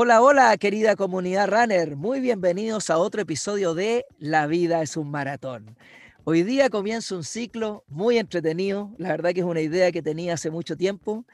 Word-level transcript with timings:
Hola, 0.00 0.22
hola, 0.22 0.56
querida 0.58 0.94
comunidad 0.94 1.48
runner. 1.48 1.96
Muy 1.96 2.20
bienvenidos 2.20 2.88
a 2.88 2.98
otro 2.98 3.20
episodio 3.20 3.74
de 3.74 4.06
La 4.20 4.46
vida 4.46 4.80
es 4.80 4.96
un 4.96 5.10
maratón. 5.10 5.76
Hoy 6.22 6.44
día 6.44 6.70
comienza 6.70 7.16
un 7.16 7.24
ciclo 7.24 7.82
muy 7.88 8.16
entretenido. 8.16 8.92
La 8.96 9.08
verdad 9.08 9.32
que 9.32 9.40
es 9.40 9.44
una 9.44 9.60
idea 9.60 9.90
que 9.90 10.00
tenía 10.00 10.34
hace 10.34 10.52
mucho 10.52 10.76
tiempo. 10.76 11.24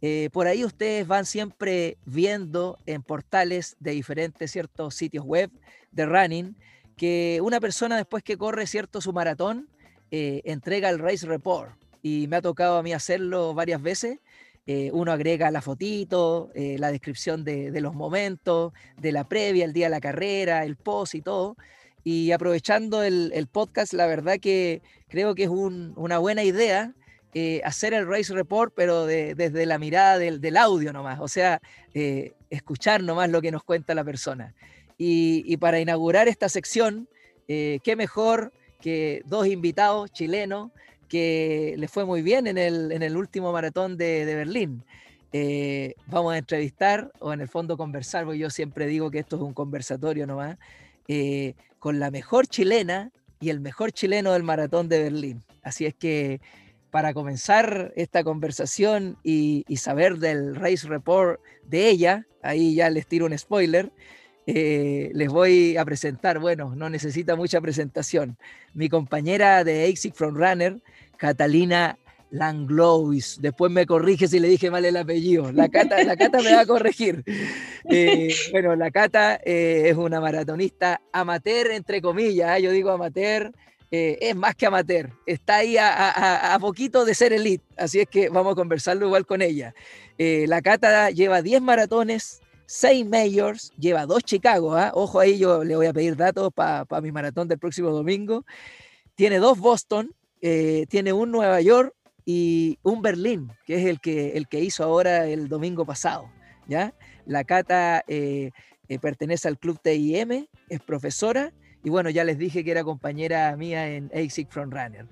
Eh, 0.00 0.30
por 0.32 0.46
ahí 0.46 0.64
ustedes 0.64 1.06
van 1.06 1.26
siempre 1.26 1.98
viendo 2.06 2.78
en 2.86 3.02
portales 3.02 3.76
de 3.78 3.90
diferentes 3.90 4.50
ciertos 4.50 4.94
sitios 4.94 5.26
web 5.26 5.50
de 5.92 6.06
running 6.06 6.56
que 6.96 7.40
una 7.42 7.60
persona 7.60 7.98
después 7.98 8.24
que 8.24 8.38
corre 8.38 8.66
cierto 8.66 9.02
su 9.02 9.12
maratón 9.12 9.68
eh, 10.10 10.40
entrega 10.46 10.88
el 10.88 10.98
race 10.98 11.26
report 11.26 11.72
y 12.00 12.26
me 12.28 12.36
ha 12.36 12.40
tocado 12.40 12.78
a 12.78 12.82
mí 12.82 12.94
hacerlo 12.94 13.52
varias 13.52 13.82
veces. 13.82 14.20
Eh, 14.66 14.90
uno 14.92 15.12
agrega 15.12 15.50
la 15.50 15.60
fotito, 15.60 16.50
eh, 16.54 16.76
la 16.78 16.90
descripción 16.90 17.44
de, 17.44 17.70
los 17.80 17.94
momentos, 17.94 18.72
de 18.98 19.12
la 19.12 19.28
previa, 19.28 19.64
el 19.64 19.72
día 19.72 19.86
de 19.86 19.90
la 19.90 20.00
carrera, 20.00 20.64
el 20.64 20.76
post 20.76 21.14
y 21.14 21.22
todo. 21.22 21.56
Y 22.02 22.32
aprovechando 22.32 23.02
el, 23.02 23.48
podcast, 23.50 23.92
la 23.92 24.06
verdad 24.06 24.38
que 24.40 24.82
creo 25.08 25.34
que 25.34 25.44
es 25.44 25.48
una 25.48 26.18
buena 26.18 26.44
idea 26.44 26.92
hacer 27.64 27.94
el 27.94 28.06
race 28.06 28.32
report, 28.32 28.72
pero 28.76 29.06
desde 29.06 29.66
la 29.66 29.78
mirada 29.78 30.18
del, 30.18 30.56
audio 30.56 30.92
nomás, 30.92 31.18
o 31.20 31.28
sea, 31.28 31.60
escuchar 32.50 33.02
nomás 33.02 33.30
lo 33.30 33.40
que 33.42 33.50
nos 33.50 33.64
cuenta 33.64 33.94
la 33.94 34.04
persona. 34.04 34.54
Y, 34.96 35.56
para 35.56 35.80
inaugurar 35.80 36.28
esta 36.28 36.48
sección, 36.48 37.08
eh, 37.48 37.80
qué 37.82 37.96
mejor 37.96 38.52
que 38.80 39.22
dos 39.26 39.46
invitados 39.46 40.12
chilenos 40.12 40.70
que 41.14 41.76
les 41.78 41.88
fue 41.92 42.04
muy 42.04 42.22
bien 42.22 42.48
en 42.48 42.58
el, 42.58 43.16
último 43.16 43.52
maratón 43.52 43.96
de, 43.96 44.24
Berlín. 44.24 44.82
Eh, 45.32 45.94
vamos 46.08 46.34
a 46.34 46.38
entrevistar 46.38 47.12
o 47.20 47.32
en 47.32 47.40
el 47.40 47.46
fondo 47.46 47.76
conversar, 47.76 48.24
porque 48.24 48.40
yo 48.40 48.50
siempre 48.50 48.88
digo 48.88 49.12
que 49.12 49.20
esto 49.20 49.36
es 49.36 49.42
un 49.42 49.54
conversatorio 49.54 50.26
nomás, 50.26 50.58
eh, 51.06 51.54
con 51.78 52.00
la 52.00 52.10
mejor 52.10 52.48
chilena 52.48 53.12
y 53.38 53.50
el 53.50 53.60
mejor 53.60 53.92
chileno 53.92 54.32
del 54.32 54.42
maratón 54.42 54.88
de 54.88 55.04
Berlín. 55.04 55.44
Así 55.62 55.86
es 55.86 55.94
que 55.94 56.40
para 56.90 57.14
comenzar 57.14 57.92
esta 57.94 58.24
conversación 58.24 59.16
y, 59.22 59.64
saber 59.76 60.18
del 60.18 60.56
race 60.56 60.88
report 60.88 61.40
de 61.62 61.90
ella, 61.90 62.26
ahí 62.42 62.74
ya 62.74 62.90
les 62.90 63.06
tiro 63.06 63.26
un 63.26 63.38
spoiler, 63.38 63.92
eh, 64.48 65.12
les 65.14 65.28
voy 65.28 65.76
a 65.76 65.84
presentar, 65.84 66.40
bueno, 66.40 66.74
no 66.74 66.90
necesita 66.90 67.36
mucha 67.36 67.60
presentación, 67.60 68.36
mi 68.72 68.88
compañera 68.88 69.62
de 69.62 69.84
ASIC 69.84 70.18
Runner, 70.18 70.80
Catalina 71.16 71.98
Langlois. 72.30 73.38
Después 73.40 73.70
me 73.70 73.86
corrige 73.86 74.26
si 74.28 74.40
le 74.40 74.48
dije 74.48 74.70
mal 74.70 74.84
el 74.84 74.96
apellido. 74.96 75.52
La 75.52 75.68
Cata, 75.68 76.02
la 76.02 76.16
Cata 76.16 76.42
me 76.42 76.52
va 76.54 76.60
a 76.60 76.66
corregir. 76.66 77.24
Eh, 77.86 78.34
bueno, 78.50 78.74
la 78.76 78.90
Cata 78.90 79.38
eh, 79.44 79.90
es 79.90 79.96
una 79.98 80.18
maratonista 80.18 81.02
amateur, 81.12 81.70
entre 81.70 82.00
comillas. 82.00 82.62
Yo 82.62 82.70
digo 82.70 82.90
amateur, 82.90 83.52
es 83.90 84.34
más 84.34 84.54
que 84.54 84.64
amateur. 84.64 85.10
Está 85.26 85.56
ahí 85.56 85.76
a, 85.76 86.54
a, 86.54 86.58
poquito 86.60 87.04
de 87.04 87.14
ser 87.14 87.34
elite. 87.34 87.62
Así 87.76 88.00
es 88.00 88.08
que 88.08 88.30
vamos 88.30 88.52
a 88.52 88.56
conversarlo 88.56 89.04
igual 89.04 89.26
con 89.26 89.42
ella. 89.42 89.74
la 90.16 90.62
Cata 90.62 91.10
lleva 91.10 91.42
10 91.42 91.60
maratones, 91.60 92.40
seis 92.66 93.06
majors, 93.06 93.72
lleva 93.78 94.06
dos 94.06 94.24
Chicago, 94.24 94.74
¿ah? 94.76 94.90
ojo 94.94 95.20
ahí, 95.20 95.38
yo 95.38 95.64
le 95.64 95.76
voy 95.76 95.86
a 95.86 95.92
pedir 95.92 96.16
datos 96.16 96.52
para 96.52 97.00
mi 97.00 97.12
maratón 97.12 97.48
del 97.48 97.58
próximo 97.58 97.90
domingo. 97.90 98.44
Tiene 99.14 99.38
dos 99.38 99.58
Boston, 99.58 100.14
eh, 100.46 100.84
tiene 100.90 101.14
un 101.14 101.30
Nueva 101.30 101.58
York 101.62 101.94
y 102.26 102.78
un 102.82 103.00
Berlín, 103.00 103.50
que 103.64 103.76
es 103.76 103.86
el 103.86 103.98
que, 103.98 104.32
el 104.32 104.46
que 104.46 104.60
hizo 104.60 104.84
ahora 104.84 105.26
el 105.26 105.48
domingo 105.48 105.86
pasado. 105.86 106.30
¿ya? 106.68 106.92
La 107.24 107.44
Cata 107.44 108.04
eh, 108.06 108.50
eh, 108.90 108.98
pertenece 108.98 109.48
al 109.48 109.58
club 109.58 109.80
TIM, 109.82 110.46
es 110.68 110.80
profesora 110.82 111.50
y 111.82 111.88
bueno, 111.88 112.10
ya 112.10 112.24
les 112.24 112.36
dije 112.36 112.62
que 112.62 112.72
era 112.72 112.84
compañera 112.84 113.56
mía 113.56 113.88
en 113.88 114.10
ASIC 114.14 114.50
Frontrunner. 114.50 115.06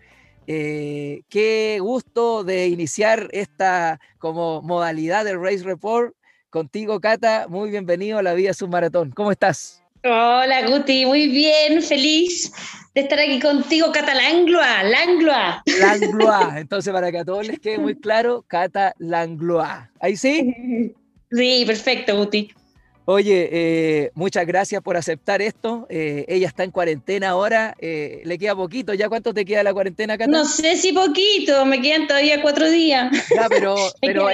Eh, 0.47 1.23
qué 1.31 1.79
gusto 1.81 2.45
de 2.45 2.69
iniciar 2.69 3.29
esta 3.33 4.01
como 4.19 4.61
modalidad 4.61 5.25
del 5.25 5.41
Race 5.43 5.65
Report 5.65 6.15
Contigo, 6.51 7.01
Cata, 7.01 7.47
muy 7.49 7.71
bienvenido 7.71 8.19
a 8.19 8.23
la 8.23 8.35
Vida 8.35 8.53
Submaratón. 8.53 9.13
¿Cómo 9.13 9.33
estás? 9.33 9.83
Hola, 10.05 10.69
Guti, 10.69 11.07
muy 11.07 11.29
bien, 11.29 11.81
feliz 11.81 12.53
de 12.95 13.01
estar 13.01 13.19
aquí 13.19 13.41
contigo, 13.41 13.91
Cata 13.93 14.15
Langloa, 14.15 14.83
Langloa. 14.83 15.63
Langloa, 15.81 16.55
entonces 16.59 16.93
para 16.93 17.11
que 17.11 17.19
a 17.19 17.25
todos 17.25 17.47
les 17.47 17.59
quede 17.59 17.79
muy 17.79 17.95
claro, 17.95 18.45
Cata 18.47 18.95
Langloa. 18.99 19.91
¿Ahí 20.01 20.17
sí? 20.17 20.93
Sí, 21.31 21.65
perfecto, 21.67 22.17
Guti. 22.17 22.53
Oye, 23.05 23.49
eh, 23.51 24.11
muchas 24.15 24.47
gracias 24.47 24.81
por 24.81 24.97
aceptar 24.97 25.43
esto. 25.43 25.87
Eh, 25.91 26.25
ella 26.29 26.47
está 26.47 26.63
en 26.63 26.71
cuarentena 26.71 27.31
ahora, 27.31 27.75
eh, 27.81 28.23
le 28.25 28.39
queda 28.39 28.55
poquito. 28.55 28.95
¿Ya 28.95 29.09
cuánto 29.09 29.35
te 29.35 29.45
queda 29.45 29.65
la 29.65 29.73
cuarentena, 29.73 30.17
Cata? 30.17 30.31
No 30.31 30.45
sé 30.45 30.77
si 30.77 30.93
poquito, 30.93 31.65
me 31.67 31.81
quedan 31.81 32.07
todavía 32.07 32.41
cuatro 32.41 32.71
días. 32.71 33.11
Ya, 33.35 33.49
pero, 33.49 33.75
pero 34.01 34.29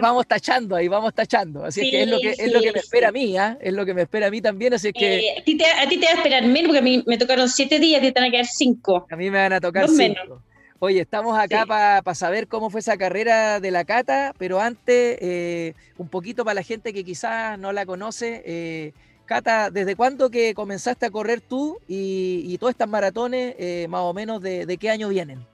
vamos 0.00 0.26
tachando 0.26 0.76
ahí, 0.76 0.86
vamos 0.86 1.12
tachando. 1.14 1.64
Así 1.64 1.90
que 1.90 2.02
es 2.02 2.08
lo 2.08 2.20
que, 2.20 2.30
es 2.30 2.52
lo 2.52 2.60
que 2.60 2.72
me 2.72 2.78
espera 2.78 3.08
a 3.08 3.12
mí, 3.12 3.36
¿ah? 3.36 3.58
es 3.60 3.72
lo 3.72 3.84
que 3.84 3.94
me 3.94 4.02
espera 4.02 4.28
a 4.28 4.30
mí 4.30 4.40
también. 4.40 4.74
Así 4.74 4.92
que... 4.92 5.34
a, 5.38 5.42
ti 5.42 5.56
te, 5.56 5.66
a 5.66 5.88
ti 5.88 5.98
te 5.98 6.06
va 6.06 6.12
a 6.12 6.16
esperar 6.16 6.44
menos, 6.44 6.68
porque 6.68 6.78
a 6.78 6.82
mí 6.82 7.02
me 7.06 7.18
tocaron 7.18 7.48
siete 7.48 7.80
días 7.80 8.02
y 8.04 8.12
te 8.12 8.20
van 8.20 8.28
a 8.28 8.30
quedar 8.30 8.46
cinco. 8.46 9.06
A 9.10 9.16
mí 9.16 9.30
me 9.30 9.38
van 9.38 9.54
a 9.54 9.60
tocar 9.60 9.88
cinco. 9.88 9.96
Menos. 9.96 10.51
Oye, 10.84 11.00
estamos 11.00 11.38
acá 11.38 11.64
para 11.64 12.14
saber 12.16 12.48
cómo 12.48 12.68
fue 12.68 12.80
esa 12.80 12.96
carrera 12.96 13.60
de 13.60 13.70
la 13.70 13.84
Cata, 13.84 14.34
pero 14.36 14.60
antes, 14.60 15.16
eh, 15.20 15.74
un 15.96 16.08
poquito 16.08 16.44
para 16.44 16.56
la 16.56 16.64
gente 16.64 16.92
que 16.92 17.04
quizás 17.04 17.56
no 17.56 17.70
la 17.70 17.86
conoce. 17.86 18.42
Eh, 18.44 18.92
Cata, 19.24 19.70
¿desde 19.70 19.94
cuándo 19.94 20.28
que 20.28 20.54
comenzaste 20.54 21.06
a 21.06 21.10
correr 21.10 21.40
tú 21.40 21.78
y, 21.86 22.42
y 22.46 22.58
todas 22.58 22.72
estas 22.72 22.88
maratones, 22.88 23.54
eh, 23.60 23.86
más 23.88 24.00
o 24.00 24.12
menos, 24.12 24.42
de, 24.42 24.76
qué 24.80 24.90
año 24.90 25.08
vienen? 25.08 25.46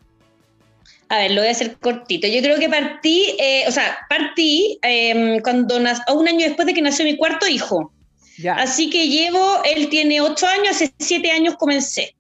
A 1.10 1.18
ver, 1.18 1.32
lo 1.32 1.42
voy 1.42 1.48
a 1.48 1.50
hacer 1.50 1.76
cortito. 1.76 2.26
Yo 2.26 2.40
creo 2.40 2.58
que 2.58 2.70
partí, 2.70 3.36
o 3.66 3.70
sea, 3.70 3.98
partí 4.08 4.78
em, 4.80 5.40
cuando 5.40 5.76
un 5.76 6.26
año 6.26 6.46
después 6.46 6.64
de 6.64 6.72
que 6.72 6.80
nació 6.80 7.04
mi 7.04 7.18
cuarto 7.18 7.46
hijo. 7.46 7.92
Ya. 8.38 8.54
Así 8.54 8.88
que 8.88 9.08
llevo, 9.08 9.62
él 9.66 9.90
tiene 9.90 10.22
ocho 10.22 10.46
años, 10.46 10.70
hace 10.70 10.90
siete 10.98 11.30
años 11.32 11.56
comencé. 11.58 12.14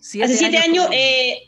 hace 0.00 0.36
siete 0.36 0.58
años, 0.58 0.86
años 0.86 1.47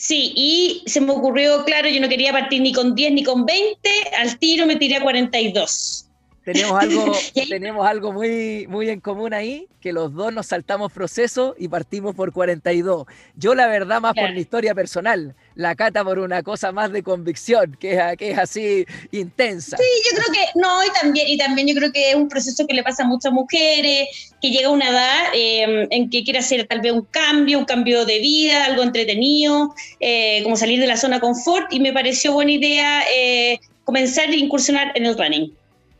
Sí, 0.00 0.32
y 0.36 0.84
se 0.86 1.00
me 1.00 1.10
ocurrió, 1.10 1.64
claro, 1.64 1.88
yo 1.88 2.00
no 2.00 2.08
quería 2.08 2.30
partir 2.30 2.62
ni 2.62 2.72
con 2.72 2.94
10 2.94 3.14
ni 3.14 3.24
con 3.24 3.44
20, 3.44 3.76
al 4.16 4.38
tiro 4.38 4.64
me 4.64 4.76
tiré 4.76 4.94
a 4.94 5.02
42. 5.02 6.08
Tenemos 6.44 6.80
algo, 6.80 7.12
tenemos 7.48 7.84
algo 7.84 8.12
muy, 8.12 8.68
muy 8.68 8.90
en 8.90 9.00
común 9.00 9.34
ahí, 9.34 9.66
que 9.80 9.92
los 9.92 10.14
dos 10.14 10.32
nos 10.32 10.46
saltamos 10.46 10.92
proceso 10.92 11.56
y 11.58 11.66
partimos 11.66 12.14
por 12.14 12.32
42. 12.32 13.06
Yo 13.34 13.56
la 13.56 13.66
verdad 13.66 14.00
más 14.00 14.14
por 14.14 14.32
mi 14.32 14.38
historia 14.38 14.72
personal, 14.72 15.34
la 15.58 15.74
Cata 15.74 16.04
por 16.04 16.20
una 16.20 16.44
cosa 16.44 16.70
más 16.70 16.92
de 16.92 17.02
convicción, 17.02 17.76
que 17.80 17.94
es, 17.94 18.16
que 18.16 18.30
es 18.30 18.38
así 18.38 18.86
intensa. 19.10 19.76
Sí, 19.76 19.84
yo 20.04 20.16
creo 20.16 20.32
que, 20.32 20.58
no, 20.58 20.84
y 20.84 20.88
también, 21.00 21.26
y 21.26 21.36
también 21.36 21.66
yo 21.66 21.74
creo 21.74 21.90
que 21.90 22.10
es 22.10 22.14
un 22.14 22.28
proceso 22.28 22.64
que 22.64 22.74
le 22.74 22.84
pasa 22.84 23.02
a 23.02 23.06
muchas 23.08 23.32
mujeres, 23.32 24.32
que 24.40 24.50
llega 24.50 24.68
a 24.68 24.70
una 24.70 24.88
edad 24.88 25.24
em, 25.34 25.88
en 25.90 26.10
que 26.10 26.22
quiere 26.22 26.38
hacer 26.38 26.64
tal 26.68 26.80
vez 26.80 26.92
un 26.92 27.02
cambio, 27.02 27.58
un 27.58 27.64
cambio 27.64 28.04
de 28.04 28.20
vida, 28.20 28.66
algo 28.66 28.84
entretenido, 28.84 29.74
eh, 29.98 30.44
como 30.44 30.56
salir 30.56 30.78
de 30.78 30.86
la 30.86 30.96
zona 30.96 31.18
confort, 31.18 31.72
y 31.72 31.80
me 31.80 31.92
pareció 31.92 32.32
buena 32.32 32.52
idea 32.52 33.02
eh, 33.12 33.58
comenzar 33.82 34.28
a 34.28 34.36
incursionar 34.36 34.92
en 34.94 35.06
el 35.06 35.18
running. 35.18 35.52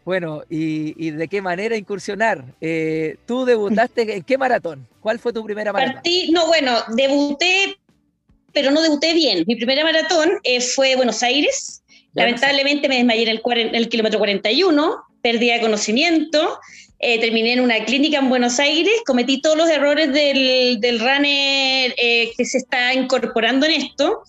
Bueno, 0.05 0.43
y, 0.49 1.11
de 1.11 1.27
qué 1.27 1.43
manera 1.43 1.77
incursionar? 1.77 2.45
Eh, 2.61 3.17
¿Tú 3.27 3.45
debutaste 3.45 4.17
en 4.17 4.23
qué 4.23 4.39
maratón? 4.39 4.87
¿Cuál 5.01 5.19
fue 5.19 5.33
tu 5.33 5.45
primera 5.45 5.73
maratón? 5.73 6.01
no, 6.31 6.47
bueno, 6.47 6.77
debuté, 6.95 7.77
pero 8.53 8.71
no 8.71 8.83
debuté 8.83 9.15
bien. 9.15 9.45
Mi 9.47 9.57
primera 9.57 9.85
maratón 9.85 10.31
eh, 10.45 10.61
fue 10.61 10.97
Buenos 10.97 11.23
Aires. 11.23 11.83
Lamentablemente 12.15 12.89
me 12.89 12.97
desmayé 12.97 13.23
en 13.23 13.29
el, 13.29 13.43
en 13.45 13.75
el 13.75 13.89
kilómetro 13.89 14.19
41, 14.19 14.97
perdí 15.23 15.51
de 15.51 15.61
conocimiento, 15.61 16.59
eh, 16.99 17.21
terminé 17.21 17.53
en 17.53 17.61
una 17.61 17.85
clínica 17.85 18.19
en 18.19 18.29
Buenos 18.29 18.59
Aires, 18.59 18.93
cometí 19.07 19.41
todos 19.41 19.57
los 19.57 19.69
errores 19.69 20.13
del, 20.13 20.81
del 20.81 20.99
runner 20.99 21.95
que 21.95 22.45
se 22.45 22.59
está 22.59 22.93
incorporando 22.95 23.67
en 23.67 23.73
esto 23.73 24.25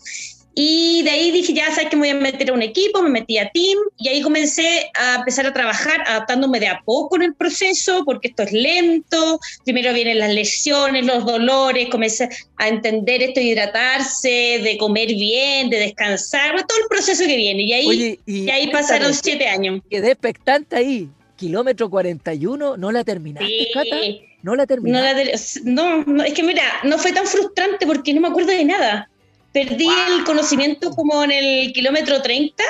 y 0.55 1.03
de 1.03 1.09
ahí 1.11 1.31
dije, 1.31 1.53
ya 1.53 1.69
sabes 1.71 1.89
que 1.89 1.95
me 1.95 2.01
voy 2.01 2.09
a 2.09 2.21
meter 2.21 2.49
a 2.49 2.53
un 2.53 2.61
equipo, 2.61 3.01
me 3.01 3.09
metí 3.09 3.37
a 3.37 3.49
team 3.49 3.77
y 3.97 4.09
ahí 4.09 4.21
comencé 4.21 4.89
a 4.95 5.17
empezar 5.17 5.45
a 5.45 5.53
trabajar 5.53 6.03
adaptándome 6.05 6.59
de 6.59 6.67
a 6.67 6.81
poco 6.83 7.15
en 7.15 7.21
el 7.23 7.35
proceso, 7.35 8.03
porque 8.03 8.29
esto 8.29 8.43
es 8.43 8.51
lento. 8.51 9.39
Primero 9.63 9.93
vienen 9.93 10.19
las 10.19 10.33
lesiones, 10.33 11.05
los 11.05 11.25
dolores, 11.25 11.87
comencé 11.89 12.29
a 12.57 12.67
entender 12.67 13.21
esto 13.21 13.39
de 13.39 13.45
hidratarse, 13.45 14.59
de 14.63 14.77
comer 14.77 15.07
bien, 15.07 15.69
de 15.69 15.77
descansar, 15.79 16.51
todo 16.65 16.77
el 16.77 16.87
proceso 16.89 17.25
que 17.25 17.37
viene. 17.37 17.63
Y 17.63 17.73
ahí, 17.73 18.19
y, 18.25 18.49
ahí 18.49 18.67
pasaron 18.71 19.13
siete 19.13 19.47
años. 19.47 19.81
Quedé 19.89 20.11
expectante 20.11 20.75
ahí. 20.75 21.09
Kilómetro 21.37 21.89
41, 21.89 22.75
¿no 22.75 22.91
la 22.91 23.05
terminaste, 23.05 23.69
Cata? 23.73 23.95
¿No 24.41 24.55
la 24.55 24.67
terminaste? 24.67 25.61
No, 25.63 26.03
no, 26.03 26.21
es 26.21 26.33
que 26.33 26.43
mira, 26.43 26.63
no 26.83 26.97
fue 26.97 27.13
tan 27.13 27.25
frustrante 27.25 27.87
porque 27.87 28.13
no 28.13 28.19
me 28.19 28.27
acuerdo 28.27 28.51
de 28.51 28.65
nada. 28.65 29.09
Perdí 29.53 29.87
el 29.87 30.23
conocimiento 30.25 30.91
como 30.91 31.23
en 31.23 31.31
el 31.31 31.73
kilómetro 31.73 32.21
30, 32.21 32.63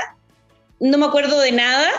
no 0.79 0.97
me 0.97 1.05
acuerdo 1.05 1.39
de 1.39 1.51
nada, 1.51 1.89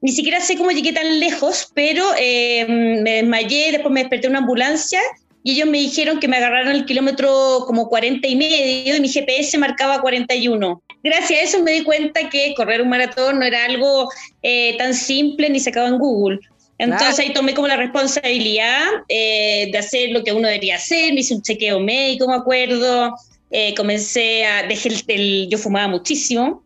ni 0.00 0.12
siquiera 0.12 0.40
sé 0.40 0.56
cómo 0.56 0.70
llegué 0.70 0.92
tan 0.92 1.20
lejos, 1.20 1.70
pero 1.74 2.04
eh, 2.18 2.66
me 2.66 3.16
desmayé, 3.16 3.72
después 3.72 3.92
me 3.92 4.00
desperté 4.00 4.26
en 4.26 4.32
una 4.32 4.38
ambulancia 4.40 5.00
y 5.42 5.52
ellos 5.52 5.68
me 5.68 5.78
dijeron 5.78 6.20
que 6.20 6.28
me 6.28 6.36
agarraron 6.36 6.72
el 6.72 6.84
kilómetro 6.84 7.64
como 7.66 7.88
40 7.88 8.26
y 8.26 8.36
medio 8.36 8.96
y 8.96 9.00
mi 9.00 9.08
GPS 9.08 9.56
marcaba 9.58 10.00
41. 10.00 10.82
Gracias 11.02 11.40
a 11.40 11.42
eso 11.42 11.62
me 11.62 11.72
di 11.72 11.82
cuenta 11.82 12.28
que 12.28 12.54
correr 12.54 12.82
un 12.82 12.90
maratón 12.90 13.38
no 13.38 13.44
era 13.44 13.64
algo 13.64 14.10
eh, 14.42 14.76
tan 14.76 14.94
simple 14.94 15.48
ni 15.48 15.60
sacado 15.60 15.86
en 15.88 15.98
Google. 15.98 16.40
Entonces 16.76 17.18
ahí 17.18 17.32
tomé 17.34 17.54
como 17.54 17.68
la 17.68 17.76
responsabilidad 17.76 18.86
eh, 19.08 19.68
de 19.70 19.78
hacer 19.78 20.10
lo 20.10 20.24
que 20.24 20.32
uno 20.32 20.48
debería 20.48 20.76
hacer, 20.76 21.12
me 21.12 21.20
hice 21.20 21.34
un 21.34 21.42
chequeo 21.42 21.78
médico, 21.78 22.26
me 22.26 22.36
acuerdo, 22.36 23.14
eh, 23.50 23.74
comencé 23.74 24.44
a, 24.44 24.66
dejé 24.66 24.90
el, 25.08 25.48
yo 25.48 25.58
fumaba 25.58 25.88
muchísimo, 25.88 26.62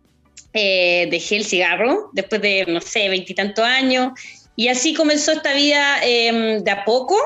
dejé 0.53 1.37
el 1.37 1.45
cigarro 1.45 2.11
después 2.13 2.41
de, 2.41 2.65
no 2.67 2.81
sé, 2.81 3.09
veintitantos 3.09 3.65
años, 3.65 4.13
y 4.57 4.69
así 4.69 4.95
comenzó 4.95 5.33
esta 5.33 5.53
vida 5.53 5.99
em, 6.05 6.63
de 6.63 6.71
a 6.71 6.85
poco, 6.85 7.17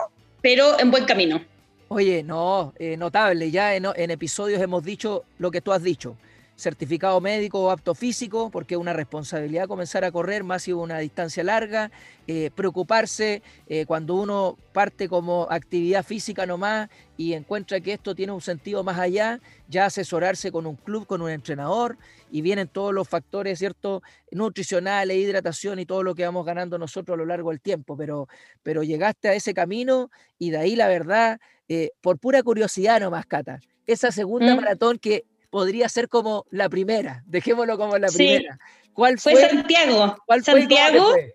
pero 0.40 0.80
en 0.80 0.90
buen 0.90 1.04
camino. 1.04 1.44
Oye, 1.88 2.22
no, 2.22 2.72
notable, 2.96 3.50
ya 3.50 3.74
en, 3.74 3.86
en 3.96 4.10
episodios 4.10 4.62
hemos 4.62 4.82
dicho 4.82 5.24
lo 5.38 5.50
que 5.50 5.60
tú 5.60 5.72
has 5.72 5.82
dicho 5.82 6.16
certificado 6.58 7.20
médico 7.20 7.60
o 7.60 7.70
apto 7.70 7.94
físico, 7.94 8.50
porque 8.50 8.74
es 8.74 8.80
una 8.80 8.92
responsabilidad 8.92 9.68
comenzar 9.68 10.04
a 10.04 10.10
correr 10.10 10.42
más 10.42 10.64
si 10.64 10.72
una 10.72 10.98
distancia 10.98 11.44
larga, 11.44 11.92
eh, 12.26 12.50
preocuparse 12.52 13.42
eh, 13.68 13.86
cuando 13.86 14.16
uno 14.16 14.58
parte 14.72 15.08
como 15.08 15.46
actividad 15.50 16.04
física 16.04 16.46
nomás 16.46 16.88
y 17.16 17.34
encuentra 17.34 17.80
que 17.80 17.92
esto 17.92 18.12
tiene 18.12 18.32
un 18.32 18.40
sentido 18.40 18.82
más 18.82 18.98
allá, 18.98 19.40
ya 19.68 19.86
asesorarse 19.86 20.50
con 20.50 20.66
un 20.66 20.74
club, 20.74 21.06
con 21.06 21.22
un 21.22 21.30
entrenador 21.30 21.96
y 22.28 22.42
vienen 22.42 22.66
todos 22.66 22.92
los 22.92 23.08
factores, 23.08 23.60
¿cierto? 23.60 24.02
Nutricionales, 24.32 25.16
hidratación 25.16 25.78
y 25.78 25.86
todo 25.86 26.02
lo 26.02 26.16
que 26.16 26.24
vamos 26.24 26.44
ganando 26.44 26.76
nosotros 26.76 27.14
a 27.14 27.18
lo 27.18 27.24
largo 27.24 27.50
del 27.50 27.60
tiempo, 27.60 27.96
pero, 27.96 28.26
pero 28.64 28.82
llegaste 28.82 29.28
a 29.28 29.34
ese 29.34 29.54
camino 29.54 30.10
y 30.40 30.50
de 30.50 30.58
ahí 30.58 30.74
la 30.74 30.88
verdad, 30.88 31.38
eh, 31.68 31.90
por 32.00 32.18
pura 32.18 32.42
curiosidad 32.42 32.98
nomás, 32.98 33.26
Cata, 33.26 33.60
esa 33.86 34.10
segunda 34.10 34.52
mm. 34.52 34.56
maratón 34.56 34.98
que 34.98 35.24
podría 35.50 35.88
ser 35.88 36.08
como 36.08 36.44
la 36.50 36.68
primera, 36.68 37.22
dejémoslo 37.26 37.76
como 37.78 37.98
la 37.98 38.08
primera. 38.08 38.58
¿Cuál 38.92 39.18
fue? 39.18 39.36
Santiago. 39.36 40.16
¿Cuál 40.26 40.44
Santiago. 40.44 41.10
Fue 41.12 41.34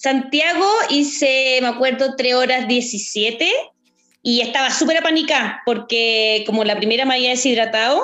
Santiago 0.00 0.66
hice, 0.88 1.58
me 1.60 1.68
acuerdo, 1.68 2.16
3 2.16 2.34
horas 2.34 2.66
17 2.66 3.52
y 4.22 4.40
estaba 4.40 4.70
súper 4.70 4.96
apanicada 4.96 5.60
porque 5.66 6.42
como 6.46 6.64
la 6.64 6.76
primera 6.76 7.04
me 7.04 7.14
había 7.14 7.30
deshidratado, 7.30 8.02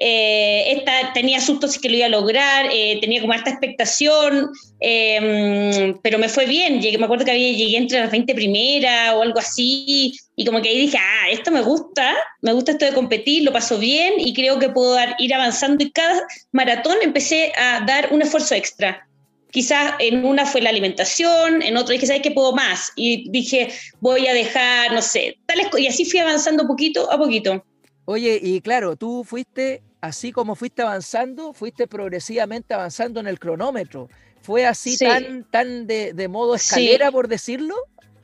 eh, 0.00 0.72
esta, 0.76 1.12
tenía 1.12 1.40
susto 1.40 1.66
si 1.66 1.80
que 1.80 1.88
lo 1.88 1.96
iba 1.96 2.06
a 2.06 2.10
lograr, 2.10 2.68
eh, 2.72 2.98
tenía 3.00 3.20
como 3.20 3.34
esta 3.34 3.50
expectación, 3.50 4.50
em, 4.78 5.98
pero 6.02 6.18
me 6.18 6.28
fue 6.28 6.46
bien. 6.46 6.80
Llegué, 6.80 6.98
me 6.98 7.04
acuerdo 7.06 7.24
que 7.24 7.32
había, 7.32 7.50
llegué 7.50 7.78
entre 7.78 8.00
las 8.00 8.10
20 8.10 8.32
primeras 8.34 9.14
o 9.14 9.22
algo 9.22 9.40
así, 9.40 10.14
y 10.36 10.44
como 10.44 10.62
que 10.62 10.68
ahí 10.68 10.78
dije, 10.78 10.98
ah, 10.98 11.30
esto 11.30 11.50
me 11.50 11.62
gusta, 11.62 12.14
me 12.42 12.52
gusta 12.52 12.72
esto 12.72 12.84
de 12.84 12.92
competir, 12.92 13.42
lo 13.42 13.52
paso 13.52 13.76
bien 13.78 14.14
y 14.18 14.32
creo 14.34 14.60
que 14.60 14.68
puedo 14.68 14.96
ir 15.18 15.34
avanzando. 15.34 15.82
Y 15.82 15.90
cada 15.90 16.22
maratón 16.52 16.96
empecé 17.02 17.52
a 17.56 17.84
dar 17.84 18.12
un 18.12 18.22
esfuerzo 18.22 18.54
extra. 18.54 19.04
Quizás 19.50 19.94
en 19.98 20.24
una 20.24 20.46
fue 20.46 20.60
la 20.60 20.70
alimentación, 20.70 21.62
en 21.62 21.76
otra 21.76 21.94
dije, 21.94 22.06
¿sabes 22.06 22.22
qué 22.22 22.30
puedo 22.30 22.52
más? 22.52 22.92
Y 22.94 23.28
dije, 23.30 23.68
voy 23.98 24.28
a 24.28 24.34
dejar, 24.34 24.92
no 24.92 25.02
sé, 25.02 25.38
tales 25.46 25.68
y 25.76 25.86
así 25.88 26.04
fui 26.04 26.20
avanzando 26.20 26.68
poquito 26.68 27.10
a 27.10 27.18
poquito. 27.18 27.64
Oye, 28.04 28.38
y 28.42 28.60
claro, 28.60 28.94
tú 28.94 29.24
fuiste 29.24 29.82
así 30.00 30.32
como 30.32 30.54
fuiste 30.54 30.82
avanzando, 30.82 31.52
fuiste 31.52 31.86
progresivamente 31.86 32.74
avanzando 32.74 33.20
en 33.20 33.26
el 33.26 33.38
cronómetro. 33.38 34.08
¿Fue 34.42 34.66
así 34.66 34.96
tan, 34.96 35.44
tan 35.44 35.86
de, 35.86 36.28
modo 36.28 36.54
escalera, 36.54 37.10
por 37.10 37.28
decirlo? 37.28 37.74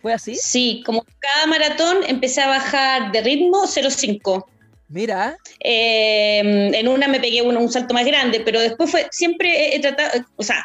¿Fue 0.00 0.12
así? 0.12 0.36
Sí, 0.36 0.82
como 0.86 1.04
cada 1.18 1.46
maratón 1.46 1.98
empecé 2.06 2.40
a 2.42 2.48
bajar 2.48 3.12
de 3.12 3.20
ritmo 3.22 3.64
0,5. 3.66 4.44
Mira. 4.88 5.36
Em, 5.60 6.74
en 6.74 6.88
una 6.88 7.08
me 7.08 7.20
pegué 7.20 7.42
un, 7.42 7.70
salto 7.70 7.94
más 7.94 8.04
grande, 8.06 8.40
pero 8.40 8.60
después 8.60 8.90
fue, 8.90 9.08
siempre 9.10 9.74
he, 9.74 9.80
tratado, 9.80 10.24
o 10.36 10.42
sea, 10.42 10.64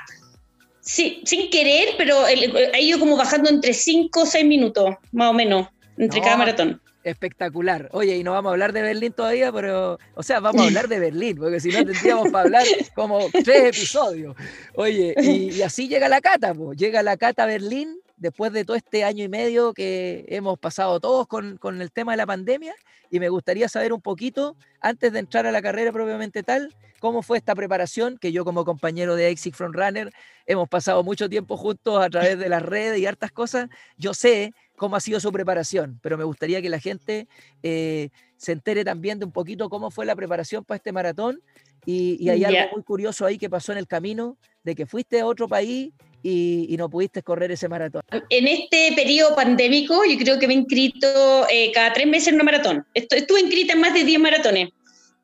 sí, 0.81 1.21
sin 1.25 1.49
querer, 1.49 1.95
pero 1.97 2.27
he 2.27 2.81
ido 2.81 2.99
como 2.99 3.17
bajando 3.17 3.49
entre 3.49 3.73
5 3.73 4.21
o 4.21 4.25
6 4.25 4.45
minutos, 4.45 4.95
más 5.11 5.29
o 5.29 5.33
menos, 5.33 5.67
entre 5.97 6.21
cada 6.21 6.37
maratón. 6.37 6.81
Espectacular. 7.03 7.89
Oye, 7.93 8.17
y 8.17 8.23
no 8.23 8.33
vamos 8.33 8.49
a 8.49 8.53
hablar 8.53 8.73
de 8.73 8.81
Berlín 8.81 9.13
todavía, 9.13 9.51
pero, 9.51 9.97
o 10.15 10.23
sea, 10.23 10.39
vamos 10.39 10.61
a 10.61 10.65
hablar 10.65 10.87
de 10.89 10.99
Berlín, 10.99 11.37
porque 11.37 11.59
si 11.59 11.69
no 11.69 11.85
tendríamos 11.85 12.29
para 12.29 12.43
hablar 12.43 12.65
como 12.93 13.19
tres 13.43 13.77
episodios. 13.77 14.35
Oye, 14.75 15.15
y, 15.17 15.61
así 15.61 15.87
llega 15.87 16.09
la 16.09 16.19
cata, 16.19 16.53
pues. 16.53 16.77
llega 16.77 17.01
la 17.01 17.15
cata 17.15 17.43
a 17.43 17.47
Berlín 17.47 17.99
después 18.17 18.51
de 18.51 18.65
todo 18.65 18.75
este 18.75 19.05
año 19.05 19.23
y 19.23 19.29
medio 19.29 19.73
que 19.73 20.25
hemos 20.27 20.59
pasado 20.59 20.99
todos 20.99 21.25
con, 21.27 21.57
con 21.57 21.81
el 21.81 21.89
tema 21.89 22.11
de 22.11 22.17
la 22.17 22.25
pandemia, 22.25 22.75
y 23.09 23.19
me 23.19 23.29
gustaría 23.29 23.69
saber 23.69 23.93
un 23.93 24.01
poquito, 24.01 24.57
antes 24.81 25.13
de 25.13 25.19
entrar 25.19 25.47
a 25.47 25.51
la 25.51 25.61
carrera 25.61 25.93
propiamente 25.93 26.43
tal, 26.43 26.75
cómo 26.99 27.21
fue 27.23 27.37
esta 27.37 27.55
preparación, 27.55 28.17
que 28.17 28.31
yo 28.31 28.45
como 28.45 28.65
compañero 28.65 29.15
de 29.15 29.29
Exit 29.29 29.55
Front 29.55 29.75
Runner 29.75 30.11
hemos 30.45 30.69
pasado 30.69 31.03
mucho 31.03 31.29
tiempo 31.29 31.57
juntos 31.57 32.03
a 32.03 32.09
través 32.09 32.37
de 32.37 32.49
las 32.49 32.61
redes 32.61 32.99
y 32.99 33.05
hartas 33.05 33.31
cosas. 33.31 33.69
Yo 33.97 34.13
sé 34.13 34.53
cómo 34.79 34.95
ha 34.95 34.99
sido 34.99 35.19
su 35.19 35.31
preparación, 35.31 35.99
pero 36.01 36.17
me 36.17 36.23
gustaría 36.23 36.61
que 36.61 36.69
la 36.69 36.79
gente 36.79 37.27
eh, 37.61 38.09
se 38.37 38.53
entere 38.53 38.83
también 38.83 39.19
de 39.19 39.25
un 39.25 39.31
poquito 39.31 39.69
cómo 39.69 39.91
fue 39.91 40.05
la 40.05 40.15
preparación 40.15 40.63
para 40.63 40.77
este 40.77 40.91
maratón 40.91 41.43
y, 41.85 42.29
hay 42.29 42.43
algo 42.43 42.73
muy 42.73 42.83
curioso 42.83 43.25
ahí 43.25 43.37
que 43.37 43.49
pasó 43.49 43.71
en 43.71 43.77
el 43.77 43.87
camino, 43.87 44.37
de 44.63 44.75
que 44.75 44.85
fuiste 44.85 45.19
a 45.19 45.25
otro 45.25 45.47
país 45.47 45.91
y, 46.23 46.75
no 46.77 46.89
pudiste 46.89 47.21
correr 47.23 47.51
ese 47.51 47.67
maratón. 47.67 48.01
En 48.29 48.47
este 48.47 48.93
periodo 48.95 49.35
pandémico 49.35 50.01
yo 50.05 50.17
creo 50.17 50.39
que 50.39 50.47
me 50.47 50.53
he 50.53 50.57
inscrito 50.57 51.47
eh, 51.49 51.71
cada 51.73 51.93
tres 51.93 52.07
meses 52.07 52.29
en 52.29 52.35
una 52.35 52.45
maratón. 52.45 52.85
Estuve 52.93 53.41
inscrita 53.41 53.73
en 53.73 53.81
más 53.81 53.93
de 53.93 54.03
10 54.03 54.19
maratones. 54.19 54.69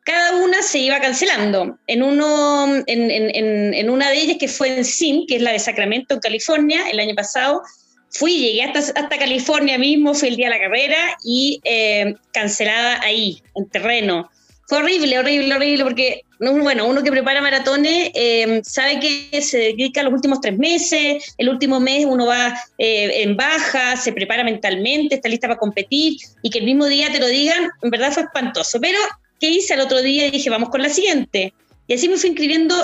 Cada 0.03 0.43
una 0.43 0.61
se 0.61 0.79
iba 0.79 0.99
cancelando. 0.99 1.79
En, 1.87 2.03
uno, 2.03 2.83
en, 2.87 3.11
en, 3.11 3.73
en 3.73 3.89
una 3.89 4.09
de 4.11 4.17
ellas 4.19 4.37
que 4.39 4.47
fue 4.47 4.77
en 4.77 4.85
SIM, 4.85 5.25
que 5.27 5.37
es 5.37 5.41
la 5.41 5.51
de 5.51 5.59
Sacramento, 5.59 6.13
en 6.13 6.19
California, 6.19 6.89
el 6.89 6.99
año 6.99 7.15
pasado, 7.15 7.61
fui, 8.17 8.39
llegué 8.39 8.63
hasta, 8.63 8.79
hasta 8.79 9.17
California 9.17 9.77
mismo, 9.77 10.13
fue 10.13 10.29
el 10.29 10.37
día 10.37 10.47
de 10.47 10.55
la 10.55 10.59
carrera 10.59 11.17
y 11.23 11.59
eh, 11.65 12.15
cancelada 12.31 13.01
ahí, 13.01 13.41
en 13.55 13.69
terreno. 13.69 14.29
Fue 14.67 14.79
horrible, 14.79 15.19
horrible, 15.19 15.53
horrible, 15.53 15.83
porque, 15.83 16.21
bueno, 16.39 16.87
uno 16.87 17.03
que 17.03 17.11
prepara 17.11 17.41
maratones 17.41 18.11
eh, 18.15 18.61
sabe 18.63 18.99
que 18.99 19.41
se 19.41 19.57
dedica 19.57 20.01
los 20.01 20.13
últimos 20.13 20.39
tres 20.41 20.57
meses, 20.57 21.35
el 21.37 21.49
último 21.49 21.79
mes 21.79 22.05
uno 22.05 22.25
va 22.25 22.57
eh, 22.77 23.21
en 23.21 23.35
baja, 23.35 23.95
se 23.97 24.13
prepara 24.13 24.43
mentalmente, 24.43 25.15
está 25.15 25.29
lista 25.29 25.47
para 25.47 25.59
competir, 25.59 26.17
y 26.41 26.49
que 26.49 26.59
el 26.59 26.65
mismo 26.65 26.85
día 26.85 27.11
te 27.11 27.19
lo 27.19 27.27
digan, 27.27 27.69
en 27.81 27.89
verdad 27.91 28.11
fue 28.11 28.23
espantoso. 28.23 28.79
Pero, 28.79 28.97
¿qué 29.39 29.49
hice 29.49 29.73
al 29.73 29.81
otro 29.81 30.01
día? 30.01 30.31
Dije, 30.31 30.49
vamos 30.49 30.69
con 30.69 30.81
la 30.81 30.89
siguiente. 30.89 31.53
Y 31.87 31.93
así 31.93 32.09
me 32.09 32.17
fui 32.17 32.29
inscribiendo 32.29 32.75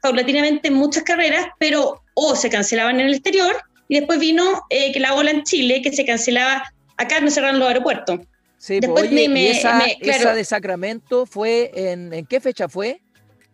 paulatinamente 0.00 0.68
en 0.68 0.74
muchas 0.74 1.04
carreras, 1.04 1.46
pero 1.60 2.02
o 2.14 2.34
se 2.34 2.50
cancelaban 2.50 2.98
en 2.98 3.06
el 3.06 3.14
exterior, 3.14 3.54
y 3.88 3.98
después 3.98 4.18
vino 4.18 4.62
eh, 4.70 4.92
que 4.92 5.00
la 5.00 5.14
ola 5.14 5.30
en 5.30 5.42
Chile, 5.44 5.82
que 5.82 5.92
se 5.92 6.04
cancelaba, 6.04 6.64
acá 6.96 7.20
no 7.20 7.30
cerraron 7.30 7.58
los 7.58 7.68
aeropuertos. 7.68 8.20
Sí, 8.58 8.80
después 8.80 9.08
pues, 9.08 9.28
me, 9.28 9.50
esa, 9.50 10.34
de 10.34 10.44
Sacramento 10.44 11.26
fue, 11.26 11.70
en, 11.74 12.12
¿en 12.12 12.24
qué 12.26 12.40
fecha 12.40 12.68
fue? 12.68 13.00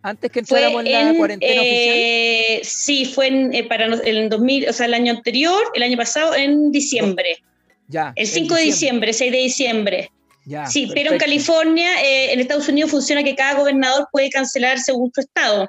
Antes 0.03 0.31
que 0.31 0.41
entráramos 0.41 0.85
en, 0.85 0.93
la 0.93 1.15
cuarentena 1.15 1.63
eh, 1.63 2.61
oficial. 2.61 2.71
Sí, 2.71 3.05
fue 3.07 3.27
en, 3.29 3.55
eh, 3.55 3.65
para 3.65 3.87
el 3.87 4.29
2000, 4.29 4.69
o 4.69 4.73
sea, 4.73 4.87
el 4.87 4.95
año 4.95 5.13
anterior, 5.13 5.61
el 5.75 5.83
año 5.83 5.97
pasado, 5.97 6.35
en 6.35 6.71
diciembre. 6.71 7.43
Ya. 7.89 8.13
El 8.15 8.27
5 8.27 8.55
de 8.55 8.63
diciembre, 8.63 9.13
6 9.13 9.33
de 9.33 9.39
diciembre. 9.39 10.13
Ya, 10.45 10.67
sí, 10.67 10.91
pero 10.95 11.13
en 11.13 11.19
California, 11.19 11.91
en 12.03 12.41
Estados 12.41 12.69
Unidos 12.69 12.91
funciona 12.91 13.23
que 13.23 13.35
cada 13.35 13.59
gobernador 13.59 14.09
puede 14.13 14.31
cancelar 14.31 14.79
según 14.79 15.11
su 15.15 15.21
estado. 15.21 15.69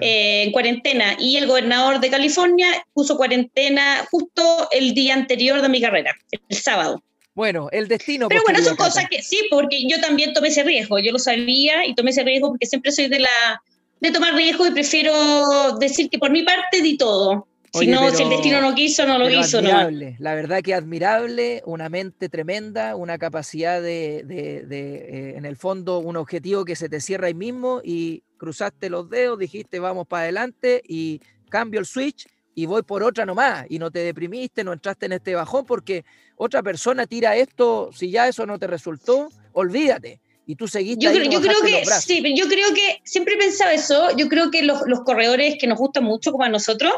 Eh, 0.00 0.44
en 0.44 0.52
cuarentena. 0.52 1.16
Y 1.18 1.36
el 1.36 1.46
gobernador 1.46 2.00
de 2.00 2.10
California 2.10 2.84
puso 2.92 3.16
cuarentena 3.16 4.06
justo 4.10 4.68
el 4.70 4.94
día 4.94 5.14
anterior 5.14 5.62
de 5.62 5.68
mi 5.68 5.80
carrera, 5.80 6.14
el 6.48 6.56
sábado. 6.56 7.02
Bueno, 7.34 7.68
el 7.72 7.88
destino. 7.88 8.28
Pero 8.28 8.42
bueno, 8.44 8.62
son 8.62 8.76
cosas 8.76 9.06
que 9.08 9.22
sí, 9.22 9.40
porque 9.50 9.86
yo 9.88 10.00
también 10.00 10.32
tomé 10.34 10.48
ese 10.48 10.62
riesgo. 10.62 10.98
Yo 10.98 11.12
lo 11.12 11.18
sabía 11.18 11.86
y 11.86 11.94
tomé 11.94 12.10
ese 12.10 12.24
riesgo 12.24 12.48
porque 12.48 12.66
siempre 12.66 12.92
soy 12.92 13.08
de 13.08 13.20
la 13.20 13.62
de 14.00 14.10
tomar 14.10 14.34
riesgo 14.34 14.66
y 14.66 14.70
prefiero 14.70 15.76
decir 15.78 16.08
que 16.10 16.18
por 16.18 16.30
mi 16.30 16.42
parte 16.42 16.80
di 16.82 16.96
todo. 16.96 17.46
si 17.72 17.86
no, 17.86 18.10
si 18.10 18.22
el 18.22 18.30
destino 18.30 18.60
no 18.60 18.74
quiso, 18.74 19.06
no 19.06 19.18
lo 19.18 19.30
hizo. 19.30 19.58
Admirable. 19.58 20.16
La 20.18 20.34
verdad 20.34 20.62
que 20.62 20.74
admirable, 20.74 21.62
una 21.66 21.88
mente 21.88 22.28
tremenda, 22.28 22.96
una 22.96 23.18
capacidad 23.18 23.80
de, 23.80 24.24
de, 24.24 24.64
eh, 24.68 25.34
en 25.36 25.44
el 25.44 25.56
fondo, 25.56 25.98
un 25.98 26.16
objetivo 26.16 26.64
que 26.64 26.76
se 26.76 26.88
te 26.88 27.00
cierra 27.00 27.28
ahí 27.28 27.34
mismo 27.34 27.80
y 27.84 28.22
cruzaste 28.40 28.88
los 28.88 29.10
dedos, 29.10 29.38
dijiste 29.38 29.78
vamos 29.78 30.06
para 30.06 30.22
adelante 30.22 30.82
y 30.88 31.20
cambio 31.50 31.78
el 31.78 31.84
switch 31.84 32.26
y 32.54 32.64
voy 32.64 32.82
por 32.82 33.02
otra 33.02 33.26
nomás 33.26 33.66
y 33.68 33.78
no 33.78 33.90
te 33.90 33.98
deprimiste, 33.98 34.64
no 34.64 34.72
entraste 34.72 35.06
en 35.06 35.12
este 35.12 35.34
bajón 35.34 35.66
porque 35.66 36.06
otra 36.36 36.62
persona 36.62 37.06
tira 37.06 37.36
esto, 37.36 37.90
si 37.92 38.10
ya 38.10 38.26
eso 38.26 38.46
no 38.46 38.58
te 38.58 38.66
resultó, 38.66 39.28
olvídate. 39.52 40.20
Y 40.46 40.56
tú 40.56 40.66
seguiste. 40.66 41.04
Yo, 41.04 41.12
yo 41.12 41.40
creo 41.40 41.60
que 41.64 41.84
sí, 41.86 42.20
yo 42.34 42.48
creo 42.48 42.74
que 42.74 43.00
siempre 43.04 43.34
he 43.34 43.38
pensado 43.38 43.70
eso. 43.70 44.16
Yo 44.16 44.28
creo 44.28 44.50
que 44.50 44.64
los, 44.64 44.80
los 44.86 45.04
corredores 45.04 45.56
que 45.60 45.68
nos 45.68 45.78
gustan 45.78 46.02
mucho, 46.02 46.32
como 46.32 46.42
a 46.42 46.48
nosotros, 46.48 46.92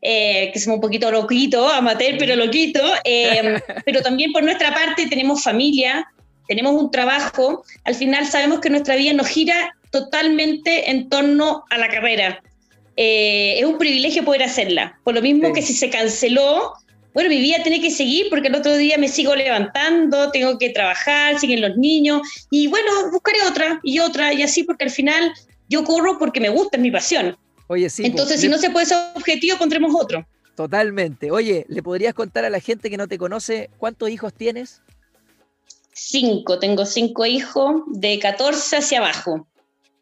eh, 0.00 0.50
que 0.54 0.58
somos 0.58 0.76
un 0.76 0.80
poquito 0.80 1.10
loquitos, 1.10 1.70
amateur, 1.70 2.16
pero 2.18 2.34
loquito, 2.34 2.80
eh, 3.04 3.60
pero 3.84 4.00
también 4.00 4.32
por 4.32 4.42
nuestra 4.42 4.72
parte 4.72 5.06
tenemos 5.06 5.42
familia, 5.42 6.10
tenemos 6.48 6.80
un 6.80 6.90
trabajo. 6.90 7.62
Al 7.84 7.94
final 7.94 8.26
sabemos 8.26 8.60
que 8.60 8.70
nuestra 8.70 8.96
vida 8.96 9.12
nos 9.12 9.26
gira 9.26 9.74
totalmente 9.94 10.90
en 10.90 11.08
torno 11.08 11.64
a 11.70 11.78
la 11.78 11.88
carrera. 11.88 12.42
Eh, 12.96 13.60
es 13.60 13.64
un 13.64 13.78
privilegio 13.78 14.24
poder 14.24 14.42
hacerla. 14.42 14.98
Por 15.04 15.14
lo 15.14 15.22
mismo 15.22 15.52
que 15.52 15.62
si 15.62 15.72
se 15.72 15.88
canceló, 15.88 16.72
bueno, 17.12 17.30
mi 17.30 17.38
vida 17.38 17.58
tiene 17.62 17.80
que 17.80 17.92
seguir 17.92 18.26
porque 18.28 18.48
el 18.48 18.56
otro 18.56 18.76
día 18.76 18.98
me 18.98 19.06
sigo 19.06 19.36
levantando, 19.36 20.32
tengo 20.32 20.58
que 20.58 20.70
trabajar, 20.70 21.38
siguen 21.38 21.60
los 21.60 21.76
niños 21.76 22.22
y 22.50 22.66
bueno, 22.66 22.90
buscaré 23.12 23.38
otra 23.48 23.80
y 23.84 24.00
otra 24.00 24.34
y 24.34 24.42
así 24.42 24.64
porque 24.64 24.82
al 24.82 24.90
final 24.90 25.32
yo 25.68 25.84
corro 25.84 26.18
porque 26.18 26.40
me 26.40 26.48
gusta, 26.48 26.76
es 26.76 26.82
mi 26.82 26.90
pasión. 26.90 27.36
Oye, 27.68 27.88
sí. 27.88 28.04
Entonces, 28.04 28.40
si 28.40 28.48
no 28.48 28.58
se 28.58 28.70
puede 28.70 28.86
ese 28.86 28.96
objetivo, 29.14 29.58
pondremos 29.58 29.94
otro. 29.94 30.26
Totalmente. 30.56 31.30
Oye, 31.30 31.66
¿le 31.68 31.84
podrías 31.84 32.14
contar 32.14 32.44
a 32.44 32.50
la 32.50 32.58
gente 32.58 32.90
que 32.90 32.96
no 32.96 33.06
te 33.06 33.16
conoce 33.16 33.70
cuántos 33.78 34.10
hijos 34.10 34.34
tienes? 34.34 34.82
Cinco, 35.92 36.58
tengo 36.58 36.84
cinco 36.84 37.24
hijos 37.24 37.82
de 37.86 38.18
14 38.18 38.76
hacia 38.76 38.98
abajo. 38.98 39.46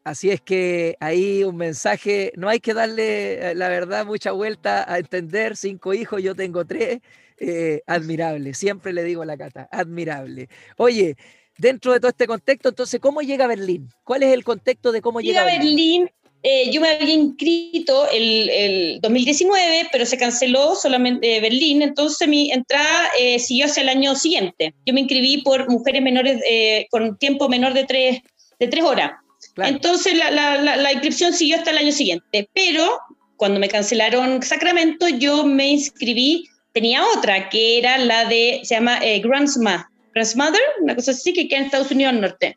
Así 0.04 0.30
es 0.30 0.40
que 0.40 0.96
ahí 0.98 1.44
un 1.44 1.56
mensaje, 1.56 2.32
no 2.36 2.48
hay 2.48 2.58
que 2.58 2.74
darle, 2.74 3.50
eh, 3.50 3.54
la 3.54 3.68
verdad, 3.68 4.04
mucha 4.04 4.32
vuelta 4.32 4.90
a 4.92 4.98
entender, 4.98 5.56
cinco 5.56 5.94
hijos, 5.94 6.20
yo 6.20 6.34
tengo 6.34 6.64
tres, 6.64 7.00
eh, 7.38 7.82
admirable, 7.86 8.52
siempre 8.54 8.92
le 8.92 9.04
digo 9.04 9.22
a 9.22 9.26
la 9.26 9.36
Cata, 9.36 9.68
admirable. 9.70 10.48
Oye, 10.76 11.16
dentro 11.56 11.92
de 11.92 12.00
todo 12.00 12.08
este 12.08 12.26
contexto, 12.26 12.70
entonces, 12.70 12.98
¿cómo 13.00 13.22
llega 13.22 13.44
a 13.44 13.48
Berlín? 13.48 13.90
¿Cuál 14.02 14.24
es 14.24 14.32
el 14.32 14.42
contexto 14.42 14.90
de 14.90 15.00
cómo 15.00 15.20
llega, 15.20 15.42
a 15.42 15.44
Berlín? 15.44 16.10
Eh, 16.42 16.72
yo 16.72 16.80
me 16.80 16.90
había 16.90 17.14
inscrito 17.14 18.10
el, 18.10 18.50
el, 18.50 19.00
2019, 19.00 19.88
pero 19.92 20.04
se 20.04 20.18
canceló 20.18 20.74
solamente 20.74 21.40
Berlín, 21.40 21.82
entonces 21.82 22.26
mi 22.26 22.50
entrada 22.50 23.08
siguió 23.38 23.66
hacia 23.66 23.84
el 23.84 23.88
año 23.88 24.16
siguiente. 24.16 24.74
Yo 24.84 24.92
me 24.92 25.02
inscribí 25.02 25.42
por 25.42 25.70
mujeres 25.70 26.02
menores 26.02 26.42
con 26.90 27.16
tiempo 27.16 27.48
menor 27.48 27.74
de 27.74 27.84
tres, 27.84 28.22
de 28.58 28.66
tres 28.66 28.82
horas. 28.82 29.21
Entonces 29.56 30.14
la, 30.14 30.92
inscripción 30.92 31.32
siguió 31.32 31.56
hasta 31.56 31.70
el 31.70 31.78
año 31.78 31.92
siguiente, 31.92 32.48
pero 32.54 32.98
cuando 33.36 33.60
me 33.60 33.68
cancelaron 33.68 34.42
Sacramento, 34.42 35.08
yo 35.08 35.44
me 35.44 35.68
inscribí, 35.68 36.48
tenía 36.72 37.04
otra, 37.16 37.48
que 37.48 37.78
era 37.78 37.98
la 37.98 38.24
de, 38.26 38.60
se 38.64 38.76
llama 38.76 38.98
eh, 39.02 39.20
Grandma, 39.20 39.90
Grandmother, 40.14 40.60
una 40.80 40.94
cosa 40.94 41.10
así, 41.10 41.32
que 41.32 41.48
queda 41.48 41.60
en 41.60 41.64
Estados 41.66 41.90
Unidos 41.90 42.14
Norte. 42.14 42.56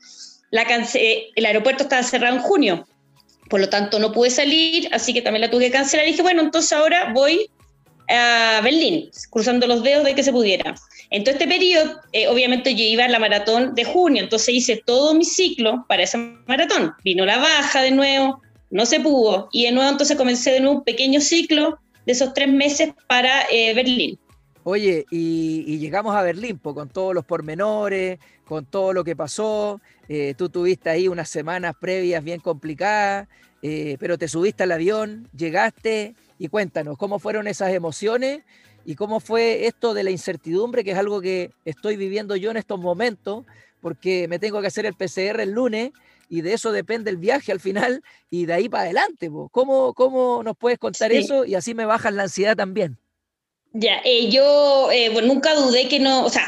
La 0.52 0.64
eh, 0.94 1.28
el 1.36 1.46
aeropuerto 1.46 1.84
estaba 1.84 2.04
cerrado 2.04 2.36
en 2.36 2.42
junio, 2.42 2.88
por 3.50 3.60
lo 3.60 3.70
tanto 3.70 4.00
no 4.00 4.12
pude 4.12 4.30
salir, 4.30 4.88
así 4.92 5.14
que 5.14 5.22
también 5.22 5.42
la 5.42 5.52
tuve 5.52 5.66
que 5.66 5.72
cancelar. 5.72 6.08
Y 6.08 6.12
dije, 6.12 6.22
bueno, 6.22 6.42
entonces 6.42 6.72
ahora 6.72 7.12
voy 7.14 7.50
a 8.10 8.62
Berlín, 8.64 9.10
cruzando 9.30 9.68
los 9.68 9.84
dedos 9.84 10.06
de 10.06 10.16
que 10.16 10.24
se 10.24 10.32
pudiera. 10.32 10.76
En 11.16 11.24
todo 11.24 11.32
este 11.32 11.48
periodo, 11.48 12.02
eh, 12.12 12.28
obviamente 12.28 12.76
yo 12.76 12.84
iba 12.84 13.06
a 13.06 13.08
la 13.08 13.20
maratón 13.20 13.74
de 13.74 13.86
junio, 13.86 14.22
entonces 14.22 14.54
hice 14.54 14.84
todo 14.86 15.14
mi 15.14 15.24
ciclo 15.24 15.86
para 15.88 16.04
esa 16.04 16.18
maratón. 16.46 16.92
Vino 17.06 17.26
la 17.26 17.38
baja 17.38 17.82
de 17.82 17.92
nuevo, 17.92 18.42
no 18.70 18.86
se 18.86 19.00
pudo, 19.00 19.48
y 19.54 19.64
de 19.64 19.72
nuevo 19.72 19.90
entonces 19.90 20.18
comencé 20.18 20.52
de 20.52 20.60
nuevo 20.60 20.80
un 20.80 20.84
pequeño 20.84 21.22
ciclo 21.22 21.80
de 22.06 22.12
esos 22.12 22.34
tres 22.34 22.50
meses 22.50 22.94
para 23.08 23.44
eh, 23.50 23.74
Berlín. 23.74 24.20
Oye, 24.66 25.06
y, 25.10 25.78
llegamos 25.78 26.14
a 26.18 26.22
Berlín 26.22 26.58
con 26.58 26.90
todos 26.90 27.16
los 27.16 27.24
pormenores, 27.24 28.20
con 28.44 28.66
todo 28.66 28.92
lo 28.92 29.06
que 29.06 29.16
pasó. 29.16 29.80
Eh, 30.10 30.34
tú 30.38 30.50
tuviste 30.50 30.90
ahí 30.90 31.08
unas 31.08 31.30
semanas 31.30 31.76
previas 31.80 32.26
bien 32.26 32.42
complicadas, 32.42 33.30
pero 33.62 34.18
te 34.18 34.28
subiste 34.28 34.64
al 34.64 34.74
avión, 34.74 35.30
llegaste 35.36 36.14
y 36.38 36.50
cuéntanos 36.50 36.98
cómo 36.98 37.20
fueron 37.20 37.48
esas 37.48 37.74
emociones 37.74 38.42
y 38.86 38.96
cómo 38.96 39.20
fue 39.20 39.66
esto 39.66 39.94
de 39.94 40.04
la 40.04 40.12
incertidumbre, 40.12 40.84
que 40.84 40.92
es 40.92 40.98
algo 40.98 41.20
que 41.22 41.52
estoy 41.66 41.98
viviendo 41.98 42.36
yo 42.36 42.52
en 42.52 42.58
estos 42.58 42.80
momentos, 42.80 43.46
porque 43.82 44.28
me 44.28 44.40
tengo 44.40 44.62
que 44.62 44.68
hacer 44.68 44.86
el 44.86 44.94
PCR 44.94 45.42
el 45.42 45.52
lunes 45.52 45.92
y 46.30 46.42
de 46.42 46.54
eso 46.54 46.72
depende 46.72 47.12
el 47.12 47.18
viaje 47.18 47.52
al 47.52 47.60
final 47.60 48.04
y 48.30 48.46
de 48.46 48.54
ahí 48.54 48.70
para 48.70 48.84
adelante. 48.84 49.30
¿Cómo, 49.52 49.94
¿Cómo 49.94 50.44
nos 50.44 50.56
puedes 50.58 50.80
contar 50.80 51.12
eso 51.12 51.46
y 51.46 51.56
así 51.56 51.74
me 51.74 51.86
bajas 51.86 52.14
la 52.14 52.24
ansiedad 52.24 52.56
también? 52.56 52.98
Ya, 53.74 54.00
eh, 54.06 54.30
yo 54.30 54.90
eh, 54.92 55.10
nunca 55.22 55.54
dudé 55.54 55.90
que 55.90 56.00
no, 56.00 56.26
o 56.26 56.30
sea, 56.30 56.46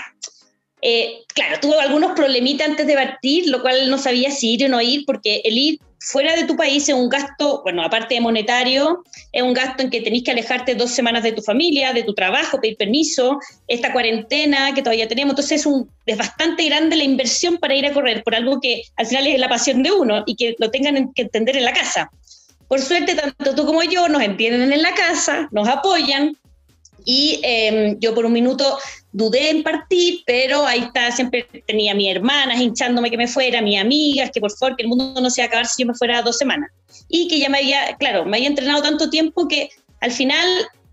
eh, 0.81 1.23
claro, 1.33 1.59
tuve 1.59 1.79
algunos 1.79 2.11
problemitas 2.13 2.67
antes 2.67 2.85
de 2.85 2.93
partir, 2.93 3.49
lo 3.49 3.61
cual 3.61 3.89
no 3.89 3.97
sabía 3.97 4.29
si 4.31 4.53
ir 4.53 4.65
o 4.65 4.69
no 4.69 4.81
ir, 4.81 5.05
porque 5.05 5.41
el 5.43 5.57
ir 5.57 5.79
fuera 5.99 6.35
de 6.35 6.43
tu 6.43 6.55
país 6.55 6.87
es 6.87 6.95
un 6.95 7.09
gasto, 7.09 7.61
bueno, 7.63 7.83
aparte 7.83 8.15
de 8.15 8.21
monetario, 8.21 9.03
es 9.31 9.41
un 9.41 9.53
gasto 9.53 9.83
en 9.83 9.89
que 9.89 10.01
tenés 10.01 10.23
que 10.23 10.31
alejarte 10.31 10.75
dos 10.75 10.91
semanas 10.91 11.23
de 11.23 11.31
tu 11.31 11.41
familia, 11.41 11.93
de 11.93 12.03
tu 12.03 12.13
trabajo, 12.13 12.61
pedir 12.61 12.77
permiso, 12.77 13.39
esta 13.67 13.91
cuarentena 13.91 14.73
que 14.73 14.81
todavía 14.81 15.07
tenemos. 15.07 15.31
Entonces 15.31 15.61
es, 15.61 15.65
un, 15.65 15.89
es 16.05 16.17
bastante 16.17 16.65
grande 16.65 16.95
la 16.95 17.03
inversión 17.03 17.57
para 17.57 17.75
ir 17.75 17.85
a 17.85 17.93
correr 17.93 18.23
por 18.23 18.35
algo 18.35 18.61
que 18.61 18.83
al 18.95 19.07
final 19.07 19.27
es 19.27 19.39
la 19.39 19.49
pasión 19.49 19.81
de 19.83 19.91
uno 19.91 20.23
y 20.25 20.35
que 20.35 20.55
lo 20.59 20.69
tengan 20.69 21.11
que 21.13 21.23
entender 21.23 21.57
en 21.57 21.65
la 21.65 21.73
casa. 21.73 22.11
Por 22.67 22.81
suerte, 22.81 23.15
tanto 23.15 23.55
tú 23.55 23.65
como 23.65 23.81
yo 23.83 24.07
nos 24.09 24.21
entienden 24.21 24.71
en 24.71 24.81
la 24.81 24.93
casa, 24.93 25.47
nos 25.51 25.67
apoyan, 25.67 26.37
y 27.09 27.39
em, 27.41 27.97
yo 28.01 28.13
por 28.13 28.25
un 28.25 28.33
minuto 28.33 28.77
dudé 29.13 29.49
en 29.49 29.63
partir, 29.63 30.23
pero 30.25 30.65
ahí 30.65 30.79
está, 30.79 31.09
siempre 31.09 31.47
tenía 31.65 31.93
a 31.93 31.95
mi 31.95 32.11
hermanas 32.11 32.59
hinchándome 32.59 33.09
que 33.09 33.15
me 33.15 33.29
fuera, 33.29 33.61
mis 33.61 33.79
amigas, 33.79 34.29
que 34.29 34.41
por 34.41 34.51
favor, 34.51 34.75
que 34.75 34.83
el 34.83 34.89
mundo 34.89 35.21
no 35.21 35.29
se 35.29 35.39
iba 35.39 35.45
a 35.45 35.47
acabar 35.47 35.67
si 35.67 35.83
yo 35.83 35.87
me 35.87 35.93
fuera 35.93 36.21
dos 36.21 36.37
semanas. 36.37 36.69
Y 37.07 37.29
que 37.29 37.39
ya 37.39 37.47
me 37.47 37.59
había, 37.59 37.95
claro, 37.95 38.25
me 38.25 38.35
había 38.35 38.49
entrenado 38.49 38.81
tanto 38.81 39.09
tiempo 39.09 39.47
que 39.47 39.69
al 40.01 40.11
final 40.11 40.45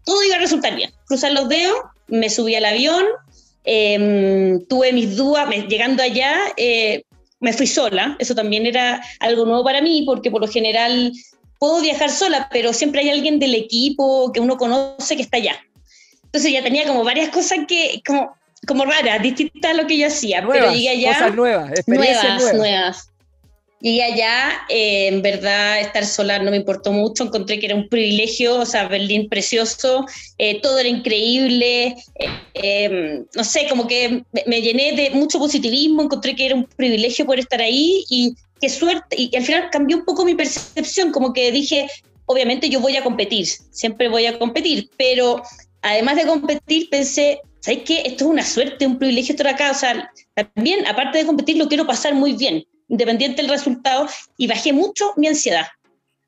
todo 0.05 0.23
iba 0.23 0.37
a 0.37 0.39
resultar 0.39 0.77
bien. 0.77 0.93
Cruzar 1.07 1.33
los 1.33 1.49
dedos, 1.49 1.77
me 2.07 2.31
subí 2.31 2.55
al 2.55 2.65
avión, 2.65 3.05
em, 3.65 4.65
tuve 4.67 4.93
mis 4.93 5.17
dudas, 5.17 5.49
llegando 5.67 6.05
allá, 6.05 6.37
eh, 6.57 7.03
me 7.41 7.53
fui 7.53 7.67
sola, 7.67 8.15
eso 8.21 8.37
también 8.37 8.67
era 8.67 9.03
algo 9.19 9.47
nuevo 9.47 9.65
para 9.65 9.83
mí, 9.83 10.05
porque 10.07 10.31
por 10.31 10.43
lo 10.43 10.47
general 10.47 11.11
puedo 11.59 11.81
viajar 11.81 12.09
sola, 12.09 12.49
pero 12.53 12.73
siempre 12.73 13.01
hay 13.01 13.11
alguien 13.11 13.41
del 13.41 13.57
equipo 13.57 14.31
que 14.33 14.39
uno 14.39 14.57
conoce 14.57 15.17
que 15.17 15.23
está 15.23 15.39
allá. 15.39 15.59
Entonces 16.35 16.53
ya 16.53 16.65
tenía 16.65 16.85
como 16.85 17.05
varias 17.05 17.29
cosas 17.29 17.61
que, 17.69 18.03
como, 18.05 18.35
como 18.67 18.85
raras, 18.85 19.23
distintas 19.23 19.71
a 19.71 19.75
lo 19.75 19.87
que 19.87 19.97
yo 19.97 20.09
hacía. 20.09 20.45
pero 20.45 20.73
llegué 20.73 20.89
allá. 20.89 21.13
Cosas 21.13 21.35
nuevas, 21.37 21.71
experiencias 21.71 22.25
nuevas. 22.25 22.55
nuevas. 22.55 23.11
Llegué 23.81 24.03
allá, 24.03 24.51
eh, 24.69 25.07
en 25.07 25.23
verdad 25.23 25.79
estar 25.79 26.05
sola 26.05 26.41
no 26.41 26.51
me 26.51 26.57
importó 26.57 26.91
mucho, 26.91 27.23
encontré 27.23 27.61
que 27.61 27.67
era 27.67 27.77
un 27.77 27.89
privilegio, 27.89 28.59
o 28.59 28.67
sea, 28.67 28.89
Berlín 28.89 29.29
precioso, 29.29 30.07
eh, 30.39 30.61
todo 30.61 30.81
era 30.81 30.89
increíble, 30.89 31.95
eh, 32.55 33.23
no 33.33 33.45
sé, 33.45 33.69
como 33.69 33.87
que 33.87 34.25
me, 34.47 34.61
llené 34.61 34.93
de 34.97 35.11
mucho 35.11 35.39
positivismo, 35.39 36.03
encontré 36.03 36.35
que 36.35 36.47
era 36.47 36.57
un 36.57 36.65
privilegio 36.65 37.27
poder 37.27 37.41
estar 37.41 37.61
ahí 37.61 38.05
y 38.09 38.35
qué 38.61 38.71
suerte, 38.71 39.15
y 39.17 39.37
al 39.37 39.45
final 39.45 39.69
cambió 39.71 39.99
un 39.99 40.05
poco 40.05 40.25
mi 40.25 40.35
percepción, 40.35 41.13
como 41.13 41.33
que 41.33 41.53
dije, 41.53 41.87
obviamente 42.27 42.69
yo 42.69 42.81
voy 42.81 42.97
a 42.97 43.05
competir, 43.05 43.47
siempre 43.47 44.09
voy 44.09 44.27
a 44.27 44.39
competir, 44.39 44.89
pero 44.97 45.43
además 45.85 46.17
de 46.17 46.27
competir, 46.27 46.89
pensé, 46.91 47.41
¿sabes 47.61 47.83
qué? 47.85 48.03
Esto 48.05 48.25
es 48.25 48.31
una 48.31 48.43
suerte, 48.43 48.87
un 48.87 48.99
privilegio 48.99 49.35
estar 49.35 49.47
acá. 49.47 49.71
O 49.71 49.75
sea, 49.75 50.11
también, 50.35 50.87
aparte 50.87 51.19
de 51.19 51.27
competir, 51.27 51.57
lo 51.57 51.69
quiero 51.69 51.87
pasar 51.87 52.15
muy 52.15 52.33
bien, 52.33 52.65
independiente 52.89 53.43
del 53.43 53.51
resultado, 53.51 54.09
y 54.37 54.47
bajé 54.47 54.73
mucho 54.73 55.13
mi 55.17 55.29
ansiedad, 55.29 55.67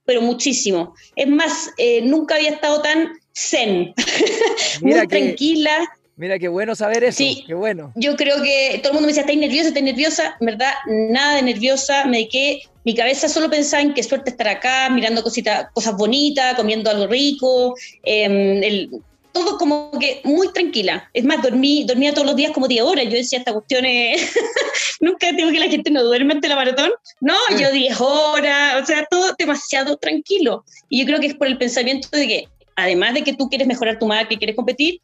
pero 0.04 0.20
muchísimo. 0.20 0.94
Es 1.16 1.26
más, 1.26 1.70
eh, 1.78 2.02
nunca 2.02 2.36
había 2.36 2.50
estado 2.50 2.82
tan 2.82 3.12
zen, 3.34 3.94
muy 4.82 5.06
tranquila. 5.08 5.88
Mira, 6.16 6.38
qué 6.38 6.48
bueno 6.48 6.74
saber 6.74 7.04
eso. 7.04 7.18
Sí, 7.18 7.44
qué 7.46 7.52
bueno. 7.52 7.92
Yo 7.94 8.16
creo 8.16 8.42
que 8.42 8.78
todo 8.82 8.92
el 8.92 8.94
mundo 8.94 9.06
me 9.06 9.12
decía, 9.12 9.22
¿estás 9.22 9.36
nerviosa? 9.36 9.68
¿Estás 9.68 9.82
nerviosa? 9.82 10.36
En 10.40 10.46
verdad, 10.46 10.72
nada 10.86 11.36
de 11.36 11.42
nerviosa. 11.42 12.06
Me 12.06 12.18
dediqué, 12.18 12.62
mi 12.84 12.94
cabeza 12.94 13.28
solo 13.28 13.50
pensaba 13.50 13.82
en 13.82 13.92
qué 13.92 14.02
suerte 14.02 14.30
estar 14.30 14.48
acá, 14.48 14.88
mirando 14.88 15.22
cositas, 15.22 15.66
cosas 15.74 15.94
bonitas, 15.94 16.54
comiendo 16.54 16.88
algo 16.88 17.06
rico. 17.06 17.74
Em, 18.02 18.62
el, 18.62 18.90
todo 19.36 19.58
como 19.58 19.90
que 20.00 20.22
muy 20.24 20.50
tranquila. 20.52 21.10
Es 21.12 21.24
más, 21.24 21.42
dormí, 21.42 21.84
dormía 21.84 22.14
todos 22.14 22.26
los 22.26 22.36
días 22.36 22.52
como 22.52 22.68
10 22.68 22.82
horas. 22.82 23.04
Yo 23.04 23.10
decía, 23.10 23.38
esta 23.38 23.52
cuestión 23.52 23.84
es... 23.84 24.34
Nunca 25.00 25.30
digo 25.32 25.50
que 25.50 25.60
la 25.60 25.68
gente 25.68 25.90
no 25.90 26.02
duerme 26.02 26.32
ante 26.32 26.48
la 26.48 26.56
maratón. 26.56 26.90
No, 27.20 27.36
yo 27.58 27.70
10 27.70 28.00
horas, 28.00 28.82
o 28.82 28.86
sea, 28.86 29.06
todo 29.10 29.34
demasiado 29.38 29.98
tranquilo. 29.98 30.64
Y 30.88 31.00
yo 31.00 31.06
creo 31.06 31.20
que 31.20 31.26
es 31.26 31.34
por 31.34 31.48
el 31.48 31.58
pensamiento 31.58 32.08
de 32.12 32.26
que, 32.26 32.48
además 32.76 33.12
de 33.12 33.24
que 33.24 33.34
tú 33.34 33.50
quieres 33.50 33.68
mejorar 33.68 33.98
tu 33.98 34.06
marca 34.06 34.32
y 34.32 34.38
quieres 34.38 34.56
competir, 34.56 35.00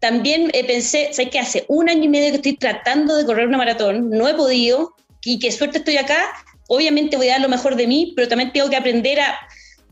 también 0.00 0.50
eh, 0.52 0.64
pensé, 0.64 1.10
¿sabes 1.12 1.30
qué? 1.30 1.38
Hace 1.38 1.64
un 1.68 1.88
año 1.88 2.04
y 2.04 2.08
medio 2.08 2.30
que 2.30 2.36
estoy 2.36 2.56
tratando 2.56 3.16
de 3.16 3.24
correr 3.24 3.46
una 3.46 3.58
maratón, 3.58 4.10
no 4.10 4.28
he 4.28 4.34
podido, 4.34 4.94
y 5.24 5.38
qué 5.38 5.52
suerte 5.52 5.78
estoy 5.78 5.96
acá. 5.96 6.32
Obviamente 6.68 7.16
voy 7.16 7.28
a 7.28 7.34
dar 7.34 7.40
lo 7.40 7.48
mejor 7.48 7.76
de 7.76 7.86
mí, 7.86 8.12
pero 8.16 8.26
también 8.26 8.52
tengo 8.52 8.68
que 8.68 8.76
aprender 8.76 9.20
a 9.20 9.38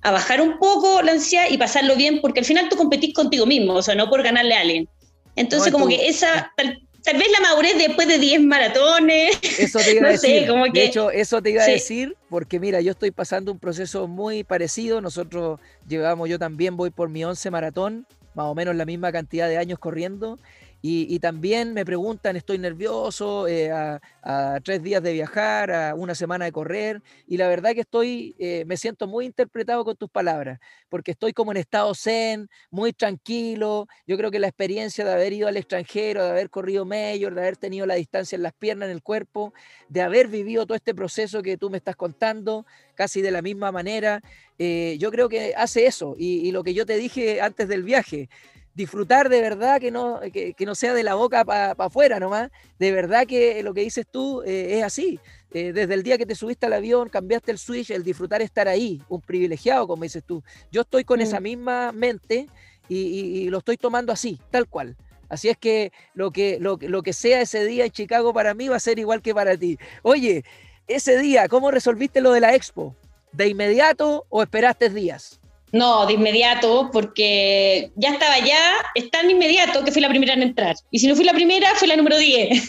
a 0.04 0.10
bajar 0.10 0.40
un 0.42 0.58
poco 0.58 1.00
la 1.02 1.12
ansiedad 1.12 1.46
y 1.50 1.56
pasarlo 1.56 1.96
bien, 1.96 2.20
porque 2.20 2.40
al 2.40 2.46
final 2.46 2.68
tú 2.68 2.76
competís 2.76 3.14
contigo 3.14 3.46
mismo, 3.46 3.72
o 3.72 3.82
sea, 3.82 3.94
no 3.94 4.10
por 4.10 4.22
ganarle 4.22 4.54
a 4.54 4.60
alguien. 4.60 4.86
Entonces, 5.34 5.72
como 5.72 5.88
que 5.88 6.08
esa, 6.08 6.52
tal 6.56 7.16
vez 7.16 7.26
la 7.32 7.40
madurez 7.40 7.78
después 7.78 8.06
de 8.06 8.18
10 8.18 8.42
maratones. 8.42 9.38
Eso 9.58 9.78
te 9.78 9.94
iba 9.96 10.08
a 10.08 10.12
decir. 10.12 10.46
De 10.74 10.84
hecho, 10.84 11.10
eso 11.10 11.40
te 11.40 11.50
iba 11.50 11.62
a 11.62 11.66
decir, 11.66 12.16
porque 12.28 12.60
mira, 12.60 12.82
yo 12.82 12.92
estoy 12.92 13.12
pasando 13.12 13.50
un 13.50 13.58
proceso 13.58 14.06
muy 14.06 14.44
parecido. 14.44 15.00
Nosotros 15.00 15.58
llevamos, 15.88 16.28
yo 16.28 16.38
también 16.38 16.76
voy 16.76 16.90
por 16.90 17.08
mi 17.08 17.24
11 17.24 17.50
maratón, 17.50 18.06
más 18.34 18.44
o 18.44 18.54
menos 18.54 18.76
la 18.76 18.84
misma 18.84 19.10
cantidad 19.10 19.48
de 19.48 19.56
años 19.56 19.78
corriendo. 19.78 20.38
Y, 20.86 21.18
también 21.18 21.72
me 21.72 21.82
preguntan, 21.82 22.36
estoy 22.36 22.58
nervioso, 22.58 23.48
eh, 23.48 23.70
a, 23.72 24.60
tres 24.62 24.82
días 24.82 25.02
de 25.02 25.14
viajar, 25.14 25.70
a 25.70 25.94
una 25.94 26.14
semana 26.14 26.44
de 26.44 26.52
correr, 26.52 27.02
y 27.26 27.38
la 27.38 27.48
verdad 27.48 27.72
que 27.72 27.80
estoy, 27.80 28.36
eh, 28.38 28.64
me 28.66 28.76
siento 28.76 29.06
muy 29.06 29.24
interpretado 29.24 29.82
con 29.82 29.96
tus 29.96 30.10
palabras, 30.10 30.60
porque 30.90 31.12
estoy 31.12 31.32
como 31.32 31.52
en 31.52 31.56
estado 31.56 31.94
zen, 31.94 32.50
muy 32.70 32.92
tranquilo. 32.92 33.88
Yo 34.06 34.18
creo 34.18 34.30
que 34.30 34.38
la 34.38 34.48
experiencia 34.48 35.06
de 35.06 35.12
haber 35.14 35.32
ido 35.32 35.48
al 35.48 35.56
extranjero, 35.56 36.22
de 36.22 36.30
haber 36.32 36.50
corrido 36.50 36.84
mayor, 36.84 37.34
de 37.34 37.40
haber 37.40 37.56
tenido 37.56 37.86
la 37.86 37.94
distancia 37.94 38.36
en 38.36 38.42
las 38.42 38.52
piernas, 38.52 38.90
en 38.90 38.92
el 38.92 39.02
cuerpo, 39.02 39.54
de 39.88 40.02
haber 40.02 40.28
vivido 40.28 40.66
todo 40.66 40.76
este 40.76 40.94
proceso 40.94 41.42
que 41.42 41.56
tú 41.56 41.70
me 41.70 41.78
estás 41.78 41.96
contando, 41.96 42.66
casi 42.94 43.22
de 43.22 43.30
la 43.30 43.40
misma 43.40 43.72
manera, 43.72 44.20
eh, 44.58 44.98
yo 45.00 45.10
creo 45.10 45.30
que 45.30 45.54
hace 45.56 45.86
eso. 45.86 46.14
y 46.18 46.52
lo 46.52 46.62
que 46.62 46.74
yo 46.74 46.84
te 46.84 46.98
dije 46.98 47.40
antes 47.40 47.68
del 47.68 47.84
viaje, 47.84 48.28
disfrutar 48.74 49.28
de 49.28 49.40
verdad 49.40 49.80
que 49.80 49.90
no, 49.90 50.20
que, 50.32 50.54
no 50.60 50.74
sea 50.74 50.94
de 50.94 51.02
la 51.02 51.14
boca 51.14 51.44
para 51.44 51.72
afuera 51.72 52.18
nomás, 52.18 52.50
de 52.78 52.92
verdad 52.92 53.26
que 53.26 53.62
lo 53.62 53.72
que 53.72 53.82
dices 53.82 54.06
tú 54.10 54.42
eh, 54.42 54.78
es 54.78 54.84
así. 54.84 55.20
Eh, 55.52 55.72
desde 55.72 55.94
el 55.94 56.02
día 56.02 56.18
que 56.18 56.26
te 56.26 56.34
subiste 56.34 56.66
al 56.66 56.72
avión, 56.72 57.08
cambiaste 57.08 57.52
el 57.52 57.58
switch, 57.58 57.90
el 57.90 58.02
disfrutar 58.02 58.42
estar 58.42 58.66
ahí, 58.66 59.00
un 59.08 59.20
privilegiado, 59.20 59.86
como 59.86 60.02
dices 60.02 60.24
tú. 60.24 60.42
Yo 60.72 60.80
estoy 60.80 61.04
con 61.04 61.20
esa 61.20 61.38
misma 61.38 61.92
mente 61.92 62.48
y, 62.88 63.48
lo 63.50 63.58
estoy 63.58 63.76
tomando 63.76 64.12
así, 64.12 64.40
tal 64.50 64.68
cual. 64.68 64.96
Así 65.28 65.48
es 65.48 65.56
que 65.56 65.92
lo, 66.12 66.32
que 66.32 66.58
lo, 66.60 66.76
lo 66.80 67.02
que 67.02 67.12
sea 67.12 67.40
ese 67.40 67.64
día 67.64 67.84
en 67.84 67.92
Chicago 67.92 68.34
para 68.34 68.52
mí 68.54 68.68
va 68.68 68.76
a 68.76 68.80
ser 68.80 68.98
igual 68.98 69.22
que 69.22 69.32
para 69.32 69.56
ti. 69.56 69.78
Oye, 70.02 70.44
ese 70.88 71.18
día, 71.18 71.48
¿cómo 71.48 71.70
resolviste 71.70 72.20
lo 72.20 72.32
de 72.32 72.40
la 72.40 72.54
expo? 72.54 72.96
¿De 73.32 73.48
inmediato 73.48 74.26
o 74.28 74.42
esperaste 74.42 74.90
días? 74.90 75.40
No, 75.74 76.06
de 76.06 76.12
inmediato, 76.12 76.88
porque 76.92 77.90
ya 77.96 78.10
estaba 78.10 78.38
ya, 78.38 78.76
es 78.94 79.10
tan 79.10 79.28
inmediato 79.28 79.82
que 79.84 79.90
fui 79.90 80.00
la 80.00 80.08
primera 80.08 80.32
en 80.32 80.42
entrar. 80.42 80.76
Y 80.92 81.00
si 81.00 81.08
no 81.08 81.16
fui 81.16 81.24
la 81.24 81.32
primera, 81.32 81.74
fui 81.74 81.88
la 81.88 81.96
número 81.96 82.16
10. 82.16 82.62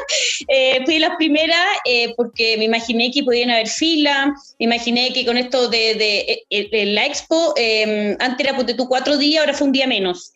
eh, 0.48 0.80
fui 0.86 0.98
la 0.98 1.18
primera 1.18 1.58
eh, 1.84 2.14
porque 2.16 2.56
me 2.56 2.64
imaginé 2.64 3.10
que 3.10 3.24
podían 3.24 3.50
haber 3.50 3.68
fila, 3.68 4.32
me 4.58 4.64
imaginé 4.64 5.12
que 5.12 5.26
con 5.26 5.36
esto 5.36 5.68
de, 5.68 5.96
de, 5.96 6.46
eh, 6.48 6.86
la 6.86 7.04
expo, 7.04 7.52
em, 7.58 8.16
antes 8.20 8.46
era 8.46 8.56
tú 8.74 8.88
cuatro 8.88 9.18
días, 9.18 9.40
ahora 9.40 9.52
fue 9.52 9.66
un 9.66 9.74
día 9.74 9.86
menos. 9.86 10.32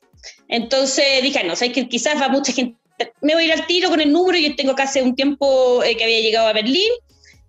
Entonces 0.49 1.23
dije, 1.23 1.43
no, 1.45 1.57
sabes 1.57 1.73
que 1.73 1.89
quizás 1.89 2.21
va 2.21 2.29
mucha 2.29 2.53
gente, 2.53 2.77
me 3.23 3.33
voy 3.33 3.45
a 3.45 3.47
ir 3.47 3.53
al 3.55 3.67
tiro 3.67 3.89
con 3.89 4.03
el 4.03 4.13
número, 4.13 4.37
yo 4.37 4.55
tengo 4.57 4.75
casi 4.75 5.01
un 5.01 5.17
tiempo 5.17 5.83
eh, 5.85 5.97
que 5.97 6.05
había 6.05 6.21
llegado 6.21 6.49
a 6.49 6.53
Berlín, 6.53 6.93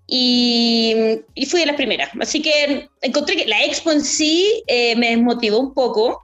y, 0.07 1.21
fui 1.47 1.61
de 1.61 1.65
las 1.65 1.75
primeras. 1.75 2.09
Así 2.19 2.41
que 2.41 2.89
encontré 3.01 3.35
que 3.35 3.45
la 3.45 3.63
expo 3.63 3.91
en 3.91 4.03
sí 4.03 4.63
eh, 4.67 4.95
me 4.95 5.09
desmotivó 5.09 5.59
un 5.59 5.73
poco. 5.73 6.23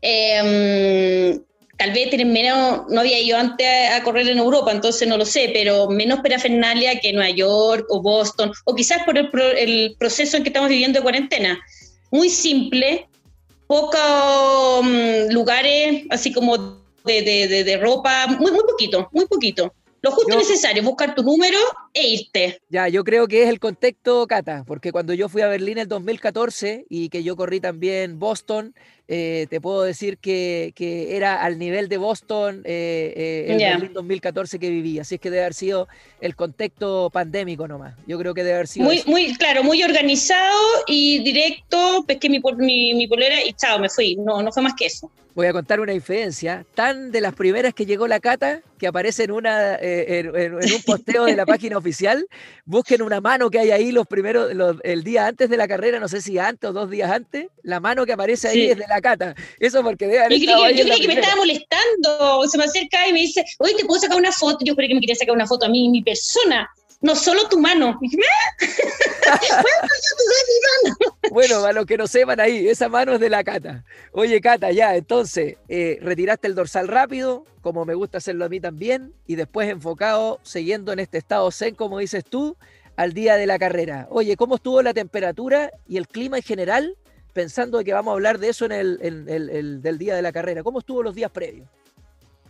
Em, 0.00 1.40
tal 1.76 1.92
vez 1.92 2.26
menos, 2.26 2.84
no 2.88 3.00
había 3.00 3.18
ido 3.18 3.36
antes 3.36 3.90
a, 3.90 4.02
correr 4.02 4.28
en 4.28 4.38
Europa, 4.38 4.72
entonces 4.72 5.06
no 5.06 5.16
lo 5.16 5.24
sé, 5.24 5.50
pero 5.52 5.88
menos 5.88 6.20
perafernalia 6.20 6.98
que 7.00 7.12
Nueva 7.12 7.30
York 7.30 7.86
o 7.88 8.00
Boston, 8.02 8.52
o 8.64 8.74
quizás 8.74 9.04
por 9.04 9.16
el, 9.18 9.30
el 9.56 9.96
proceso 9.98 10.36
en 10.36 10.42
que 10.42 10.48
estamos 10.48 10.70
viviendo 10.70 10.98
de 10.98 11.02
cuarentena. 11.02 11.58
Muy 12.10 12.30
simple, 12.30 13.06
pocos 13.68 14.82
mm, 14.82 15.30
lugares 15.30 16.04
así 16.10 16.32
como 16.32 16.56
de, 17.04 17.22
de, 17.22 17.64
de, 17.64 17.76
ropa, 17.76 18.26
muy, 18.26 18.50
muy 18.50 18.64
poquito, 18.64 19.08
muy 19.12 19.26
poquito. 19.26 19.72
Lo 20.00 20.12
justo 20.12 20.36
necesario, 20.36 20.82
buscar 20.82 21.14
tu 21.14 21.22
número 21.22 21.58
e 21.92 22.08
irte. 22.08 22.60
Ya, 22.68 22.88
yo 22.88 23.02
creo 23.02 23.26
que 23.26 23.42
es 23.42 23.48
el 23.48 23.58
contexto, 23.58 24.26
Cata, 24.26 24.64
porque 24.66 24.92
cuando 24.92 25.12
yo 25.12 25.28
fui 25.28 25.42
a 25.42 25.48
Berlín 25.48 25.78
el 25.78 25.88
2014 25.88 26.86
y 26.88 27.08
que 27.08 27.24
yo 27.24 27.34
corrí 27.34 27.60
también 27.60 28.18
Boston, 28.18 28.74
eh, 29.10 29.46
te 29.48 29.58
puedo 29.58 29.82
decir 29.84 30.18
que, 30.18 30.72
que, 30.74 31.16
era 31.16 31.42
al 31.42 31.58
nivel 31.58 31.88
de 31.88 31.96
Boston 31.96 32.60
eh, 32.66 33.14
eh 33.16 33.46
el 33.48 33.58
Berlín 33.58 33.92
2014 33.94 34.58
que 34.58 34.68
viví. 34.68 34.98
Así 34.98 35.14
es 35.14 35.20
que 35.20 35.30
debe 35.30 35.44
haber 35.44 35.54
sido 35.54 35.88
el 36.20 36.36
contexto 36.36 37.08
pandémico 37.10 37.66
nomás. 37.66 37.94
Yo 38.06 38.18
creo 38.18 38.34
que 38.34 38.44
debe 38.44 38.56
haber 38.56 38.68
sido. 38.68 38.84
Muy, 38.84 39.02
muy 39.06 39.34
claro, 39.36 39.64
muy 39.64 39.82
organizado 39.82 40.58
y 40.86 41.20
directo. 41.24 42.04
Pesqué 42.06 42.28
mi, 42.28 42.38
mi, 42.58 42.94
mi 42.94 43.06
polera 43.06 43.42
y 43.42 43.54
chao, 43.54 43.78
me 43.78 43.88
fui. 43.88 44.14
No, 44.16 44.42
no 44.42 44.52
fue 44.52 44.62
más 44.62 44.74
que 44.76 44.86
eso 44.86 45.10
voy 45.38 45.46
a 45.46 45.52
contar 45.52 45.78
una 45.78 45.92
diferencia, 45.92 46.66
tan 46.74 47.12
de 47.12 47.20
las 47.20 47.32
primeras 47.32 47.72
que 47.72 47.86
llegó 47.86 48.08
la 48.08 48.18
cata, 48.18 48.60
que 48.76 48.88
aparece 48.88 49.22
en, 49.22 49.30
una, 49.30 49.76
eh, 49.76 50.28
en, 50.34 50.54
un 50.54 50.82
posteo 50.84 51.26
de 51.26 51.36
la 51.36 51.46
página 51.46 51.78
oficial, 51.78 52.26
busquen 52.64 53.02
una 53.02 53.20
mano 53.20 53.48
que 53.48 53.60
hay 53.60 53.70
ahí 53.70 53.92
los 53.92 54.08
primeros, 54.08 54.50
el 54.82 55.04
día 55.04 55.28
antes 55.28 55.48
de 55.48 55.56
la 55.56 55.68
carrera, 55.68 56.00
no 56.00 56.08
sé 56.08 56.22
si 56.22 56.40
antes 56.40 56.68
o 56.68 56.72
dos 56.72 56.90
días 56.90 57.12
antes, 57.12 57.46
la 57.62 57.78
mano 57.78 58.04
que 58.04 58.14
aparece 58.14 58.48
ahí 58.48 58.68
es 58.68 58.78
de 58.78 58.86
la 58.88 58.97
cata. 59.00 59.34
Eso 59.58 59.82
porque 59.82 60.06
debe 60.06 60.20
haber 60.20 60.38
Yo 60.38 60.84
creí, 60.84 61.00
que 61.00 61.08
me 61.08 61.14
estaba 61.14 61.36
molestando, 61.36 62.46
se 62.48 62.58
me 62.58 62.64
acerca 62.64 63.06
y 63.08 63.12
me 63.12 63.20
dice, 63.20 63.44
oye, 63.58 63.74
¿te 63.74 63.84
puedo 63.84 64.00
sacar 64.00 64.16
una 64.16 64.32
foto? 64.32 64.58
Yo 64.64 64.74
creí 64.74 64.88
que 64.88 64.94
me 64.94 65.00
quería 65.00 65.16
sacar 65.16 65.34
una 65.34 65.46
foto 65.46 65.66
a 65.66 65.68
mí, 65.68 65.88
mi 65.88 66.02
persona 66.02 66.68
no 67.00 67.14
solo 67.14 67.48
tu 67.48 67.58
mano. 67.58 67.98
bueno, 71.30 71.64
a 71.64 71.72
los 71.72 71.86
que 71.86 71.96
no 71.96 72.06
sepan 72.06 72.40
ahí, 72.40 72.68
esa 72.68 72.88
mano 72.88 73.14
es 73.14 73.20
de 73.20 73.30
la 73.30 73.44
Cata. 73.44 73.84
Oye, 74.12 74.40
Cata, 74.40 74.70
ya, 74.72 74.96
entonces, 74.96 75.56
eh, 75.68 75.98
retiraste 76.00 76.48
el 76.48 76.54
dorsal 76.54 76.88
rápido, 76.88 77.44
como 77.60 77.84
me 77.84 77.94
gusta 77.94 78.18
hacerlo 78.18 78.44
a 78.44 78.48
mí 78.48 78.60
también, 78.60 79.12
y 79.26 79.36
después 79.36 79.68
enfocado, 79.68 80.40
siguiendo 80.42 80.92
en 80.92 80.98
este 80.98 81.18
estado 81.18 81.50
zen, 81.50 81.74
como 81.74 81.98
dices 81.98 82.24
tú, 82.24 82.56
al 82.96 83.12
día 83.12 83.36
de 83.36 83.46
la 83.46 83.58
carrera. 83.58 84.08
Oye, 84.10 84.36
¿cómo 84.36 84.56
estuvo 84.56 84.82
la 84.82 84.94
temperatura 84.94 85.70
y 85.86 85.98
el 85.98 86.08
clima 86.08 86.38
en 86.38 86.42
general? 86.42 86.96
Pensando 87.32 87.82
que 87.84 87.92
vamos 87.92 88.12
a 88.12 88.14
hablar 88.14 88.38
de 88.38 88.48
eso 88.48 88.64
en 88.64 88.72
el, 88.72 89.82
del 89.82 89.98
día 89.98 90.16
de 90.16 90.22
la 90.22 90.32
carrera. 90.32 90.62
¿Cómo 90.62 90.80
estuvo 90.80 91.02
los 91.02 91.14
días 91.14 91.30
previos? 91.30 91.68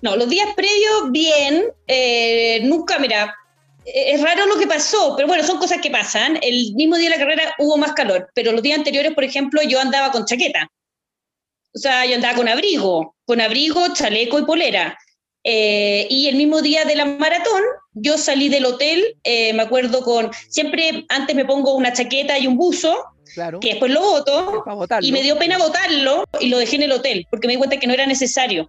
No, 0.01 0.17
los 0.17 0.29
días 0.29 0.49
previos, 0.57 1.11
bien. 1.11 1.65
Eh, 1.87 2.61
nunca, 2.65 2.99
mira, 2.99 3.35
es 3.85 4.23
raro 4.23 4.47
lo 4.47 4.59
que 4.59 4.67
pasó, 4.67 5.15
pero 5.17 5.29
bueno, 5.29 5.45
son 5.45 5.59
cosas 5.59 5.81
que 5.81 5.91
pasan. 5.91 6.39
El 6.43 6.75
mismo 6.75 6.97
día 6.97 7.11
de 7.11 7.17
la 7.17 7.23
carrera 7.23 7.55
hubo 7.59 7.77
más 7.77 7.93
calor, 7.93 8.31
pero 8.35 8.53
los 8.53 8.63
días 8.63 8.79
anteriores, 8.79 9.13
por 9.15 9.25
ejemplo, 9.25 9.61
yo 9.63 9.81
andaba 9.81 10.11
con 10.11 10.25
chaqueta. 10.25 10.71
O 11.75 11.79
sea, 11.79 12.07
yo 12.07 12.15
andaba 12.15 12.35
con 12.35 12.49
abrigo, 12.49 13.15
con 13.25 13.41
abrigo, 13.41 13.93
chaleco 13.93 14.39
y 14.39 14.45
polera. 14.45 14.99
Eh, 15.45 16.07
y 16.11 16.29
el 16.29 16.37
mismo 16.37 16.61
día 16.61 16.85
de 16.85 16.97
la 16.97 17.05
maratón, 17.05 17.63
yo 17.93 18.19
salí 18.19 18.49
del 18.49 18.67
hotel, 18.67 19.17
eh, 19.25 19.53
me 19.53 19.63
acuerdo 19.63 20.03
con, 20.03 20.31
siempre 20.49 21.07
antes 21.09 21.35
me 21.35 21.45
pongo 21.45 21.75
una 21.75 21.93
chaqueta 21.93 22.39
y 22.39 22.47
un 22.47 22.57
buzo, 22.57 23.05
que 23.61 23.71
después 23.71 23.91
lo 23.93 24.01
voto, 24.01 24.65
y 25.01 25.13
me 25.13 25.23
dio 25.23 25.39
pena 25.39 25.59
votarlo 25.59 26.25
y 26.41 26.49
lo 26.49 26.59
dejé 26.59 26.77
en 26.77 26.83
el 26.83 26.93
hotel, 26.93 27.27
porque 27.31 27.47
me 27.47 27.55
di 27.55 27.59
cuenta 27.59 27.79
que 27.79 27.87
no 27.87 27.95
era 27.95 28.07
necesario. 28.07 28.69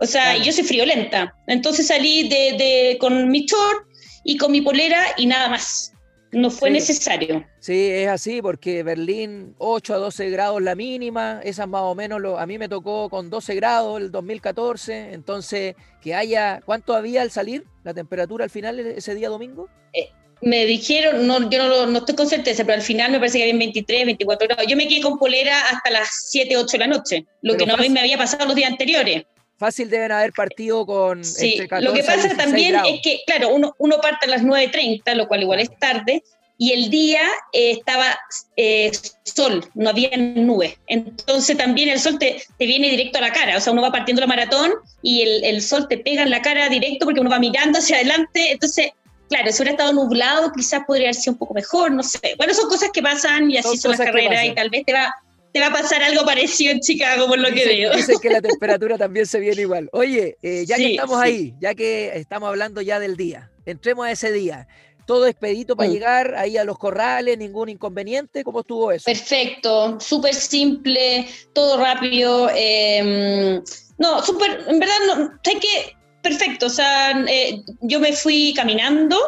O 0.00 0.06
sea, 0.06 0.36
yo 0.36 0.52
soy 0.52 0.64
friolenta. 0.64 1.34
Entonces 1.48 1.88
salí 1.88 2.28
de, 2.28 2.56
de, 2.56 2.98
con 3.00 3.28
mi 3.30 3.46
short, 3.46 3.88
y 4.28 4.36
con 4.36 4.52
mi 4.52 4.60
polera 4.60 5.02
y 5.16 5.26
nada 5.26 5.48
más. 5.48 5.94
No 6.30 6.50
fue 6.50 6.70
necesario. 6.70 7.46
Sí, 7.58 7.88
es 7.90 8.08
así, 8.08 8.42
porque 8.42 8.82
Berlín 8.82 9.54
8 9.56 9.94
a 9.94 9.96
12 9.96 10.28
grados 10.28 10.60
la 10.60 10.74
mínima, 10.74 11.40
esas 11.42 11.66
más 11.66 11.80
o 11.80 11.94
menos, 11.94 12.20
lo, 12.20 12.38
a 12.38 12.44
mí 12.44 12.58
me 12.58 12.68
tocó 12.68 13.08
con 13.08 13.30
12 13.30 13.54
grados 13.54 13.98
el 13.98 14.10
2014, 14.10 15.14
entonces 15.14 15.74
que 16.02 16.14
haya, 16.14 16.60
¿cuánto 16.66 16.94
había 16.94 17.22
al 17.22 17.30
salir 17.30 17.64
la 17.82 17.94
temperatura 17.94 18.44
al 18.44 18.50
final 18.50 18.78
ese 18.78 19.14
día 19.14 19.30
domingo? 19.30 19.70
Eh, 19.94 20.10
me 20.40 20.66
dijeron, 20.66 21.26
no, 21.26 21.50
yo 21.50 21.66
no, 21.66 21.86
no, 21.86 21.98
estoy 21.98 22.14
con 22.14 22.28
certeza, 22.28 22.64
pero 22.64 22.76
al 22.76 22.82
final 22.82 23.10
me 23.10 23.18
parece 23.18 23.38
que 23.38 23.44
había 23.44 23.56
23, 23.56 24.06
24 24.06 24.48
grados. 24.48 24.66
Yo 24.66 24.76
me 24.76 24.86
quedé 24.86 25.00
con 25.00 25.18
polera 25.18 25.60
hasta 25.68 25.90
las 25.90 26.26
7, 26.30 26.56
8 26.56 26.66
de 26.72 26.78
la 26.78 26.86
noche, 26.86 27.26
lo 27.42 27.56
que 27.56 27.66
no 27.66 27.76
me 27.76 28.00
había 28.00 28.18
pasado 28.18 28.46
los 28.46 28.54
días 28.54 28.70
anteriores. 28.70 29.24
Fácil 29.58 29.90
deben 29.90 30.12
haber 30.12 30.32
partido 30.32 30.86
con. 30.86 31.24
Sí, 31.24 31.60
lo 31.80 31.92
que 31.92 32.04
pasa 32.04 32.36
también 32.36 32.76
es 32.86 33.00
que, 33.02 33.22
claro, 33.26 33.48
uno, 33.48 33.74
uno 33.78 33.96
parte 34.00 34.26
a 34.26 34.28
las 34.28 34.42
9.30, 34.42 35.14
lo 35.14 35.26
cual 35.26 35.42
igual 35.42 35.58
es 35.58 35.76
tarde, 35.80 36.22
y 36.58 36.72
el 36.72 36.90
día 36.90 37.22
eh, 37.52 37.72
estaba 37.72 38.18
eh, 38.56 38.92
sol, 39.24 39.64
no 39.74 39.90
había 39.90 40.10
nube. 40.16 40.78
Entonces 40.86 41.56
también 41.56 41.88
el 41.88 41.98
sol 41.98 42.18
te, 42.20 42.42
te, 42.56 42.66
viene 42.66 42.90
directo 42.90 43.18
a 43.18 43.22
la 43.22 43.32
cara, 43.32 43.56
o 43.56 43.60
sea, 43.60 43.72
uno 43.72 43.82
va 43.82 43.90
partiendo 43.90 44.20
la 44.20 44.28
maratón 44.28 44.72
y 45.02 45.22
el, 45.22 45.44
el, 45.44 45.62
sol 45.62 45.86
te 45.88 45.98
pega 45.98 46.22
en 46.22 46.30
la 46.30 46.42
cara 46.42 46.68
directo 46.68 47.06
porque 47.06 47.20
uno 47.20 47.30
va 47.30 47.38
mirando 47.40 47.78
hacia 47.78 47.96
adelante. 47.96 48.52
Entonces, 48.52 48.90
claro, 49.28 49.50
si 49.50 49.62
hubiera 49.62 49.72
estado 49.72 49.92
nublado, 49.92 50.52
quizás 50.52 50.82
podría 50.86 51.06
haber 51.06 51.14
sido 51.14 51.32
un 51.32 51.38
poco 51.38 51.54
mejor, 51.54 51.92
no 51.92 52.02
sé. 52.02 52.34
Bueno, 52.36 52.54
son 52.54 52.68
cosas 52.68 52.90
que 52.92 53.02
pasan 53.02 53.50
y 53.50 53.58
así 53.58 53.76
son, 53.76 53.92
las 53.92 54.00
carreras 54.00 54.44
y 54.44 54.54
tal 54.54 54.70
vez 54.70 54.84
te 54.84 54.92
va 54.92 55.14
te 55.52 55.60
va 55.60 55.68
a 55.68 55.72
pasar 55.72 56.02
algo 56.02 56.24
parecido 56.24 56.72
en 56.72 56.80
Chicago, 56.80 57.26
por 57.26 57.38
lo 57.38 57.48
que 57.52 57.64
veo. 57.64 57.94
Dicen 57.94 58.18
que 58.20 58.30
la 58.30 58.40
temperatura 58.42 58.98
también 58.98 59.26
se 59.26 59.40
viene 59.40 59.62
igual. 59.62 59.88
Oye, 59.92 60.36
eh, 60.42 60.64
ya 60.66 60.76
que 60.76 60.90
estamos 60.90 61.20
ahí, 61.20 61.54
ya 61.60 61.74
que 61.74 62.12
estamos 62.14 62.48
hablando 62.48 62.80
ya 62.80 62.98
del 62.98 63.16
día, 63.16 63.50
entremos 63.64 64.06
a 64.06 64.12
ese 64.12 64.32
día. 64.32 64.68
Todo 65.06 65.26
expedito 65.26 65.74
para 65.74 65.88
mm. 65.88 65.92
llegar 65.92 66.34
ahí 66.34 66.58
a 66.58 66.64
los 66.64 66.78
corrales, 66.78 67.38
ningún 67.38 67.70
inconveniente. 67.70 68.44
¿Cómo 68.44 68.60
estuvo 68.60 68.92
eso? 68.92 69.04
Perfecto, 69.06 69.98
súper 70.00 70.34
simple, 70.34 71.26
todo 71.54 71.78
rápido. 71.78 72.50
Em, 72.54 73.62
no, 73.96 74.22
súper, 74.22 74.64
en 74.68 74.78
verdad, 74.78 74.96
no, 75.06 75.30
sé 75.42 75.58
que 75.58 75.96
perfecto, 76.22 76.66
o 76.66 76.70
sea, 76.70 77.12
eh, 77.28 77.62
yo 77.80 78.00
me 78.00 78.12
fui 78.12 78.52
caminando, 78.54 79.18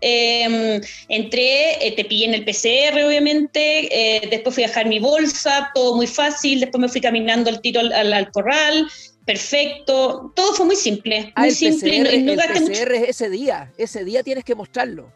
em, 0.00 0.80
entré, 1.08 1.86
eh, 1.86 1.92
te 1.92 2.04
pillé 2.04 2.26
en 2.26 2.34
el 2.34 2.44
PCR, 2.44 3.04
obviamente, 3.04 3.88
eh, 3.90 4.28
después 4.30 4.54
fui 4.54 4.64
a 4.64 4.68
dejar 4.68 4.86
mi 4.86 4.98
bolsa, 4.98 5.70
todo 5.74 5.96
muy 5.96 6.06
fácil, 6.06 6.60
después 6.60 6.80
me 6.80 6.88
fui 6.88 7.00
caminando 7.00 7.50
al 7.50 7.60
tiro 7.60 7.80
al, 7.80 8.30
corral, 8.32 8.86
perfecto, 9.24 10.32
todo 10.34 10.54
fue 10.54 10.66
muy 10.66 10.76
simple, 10.76 11.32
ah, 11.34 11.40
muy 11.40 11.50
el 11.50 11.54
simple. 11.54 12.02
PCR, 12.02 12.14
el 12.14 12.36
PCR 12.36 12.94
es 12.94 13.08
ese 13.10 13.30
día, 13.30 13.72
ese 13.78 14.04
día 14.04 14.22
tienes 14.22 14.44
que 14.44 14.54
mostrarlo. 14.54 15.12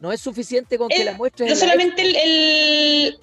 No 0.00 0.12
es 0.12 0.20
suficiente 0.20 0.78
con 0.78 0.88
que 0.88 1.04
la 1.04 1.14
muestres. 1.14 1.50
No 1.50 1.56
solamente 1.56 2.02
el, 2.02 3.18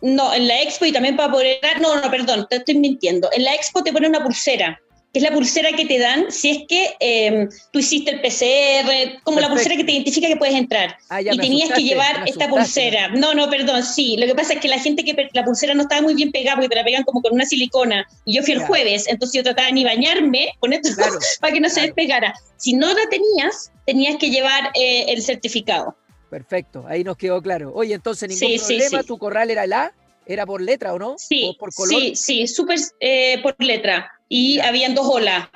No, 0.00 0.32
en 0.32 0.48
la 0.48 0.62
expo 0.62 0.86
y 0.86 0.92
también 0.92 1.16
para 1.16 1.30
poder. 1.30 1.58
No, 1.82 2.00
no, 2.00 2.10
perdón, 2.10 2.46
te 2.48 2.56
estoy 2.56 2.78
mintiendo. 2.78 3.28
En 3.30 3.44
la 3.44 3.54
expo 3.54 3.84
te 3.84 3.92
pone 3.92 4.08
una 4.08 4.22
pulsera 4.22 4.80
que 5.14 5.20
es 5.20 5.22
la 5.22 5.30
pulsera 5.30 5.70
que 5.70 5.86
te 5.86 5.96
dan 6.00 6.32
si 6.32 6.50
es 6.50 6.58
que 6.68 6.96
em, 6.98 7.48
tú 7.70 7.78
hiciste 7.78 8.10
el 8.10 8.20
PCR, 8.20 9.22
como 9.22 9.38
la 9.38 9.48
pulsera 9.48 9.76
que 9.76 9.84
te 9.84 9.92
identifica 9.92 10.26
que 10.26 10.34
puedes 10.34 10.56
entrar. 10.56 10.98
Ah, 11.08 11.22
y 11.22 11.38
tenías 11.38 11.70
que 11.70 11.84
llevar 11.84 12.24
esta 12.26 12.48
pulsera. 12.48 13.10
No, 13.10 13.32
no, 13.32 13.48
perdón, 13.48 13.84
sí. 13.84 14.16
Lo 14.16 14.26
que 14.26 14.34
pasa 14.34 14.54
es 14.54 14.60
que 14.60 14.66
la 14.66 14.80
gente 14.80 15.04
que 15.04 15.14
la 15.32 15.44
pulsera 15.44 15.72
no 15.72 15.82
estaba 15.82 16.02
muy 16.02 16.14
bien 16.14 16.32
pegada 16.32 16.56
porque 16.56 16.68
te 16.68 16.74
la 16.74 16.82
pegan 16.82 17.04
como 17.04 17.22
con 17.22 17.32
una 17.32 17.44
silicona. 17.44 18.04
Y 18.24 18.34
yo 18.34 18.42
fui 18.42 18.54
el 18.54 18.60
jueves, 18.66 19.06
entonces 19.06 19.36
yo 19.36 19.44
trataba 19.44 19.70
ni 19.70 19.84
bañarme 19.84 20.48
con 20.58 20.72
esto 20.72 20.88
para 21.40 21.52
que 21.52 21.60
no 21.60 21.68
se 21.68 21.82
despegara. 21.82 22.34
Si 22.56 22.72
no 22.72 22.92
la 22.92 23.08
tenías, 23.08 23.70
tenías 23.86 24.16
que 24.16 24.30
llevar 24.30 24.72
eh, 24.74 25.04
el 25.06 25.22
certificado. 25.22 25.96
Perfecto, 26.28 26.86
ahí 26.88 27.04
nos 27.04 27.16
quedó 27.16 27.40
claro. 27.40 27.72
Oye, 27.72 27.94
entonces 27.94 28.28
ningún 28.28 28.58
problema, 28.58 29.04
tu 29.04 29.16
corral 29.16 29.48
era 29.48 29.62
el 29.62 29.74
A, 29.74 29.94
era 30.26 30.44
por 30.44 30.60
letra 30.60 30.92
o 30.92 30.98
no? 30.98 31.14
Sí, 31.18 31.56
por 31.60 31.72
color? 31.72 32.00
sí, 32.00 32.16
sí, 32.16 32.46
súper 32.48 32.80
eh, 32.98 33.38
por 33.44 33.54
letra 33.60 34.10
y 34.34 34.58
habían 34.58 34.96
dos 34.96 35.06
olas. 35.08 35.48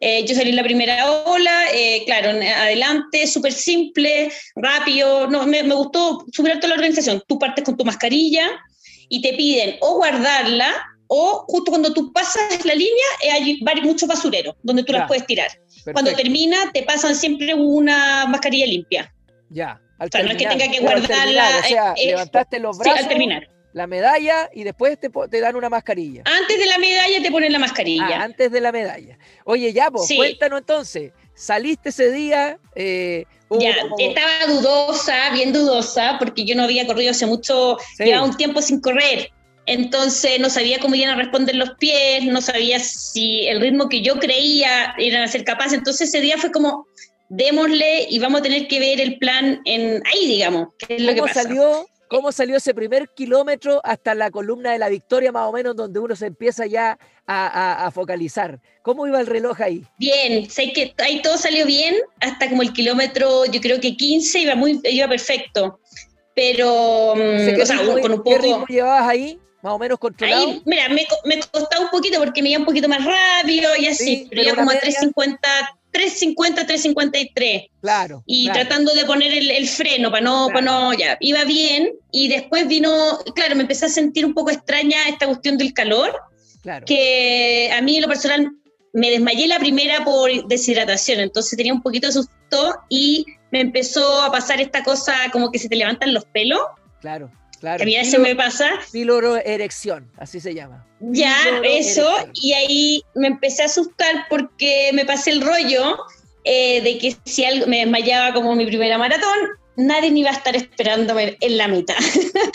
Eh, 0.00 0.22
yo 0.26 0.34
salí 0.34 0.50
en 0.50 0.56
la 0.56 0.62
primera 0.62 1.10
ola, 1.10 1.64
eh, 1.72 2.02
claro, 2.04 2.28
adelante, 2.28 3.26
súper 3.26 3.52
simple, 3.52 4.30
rápido, 4.54 5.28
no, 5.28 5.46
me, 5.46 5.62
gustó 5.62 6.26
superar 6.30 6.58
toda 6.58 6.68
la 6.68 6.74
organización. 6.74 7.22
Tú 7.26 7.38
partes 7.38 7.64
con 7.64 7.78
tu 7.78 7.86
mascarilla 7.86 8.50
y 9.08 9.22
te 9.22 9.32
piden 9.32 9.76
o 9.80 9.96
guardarla 9.96 10.74
o 11.06 11.46
justo 11.48 11.70
cuando 11.70 11.94
tú 11.94 12.12
pasas 12.12 12.62
la 12.66 12.74
línea 12.74 13.06
eh, 13.22 13.30
hay 13.30 13.80
muchos 13.82 14.06
basureros 14.06 14.56
donde 14.62 14.82
tú 14.82 14.92
las 14.92 15.08
puedes 15.08 15.24
tirar. 15.24 15.48
Cuando 15.94 16.12
termina 16.12 16.70
te 16.74 16.82
pasan 16.82 17.16
siempre 17.16 17.54
una 17.54 18.26
mascarilla 18.26 18.66
limpia. 18.66 19.10
Ya. 19.48 19.80
Al 19.98 20.08
o 20.08 20.10
sea, 20.12 20.22
no 20.22 20.32
es 20.32 20.36
que 20.36 20.46
tenga 20.46 20.70
que 20.70 20.80
guardarla. 20.80 21.60
o 21.64 21.66
sea, 21.66 21.94
levantaste 21.96 22.60
los 22.60 22.76
brazos. 22.76 23.00
al 23.00 23.08
terminar 23.08 23.57
la 23.78 23.86
medalla 23.86 24.50
y 24.52 24.64
después 24.64 24.98
te, 25.00 25.08
te, 25.08 25.40
dan 25.40 25.56
una 25.56 25.70
mascarilla. 25.70 26.22
Antes 26.26 26.58
de 26.58 26.66
la 26.66 26.78
medalla 26.78 27.22
te 27.22 27.30
ponen 27.30 27.52
la 27.52 27.58
mascarilla. 27.58 28.20
Ah, 28.20 28.24
antes 28.24 28.52
de 28.52 28.60
la 28.60 28.72
medalla. 28.72 29.16
Oye, 29.44 29.72
ya, 29.72 29.90
pues, 29.90 30.12
cuéntanos 30.14 30.60
entonces, 30.60 31.12
saliste 31.34 31.88
ese 31.88 32.10
día. 32.10 32.58
Eh, 32.74 33.24
ya, 33.58 33.70
estaba 33.98 34.52
dudosa, 34.52 35.30
bien 35.30 35.52
dudosa, 35.52 36.16
porque 36.18 36.44
yo 36.44 36.54
no 36.54 36.64
había 36.64 36.86
corrido 36.86 37.12
hace 37.12 37.24
mucho, 37.24 37.78
llevaba 37.98 38.26
un 38.26 38.36
tiempo 38.36 38.60
sin 38.60 38.80
correr. 38.80 39.30
Entonces 39.64 40.40
no 40.40 40.50
sabía 40.50 40.78
cómo 40.80 40.94
iban 40.94 41.10
a 41.10 41.16
responder 41.16 41.54
los 41.54 41.70
pies, 41.78 42.24
no 42.24 42.40
sabía 42.40 42.78
si 42.80 43.46
el 43.46 43.60
ritmo 43.60 43.88
que 43.88 44.00
yo 44.00 44.18
creía 44.18 44.94
iban 44.98 45.22
a 45.22 45.28
ser 45.28 45.44
capaces. 45.44 45.74
Entonces 45.74 46.08
ese 46.08 46.20
día 46.20 46.36
fue 46.38 46.50
como, 46.50 46.86
démosle 47.28 48.06
y 48.08 48.18
vamos 48.18 48.40
a 48.40 48.42
tener 48.42 48.66
que 48.66 48.80
ver 48.80 49.00
el 49.00 49.18
plan 49.18 49.60
en 49.66 50.02
ahí, 50.06 50.26
digamos. 50.26 50.68
¿qué 50.78 50.96
es 50.96 51.02
lo 51.02 51.14
que 51.14 51.20
pasa? 51.20 51.42
salió 51.42 51.86
¿Cómo 52.08 52.32
salió 52.32 52.56
ese 52.56 52.72
primer 52.74 53.10
kilómetro 53.10 53.80
hasta 53.84 54.14
la 54.14 54.30
columna 54.30 54.72
de 54.72 54.78
la 54.78 54.88
victoria, 54.88 55.30
más 55.30 55.46
o 55.46 55.52
menos, 55.52 55.76
donde 55.76 56.00
uno 56.00 56.16
se 56.16 56.26
empieza 56.26 56.66
ya 56.66 56.98
a, 57.26 57.90
focalizar? 57.94 58.60
¿Cómo 58.82 59.06
iba 59.06 59.20
el 59.20 59.26
reloj 59.26 59.60
ahí? 59.60 59.84
Bien, 59.98 60.48
sé 60.48 60.72
que 60.72 60.94
ahí 60.98 61.20
todo 61.20 61.36
salió 61.36 61.66
bien, 61.66 61.96
hasta 62.20 62.48
como 62.48 62.62
el 62.62 62.72
kilómetro, 62.72 63.44
yo 63.46 63.60
creo 63.60 63.78
que 63.78 63.96
15, 63.96 64.40
iba, 64.40 64.54
muy, 64.54 64.80
iba 64.84 65.06
perfecto. 65.06 65.80
Pero, 66.34 67.14
mm, 67.16 67.60
o 67.60 67.66
sea, 67.66 67.76
con 67.78 68.12
un 68.12 68.18
poco... 68.18 68.30
¿Qué 68.30 68.38
ritmo 68.38 68.66
llevabas 68.66 69.08
ahí? 69.08 69.38
Más 69.60 69.72
o 69.72 69.78
menos 69.78 69.98
controlado. 69.98 70.46
Ahí, 70.46 70.62
mira, 70.64 70.88
me, 70.88 71.06
me, 71.24 71.40
costaba 71.40 71.84
un 71.84 71.90
poquito 71.90 72.18
porque 72.20 72.42
me 72.42 72.50
iba 72.50 72.60
un 72.60 72.64
poquito 72.64 72.88
más 72.88 73.04
rápido 73.04 73.70
y 73.76 73.86
así, 73.86 74.26
pero, 74.30 74.42
iba 74.42 74.54
como 74.54 74.70
a 74.70 74.78
350, 74.78 75.77
350, 75.92 76.66
353. 76.66 77.62
Claro. 77.80 78.22
Y 78.26 78.50
tratando 78.50 78.94
de 78.94 79.04
poner 79.04 79.32
el, 79.32 79.68
freno 79.68 80.10
para 80.10 80.22
no, 80.22 80.48
para 80.48 80.60
no, 80.60 80.92
ya, 80.94 81.16
iba 81.20 81.44
bien. 81.44 81.92
Y 82.12 82.28
después 82.28 82.68
vino, 82.68 83.18
claro, 83.34 83.56
me 83.56 83.62
empecé 83.62 83.86
a 83.86 83.88
sentir 83.88 84.26
un 84.26 84.34
poco 84.34 84.50
extraña 84.50 85.08
esta 85.08 85.26
cuestión 85.26 85.56
del 85.56 85.72
calor. 85.72 86.14
Claro. 86.62 86.84
Que 86.86 87.70
a 87.72 87.80
mí 87.80 87.96
en 87.96 88.02
lo 88.02 88.08
personal 88.08 88.50
me 88.92 89.10
desmayé 89.10 89.46
la 89.46 89.58
primera 89.58 90.04
por 90.04 90.30
deshidratación, 90.48 91.20
entonces 91.20 91.56
tenía 91.56 91.72
un 91.72 91.82
poquito 91.82 92.06
de 92.08 92.12
susto 92.12 92.74
y 92.88 93.26
me 93.50 93.60
empezó 93.60 94.22
a 94.22 94.30
pasar 94.30 94.60
esta 94.60 94.82
cosa 94.82 95.14
como 95.32 95.50
que 95.50 95.58
se 95.58 95.68
te 95.68 95.76
levantan 95.76 96.12
los 96.12 96.24
pelos. 96.26 96.60
Claro. 97.00 97.30
Claro. 97.60 97.82
a 97.82 97.84
mí 97.84 97.96
eso 97.96 98.18
me 98.20 98.36
pasa. 98.36 98.70
erección, 99.44 100.10
así 100.16 100.40
se 100.40 100.54
llama. 100.54 100.86
Ya, 101.00 101.60
eso, 101.64 102.08
y 102.34 102.52
ahí 102.52 103.02
me 103.14 103.28
empecé 103.28 103.62
a 103.62 103.66
asustar 103.66 104.26
porque 104.30 104.90
me 104.92 105.04
pasé 105.04 105.30
el 105.30 105.42
rollo 105.42 105.98
eh, 106.44 106.80
de 106.82 106.98
que 106.98 107.16
si 107.24 107.44
algo 107.44 107.66
me 107.66 107.80
desmayaba 107.80 108.32
como 108.32 108.54
mi 108.54 108.66
primera 108.66 108.96
maratón, 108.98 109.38
nadie 109.76 110.10
ni 110.10 110.20
iba 110.20 110.30
a 110.30 110.34
estar 110.34 110.54
esperándome 110.56 111.36
en 111.40 111.56
la 111.56 111.68
mitad. 111.68 111.96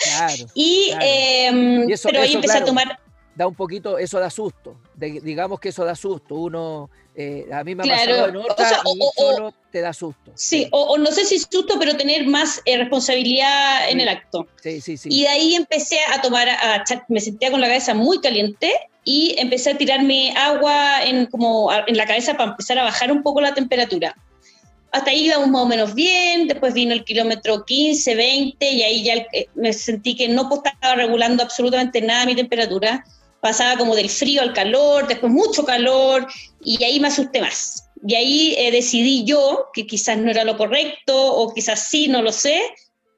Claro, 0.02 0.44
y, 0.54 0.92
em, 1.00 1.86
pero 2.04 2.22
ahí 2.22 2.34
empecé 2.34 2.58
a 2.58 2.64
tomar... 2.64 2.98
Da 3.34 3.46
un 3.46 3.54
poquito, 3.54 3.98
eso 3.98 4.20
da 4.20 4.30
susto, 4.30 4.78
digamos 4.96 5.60
que 5.60 5.70
eso 5.70 5.84
da 5.84 5.94
susto, 5.94 6.34
uno 6.36 6.90
eh, 7.16 7.46
a 7.52 7.62
mí 7.62 7.76
me 7.76 7.84
ha 7.84 7.96
pasado 7.96 8.28
en 8.28 8.36
otra 8.36 8.82
y 8.84 9.20
solo 9.20 9.54
te 9.70 9.80
da 9.80 9.92
susto. 9.92 10.32
Sí, 10.34 10.66
O, 10.72 10.98
no 10.98 11.12
sé 11.12 11.24
si 11.24 11.38
susto, 11.38 11.76
pero 11.78 11.96
tener 11.96 12.26
más 12.26 12.60
eh, 12.64 12.76
responsabilidad 12.76 13.88
en 13.88 14.00
el 14.00 14.08
acto. 14.08 14.48
Sí, 14.60 14.80
sí, 14.80 14.96
sí. 14.96 15.08
Y 15.12 15.22
de 15.22 15.28
ahí 15.28 15.54
empecé 15.54 15.98
a 16.12 16.20
tomar, 16.20 16.48
a, 16.48 16.84
me 17.08 17.20
sentía 17.20 17.50
con 17.52 17.60
la 17.60 17.68
cabeza 17.68 17.94
muy 17.94 18.20
caliente 18.20 18.72
y 19.04 19.36
empecé 19.38 19.70
a 19.70 19.78
tirarme 19.78 20.34
agua 20.36 21.04
en, 21.04 21.26
como 21.26 21.70
en 21.72 21.96
la 21.96 22.06
cabeza 22.06 22.36
para 22.36 22.50
empezar 22.50 22.78
a 22.78 22.84
bajar 22.84 23.12
un 23.12 23.22
poco 23.22 23.40
la 23.40 23.54
temperatura. 23.54 24.16
Hasta 24.90 25.10
ahí 25.10 25.26
íbamos 25.26 25.48
más 25.48 25.62
o 25.62 25.66
menos 25.66 25.94
bien, 25.94 26.48
después 26.48 26.74
vino 26.74 26.92
el 26.92 27.04
kilómetro 27.04 27.64
15, 27.64 28.14
20 28.14 28.70
y 28.70 28.82
ahí 28.82 29.04
ya 29.04 29.14
eh, 29.32 29.48
me 29.54 29.72
sentí 29.72 30.16
que 30.16 30.28
no 30.28 30.48
estaba 30.52 30.94
regulando 30.94 31.42
absolutamente 31.42 32.00
nada 32.00 32.26
mi 32.26 32.34
temperatura 32.34 33.04
pasaba 33.44 33.76
como 33.76 33.94
del 33.94 34.08
frío 34.08 34.40
al 34.40 34.54
calor, 34.54 35.06
después 35.06 35.30
mucho 35.30 35.66
calor, 35.66 36.26
y 36.64 36.82
ahí 36.82 36.98
me 36.98 37.08
asusté 37.08 37.42
más. 37.42 37.90
Y 38.06 38.14
ahí 38.14 38.54
eh, 38.56 38.70
decidí 38.70 39.22
yo, 39.24 39.66
que 39.74 39.86
quizás 39.86 40.16
no 40.16 40.30
era 40.30 40.44
lo 40.44 40.56
correcto, 40.56 41.14
o 41.14 41.52
quizás 41.52 41.90
sí, 41.90 42.08
no 42.08 42.22
lo 42.22 42.32
sé, 42.32 42.58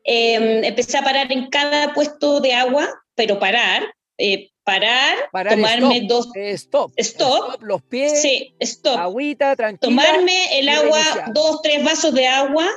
em, 0.03 0.65
empecé 0.65 0.99
a 0.99 1.05
parar 1.05 1.31
en 1.31 1.49
cada 1.49 1.95
puesto 1.95 2.41
de 2.41 2.55
agua, 2.55 2.89
pero 3.15 3.39
parar, 3.39 3.85
eh, 4.19 4.51
parar, 4.65 5.31
tomarme 5.49 6.01
dos... 6.09 6.27
Eh, 6.35 6.51
stop, 6.55 6.91
stop. 6.97 7.63
los 7.63 7.81
pies. 7.83 8.21
Sí, 8.21 8.53
stop. 8.59 8.99
Agüita, 8.99 9.55
tranquila. 9.55 10.03
Tomarme 10.03 10.59
el 10.59 10.69
agua, 10.69 11.03
dos, 11.35 11.63
tres 11.63 11.85
vasos 11.85 12.13
de 12.15 12.27
agua, 12.27 12.69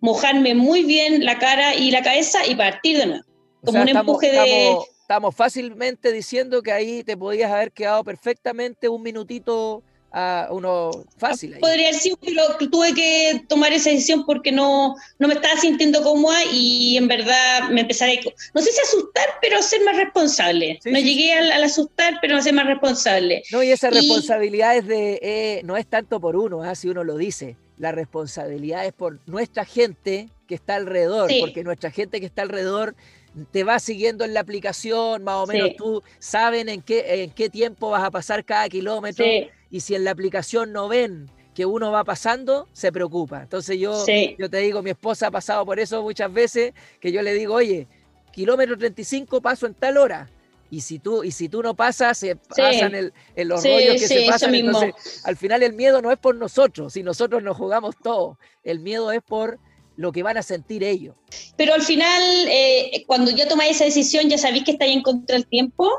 mojarme 0.00 0.54
muy 0.54 0.82
bien 0.82 1.24
la 1.24 1.38
cara 1.38 1.74
y 1.74 1.90
la 1.90 2.02
cabeza 2.02 2.46
y 2.46 2.54
partir 2.54 2.98
de 2.98 3.06
nuevo. 3.06 3.24
Como 3.64 3.80
un 3.80 3.88
empuje 3.88 4.30
de 4.30 4.68
estamos 4.68 4.97
fácilmente 5.34 6.12
diciendo 6.12 6.62
que 6.62 6.72
ahí 6.72 7.02
te 7.02 7.16
podías 7.16 7.50
haber 7.50 7.72
quedado 7.72 8.04
perfectamente 8.04 8.88
un 8.88 9.02
minutito 9.02 9.82
a 10.12 10.48
uno 10.50 10.90
fácil. 11.18 11.56
Podría 11.60 11.92
ser, 11.92 12.14
pero 12.20 12.42
tuve 12.70 12.94
que 12.94 13.42
tomar 13.48 13.72
esa 13.72 13.90
decisión 13.90 14.24
porque 14.24 14.50
no, 14.50 14.94
no 15.18 15.28
me 15.28 15.34
estaba 15.34 15.56
sintiendo 15.60 16.02
cómoda 16.02 16.38
y 16.50 16.96
en 16.96 17.08
verdad 17.08 17.68
me 17.70 17.82
empecé 17.82 18.04
a, 18.04 18.08
no 18.54 18.60
sé 18.62 18.72
si 18.72 18.80
asustar, 18.80 19.26
pero 19.42 19.62
ser 19.62 19.82
más 19.82 19.96
responsable. 19.96 20.78
no 20.84 20.98
llegué 20.98 21.34
Al, 21.34 21.62
asustar, 21.62 22.18
pero 22.20 22.36
a 22.36 22.42
ser 22.42 22.54
más 22.54 22.66
responsable. 22.66 23.42
No, 23.52 23.62
y 23.62 23.70
esa 23.70 23.90
responsabilidad 23.90 24.76
es 24.76 24.86
de, 24.86 25.18
eh, 25.22 25.60
no 25.64 25.76
es 25.76 25.86
tanto 25.86 26.20
por 26.20 26.36
uno, 26.36 26.62
¿ah? 26.62 26.74
si 26.74 26.88
uno 26.88 27.04
lo 27.04 27.16
dice, 27.16 27.56
la 27.76 27.92
responsabilidad 27.92 28.86
es 28.86 28.92
por 28.92 29.20
nuestra 29.26 29.64
gente 29.64 30.30
que 30.46 30.54
está 30.54 30.76
alrededor, 30.76 31.30
porque 31.40 31.62
nuestra 31.62 31.90
gente 31.90 32.20
que 32.20 32.26
está 32.26 32.42
alrededor 32.42 32.96
te 33.46 33.64
va 33.64 33.78
siguiendo 33.78 34.24
en 34.24 34.34
la 34.34 34.40
aplicación, 34.40 35.24
más 35.24 35.36
o 35.36 35.46
menos 35.46 35.70
tú 35.76 36.02
saben 36.18 36.68
en 36.68 36.82
qué, 36.82 37.24
en 37.24 37.30
qué 37.30 37.48
tiempo 37.48 37.90
vas 37.90 38.04
a 38.04 38.10
pasar 38.10 38.44
cada 38.44 38.68
kilómetro 38.68 39.24
y 39.70 39.80
si 39.80 39.94
en 39.94 40.04
la 40.04 40.10
aplicación 40.10 40.72
no 40.72 40.88
ven 40.88 41.30
que 41.54 41.66
uno 41.66 41.90
va 41.90 42.04
pasando, 42.04 42.68
se 42.72 42.92
preocupa. 42.92 43.42
Entonces 43.42 43.78
yo, 43.78 44.04
yo 44.38 44.48
te 44.48 44.58
digo, 44.58 44.80
mi 44.82 44.90
esposa 44.90 45.26
ha 45.26 45.30
pasado 45.30 45.66
por 45.66 45.80
eso 45.80 46.02
muchas 46.02 46.32
veces, 46.32 46.72
que 47.00 47.10
yo 47.10 47.20
le 47.20 47.34
digo, 47.34 47.54
oye, 47.54 47.88
kilómetro 48.32 48.78
35 48.78 49.40
paso 49.40 49.66
en 49.66 49.74
tal 49.74 49.96
hora. 49.96 50.30
Y 50.70 50.82
si 50.82 50.98
tú, 50.98 51.24
y 51.24 51.32
si 51.32 51.48
tú 51.48 51.62
no 51.62 51.74
pasas, 51.74 52.18
se 52.18 52.36
pasan 52.36 52.94
el, 52.94 53.12
en 53.34 53.48
los 53.48 53.64
rollos 53.64 53.94
que 53.94 54.06
se 54.06 54.26
pasan. 54.28 54.54
Entonces, 54.54 55.22
al 55.24 55.36
final 55.36 55.62
el 55.62 55.72
miedo 55.72 56.00
no 56.00 56.12
es 56.12 56.18
por 56.18 56.36
nosotros, 56.36 56.92
si 56.92 57.02
nosotros 57.02 57.42
nos 57.42 57.56
jugamos 57.56 57.96
todo. 58.00 58.38
El 58.62 58.78
miedo 58.78 59.10
es 59.10 59.22
por 59.22 59.58
lo 59.98 60.12
que 60.12 60.22
van 60.22 60.38
a 60.38 60.42
sentir 60.42 60.84
ellos. 60.84 61.16
Pero 61.56 61.74
al 61.74 61.82
final, 61.82 62.22
eh, 62.48 63.04
cuando 63.08 63.32
yo 63.32 63.48
tomé 63.48 63.68
esa 63.68 63.84
decisión, 63.84 64.30
ya 64.30 64.38
sabéis 64.38 64.62
que 64.62 64.70
estáis 64.70 64.94
en 64.94 65.02
contra 65.02 65.34
del 65.34 65.46
tiempo. 65.46 65.90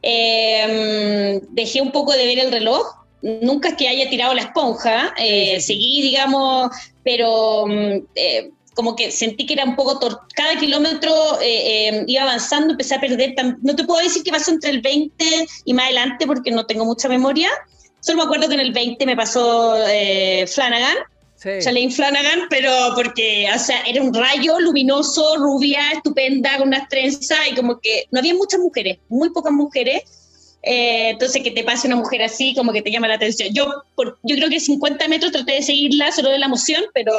Eh, 0.00 1.40
dejé 1.50 1.82
un 1.82 1.90
poco 1.90 2.12
de 2.12 2.24
ver 2.24 2.38
el 2.38 2.52
reloj. 2.52 2.86
Nunca 3.20 3.70
es 3.70 3.74
que 3.74 3.88
haya 3.88 4.08
tirado 4.08 4.32
la 4.32 4.42
esponja, 4.42 5.12
eh, 5.16 5.60
seguí, 5.60 6.02
digamos, 6.02 6.70
pero 7.04 7.66
mm, 7.66 8.06
eh, 8.14 8.50
como 8.74 8.94
que 8.96 9.10
sentí 9.10 9.44
que 9.44 9.54
era 9.54 9.64
un 9.64 9.76
poco, 9.76 9.98
cada 10.34 10.56
kilómetro 10.58 11.12
eh, 11.40 12.04
iba 12.06 12.22
avanzando, 12.22 12.72
empecé 12.72 12.94
a 12.96 13.00
perder, 13.00 13.34
no 13.62 13.76
te 13.76 13.84
puedo 13.84 14.02
decir 14.02 14.22
que 14.24 14.32
pasó 14.32 14.50
entre 14.50 14.70
el 14.70 14.80
20 14.80 15.24
y 15.64 15.74
más 15.74 15.86
adelante 15.86 16.26
porque 16.26 16.50
no 16.50 16.66
tengo 16.66 16.84
mucha 16.84 17.08
memoria, 17.08 17.48
solo 18.00 18.18
me 18.18 18.24
acuerdo 18.24 18.48
que 18.48 18.54
en 18.54 18.60
el 18.60 18.72
20 18.72 19.06
me 19.06 19.14
pasó 19.14 19.76
Flanagan, 20.48 20.96
Sí. 21.42 21.90
Flanagan, 21.90 22.42
pero 22.48 22.70
porque, 22.94 23.48
o 23.52 23.58
sea, 23.58 23.82
era 23.82 24.00
un 24.00 24.14
rayo 24.14 24.60
luminoso, 24.60 25.36
rubia, 25.38 25.80
estupenda, 25.92 26.56
con 26.56 26.68
unas 26.68 26.88
trenzas 26.88 27.38
y 27.50 27.54
como 27.56 27.80
que 27.80 28.06
no 28.12 28.20
había 28.20 28.34
muchas 28.34 28.60
mujeres, 28.60 28.98
muy 29.08 29.30
pocas 29.30 29.52
mujeres. 29.52 30.02
Eh, 30.62 31.10
entonces, 31.10 31.42
que 31.42 31.50
te 31.50 31.64
pase 31.64 31.88
una 31.88 31.96
mujer 31.96 32.22
así, 32.22 32.54
como 32.54 32.72
que 32.72 32.82
te 32.82 32.92
llama 32.92 33.08
la 33.08 33.16
atención. 33.16 33.48
Yo, 33.52 33.82
por, 33.96 34.20
yo 34.22 34.36
creo 34.36 34.48
que 34.48 34.60
50 34.60 35.08
metros 35.08 35.32
traté 35.32 35.54
de 35.54 35.62
seguirla 35.62 36.12
solo 36.12 36.30
de 36.30 36.38
la 36.38 36.46
emoción, 36.46 36.84
pero 36.94 37.12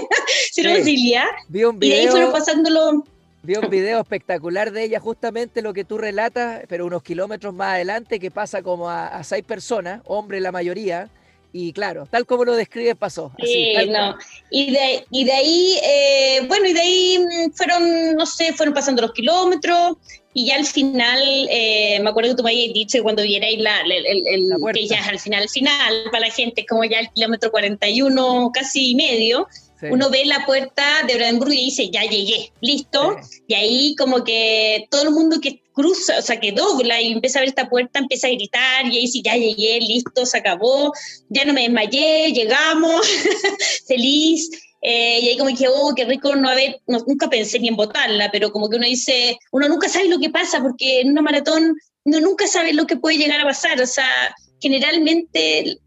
sin 0.52 0.64
posibilidad. 0.64 1.26
Video, 1.48 1.76
y 1.78 1.92
ahí 1.92 2.08
fueron 2.08 2.32
pasándolo. 2.32 3.04
Vi 3.42 3.56
un 3.56 3.68
video 3.68 4.00
espectacular 4.00 4.72
de 4.72 4.84
ella, 4.84 4.98
justamente 4.98 5.60
lo 5.60 5.74
que 5.74 5.84
tú 5.84 5.98
relatas, 5.98 6.62
pero 6.68 6.86
unos 6.86 7.02
kilómetros 7.02 7.52
más 7.52 7.74
adelante, 7.74 8.18
que 8.18 8.30
pasa 8.30 8.62
como 8.62 8.88
a, 8.88 9.08
a 9.08 9.22
seis 9.22 9.44
personas, 9.44 10.00
hombres 10.06 10.40
la 10.40 10.50
mayoría, 10.50 11.10
y 11.56 11.72
claro, 11.72 12.06
tal 12.10 12.26
como 12.26 12.44
lo 12.44 12.54
describes 12.54 12.96
pasó. 12.96 13.32
sí, 13.42 13.74
no. 13.88 14.16
Y 14.50 14.72
de, 14.72 15.06
y 15.10 15.24
de 15.24 15.32
ahí, 15.32 15.78
eh, 15.82 16.40
bueno, 16.46 16.66
y 16.66 16.74
de 16.74 16.80
ahí 16.80 17.24
fueron, 17.54 18.14
no 18.14 18.26
sé, 18.26 18.52
fueron 18.52 18.74
pasando 18.74 19.00
los 19.00 19.12
kilómetros 19.12 19.96
y 20.34 20.46
ya 20.48 20.56
al 20.56 20.66
final, 20.66 21.18
eh, 21.50 21.98
me 22.02 22.10
acuerdo 22.10 22.30
que 22.32 22.36
tú 22.36 22.42
me 22.42 22.50
habías 22.50 22.74
dicho 22.74 22.98
que 22.98 23.02
cuando 23.02 23.22
vierais 23.22 23.58
la, 23.58 23.80
el, 23.80 24.26
el, 24.26 24.54
que 24.74 24.86
ya 24.86 25.02
al 25.08 25.18
final, 25.18 25.44
al 25.44 25.48
final, 25.48 25.94
para 26.12 26.26
la 26.26 26.30
gente, 26.30 26.66
como 26.66 26.84
ya 26.84 27.00
el 27.00 27.08
kilómetro 27.08 27.50
41, 27.50 28.50
casi 28.52 28.94
medio, 28.94 29.48
uno 29.82 30.10
ve 30.10 30.24
la 30.24 30.46
puerta 30.46 31.02
de 31.06 31.14
Brandenburg 31.14 31.52
y 31.52 31.66
dice, 31.66 31.90
ya 31.90 32.02
llegué, 32.02 32.52
listo. 32.60 33.16
Y 33.46 33.54
ahí 33.54 33.94
como 33.96 34.24
que 34.24 34.86
todo 34.90 35.02
el 35.02 35.10
mundo 35.10 35.40
que 35.40 35.62
cruza, 35.72 36.18
o 36.18 36.22
sea, 36.22 36.40
que 36.40 36.52
dobla 36.52 37.00
y 37.00 37.12
empieza 37.12 37.38
a 37.38 37.42
ver 37.42 37.50
esta 37.50 37.68
puerta, 37.68 37.98
empieza 37.98 38.28
a 38.28 38.30
gritar 38.30 38.86
y 38.86 38.96
ahí 38.96 39.02
dice, 39.02 39.20
ya 39.22 39.34
llegué, 39.34 39.78
listo, 39.80 40.24
se 40.24 40.38
acabó, 40.38 40.92
ya 41.28 41.44
no 41.44 41.52
me 41.52 41.62
desmayé, 41.62 42.32
llegamos, 42.32 43.06
feliz. 43.86 44.50
Eh, 44.80 45.20
y 45.20 45.28
ahí 45.28 45.36
como 45.36 45.50
dije, 45.50 45.68
oh, 45.68 45.92
qué 45.94 46.04
rico 46.04 46.34
no 46.36 46.48
haber, 46.48 46.80
nunca 46.86 47.28
pensé 47.28 47.58
ni 47.58 47.68
en 47.68 47.76
botarla, 47.76 48.30
pero 48.30 48.52
como 48.52 48.70
que 48.70 48.76
uno 48.76 48.86
dice, 48.86 49.36
uno 49.52 49.68
nunca 49.68 49.88
sabe 49.88 50.08
lo 50.08 50.18
que 50.18 50.30
pasa, 50.30 50.62
porque 50.62 51.00
en 51.00 51.10
una 51.10 51.22
maratón 51.22 51.76
uno 52.04 52.20
nunca 52.20 52.46
sabe 52.46 52.72
lo 52.72 52.86
que 52.86 52.96
puede 52.96 53.18
llegar 53.18 53.40
a 53.40 53.44
pasar, 53.44 53.80
o 53.80 53.86
sea, 53.86 54.34
generalmente 54.60 55.78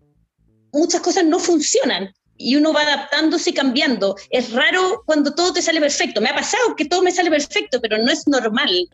muchas 0.71 1.01
cosas 1.01 1.25
no 1.25 1.39
funcionan 1.39 2.13
y 2.39 2.55
uno 2.55 2.73
va 2.73 2.81
adaptándose 2.81 3.51
y 3.51 3.53
cambiando. 3.53 4.15
Es 4.31 4.51
raro 4.53 5.03
cuando 5.05 5.35
todo 5.35 5.53
te 5.53 5.61
sale 5.61 5.79
perfecto. 5.79 6.21
Me 6.21 6.29
ha 6.29 6.35
pasado 6.35 6.75
que 6.75 6.85
todo 6.85 7.03
me 7.03 7.11
sale 7.11 7.29
perfecto, 7.29 7.79
pero 7.81 7.97
no 7.99 8.09
es 8.09 8.27
normal. 8.27 8.89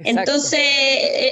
Entonces, 0.00 0.60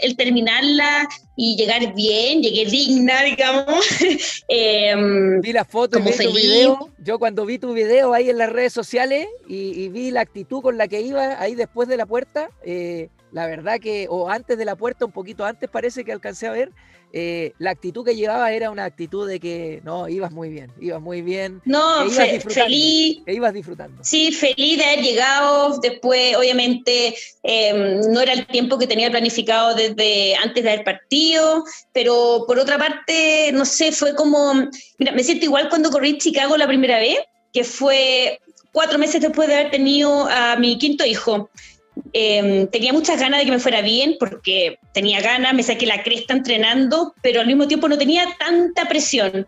el 0.02 0.16
terminarla 0.16 1.08
y 1.36 1.56
llegar 1.56 1.94
bien, 1.94 2.42
llegué 2.42 2.66
digna, 2.66 3.22
digamos. 3.24 3.84
Em, 4.48 5.40
vi 5.40 5.52
la 5.52 5.64
foto 5.64 5.98
y 5.98 6.02
vi 6.02 6.12
tu 6.12 6.32
video. 6.32 6.90
Yo 6.98 7.18
cuando 7.18 7.44
vi 7.44 7.58
tu 7.58 7.72
video 7.72 8.14
ahí 8.14 8.30
en 8.30 8.38
las 8.38 8.50
redes 8.50 8.72
sociales 8.72 9.26
y, 9.48 9.88
vi 9.88 10.10
la 10.10 10.20
actitud 10.20 10.62
con 10.62 10.78
la 10.78 10.88
que 10.88 11.00
iba 11.00 11.40
ahí 11.40 11.54
después 11.54 11.88
de 11.88 11.96
la 11.96 12.06
puerta, 12.06 12.50
eh, 12.64 13.08
la 13.32 13.46
verdad 13.46 13.80
que, 13.80 14.06
o 14.08 14.30
antes 14.30 14.56
de 14.56 14.64
la 14.64 14.76
puerta, 14.76 15.04
un 15.04 15.12
poquito 15.12 15.44
antes 15.44 15.68
parece 15.68 16.04
que 16.04 16.12
alcancé 16.12 16.46
a 16.46 16.52
ver, 16.52 16.70
eh, 17.12 17.52
la 17.58 17.70
actitud 17.70 18.04
que 18.04 18.14
llevaba 18.14 18.52
era 18.52 18.70
una 18.70 18.84
actitud 18.84 19.28
de 19.28 19.40
que 19.40 19.80
no, 19.84 20.08
ibas 20.08 20.32
muy 20.32 20.48
bien, 20.48 20.72
ibas 20.80 21.00
muy 21.00 21.22
bien. 21.22 21.62
No, 21.64 22.04
ibas 22.04 22.44
feliz. 22.44 23.18
ibas 23.26 23.54
disfrutando. 23.54 24.02
Sí, 24.04 24.32
feliz 24.32 24.78
de 24.78 24.84
haber 24.84 25.02
llegado. 25.02 25.78
Después, 25.80 26.36
obviamente, 26.36 27.14
em, 27.42 28.00
no 28.12 28.20
era 28.20 28.32
el 28.32 28.46
tiempo 28.46 28.78
que 28.78 28.86
tenía 28.86 29.10
planificado 29.10 29.74
desde 29.74 30.34
antes 30.36 30.62
de 30.62 30.70
haber 30.70 30.84
partido, 30.84 31.64
pero 31.92 32.44
por 32.46 32.58
otra 32.58 32.78
parte, 32.78 33.50
no 33.52 33.64
sé, 33.64 33.92
fue 33.92 34.14
como. 34.14 34.68
Mira, 34.98 35.12
me 35.12 35.24
siento 35.24 35.44
igual 35.44 35.68
cuando 35.68 35.90
corrí 35.90 36.18
Chicago 36.18 36.56
la 36.56 36.66
primera 36.66 36.98
vez, 36.98 37.18
que 37.52 37.64
fue 37.64 38.40
cuatro 38.72 38.98
meses 38.98 39.22
después 39.22 39.48
de 39.48 39.54
haber 39.54 39.70
tenido 39.70 40.28
a 40.28 40.56
mi 40.56 40.76
quinto 40.76 41.04
hijo. 41.06 41.48
Em, 42.18 42.66
tenía 42.68 42.94
muchas 42.94 43.20
ganas 43.20 43.40
de 43.40 43.44
que 43.44 43.52
me 43.52 43.58
fuera 43.58 43.82
bien 43.82 44.16
porque 44.18 44.78
tenía 44.94 45.20
ganas, 45.20 45.52
me 45.52 45.62
saqué 45.62 45.84
la 45.84 46.02
cresta 46.02 46.32
entrenando, 46.32 47.14
pero 47.20 47.42
al 47.42 47.46
mismo 47.46 47.68
tiempo 47.68 47.90
no 47.90 47.98
tenía 47.98 48.24
tanta 48.38 48.88
presión 48.88 49.46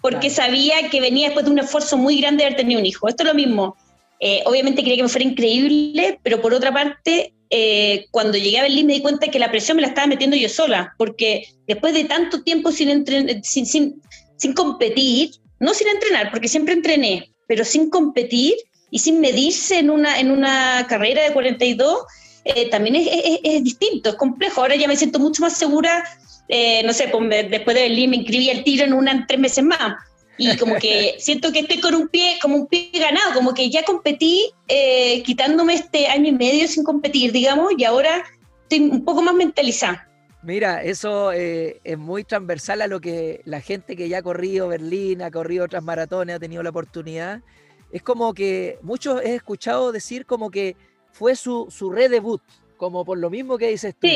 porque 0.00 0.30
sabía 0.30 0.88
que 0.90 1.02
venía 1.02 1.26
después 1.26 1.44
de 1.44 1.52
un 1.52 1.58
esfuerzo 1.58 1.98
muy 1.98 2.18
grande 2.18 2.38
de 2.38 2.46
haber 2.46 2.56
tenido 2.56 2.80
un 2.80 2.86
hijo. 2.86 3.06
Esto 3.06 3.22
es 3.22 3.28
lo 3.28 3.34
mismo. 3.34 3.76
Eh, 4.18 4.42
obviamente 4.46 4.82
quería 4.82 4.96
que 4.96 5.02
me 5.02 5.10
fuera 5.10 5.28
increíble, 5.28 6.18
pero 6.22 6.40
por 6.40 6.54
otra 6.54 6.72
parte, 6.72 7.34
eh, 7.50 8.06
cuando 8.10 8.38
llegué 8.38 8.60
a 8.60 8.62
Berlín 8.62 8.86
me 8.86 8.94
di 8.94 9.02
cuenta 9.02 9.28
que 9.28 9.38
la 9.38 9.50
presión 9.50 9.76
me 9.76 9.82
la 9.82 9.88
estaba 9.88 10.06
metiendo 10.06 10.38
yo 10.38 10.48
sola, 10.48 10.94
porque 10.96 11.46
después 11.66 11.92
de 11.92 12.04
tanto 12.04 12.42
tiempo 12.42 12.72
sin, 12.72 13.04
sin, 13.42 13.66
sin, 13.66 14.00
sin 14.38 14.52
competir, 14.54 15.32
no 15.60 15.74
sin 15.74 15.88
entrenar, 15.88 16.30
porque 16.30 16.48
siempre 16.48 16.72
entrené, 16.72 17.30
pero 17.46 17.62
sin 17.62 17.90
competir, 17.90 18.54
y 18.96 18.98
sin 18.98 19.20
medirse 19.20 19.78
en 19.78 19.90
una, 19.90 20.18
en 20.18 20.30
una 20.30 20.86
carrera 20.88 21.22
de 21.22 21.34
42, 21.34 21.98
eh, 22.44 22.70
también 22.70 22.96
es, 22.96 23.06
es, 23.44 23.62
distinto, 23.62 24.08
es 24.08 24.14
complejo. 24.14 24.62
Ahora 24.62 24.74
ya 24.74 24.88
me 24.88 24.96
siento 24.96 25.18
mucho 25.18 25.42
más 25.42 25.52
segura, 25.52 26.02
eh, 26.48 26.82
no 26.82 26.94
sé, 26.94 27.08
pues 27.08 27.28
después 27.50 27.76
de 27.76 27.82
Berlín 27.82 28.08
me 28.08 28.16
inscribí 28.16 28.48
al 28.48 28.64
tiro 28.64 28.86
en 28.86 28.94
una 28.94 29.12
en 29.12 29.26
tres 29.26 29.38
meses 29.38 29.62
más. 29.62 29.96
Y 30.38 30.56
como 30.56 30.76
que 30.76 31.16
siento 31.18 31.52
que 31.52 31.58
estoy 31.58 31.78
con 31.78 31.94
un 31.94 32.08
pie, 32.08 32.38
como 32.40 32.56
un 32.56 32.68
pie 32.68 32.90
ganado, 32.94 33.34
como 33.34 33.52
que 33.52 33.68
ya 33.68 33.84
competí, 33.84 34.50
eh, 34.66 35.22
quitándome 35.24 35.74
este 35.74 36.06
año 36.06 36.28
y 36.28 36.32
medio 36.32 36.66
sin 36.66 36.82
competir, 36.82 37.32
digamos, 37.32 37.74
y 37.76 37.84
ahora 37.84 38.24
estoy 38.62 38.80
un 38.80 39.04
poco 39.04 39.20
más 39.20 39.34
mentalizada. 39.34 40.08
Mira, 40.42 40.82
eso 40.82 41.32
es 41.32 41.98
muy 41.98 42.24
transversal 42.24 42.80
a 42.80 42.86
lo 42.86 42.98
que 43.02 43.42
la 43.44 43.60
gente 43.60 43.94
que 43.94 44.08
ya 44.08 44.18
ha 44.18 44.22
corrido 44.22 44.68
Berlín, 44.68 45.20
ha 45.20 45.30
corrido 45.30 45.66
otras 45.66 45.82
maratones, 45.82 46.36
ha 46.36 46.38
tenido 46.38 46.62
la 46.62 46.70
oportunidad 46.70 47.42
es 47.90 48.02
como 48.02 48.34
que 48.34 48.78
muchos 48.82 49.22
he 49.22 49.34
escuchado 49.34 49.92
decir 49.92 50.26
como 50.26 50.50
que 50.50 50.76
fue 51.12 51.36
su, 51.36 51.66
su 51.70 51.90
redebut, 51.90 52.42
como 52.76 53.04
por 53.04 53.18
lo 53.18 53.30
mismo 53.30 53.58
que 53.58 53.68
dices 53.68 53.94
tú. 53.98 54.08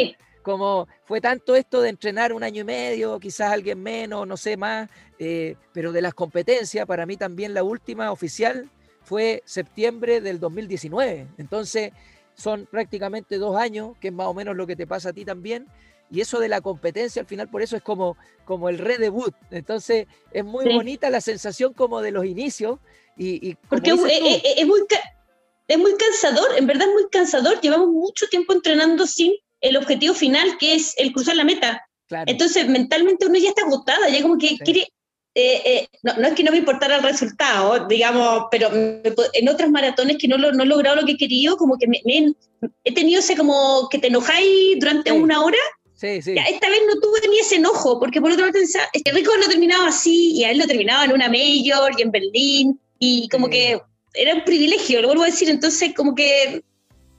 Como 0.43 0.89
fue 1.05 1.21
tanto 1.21 1.55
esto 1.55 1.83
de 1.83 1.91
entrenar 1.91 2.33
un 2.33 2.43
año 2.43 2.63
y 2.63 2.65
medio, 2.65 3.21
quizás 3.21 3.53
alguien 3.53 3.83
menos, 3.83 4.27
no 4.27 4.39
sé 4.39 4.57
más, 4.57 4.89
eh, 5.19 5.57
pero 5.73 5.93
de 5.93 6.01
las 6.01 6.15
competencias, 6.15 6.87
para 6.87 7.05
mí 7.05 7.19
también 7.19 7.53
la 7.53 7.63
última 7.63 8.11
oficial 8.11 8.71
fue 9.03 9.43
septiembre 9.45 10.21
del 10.21 10.41
2019. 10.41 11.27
Entonces 11.37 11.93
son 12.35 12.67
prácticamente 12.71 13.37
dos 13.37 13.57
años, 13.57 13.97
que 14.01 14.09
es 14.09 14.15
más 14.15 14.29
o 14.29 14.35
menos 14.35 14.57
lo 14.57 14.67
que 14.67 14.77
te 14.77 14.87
pasa 14.87 15.11
a 15.11 15.13
ti 15.13 15.25
también. 15.25 15.67
Y 16.11 16.21
eso 16.21 16.41
de 16.41 16.49
la 16.49 16.61
competencia 16.61 17.21
al 17.21 17.27
final 17.27 17.49
por 17.49 17.63
eso 17.63 17.77
es 17.77 17.83
como, 17.83 18.17
como 18.45 18.69
el 18.69 18.79
redebut. 18.79 19.35
Entonces 19.51 20.07
es 20.33 20.45
muy 20.45 20.65
bonita 20.73 21.11
la 21.11 21.21
sensación 21.21 21.73
como 21.75 22.01
de 22.01 22.11
los 22.11 22.25
inicios, 22.25 22.81
porque 23.69 23.91
es, 23.91 23.97
muy, 23.97 24.11
es 25.71 25.79
muy 25.79 25.93
cansador, 25.97 26.59
en 26.59 26.67
verdad 26.67 26.89
es 26.89 26.95
muy 26.95 27.09
cansador. 27.11 27.61
Llevamos 27.61 27.89
mucho 27.89 28.27
tiempo 28.29 28.53
entrenando 28.53 29.07
sin 29.07 29.33
el 29.61 29.77
objetivo 29.77 30.15
final, 30.15 30.59
que 30.59 30.75
es 30.75 30.95
el 30.97 31.13
cruzar 31.13 31.37
la 31.37 31.45
meta. 31.45 31.87
Entonces, 32.27 32.69
mentalmente 32.69 33.27
uno 33.27 33.39
ya 33.39 33.51
está 33.51 33.63
agotada, 33.63 34.09
ya 34.09 34.23
como 34.23 34.37
que 34.37 34.59
quiere. 34.59 34.89
Eh, 35.37 35.63
eh, 35.65 35.89
no, 36.03 36.15
no, 36.15 36.27
es 36.27 36.35
que 36.35 36.43
no 36.43 36.51
me 36.51 36.59
importara 36.59 36.97
el 36.97 37.05
resultado, 37.05 37.87
digamos, 37.87 38.47
pero 38.51 38.69
en 38.73 39.49
otras 39.49 39.71
maratones 39.71 40.17
que 40.19 40.27
no, 40.27 40.37
lo, 40.37 40.51
no 40.51 40.65
he 40.65 40.67
logrado 40.67 40.97
lo 40.97 41.07
que 41.07 41.13
he 41.13 41.17
querido, 41.17 41.57
como 41.57 41.79
que 41.79 41.87
me, 41.87 42.03
he 42.83 42.95
tenido 42.95 43.21
ese 43.21 43.37
como 43.37 43.89
que 43.89 43.99
te 43.99 44.09
enojáis 44.09 44.81
durante 44.81 45.13
una 45.13 45.41
hora. 45.45 45.59
Sí, 45.95 46.21
sí. 46.21 46.35
esta 46.35 46.69
vez 46.69 46.81
no 46.89 46.99
tuve 47.01 47.21
ni 47.29 47.39
ese 47.39 47.57
enojo, 47.57 48.01
porque 48.01 48.21
por 48.21 48.33
otro 48.33 48.47
lado 48.47 48.59
pensaba, 48.59 48.87
este 48.93 49.13
Rico 49.13 49.31
lo 49.37 49.47
terminaba 49.47 49.89
así, 49.89 50.33
y 50.33 50.45
a 50.45 50.51
él 50.51 50.59
lo 50.59 50.67
terminaba 50.67 51.05
en 51.05 51.13
una 51.13 51.29
Major 51.29 51.93
y 51.97 52.03
en 52.03 52.11
Berlín, 52.11 52.81
y 53.01 53.29
como 53.31 53.49
que 53.49 53.81
era 54.15 54.35
un 54.35 54.45
privilegio, 54.45 55.01
lo 55.01 55.09
vuelvo 55.09 55.25
a 55.25 55.27
decir, 55.27 55.49
entonces 55.49 55.93
como 55.97 56.15
que 56.15 56.63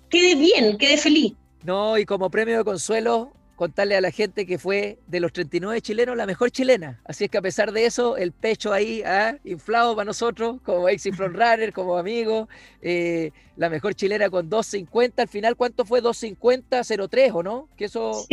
quedé 0.09 0.35
bien, 0.35 0.77
quedé 0.77 0.95
feliz. 0.95 1.33
No, 1.63 1.97
y 1.97 2.05
como 2.05 2.29
premio 2.29 2.57
de 2.57 2.63
consuelo, 2.63 3.33
contarle 3.55 3.95
a 3.95 4.01
la 4.01 4.11
gente 4.11 4.45
que 4.45 4.57
fue 4.57 4.99
de 5.07 5.19
los 5.19 5.33
39 5.33 5.81
chilenos 5.81 6.15
la 6.17 6.25
mejor 6.25 6.51
chilena. 6.51 7.01
Así 7.05 7.25
es 7.25 7.29
que 7.29 7.37
a 7.37 7.41
pesar 7.41 7.71
de 7.71 7.85
eso, 7.85 8.17
el 8.17 8.31
pecho 8.31 8.73
ahí 8.73 9.03
¿ah? 9.03 9.37
inflado 9.43 9.95
para 9.95 10.05
nosotros, 10.05 10.59
como 10.63 10.87
ex 10.87 11.03
Front 11.15 11.35
Runner, 11.35 11.73
como 11.73 11.97
amigos. 11.97 12.47
Eh, 12.81 13.31
la 13.57 13.69
mejor 13.69 13.93
chilena 13.95 14.29
con 14.29 14.49
2.50. 14.49 15.13
Al 15.17 15.27
final, 15.27 15.55
¿cuánto 15.55 15.85
fue? 15.85 16.01
2.50, 16.01 17.07
03, 17.09 17.31
¿o 17.33 17.43
no? 17.43 17.69
Que 17.77 17.85
eso 17.85 18.25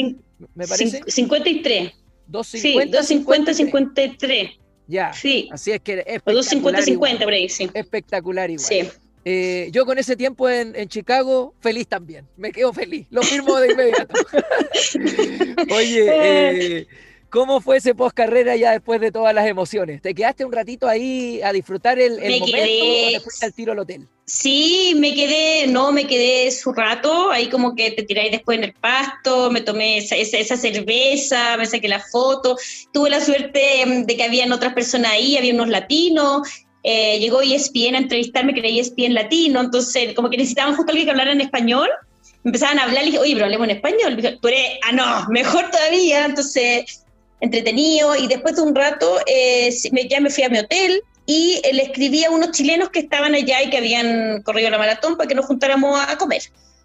me 0.55 0.67
parece. 0.67 1.03
53. 1.07 1.93
2.50, 2.31 2.45
sí, 2.45 2.75
2.50, 2.75 3.53
53. 3.55 4.51
Ya. 4.89 5.13
Sí. 5.13 5.49
Así 5.53 5.71
es 5.71 5.81
que 5.81 6.03
es 6.07 6.25
250-50 6.25 7.23
por 7.23 7.33
ahí, 7.33 7.49
sí. 7.49 7.71
Espectacular 7.75 8.51
igual. 8.51 8.67
Sí. 8.67 8.89
Eh, 9.25 9.69
yo 9.73 9.85
con 9.85 9.99
ese 9.99 10.17
tiempo 10.17 10.49
en, 10.49 10.75
en, 10.75 10.89
Chicago, 10.89 11.55
feliz 11.61 11.87
también. 11.87 12.27
Me 12.37 12.51
quedo 12.51 12.73
feliz. 12.73 13.07
Lo 13.11 13.23
firmo 13.23 13.59
de 13.59 13.73
inmediato. 13.73 14.15
Oye, 15.75 16.07
eh, 16.09 16.87
¿Cómo 17.31 17.61
fue 17.61 17.77
ese 17.77 17.95
post 17.95 18.17
carrera 18.17 18.57
ya 18.57 18.73
después 18.73 19.01
de 19.01 19.13
todas 19.13 19.35
las 19.35 19.47
emociones? 19.47 20.01
¿Te 20.01 20.15
quedaste 20.15 20.47
un 20.47 20.53
ratito 20.53 20.89
ahí 20.89 21.43
a 21.43 21.53
disfrutar 21.53 21.99
el, 21.99 22.15
momento 22.15 22.47
o 22.47 23.11
te 23.11 23.21
fuiste 23.21 23.45
al 23.45 23.53
tiro 23.53 23.73
al 23.73 23.81
hotel? 23.81 24.09
Sí, 24.25 24.95
me 24.97 25.15
quedé, 25.15 25.67
no, 25.67 25.93
me 25.93 26.07
quedé 26.07 26.51
su 26.51 26.73
rato, 26.73 27.31
ahí 27.31 27.49
como 27.49 27.75
que 27.75 27.91
te 27.91 28.03
tiráis 28.03 28.31
después 28.31 28.59
en 28.59 28.65
el 28.65 28.73
pasto, 28.73 29.51
me 29.51 29.61
tomé 29.61 29.99
esa, 29.99 30.17
esa, 30.17 30.57
cerveza, 30.57 31.57
me 31.59 31.67
saqué 31.67 31.89
la 31.89 32.01
foto, 32.01 32.57
tuve 32.93 33.11
la 33.11 33.21
suerte 33.21 33.85
mm, 33.85 34.03
de 34.05 34.17
que 34.17 34.25
habían 34.25 34.53
otras 34.53 34.73
personas 34.73 35.13
ahí, 35.13 35.37
había 35.37 35.53
unos 35.53 35.69
latinos, 35.69 36.49
eh, 36.83 37.19
llegó 37.19 37.43
ESPN 37.43 37.95
a 37.95 37.99
entrevistarme, 37.99 38.55
que 38.55 38.61
era 38.61 38.69
ESPN 38.69 39.13
latino, 39.13 39.61
entonces 39.61 40.15
como 40.15 40.31
que 40.31 40.39
necesitaban 40.39 40.77
justo 40.77 40.93
alguien 40.93 41.07
que 41.07 41.11
hablara 41.11 41.33
en 41.33 41.43
español, 41.43 41.89
empezaban 42.45 42.79
a 42.79 42.85
hablar 42.85 43.03
y 43.03 43.07
dije, 43.07 43.19
oye, 43.19 43.33
pero 43.35 43.45
hablemos 43.47 43.69
en 43.69 43.77
español, 43.77 44.19
eres, 44.19 44.79
ah, 44.87 44.93
no, 44.93 45.29
mejor 45.31 45.71
todavía, 45.71 46.25
entonces 46.25 47.05
entretenido, 47.41 48.17
y 48.17 48.27
después 48.27 48.57
de 48.57 48.63
un 48.63 48.75
rato 48.75 49.19
eh, 49.27 49.71
ya 50.09 50.21
me 50.21 50.31
fui 50.31 50.45
a 50.45 50.49
mi 50.49 50.59
hotel, 50.59 51.03
y 51.27 51.61
le 51.73 51.83
escribí 51.83 52.25
a 52.25 52.31
unos 52.31 52.53
chilenos 52.53 52.89
que 52.89 53.01
estaban 53.01 53.35
allá 53.35 53.63
y 53.63 53.69
que 53.69 53.77
habían 53.77 54.41
corrido 54.43 54.71
la 54.71 54.79
maratón 54.79 55.19
para 55.19 55.29
que 55.29 55.35
nos 55.35 55.45
juntáramos 55.45 56.01
a 56.01 56.17
comer. 56.17 56.41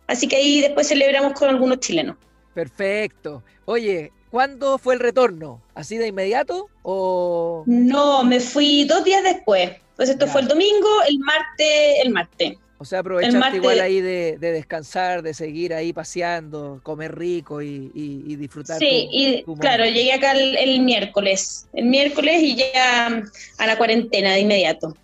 Así 0.05 0.27
que 0.27 0.35
ahí 0.35 0.59
después 0.59 0.89
celebramos 0.89 1.31
con 1.31 1.47
algunos 1.47 1.79
chilenos. 1.79 2.17
Perfecto. 2.53 3.41
Oye, 3.63 4.11
¿cuándo 4.29 4.77
fue 4.77 4.95
el 4.95 4.99
retorno? 4.99 5.61
¿Así 5.73 5.97
de 5.97 6.07
inmediato 6.07 6.67
o...? 6.81 7.63
No, 7.65 8.25
me 8.25 8.41
fui 8.41 8.83
dos 8.83 9.05
días 9.05 9.23
después. 9.23 9.71
Pues 9.95 10.09
esto 10.09 10.27
fue 10.27 10.41
el 10.41 10.49
domingo, 10.49 10.89
el 11.07 11.19
martes, 11.19 11.99
el 12.03 12.09
martes. 12.09 12.57
O 12.83 12.85
sea, 12.85 12.99
aprovechaste 12.99 13.55
igual 13.55 13.79
ahí 13.79 14.01
de, 14.01 14.37
descansar, 14.39 15.21
de 15.21 15.33
seguir 15.33 15.73
ahí 15.73 15.93
paseando, 15.93 16.81
comer 16.83 17.17
rico 17.17 17.61
y, 17.61 18.35
disfrutar. 18.35 18.77
Sí, 18.77 19.07
y 19.09 19.43
claro, 19.57 19.85
llegué 19.85 20.11
acá 20.11 20.33
el, 20.33 20.81
miércoles, 20.81 21.69
el 21.71 21.85
miércoles 21.85 22.41
y 22.41 22.57
ya 22.57 23.23
a 23.57 23.67
la 23.67 23.77
cuarentena 23.77 24.33
de 24.33 24.41
inmediato. 24.41 24.97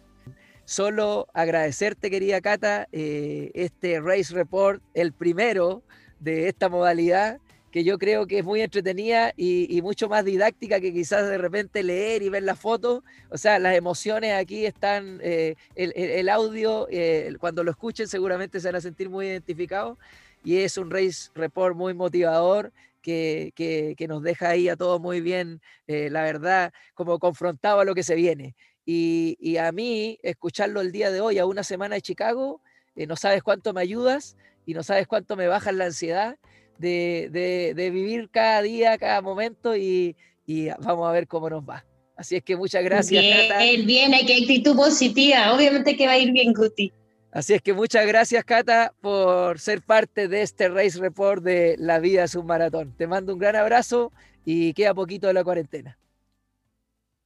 Solo 0.65 1.29
agradecerte, 1.33 2.09
querida 2.11 2.41
Cata, 2.41 2.89
eh, 2.91 3.49
este 3.53 4.01
Race 4.01 4.33
Report, 4.33 4.81
el 4.93 5.13
primero 5.13 5.81
de 6.19 6.49
esta 6.49 6.67
modalidad 6.67 7.37
que 7.71 7.83
yo 7.83 7.97
creo 7.97 8.25
que 8.25 8.39
es 8.39 8.45
muy 8.45 8.61
entretenida 8.61 9.33
y, 9.37 9.79
mucho 9.81 10.09
más 10.09 10.25
didáctica 10.25 10.79
que 10.79 10.91
quizás 10.91 11.27
de 11.29 11.37
repente 11.37 11.83
leer 11.83 12.23
y 12.23 12.29
ver 12.29 12.43
las 12.43 12.59
fotos. 12.59 13.03
O 13.29 13.37
sea, 13.37 13.59
las 13.59 13.75
emociones 13.75 14.33
aquí 14.33 14.65
están, 14.65 15.19
eh, 15.21 15.55
el, 15.75 16.29
audio, 16.29 16.87
eh, 16.89 17.33
cuando 17.39 17.63
lo 17.63 17.71
escuchen 17.71 18.07
seguramente 18.07 18.59
se 18.59 18.67
van 18.67 18.75
a 18.75 18.81
sentir 18.81 19.09
muy 19.09 19.27
identificados 19.27 19.97
y 20.43 20.57
es 20.57 20.77
un 20.77 20.89
race 20.89 21.29
report 21.35 21.75
muy 21.75 21.93
motivador. 21.93 22.71
Que, 23.01 23.53
que, 23.55 24.07
nos 24.07 24.21
deja 24.21 24.49
ahí 24.49 24.69
a 24.69 24.75
todos 24.75 25.01
muy 25.01 25.19
bien, 25.19 25.61
eh, 25.87 26.09
la 26.11 26.21
verdad, 26.21 26.73
como 26.93 27.17
confrontado 27.17 27.79
a 27.79 27.85
lo 27.85 27.95
que 27.95 28.03
se 28.03 28.13
viene. 28.13 28.55
Y, 28.85 29.35
y, 29.39 29.57
a 29.57 29.71
mí, 29.71 30.19
escucharlo 30.21 30.79
el 30.81 30.91
día 30.91 31.09
de 31.09 31.19
hoy, 31.19 31.39
a 31.39 31.47
una 31.47 31.63
semana 31.63 31.95
de 31.95 32.01
Chicago, 32.01 32.61
no 32.95 33.15
sabes 33.15 33.41
cuánto 33.41 33.73
me 33.73 33.81
ayudas 33.81 34.35
y 34.67 34.75
no 34.75 34.83
sabes 34.83 35.07
cuánto 35.07 35.35
me 35.35 35.47
baja 35.47 35.71
la 35.71 35.85
ansiedad 35.85 36.37
de, 36.79 37.73
de, 37.75 37.89
vivir 37.91 38.29
cada 38.31 38.61
día, 38.61 38.97
cada 38.97 39.21
momento 39.21 39.75
y, 39.75 40.15
y, 40.45 40.69
vamos 40.79 41.07
a 41.07 41.11
ver 41.11 41.27
cómo 41.27 41.49
nos 41.49 41.63
va. 41.63 41.85
Así 42.15 42.35
es 42.35 42.43
que 42.43 42.55
muchas 42.55 42.83
gracias. 42.83 43.21
Bien, 43.21 43.85
bien, 43.85 44.13
hay 44.13 44.25
que 44.25 44.33
actitud 44.33 44.75
positiva. 44.75 45.53
Obviamente 45.53 45.95
que 45.95 46.05
va 46.05 46.13
a 46.13 46.17
ir 46.17 46.31
bien, 46.31 46.53
Guti. 46.53 46.91
Así 47.31 47.53
es 47.53 47.61
que 47.61 47.73
muchas 47.73 48.07
gracias, 48.07 48.43
Cata, 48.43 48.93
por 49.01 49.59
ser 49.59 49.81
parte 49.81 50.27
de 50.27 50.41
este 50.41 50.67
Race 50.67 50.99
Report 50.99 51.43
de 51.43 51.75
La 51.77 51.99
Vida 51.99 52.23
es 52.23 52.33
un 52.35 52.47
Maratón. 52.47 52.93
Te 52.97 53.07
mando 53.07 53.33
un 53.33 53.39
gran 53.39 53.55
abrazo 53.55 54.11
y 54.43 54.73
queda 54.73 54.93
poquito 54.93 55.27
de 55.27 55.33
la 55.33 55.43
cuarentena. 55.43 55.97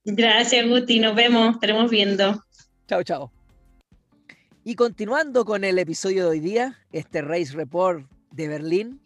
Gracias, 0.04 0.68
Guti. 0.68 1.00
Nos 1.00 1.16
vemos. 1.16 1.56
Estaremos 1.56 1.90
viendo. 1.90 2.44
Chao, 2.88 3.04
chao. 3.04 3.32
Y 4.66 4.76
continuando 4.76 5.46
con 5.46 5.64
el 5.64 5.80
episodio 5.80 6.24
de 6.24 6.30
hoy 6.30 6.40
día, 6.40 6.80
este 6.92 7.22
Race 7.22 7.54
Report 7.54 8.06
de 8.32 8.48
Berlín, 8.48 9.02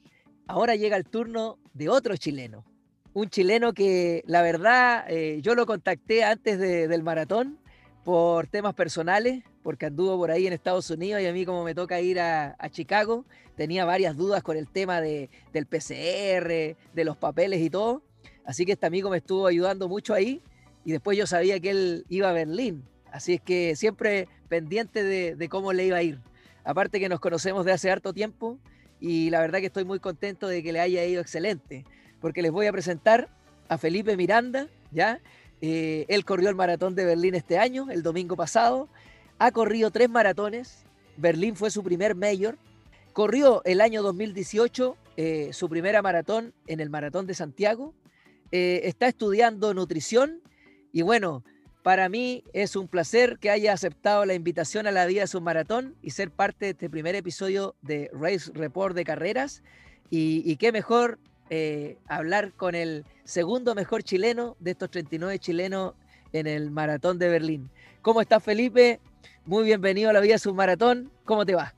ahora 0.47 0.75
llega 0.75 0.97
el 0.97 1.05
turno 1.05 1.57
de 1.73 1.89
otro 1.89 2.17
chileno. 2.17 2.65
Un 3.13 3.29
chileno 3.29 3.73
que 3.73 4.23
la 4.27 4.41
verdad 4.41 5.05
eh, 5.10 5.39
yo 5.41 5.55
lo 5.55 5.65
contacté 5.65 6.23
antes 6.23 6.60
del 6.60 7.03
maratón 7.03 7.57
por 8.03 8.47
temas 8.47 8.73
personales, 8.73 9.43
porque 9.63 9.88
anduvo 9.88 10.17
por 10.17 10.31
ahí 10.31 10.47
en 10.47 10.53
Estados 10.53 10.89
Unidos 10.89 11.21
y 11.21 11.25
a 11.25 11.33
mí 11.33 11.45
como 11.45 11.63
me 11.63 11.75
toca 11.75 11.99
ir 11.99 12.19
a, 12.19 12.55
Chicago, 12.71 13.25
tenía 13.55 13.86
varias 13.86 14.15
dudas 14.15 14.43
con 14.43 14.55
el 14.55 14.69
tema 14.69 15.01
de, 15.01 15.29
del 15.51 15.65
PCR, 15.65 16.77
de 16.93 17.03
los 17.03 17.17
papeles 17.17 17.60
y 17.62 17.69
todo. 17.69 18.03
Así 18.45 18.65
que 18.65 18.73
este 18.73 18.86
amigo 18.86 19.10
me 19.10 19.17
estuvo 19.17 19.45
ayudando 19.45 19.89
mucho 19.89 20.13
ahí 20.13 20.41
y 20.86 20.93
después 20.93 21.17
yo 21.17 21.27
sabía 21.27 21.60
que 21.60 21.71
él 21.71 22.05
iba 22.07 22.29
a 22.29 22.33
Berlín. 22.33 22.86
Así 23.12 23.33
es 23.33 23.41
que 23.41 23.75
siempre 23.75 24.29
pendiente 24.47 25.03
de, 25.03 25.49
cómo 25.49 25.73
le 25.73 25.86
iba 25.86 25.97
a 25.97 26.03
ir. 26.03 26.21
Aparte 26.63 26.99
que 26.99 27.10
nos 27.10 27.19
conocemos 27.19 27.65
de 27.65 27.73
hace 27.73 27.91
harto 27.91 28.13
tiempo 28.13 28.57
y 28.99 29.29
la 29.29 29.41
verdad 29.41 29.60
que 29.60 29.67
estoy 29.67 29.86
muy 29.86 29.99
contento 29.99 30.47
de 30.47 30.63
que 30.63 30.73
le 30.73 30.79
haya 30.79 31.05
ido 31.05 31.21
excelente, 31.21 31.86
porque 32.19 32.41
les 32.41 32.51
voy 32.51 32.67
a 32.67 32.71
presentar 32.71 33.29
a 33.69 33.77
Felipe 33.77 34.17
Miranda, 34.17 34.67
¿ya? 34.91 35.19
Eh, 35.62 36.05
él 36.07 36.25
corrió 36.25 36.49
el 36.49 36.55
maratón 36.55 36.95
de 36.95 37.05
Berlín 37.05 37.36
este 37.36 37.57
año, 37.57 37.88
el 37.91 38.03
domingo 38.03 38.36
pasado, 38.36 38.88
ha 39.39 39.51
corrido 39.51 39.91
tres 39.91 40.10
maratones, 40.10 40.83
Berlín 41.17 41.55
fue 41.55 41.71
su 41.71 41.83
primer 41.83 42.15
mayor, 42.15 42.57
corrió 43.13 43.62
el 43.65 43.81
año 43.81 44.03
2018 44.03 44.95
eh, 45.19 45.49
su 45.51 45.67
primera 45.67 46.03
maratón 46.03 46.53
en 46.67 46.79
el 46.79 46.91
Maratón 46.91 47.25
de 47.25 47.33
Santiago, 47.33 47.95
eh, 48.51 48.81
está 48.83 49.07
estudiando 49.07 49.73
nutrición 49.73 50.41
y 50.93 51.01
bueno, 51.01 51.43
para 51.88 52.10
mí 52.10 52.43
es 52.52 52.76
un 52.76 52.89
placer 52.89 53.38
que 53.39 53.50
haya 53.50 53.71
aceptado 53.71 54.26
la 54.26 54.34
invitación 54.34 54.88
a 54.88 54.91
la 54.91 55.06
Vida 55.06 55.23
de 55.23 55.38
un 55.38 55.45
Maratón 55.45 55.95
y 56.02 56.10
ser 56.10 56.32
parte 56.32 56.65
de 56.65 56.71
este 56.71 56.89
primer 56.89 57.15
episodio 57.15 57.76
de 57.82 58.12
Race 58.12 58.52
Report 58.54 58.93
de 58.93 59.06
carreras. 59.06 59.63
Y, 60.10 60.54
qué 60.58 60.73
mejor 60.73 61.17
eh, 61.50 61.95
hablar 62.10 62.52
con 62.52 62.76
el 62.76 63.06
segundo 63.23 63.73
mejor 63.73 64.04
chileno 64.04 64.58
de 64.60 64.71
estos 64.71 64.91
39 64.91 65.39
chilenos 65.39 65.93
en 66.34 66.47
el 66.47 66.71
Maratón 66.71 67.19
de 67.19 67.30
Berlín. 67.30 67.69
¿Cómo 68.02 68.19
estás, 68.19 68.43
Felipe? 68.43 69.00
Muy 69.45 69.63
bienvenido 69.63 70.10
a 70.10 70.13
la 70.13 70.19
Vida 70.19 70.36
de 70.36 70.50
un 70.50 70.58
Maratón. 70.58 71.10
¿Cómo 71.23 71.45
te 71.45 71.56
va? 71.56 71.73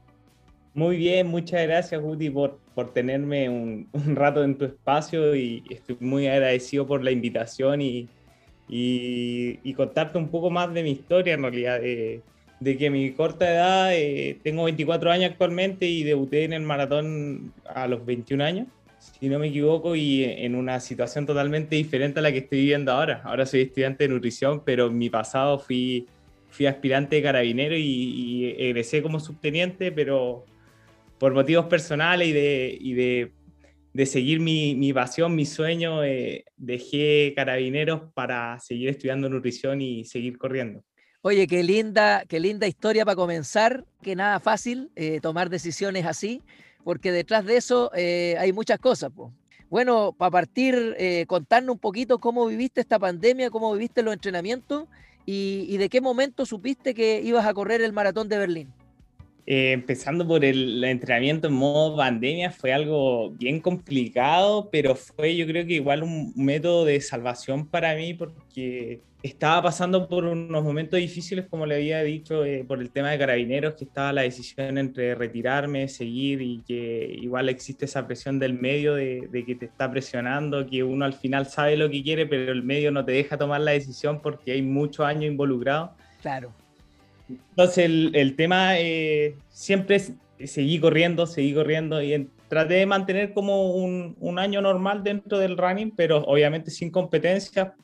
Muy 0.73 0.97
bien, 0.97 1.27
muchas 1.27 1.61
gracias, 1.67 2.01
Guti, 2.01 2.31
por, 2.31 2.57
por 2.73 2.93
tenerme 2.93 3.47
un, 3.47 3.87
un 3.93 4.15
rato 4.15 4.43
en 4.43 4.57
tu 4.57 4.65
espacio 4.65 5.35
y 5.35 5.63
estoy 5.69 5.97
muy 5.99 6.25
agradecido 6.25 6.87
por 6.87 7.03
la 7.03 7.11
invitación 7.11 7.83
y, 7.83 8.09
y, 8.69 9.73
contarte 9.73 10.17
un 10.17 10.29
poco 10.29 10.49
más 10.49 10.73
de 10.73 10.83
mi 10.83 10.91
historia 10.91 11.33
en 11.33 11.41
realidad, 11.41 11.81
de, 11.81 12.21
que 12.77 12.89
mi 12.89 13.11
corta 13.11 13.49
edad, 13.49 13.95
eh, 13.95 14.37
tengo 14.43 14.65
24 14.65 15.11
años 15.11 15.31
actualmente 15.31 15.87
y 15.87 16.03
debuté 16.03 16.43
en 16.43 16.53
el 16.53 16.61
maratón 16.61 17.53
a 17.65 17.87
los 17.87 18.05
21 18.05 18.43
años, 18.43 18.67
si 18.99 19.29
no 19.29 19.39
me 19.39 19.47
equivoco, 19.47 19.95
y 19.95 20.23
en 20.23 20.55
una 20.55 20.79
situación 20.79 21.25
totalmente 21.25 21.75
diferente 21.75 22.19
a 22.19 22.21
la 22.21 22.31
que 22.31 22.39
estoy 22.39 22.59
viviendo 22.59 22.91
ahora. 22.91 23.21
Ahora 23.23 23.45
soy 23.45 23.61
estudiante 23.61 24.07
de 24.07 24.13
nutrición, 24.13 24.61
pero 24.63 24.87
en 24.87 24.97
mi 24.97 25.09
pasado 25.09 25.57
fui, 25.57 26.05
fui 26.49 26.65
aspirante 26.65 27.15
de 27.15 27.23
carabinero 27.23 27.75
y, 27.75 27.81
y 27.81 28.55
egresé 28.57 29.01
como 29.01 29.19
subteniente, 29.19 29.91
pero 29.91 30.45
por 31.19 31.33
motivos 31.33 31.65
personales 31.65 32.29
y 32.29 32.31
de, 32.31 32.77
y 32.79 32.93
de 32.93 33.31
de 33.99 34.05
seguir 34.05 34.39
mi, 34.39 34.75
mi 34.75 34.93
pasión, 34.93 35.35
mi 35.35 35.45
sueño, 35.45 36.05
eh, 36.05 36.45
dejé 36.55 37.33
carabineros 37.35 38.03
para 38.13 38.57
seguir 38.61 38.87
estudiando 38.87 39.27
nutrición 39.27 39.81
y 39.81 40.05
seguir 40.05 40.37
corriendo. 40.37 40.85
Oye, 41.21 41.47
qué 41.47 41.63
linda, 41.63 42.23
qué 42.25 42.39
linda 42.39 42.65
historia 42.65 43.03
para 43.03 43.17
comenzar, 43.17 43.83
que 44.01 44.15
nada 44.15 44.39
fácil 44.39 44.89
eh, 44.95 45.19
tomar 45.19 45.49
decisiones 45.49 46.05
así, 46.05 46.41
porque 46.85 47.11
detrás 47.11 47.43
de 47.45 47.57
eso 47.57 47.91
eh, 47.93 48.37
hay 48.39 48.53
muchas 48.53 48.79
cosas. 48.79 49.11
Bueno, 49.69 50.15
para 50.17 50.31
partir, 50.31 50.95
contarnos 51.27 51.73
un 51.73 51.79
poquito 51.79 52.19
cómo 52.19 52.47
viviste 52.47 52.79
esta 52.79 52.99
pandemia, 52.99 53.49
cómo 53.49 53.73
viviste 53.73 54.01
los 54.01 54.13
entrenamientos 54.13 54.85
y, 55.25 55.65
y 55.67 55.75
de 55.75 55.89
qué 55.89 55.99
momento 55.99 56.45
supiste 56.45 56.93
que 56.93 57.21
ibas 57.21 57.45
a 57.45 57.53
correr 57.53 57.81
el 57.81 57.91
maratón 57.91 58.29
de 58.29 58.37
Berlín. 58.37 58.73
Eh, 59.51 59.71
empezando 59.71 60.27
por 60.27 60.45
el 60.45 60.83
entrenamiento 60.83 61.47
en 61.47 61.55
modo 61.55 61.97
pandemia, 61.97 62.51
fue 62.51 62.71
algo 62.71 63.31
bien 63.31 63.59
complicado, 63.59 64.69
pero 64.71 64.93
fue 64.93 65.35
yo 65.35 65.47
creo 65.47 65.65
que 65.65 65.73
igual 65.73 66.03
un 66.03 66.31
método 66.35 66.85
de 66.85 67.01
salvación 67.01 67.65
para 67.65 67.95
mí 67.95 68.13
porque 68.13 69.01
estaba 69.23 69.63
pasando 69.63 70.07
por 70.07 70.25
unos 70.25 70.63
momentos 70.63 70.99
difíciles, 70.99 71.47
como 71.49 71.65
le 71.65 71.77
había 71.77 72.03
dicho, 72.03 72.45
eh, 72.45 72.63
por 72.63 72.79
el 72.79 72.91
tema 72.91 73.09
de 73.09 73.17
carabineros, 73.17 73.73
que 73.73 73.85
estaba 73.85 74.13
la 74.13 74.21
decisión 74.21 74.77
entre 74.77 75.15
retirarme, 75.15 75.87
seguir 75.87 76.43
y 76.43 76.61
que 76.61 77.17
igual 77.19 77.49
existe 77.49 77.85
esa 77.85 78.05
presión 78.05 78.37
del 78.37 78.53
medio 78.53 78.93
de, 78.93 79.29
de 79.31 79.45
que 79.45 79.55
te 79.55 79.65
está 79.65 79.89
presionando, 79.89 80.67
que 80.67 80.83
uno 80.83 81.05
al 81.05 81.13
final 81.13 81.47
sabe 81.47 81.75
lo 81.75 81.89
que 81.89 82.03
quiere, 82.03 82.27
pero 82.27 82.51
el 82.51 82.61
medio 82.61 82.91
no 82.91 83.03
te 83.03 83.13
deja 83.13 83.35
tomar 83.35 83.61
la 83.61 83.71
decisión 83.71 84.21
porque 84.21 84.51
hay 84.51 84.61
muchos 84.61 85.07
años 85.07 85.23
involucrados. 85.23 85.89
Claro. 86.21 86.53
Entonces 87.29 87.85
el, 87.85 88.11
el 88.13 88.35
tema 88.35 88.79
eh, 88.79 89.35
siempre 89.49 89.97
es, 89.97 90.13
seguí 90.45 90.79
corriendo, 90.79 91.27
seguí 91.27 91.53
corriendo 91.53 92.01
y 92.01 92.29
traté 92.47 92.75
de 92.75 92.85
mantener 92.85 93.33
como 93.33 93.73
un, 93.73 94.15
un, 94.19 94.39
año 94.39 94.61
normal 94.61 95.03
dentro 95.03 95.37
del 95.37 95.57
running, 95.57 95.91
pero 95.91 96.23
obviamente 96.23 96.71
sin 96.71 96.89
competencia, 96.89 97.75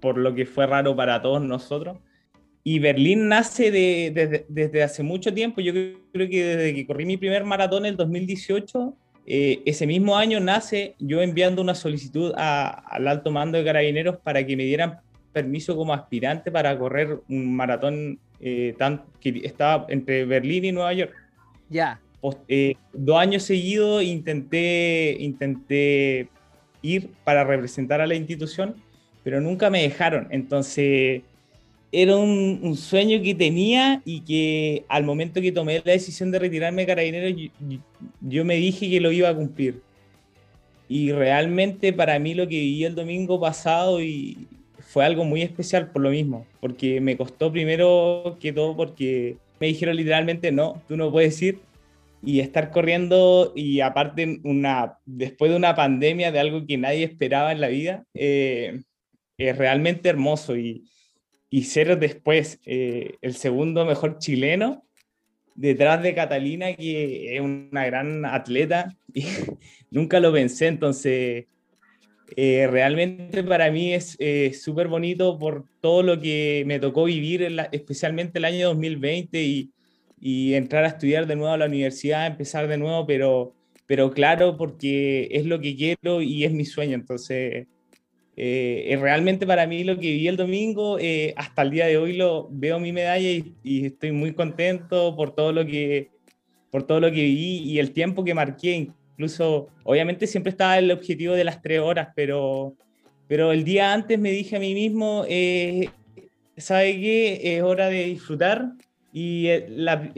por 0.00 0.18
lo 0.18 0.34
que 0.34 0.44
fue 0.44 0.66
raro 0.66 0.94
para 0.94 1.22
todos 1.22 1.42
nosotros. 1.42 1.98
Y 2.62 2.78
Berlín 2.78 3.28
nace 3.28 3.70
de, 3.70 4.44
desde 4.48 4.82
hace 4.82 5.02
mucho 5.02 5.32
tiempo, 5.32 5.60
yo 5.60 5.72
creo 5.72 6.28
que 6.28 6.44
desde 6.44 6.74
que 6.74 6.86
corrí 6.86 7.04
mi 7.04 7.18
primer 7.18 7.44
maratón 7.44 7.84
en 7.84 7.90
el 7.90 7.96
2018, 7.96 8.96
eh, 9.26 9.62
ese 9.64 9.86
mismo 9.86 10.16
año 10.16 10.40
nace 10.40 10.94
yo 10.98 11.22
enviando 11.22 11.62
una 11.62 11.74
solicitud 11.74 12.32
al 12.36 13.08
alto 13.08 13.30
mando 13.30 13.56
de 13.56 13.64
carabineros 13.64 14.18
para 14.18 14.44
que 14.46 14.56
me 14.56 14.64
dieran 14.64 14.98
permiso 15.34 15.76
como 15.76 15.92
aspirante 15.92 16.50
para 16.50 16.78
correr 16.78 17.18
un 17.28 17.54
maratón 17.54 18.18
eh, 18.40 18.74
tan, 18.78 19.02
que 19.20 19.42
estaba 19.44 19.84
entre 19.90 20.24
Berlín 20.24 20.64
y 20.64 20.72
Nueva 20.72 20.94
York. 20.94 21.12
Ya. 21.68 22.00
Eh, 22.48 22.74
dos 22.94 23.18
años 23.18 23.42
seguidos 23.42 24.02
intenté, 24.02 25.16
intenté 25.20 26.28
ir 26.80 27.10
para 27.24 27.44
representar 27.44 28.00
a 28.00 28.06
la 28.06 28.14
institución, 28.14 28.76
pero 29.22 29.40
nunca 29.40 29.68
me 29.68 29.82
dejaron. 29.82 30.28
Entonces 30.30 31.22
era 31.92 32.16
un, 32.16 32.76
sueño 32.76 33.22
que 33.22 33.34
tenía 33.34 34.02
y 34.04 34.20
que 34.20 34.84
al 34.88 35.04
momento 35.04 35.40
que 35.40 35.52
tomé 35.52 35.82
la 35.84 35.92
decisión 35.92 36.30
de 36.30 36.38
retirarme 36.38 36.82
de 36.82 36.86
Carabineros, 36.86 37.40
yo, 38.20 38.44
me 38.44 38.56
dije 38.56 38.90
que 38.90 39.00
lo 39.00 39.12
iba 39.12 39.28
a 39.28 39.34
cumplir. 39.34 39.80
Y 40.88 41.12
realmente 41.12 41.92
para 41.92 42.18
mí 42.18 42.34
lo 42.34 42.48
que 42.48 42.56
viví 42.56 42.84
el 42.84 42.94
domingo 42.94 43.40
pasado 43.40 44.02
y 44.02 44.48
fue 44.94 45.04
algo 45.04 45.24
muy 45.24 45.42
especial 45.42 45.90
por 45.90 46.02
lo 46.02 46.10
mismo, 46.10 46.46
porque 46.60 47.00
me 47.00 47.16
costó 47.16 47.50
primero 47.50 48.38
que 48.40 48.52
todo 48.52 48.76
porque 48.76 49.38
me 49.58 49.66
dijeron 49.66 49.96
literalmente, 49.96 50.52
no, 50.52 50.84
tú 50.86 50.96
no 50.96 51.10
puedes 51.10 51.42
ir 51.42 51.58
y 52.22 52.38
estar 52.38 52.70
corriendo 52.70 53.52
y 53.56 53.80
aparte 53.80 54.38
una, 54.44 54.98
después 55.04 55.50
de 55.50 55.56
una 55.56 55.74
pandemia 55.74 56.30
de 56.30 56.38
algo 56.38 56.64
que 56.64 56.78
nadie 56.78 57.02
esperaba 57.02 57.50
en 57.50 57.60
la 57.60 57.66
vida, 57.66 58.04
eh, 58.14 58.82
es 59.36 59.58
realmente 59.58 60.10
hermoso 60.10 60.56
y, 60.56 60.84
y 61.50 61.64
ser 61.64 61.98
después 61.98 62.60
eh, 62.64 63.16
el 63.20 63.34
segundo 63.34 63.84
mejor 63.84 64.18
chileno 64.18 64.84
detrás 65.56 66.04
de 66.04 66.14
Catalina, 66.14 66.72
que 66.74 67.34
es 67.34 67.40
una 67.40 67.84
gran 67.84 68.24
atleta, 68.24 68.96
y 69.12 69.24
nunca 69.90 70.20
lo 70.20 70.32
pensé, 70.32 70.68
entonces 70.68 71.46
eh, 72.36 72.66
realmente 72.70 73.42
para 73.44 73.70
mí 73.70 73.94
es 73.94 74.16
eh, 74.18 74.52
súper 74.52 74.88
bonito 74.88 75.38
por 75.38 75.64
todo 75.80 76.02
lo 76.02 76.20
que 76.20 76.64
me 76.66 76.78
tocó 76.78 77.04
vivir, 77.04 77.42
especialmente 77.72 78.38
el 78.38 78.44
año 78.44 78.68
2020 78.68 79.42
y, 79.42 79.70
y, 80.20 80.54
entrar 80.54 80.84
a 80.84 80.88
estudiar 80.88 81.26
de 81.26 81.36
nuevo 81.36 81.52
a 81.52 81.58
la 81.58 81.66
universidad, 81.66 82.26
empezar 82.26 82.68
de 82.68 82.78
nuevo, 82.78 83.06
pero, 83.06 83.54
pero 83.86 84.10
claro, 84.10 84.56
porque 84.56 85.28
es 85.30 85.46
lo 85.46 85.60
que 85.60 85.76
quiero 85.76 86.22
y 86.22 86.44
es 86.44 86.52
mi 86.52 86.64
sueño, 86.64 86.94
entonces 86.94 87.66
eh, 88.36 88.98
realmente 89.00 89.46
para 89.46 89.66
mí 89.66 89.84
lo 89.84 89.96
que 89.96 90.10
vi 90.12 90.26
el 90.26 90.36
domingo, 90.36 90.98
eh, 90.98 91.34
hasta 91.36 91.62
el 91.62 91.70
día 91.70 91.86
de 91.86 91.98
hoy 91.98 92.14
lo 92.14 92.48
veo 92.50 92.80
mi 92.80 92.92
medalla 92.92 93.28
y, 93.28 93.86
estoy 93.86 94.10
muy 94.10 94.34
contento 94.34 95.14
por 95.14 95.34
todo 95.34 95.52
lo 95.52 95.64
que 95.64 96.10
por 96.70 96.84
todo 96.84 96.98
lo 96.98 97.08
que 97.08 97.22
vi 97.22 97.58
y 97.58 97.78
el 97.78 97.92
tiempo 97.92 98.24
que 98.24 98.34
marqué. 98.34 98.88
Incluso, 99.14 99.68
obviamente 99.84 100.26
siempre 100.26 100.50
estaba 100.50 100.78
el 100.78 100.90
objetivo 100.90 101.34
de 101.34 101.44
las 101.44 101.62
tres 101.62 101.80
horas, 101.80 102.08
pero, 102.14 102.74
pero 103.28 103.52
el 103.52 103.64
día 103.64 103.92
antes 103.92 104.18
me 104.18 104.30
dije 104.30 104.56
a 104.56 104.60
mí 104.60 104.74
mismo, 104.74 105.24
eh, 105.28 105.88
¿sabe 106.56 107.00
qué? 107.00 107.56
Es 107.56 107.62
hora 107.62 107.88
de 107.88 108.04
disfrutar 108.04 108.72
y 109.12 109.46
eh, 109.48 109.66
la, 109.68 110.10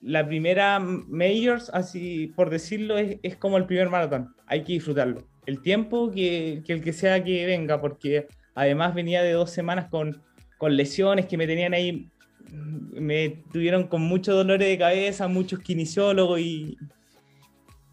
la 0.00 0.26
primera 0.26 0.78
Majors, 0.78 1.70
así 1.72 2.32
por 2.36 2.50
decirlo, 2.50 2.98
es, 2.98 3.18
es 3.22 3.36
como 3.36 3.56
el 3.56 3.66
primer 3.66 3.88
maratón. 3.88 4.34
Hay 4.46 4.64
que 4.64 4.74
disfrutarlo 4.74 5.30
el 5.46 5.62
tiempo 5.62 6.10
que, 6.10 6.62
el 6.66 6.82
que 6.82 6.92
sea 6.92 7.22
que 7.22 7.44
venga, 7.46 7.80
porque 7.80 8.28
además 8.54 8.94
venía 8.94 9.22
de 9.22 9.32
dos 9.32 9.50
semanas 9.50 9.88
con, 9.90 10.22
con 10.58 10.76
lesiones 10.76 11.26
que 11.26 11.36
me 11.36 11.46
tenían 11.46 11.74
ahí, 11.74 12.08
me 12.92 13.42
tuvieron 13.52 13.88
con 13.88 14.02
muchos 14.02 14.34
dolores 14.34 14.68
de 14.68 14.78
cabeza, 14.78 15.28
muchos 15.28 15.60
kinesiólogos 15.60 16.40
y, 16.40 16.76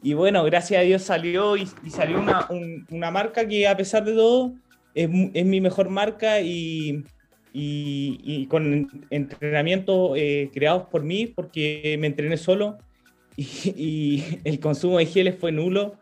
y 0.02 0.14
bueno, 0.14 0.44
gracias 0.44 0.82
a 0.82 0.84
Dios 0.84 1.02
salió 1.02 1.58
y, 1.58 1.68
salió 1.90 2.20
una, 2.20 2.48
una, 2.90 3.12
marca 3.12 3.48
que 3.48 3.68
a 3.68 3.76
pesar 3.76 4.06
de 4.06 4.14
todo 4.14 4.54
es, 4.94 5.10
es 5.34 5.46
mi 5.46 5.62
mejor 5.62 5.90
marca 5.90 6.42
y, 6.42 7.04
y, 7.54 8.46
con 8.48 9.06
entrenamientos 9.10 10.12
eh, 10.16 10.50
creados 10.54 10.84
por 10.84 11.04
mí, 11.04 11.28
porque 11.28 11.98
me 12.00 12.08
entrené 12.08 12.38
solo 12.38 12.78
y, 13.38 14.24
el 14.44 14.60
consumo 14.60 14.98
de 15.00 15.06
geles 15.06 15.36
fue 15.40 15.52
nulo. 15.52 16.00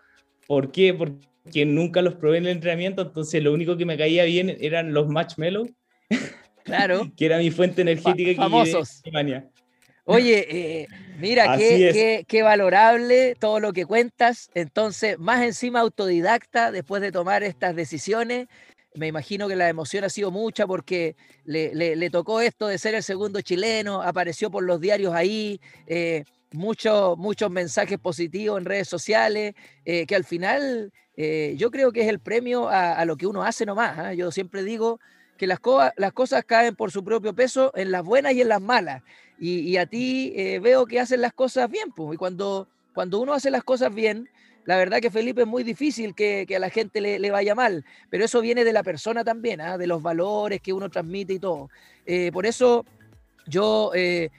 ¿Por 0.47 0.71
qué? 0.71 0.93
Porque 0.93 1.27
que 1.51 1.65
nunca 1.65 2.01
los 2.01 2.15
probé 2.15 2.39
en 2.39 2.45
el 2.45 2.53
entrenamiento, 2.53 3.03
entonces 3.03 3.43
lo 3.43 3.53
único 3.53 3.77
que 3.77 3.85
me 3.85 3.97
caía 3.97 4.23
bien 4.23 4.55
eran 4.59 4.93
los 4.93 5.07
marshmallows. 5.07 5.69
Claro. 6.63 7.11
que 7.17 7.25
era 7.25 7.37
mi 7.37 7.51
fuente 7.51 7.83
energética. 7.83 8.31
que 8.31 8.35
famosos. 8.35 9.01
Oye, 10.05 10.45
eh, 10.49 10.87
mira, 11.19 11.57
qué, 11.57 12.25
qué, 12.27 12.43
valorable 12.43 13.35
todo 13.39 13.59
lo 13.59 13.73
que 13.73 13.85
cuentas. 13.85 14.49
Entonces, 14.53 15.17
más 15.17 15.43
encima 15.43 15.79
autodidacta, 15.79 16.71
después 16.71 17.01
de 17.01 17.11
tomar 17.11 17.43
estas 17.43 17.75
decisiones, 17.75 18.47
me 18.95 19.07
imagino 19.07 19.47
que 19.47 19.55
la 19.55 19.69
emoción 19.69 20.03
ha 20.03 20.09
sido 20.09 20.31
mucha 20.31 20.65
porque 20.67 21.15
le, 21.43 21.73
le, 21.73 22.09
tocó 22.09 22.41
esto 22.41 22.67
de 22.67 22.77
ser 22.77 22.95
el 22.95 23.03
segundo 23.03 23.41
chileno, 23.41 24.01
apareció 24.01 24.49
por 24.49 24.63
los 24.63 24.79
diarios 24.79 25.13
ahí, 25.13 25.59
eh, 25.87 26.23
muchos, 26.51 27.17
muchos 27.17 27.51
mensajes 27.51 27.99
positivos 27.99 28.59
en 28.59 28.65
redes 28.65 28.87
sociales, 28.87 29.53
eh, 29.85 30.05
que 30.05 30.15
al 30.15 30.23
final 30.23 30.91
eh, 31.17 31.55
yo 31.57 31.71
creo 31.71 31.91
que 31.91 32.01
es 32.01 32.07
el 32.07 32.19
premio 32.19 32.69
a, 32.69 33.03
lo 33.05 33.17
que 33.17 33.27
uno 33.27 33.43
hace 33.43 33.65
nomás. 33.65 33.97
¿ah? 33.97 34.13
Yo 34.13 34.31
siempre 34.31 34.63
digo 34.63 34.99
que 35.37 35.47
las, 35.47 35.59
las, 35.97 36.13
cosas 36.13 36.45
caen 36.45 36.75
por 36.75 36.91
su 36.91 37.03
propio 37.03 37.33
peso 37.35 37.71
en 37.75 37.91
las 37.91 38.03
buenas 38.03 38.33
y 38.33 38.41
en 38.41 38.49
las 38.49 38.61
malas. 38.61 39.03
Y, 39.39 39.75
a 39.77 39.85
ti 39.85 40.33
eh, 40.35 40.59
veo 40.59 40.85
que 40.85 40.99
hacen 40.99 41.21
las 41.21 41.33
cosas 41.33 41.69
bien. 41.69 41.91
Pues, 41.95 42.15
y 42.15 42.17
cuando, 42.17 42.67
cuando 42.93 43.19
uno 43.19 43.33
hace 43.33 43.51
las 43.51 43.63
cosas 43.63 43.93
bien, 43.93 44.29
la 44.65 44.77
verdad 44.77 44.99
que 44.99 45.11
Felipe 45.11 45.41
es 45.41 45.47
muy 45.47 45.63
difícil 45.63 46.15
que, 46.15 46.47
a 46.55 46.59
la 46.59 46.69
gente 46.69 47.01
le, 47.01 47.31
vaya 47.31 47.53
mal, 47.53 47.85
pero 48.09 48.25
eso 48.25 48.41
viene 48.41 48.63
de 48.63 48.73
la 48.73 48.83
persona 48.83 49.23
también, 49.23 49.61
¿ah? 49.61 49.77
de 49.77 49.87
los 49.87 50.01
valores 50.01 50.61
que 50.61 50.73
uno 50.73 50.89
transmite 50.89 51.33
y 51.33 51.39
todo. 51.39 51.69
Eh, 52.05 52.31
por 52.33 52.45
eso 52.45 52.85
yo 53.47 53.91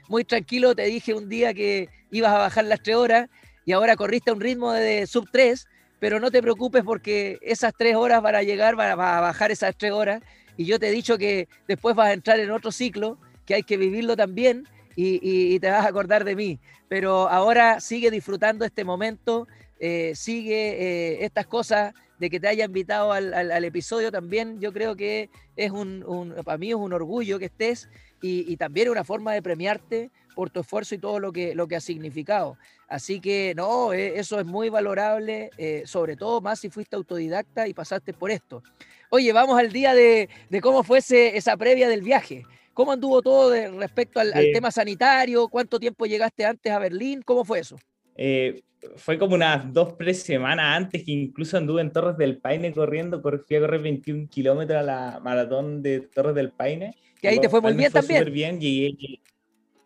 muy 0.09 0.25
tranquilo 0.25 0.75
te 0.75 0.83
dije 0.83 1.15
un 1.15 1.29
día 1.29 1.55
que 1.55 1.89
ibas 2.11 2.33
a 2.33 2.39
bajar 2.39 2.65
las 2.65 2.83
tres 2.83 2.97
horas 2.97 3.29
y 3.65 3.71
ahora 3.71 3.95
corriste 3.95 4.31
a 4.31 4.35
un 4.35 4.41
ritmo 4.41 4.73
de 4.73 5.07
sub 5.07 5.29
3 5.31 5.69
pero 5.99 6.21
no 6.21 6.31
te 6.31 6.43
preocupes 6.43 6.83
porque 6.85 7.39
esas 7.43 7.73
tres 7.77 7.97
horas 7.97 8.23
van 8.23 8.35
a 8.35 8.43
llegar, 8.43 8.77
van 8.77 8.91
a 8.91 8.95
bajar 8.95 9.51
esas 9.51 9.75
tres 9.77 9.93
horas, 9.93 10.23
y 10.57 10.65
yo 10.65 10.79
te 10.79 10.89
he 10.89 10.91
dicho 10.91 11.19
que 11.19 11.49
después 11.67 11.95
vas 11.97 12.09
a 12.09 12.13
entrar 12.13 12.39
en 12.41 12.51
otro 12.51 12.73
ciclo, 12.73 13.19
que 13.45 13.55
hay 13.55 13.63
que 13.63 13.77
vivirlo 13.77 14.17
también, 14.17 14.67
y, 14.97 15.61
te 15.61 15.71
vas 15.71 15.85
a 15.85 15.89
acordar 15.89 16.25
de 16.25 16.35
mí. 16.35 16.59
Pero 16.89 17.29
ahora 17.29 17.81
sigue 17.81 18.11
disfrutando 18.11 18.65
este 18.65 18.85
momento, 18.85 19.47
eh, 19.79 20.13
sigue 20.15 20.71
eh, 20.71 21.25
estas 21.25 21.47
cosas 21.47 21.95
de 22.19 22.31
que 22.31 22.41
te 22.41 22.49
haya 22.49 22.65
invitado 22.65 23.13
al, 23.13 23.65
episodio 23.65 24.11
también, 24.11 24.59
yo 24.59 24.73
creo 24.73 24.97
que 24.97 25.29
es 25.55 25.71
un, 25.71 26.35
para 26.45 26.57
mí 26.57 26.71
es 26.71 26.75
un 26.75 26.95
orgullo 26.95 27.39
que 27.39 27.45
estés 27.45 27.91
y, 28.23 28.51
y 28.51 28.57
también 28.57 28.89
una 28.89 29.05
forma 29.05 29.35
de 29.35 29.43
premiarte 29.43 30.11
por 30.37 30.51
tu 30.51 30.61
esfuerzo 30.61 30.95
y 30.95 30.99
todo 30.99 31.19
lo 31.19 31.33
que, 31.33 31.55
lo 31.55 31.67
que 31.67 31.77
ha 31.77 31.81
significado. 31.81 32.59
Así 32.89 33.21
que 33.21 33.55
no, 33.57 33.93
eh, 33.93 34.19
eso 34.19 34.39
es 34.39 34.47
muy 34.47 34.69
valorable, 34.69 35.51
eh, 35.57 35.83
sobre 35.87 36.15
todo 36.15 36.41
más 36.41 36.61
si 36.61 36.69
fuiste 36.69 36.95
autodidacta 36.95 37.67
y 37.67 37.75
pasaste 37.75 38.13
por 38.13 38.31
esto. 38.31 38.63
Oye, 39.09 39.33
vamos 39.33 39.59
al 39.59 39.73
día 39.73 39.95
de, 39.95 40.29
cómo 40.63 40.85
fuese 40.85 41.37
esa 41.37 41.57
previa 41.57 41.89
del 41.89 42.03
viaje. 42.03 42.45
¿Cómo 42.77 42.93
anduvo 42.93 43.23
todo 43.23 43.55
respecto 43.79 44.21
al, 44.21 44.31
tema 44.53 44.71
sanitario? 44.71 45.49
¿Cuánto 45.49 45.81
tiempo 45.81 46.05
llegaste 46.05 46.45
antes 46.45 46.71
a 46.71 46.79
Berlín? 46.79 47.23
¿Cómo 47.23 47.43
fue 47.43 47.61
eso? 47.61 47.79
Eh, 48.15 48.65
fue 48.97 49.19
como 49.19 49.35
unas 49.35 49.73
dos, 49.73 49.97
tres 49.97 50.23
semanas 50.23 50.77
antes 50.77 51.03
que 51.03 51.11
incluso 51.11 51.57
anduve 51.57 51.81
en 51.81 51.91
Torres 51.91 52.19
del 52.19 52.37
Paine 52.37 52.75
corriendo, 52.75 53.23
fui 53.23 53.57
a 53.57 53.61
correr 53.61 53.81
21 53.81 54.29
kilómetros 54.29 54.79
a 54.79 54.83
la 54.83 55.21
maratón 55.25 55.83
de 55.83 56.01
Torres 56.01 56.35
del 56.35 56.51
Paine. 56.51 56.95
Que 57.19 57.29
ahí 57.29 57.41
te 57.41 57.49
fue 57.49 57.63
muy 57.63 57.73
bien 57.73 57.91
fue 57.91 58.03
también. 58.03 58.31
bien, 58.31 58.61
llegué, 58.61 59.21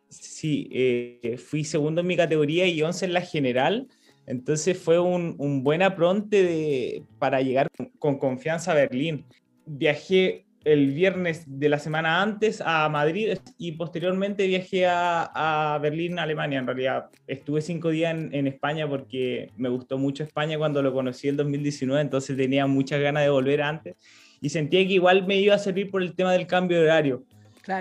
Sí, 0.09 0.69
eh, 0.73 1.39
fui 1.39 1.63
segundo 1.63 2.01
en 2.01 2.09
mi 2.09 2.17
categoría 2.17 2.67
y 2.67 2.83
11 2.83 3.05
en 3.05 3.13
la 3.13 3.21
general. 3.21 3.87
Entonces 4.27 4.77
fue 4.77 4.99
un, 4.99 5.37
un 5.39 5.63
buen 5.63 5.83
apronte 5.83 6.43
de, 6.43 7.05
para 7.21 7.41
llegar 7.41 7.69
con, 8.01 8.19
confianza 8.19 8.73
a 8.73 8.75
Berlín. 8.75 9.27
Viajé 9.65 10.45
el 10.65 10.93
viernes 10.93 11.45
de 11.47 11.69
la 11.69 11.79
semana 11.79 12.21
antes 12.21 12.63
a 12.65 12.89
Madrid 12.89 13.39
y 13.59 13.73
posteriormente 13.73 14.47
viajé 14.47 14.87
a, 14.87 15.79
Berlín, 15.81 16.19
Alemania. 16.19 16.59
En 16.59 16.67
realidad 16.67 17.07
estuve 17.27 17.63
cinco 17.63 17.91
días 17.91 18.15
en, 18.15 18.35
en, 18.35 18.47
España 18.47 18.89
porque 18.89 19.51
me 19.57 19.69
gustó 19.69 19.99
mucho 19.99 20.23
España 20.23 20.59
cuando 20.59 20.83
lo 20.83 20.93
conocí 20.93 21.29
en 21.29 21.37
2019, 21.37 22.01
entonces 22.01 22.37
tenía 22.37 22.67
muchas 22.67 23.01
ganas 23.01 23.23
de 23.23 23.31
volver 23.31 23.63
antes 23.63 23.97
y 24.41 24.49
sentía 24.49 24.87
que 24.87 24.95
igual 24.95 25.27
me 25.27 25.37
iba 25.37 25.55
a 25.55 25.59
servir 25.59 25.91
por 25.91 26.03
el 26.03 26.15
tema 26.15 26.33
del 26.33 26.47
cambio 26.47 26.79
de 26.79 26.85
horario 26.85 27.25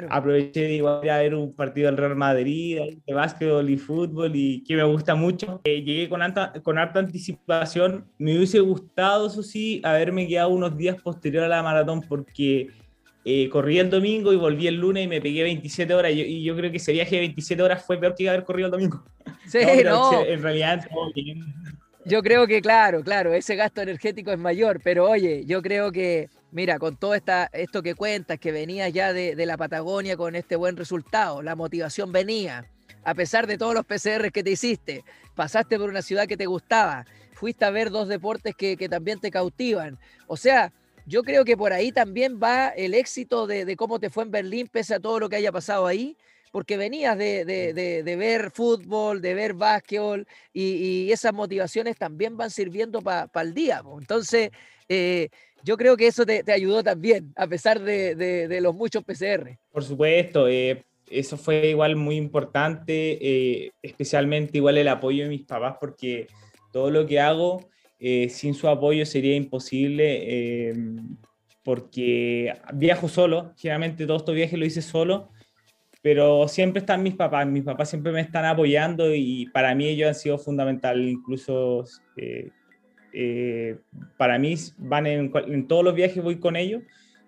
Aproveché 0.09 0.61
de 0.61 0.73
ir 0.73 0.85
a 0.85 1.17
ver 1.17 1.35
un 1.35 1.53
partido 1.53 1.87
del 1.87 1.97
Real 1.97 2.15
Madrid, 2.15 2.79
de 3.05 3.13
básquetbol 3.13 3.69
y 3.69 3.77
fútbol, 3.77 4.31
y 4.33 4.63
que 4.63 4.75
me 4.75 4.83
gusta 4.83 5.15
mucho. 5.15 5.61
Eh, 5.63 5.81
llegué 5.81 6.09
con, 6.09 6.21
con 6.63 6.77
harta 6.77 6.99
anticipación. 6.99 8.05
Me 8.17 8.35
hubiese 8.37 8.59
gustado, 8.59 9.27
eso 9.27 9.43
sí, 9.43 9.81
haberme 9.83 10.27
quedado 10.27 10.49
unos 10.49 10.77
días 10.77 11.01
posterior 11.01 11.43
a 11.43 11.47
la 11.47 11.63
maratón, 11.63 12.01
porque 12.01 12.69
eh, 13.25 13.49
corrí 13.49 13.79
el 13.79 13.89
domingo 13.89 14.31
y 14.33 14.37
volví 14.37 14.67
el 14.67 14.75
lunes 14.75 15.05
y 15.05 15.07
me 15.07 15.21
pegué 15.21 15.43
27 15.43 15.93
horas. 15.93 16.11
Y 16.13 16.43
yo, 16.43 16.55
creo 16.55 16.71
que 16.71 16.77
ese 16.77 16.93
viaje 16.93 17.15
de 17.15 17.21
27 17.21 17.61
horas 17.61 17.85
fue 17.85 17.99
peor 17.99 18.15
que 18.15 18.29
haber 18.29 18.43
corrido 18.43 18.67
el 18.67 18.71
domingo. 18.71 19.03
Sí, 19.45 19.59
no. 19.85 20.25
En 20.25 20.41
realidad, 20.41 20.87
yo 22.05 22.23
creo 22.23 22.47
que, 22.47 22.61
claro, 22.61 23.03
claro, 23.03 23.33
ese 23.33 23.55
gasto 23.55 23.81
energético 23.81 24.31
es 24.31 24.39
mayor, 24.39 24.79
pero 24.83 25.09
oye, 25.09 25.43
yo 25.45 25.61
creo 25.61 25.91
que 25.91 26.29
Mira, 26.51 26.79
con 26.79 26.97
todo 26.97 27.13
esta, 27.13 27.49
esto 27.53 27.83
que 27.83 27.93
cuentas, 27.93 28.39
que 28.39 28.51
venías 28.51 28.91
ya 28.91 29.13
de, 29.13 29.35
la 29.45 29.55
Patagonia 29.55 30.17
con 30.17 30.35
este 30.35 30.55
buen 30.55 30.77
resultado, 30.77 31.43
la 31.43 31.55
motivación 31.55 32.11
venía, 32.11 32.65
a 33.03 33.13
pesar 33.13 33.45
de 33.45 33.57
todos 33.57 33.75
los 33.75 33.85
PCR 33.85 34.31
que 34.31 34.43
te 34.43 34.51
hiciste, 34.51 35.03
pasaste 35.35 35.77
por 35.77 35.89
una 35.89 36.01
ciudad 36.01 36.27
que 36.27 36.37
te 36.37 36.47
gustaba, 36.47 37.05
fuiste 37.33 37.65
a 37.65 37.69
ver 37.69 37.91
dos 37.91 38.07
deportes 38.07 38.55
que, 38.55 38.75
también 38.89 39.19
te 39.19 39.29
cautivan. 39.29 39.99
O 40.25 40.37
sea, 40.37 40.73
yo 41.05 41.21
creo 41.21 41.45
que 41.45 41.55
por 41.55 41.71
ahí 41.71 41.91
también 41.91 42.39
va 42.41 42.69
el 42.69 42.95
éxito 42.95 43.45
de, 43.45 43.75
cómo 43.75 43.99
te 43.99 44.09
fue 44.09 44.23
en 44.23 44.31
Berlín, 44.31 44.67
pese 44.71 44.95
a 44.95 44.99
todo 44.99 45.19
lo 45.19 45.29
que 45.29 45.35
haya 45.35 45.51
pasado 45.51 45.85
ahí, 45.85 46.17
porque 46.51 46.77
venías 46.77 47.15
de, 47.15 48.03
ver 48.17 48.49
fútbol, 48.49 49.21
de 49.21 49.35
ver 49.35 49.53
básquetbol, 49.53 50.27
y, 50.51 51.11
esas 51.11 51.31
motivaciones 51.31 51.95
también 51.95 52.37
van 52.37 52.49
sirviendo 52.49 53.01
para 53.03 53.29
el 53.35 53.53
día. 53.53 53.83
Entonces, 53.99 54.49
eh, 54.89 55.29
yo 55.63 55.77
creo 55.77 55.97
que 55.97 56.07
eso 56.07 56.25
te, 56.25 56.43
ayudó 56.51 56.83
también, 56.83 57.33
a 57.35 57.47
pesar 57.47 57.79
de, 57.81 58.59
los 58.61 58.73
muchos 58.73 59.03
PCR. 59.03 59.57
Por 59.71 59.83
supuesto, 59.83 60.47
eh, 60.47 60.83
eso 61.09 61.37
fue 61.37 61.67
igual 61.69 61.95
muy 61.95 62.15
importante, 62.15 63.17
eh, 63.21 63.71
especialmente 63.81 64.57
igual 64.57 64.77
el 64.77 64.87
apoyo 64.87 65.23
de 65.23 65.29
mis 65.29 65.45
papás, 65.45 65.75
porque 65.79 66.27
todo 66.71 66.91
lo 66.91 67.05
que 67.05 67.19
hago 67.19 67.69
eh, 67.99 68.29
sin 68.29 68.53
su 68.53 68.67
apoyo 68.67 69.05
sería 69.05 69.35
imposible, 69.35 70.73
porque 71.63 72.53
viajo 72.73 73.07
solo, 73.07 73.53
generalmente 73.57 74.05
todos 74.05 74.21
estos 74.21 74.35
viajes 74.35 74.57
lo 74.57 74.65
hice 74.65 74.81
solo, 74.81 75.29
pero 76.01 76.47
siempre 76.47 76.79
están 76.79 77.03
mis 77.03 77.15
papás, 77.15 77.45
mis 77.45 77.63
papás 77.63 77.89
siempre 77.89 78.11
me 78.11 78.21
están 78.21 78.45
apoyando 78.45 79.13
y 79.13 79.47
para 79.47 79.75
mí 79.75 79.87
ellos 79.87 80.07
han 80.07 80.15
sido 80.15 80.37
fundamental, 80.37 81.01
incluso 81.07 81.83
eh, 82.15 82.51
para 84.17 84.37
mí 84.37 84.55
van 84.77 85.07
en, 85.07 85.67
todos 85.67 85.83
los 85.83 85.95
viajes 85.95 86.23
voy 86.23 86.39
con 86.39 86.55
ellos. 86.55 86.83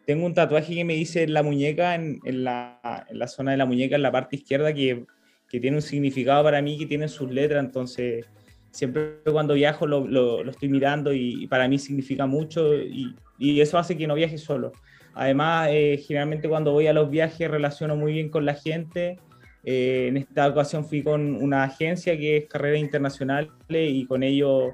Tengo 0.05 0.25
un 0.25 0.33
tatuaje 0.33 0.75
que 0.75 0.85
me 0.85 0.93
dice 0.93 1.23
en 1.23 1.33
la 1.33 1.43
muñeca, 1.43 1.95
en, 1.95 2.19
la, 2.43 3.05
en 3.09 3.27
zona 3.27 3.51
de 3.51 3.57
la 3.57 3.65
muñeca, 3.65 3.95
en 3.95 4.01
la 4.01 4.11
parte 4.11 4.35
izquierda, 4.35 4.73
que, 4.73 5.05
tiene 5.47 5.75
un 5.75 5.81
significado 5.81 6.43
para 6.43 6.61
mí, 6.61 6.77
que 6.77 6.85
tiene 6.85 7.07
sus 7.09 7.29
letras, 7.29 7.63
entonces 7.63 8.25
siempre 8.71 9.17
cuando 9.29 9.53
viajo 9.53 9.85
lo, 9.85 10.49
estoy 10.49 10.69
mirando 10.69 11.13
y, 11.13 11.45
para 11.47 11.67
mí 11.67 11.77
significa 11.77 12.25
mucho 12.25 12.73
y, 12.73 13.15
eso 13.59 13.77
hace 13.77 13.97
que 13.97 14.07
no 14.07 14.15
viaje 14.15 14.37
solo. 14.37 14.71
Además, 15.13 15.69
eh, 15.71 16.01
generalmente 16.05 16.47
cuando 16.47 16.71
voy 16.71 16.87
a 16.87 16.93
los 16.93 17.09
viajes 17.09 17.49
relaciono 17.49 17.95
muy 17.95 18.13
bien 18.13 18.29
con 18.29 18.45
la 18.45 18.53
gente. 18.53 19.19
Eh, 19.63 20.07
en 20.07 20.17
esta 20.17 20.47
ocasión 20.47 20.85
fui 20.85 21.03
con 21.03 21.35
una 21.35 21.63
agencia 21.63 22.17
que 22.17 22.37
es 22.37 22.47
Carrera 22.47 22.77
Internacional 22.77 23.51
y 23.69 24.05
con 24.05 24.23
ellos 24.23 24.73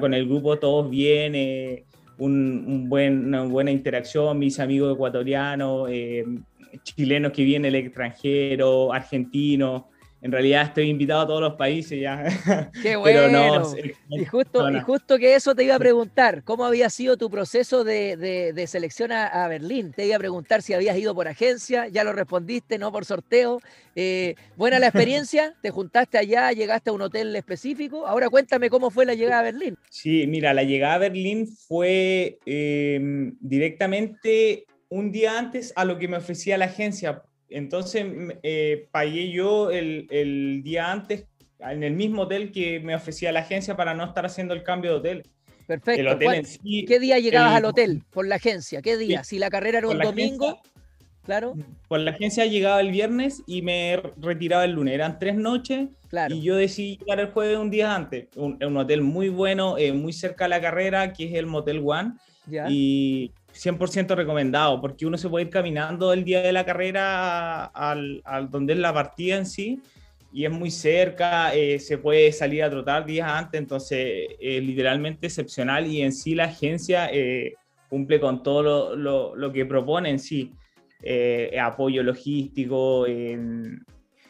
con 0.00 0.14
el 0.14 0.26
grupo 0.26 0.58
todos 0.58 0.90
bien, 0.90 1.34
eh, 1.34 1.84
un, 2.18 2.88
buen, 2.88 3.26
una 3.26 3.42
buena 3.44 3.70
interacción, 3.70 4.38
mis 4.38 4.58
amigos 4.60 4.94
ecuatorianos, 4.94 5.88
eh, 5.90 6.24
chilenos 6.82 7.32
que 7.32 7.44
vienen 7.44 7.74
el 7.74 7.86
extranjero, 7.86 8.92
argentinos, 8.92 9.84
en 10.22 10.30
realidad 10.30 10.62
estoy 10.62 10.88
invitado 10.88 11.22
a 11.22 11.26
todos 11.26 11.40
los 11.40 11.54
países 11.54 12.00
ya. 12.00 12.70
Qué 12.80 12.94
bueno. 12.96 13.74
y, 14.08 14.24
justo, 14.24 14.70
y 14.70 14.80
justo 14.80 15.18
que 15.18 15.34
eso 15.34 15.52
te 15.56 15.64
iba 15.64 15.74
a 15.74 15.80
preguntar, 15.80 16.44
¿cómo 16.44 16.64
había 16.64 16.88
sido 16.90 17.16
tu 17.16 17.28
proceso 17.28 17.82
de, 17.82 18.64
selección 18.68 19.10
a, 19.10 19.48
Berlín? 19.48 19.92
Te 19.92 20.06
iba 20.06 20.14
a 20.14 20.20
preguntar 20.20 20.62
si 20.62 20.74
habías 20.74 20.96
ido 20.96 21.12
por 21.12 21.26
agencia, 21.26 21.88
ya 21.88 22.04
lo 22.04 22.12
respondiste, 22.12 22.78
no 22.78 22.92
por 22.92 23.04
sorteo. 23.04 23.60
Eh, 23.96 24.36
¿Buena 24.56 24.78
la 24.78 24.86
experiencia? 24.86 25.54
¿Te 25.60 25.70
juntaste 25.70 26.18
allá, 26.18 26.52
llegaste 26.52 26.90
a 26.90 26.92
un 26.92 27.02
hotel 27.02 27.34
específico? 27.34 28.06
Ahora 28.06 28.30
cuéntame 28.30 28.70
cómo 28.70 28.90
fue 28.90 29.04
la 29.04 29.14
llegada 29.14 29.40
a 29.40 29.44
Berlín. 29.44 29.76
Sí, 29.90 30.28
mira, 30.28 30.54
la 30.54 30.62
llegada 30.62 30.94
a 30.94 30.98
Berlín 30.98 31.48
fue 31.48 32.38
em, 32.46 33.36
directamente 33.40 34.66
un 34.88 35.10
día 35.10 35.36
antes 35.36 35.72
a 35.74 35.84
lo 35.84 35.98
que 35.98 36.06
me 36.06 36.18
ofrecía 36.18 36.56
la 36.58 36.66
agencia 36.66 37.22
entonces 37.54 38.06
eh, 38.42 38.88
pagué 38.90 39.30
yo 39.30 39.70
el, 39.70 40.62
día 40.62 40.90
antes 40.90 41.26
en 41.60 41.82
el 41.82 41.94
mismo 41.94 42.22
hotel 42.22 42.50
que 42.50 42.80
me 42.80 42.94
ofrecía 42.94 43.32
la 43.32 43.40
agencia 43.40 43.76
para 43.76 43.94
no 43.94 44.04
estar 44.04 44.26
haciendo 44.26 44.54
el 44.54 44.62
cambio 44.62 44.92
de 44.92 44.96
hotel. 44.96 45.30
Perfecto. 45.66 46.18
¿Qué 46.64 46.98
día 46.98 47.18
llegabas 47.18 47.54
al 47.54 47.64
hotel 47.64 48.02
por 48.10 48.26
la 48.26 48.36
agencia? 48.36 48.82
¿Qué 48.82 48.96
día? 48.96 49.22
si 49.24 49.38
la 49.38 49.48
carrera 49.48 49.78
era 49.78 49.88
un 49.88 49.98
domingo, 49.98 50.60
claro. 51.24 51.54
Por 51.88 52.00
la 52.00 52.10
agencia 52.10 52.46
llegaba 52.46 52.80
el 52.80 52.90
viernes 52.90 53.42
y 53.46 53.62
me 53.62 54.02
retiraba 54.20 54.64
el 54.64 54.72
lunes. 54.72 54.94
Eran 54.94 55.18
tres 55.20 55.36
noches 55.36 55.88
claro. 56.08 56.34
y 56.34 56.42
yo 56.42 56.56
decidí 56.56 56.96
llegar 56.96 57.20
el 57.20 57.28
jueves 57.28 57.58
un 57.58 57.70
día 57.70 57.94
antes. 57.94 58.26
Un, 58.34 58.58
un 58.62 58.76
hotel 58.76 59.02
muy 59.02 59.28
bueno, 59.28 59.78
eh, 59.78 59.92
muy 59.92 60.12
cerca 60.12 60.46
de 60.46 60.50
la 60.50 60.60
carrera, 60.60 61.12
que 61.12 61.26
es 61.26 61.34
el 61.34 61.46
Motel 61.46 61.80
One. 61.84 62.14
Y 62.68 63.32
100% 63.52 64.14
recomendado, 64.14 64.80
porque 64.80 65.06
uno 65.06 65.18
se 65.18 65.28
puede 65.28 65.46
ir 65.46 65.50
caminando 65.50 66.12
el 66.12 66.24
día 66.24 66.42
de 66.42 66.52
la 66.52 66.64
carrera 66.64 67.66
al, 67.66 68.22
donde 68.50 68.72
es 68.72 68.78
la 68.78 68.92
partida 68.92 69.36
en 69.36 69.46
sí, 69.46 69.80
y 70.32 70.46
es 70.46 70.50
muy 70.50 70.70
cerca, 70.70 71.54
eh, 71.54 71.78
se 71.78 71.98
puede 71.98 72.32
salir 72.32 72.62
a 72.62 72.70
trotar 72.70 73.04
días 73.04 73.30
antes, 73.30 73.60
entonces 73.60 74.28
es 74.40 74.62
literalmente 74.62 75.26
excepcional 75.26 75.86
y 75.86 76.00
en 76.00 76.12
sí 76.12 76.34
la 76.34 76.44
agencia 76.44 77.10
eh, 77.12 77.54
cumple 77.90 78.18
con 78.18 78.42
todo 78.42 78.96
lo, 78.96 79.36
lo, 79.36 79.52
que 79.52 79.66
propone 79.66 80.08
en 80.08 80.18
sí, 80.18 80.50
eh, 81.02 81.58
apoyo 81.60 82.02
logístico, 82.02 83.06
en 83.06 83.84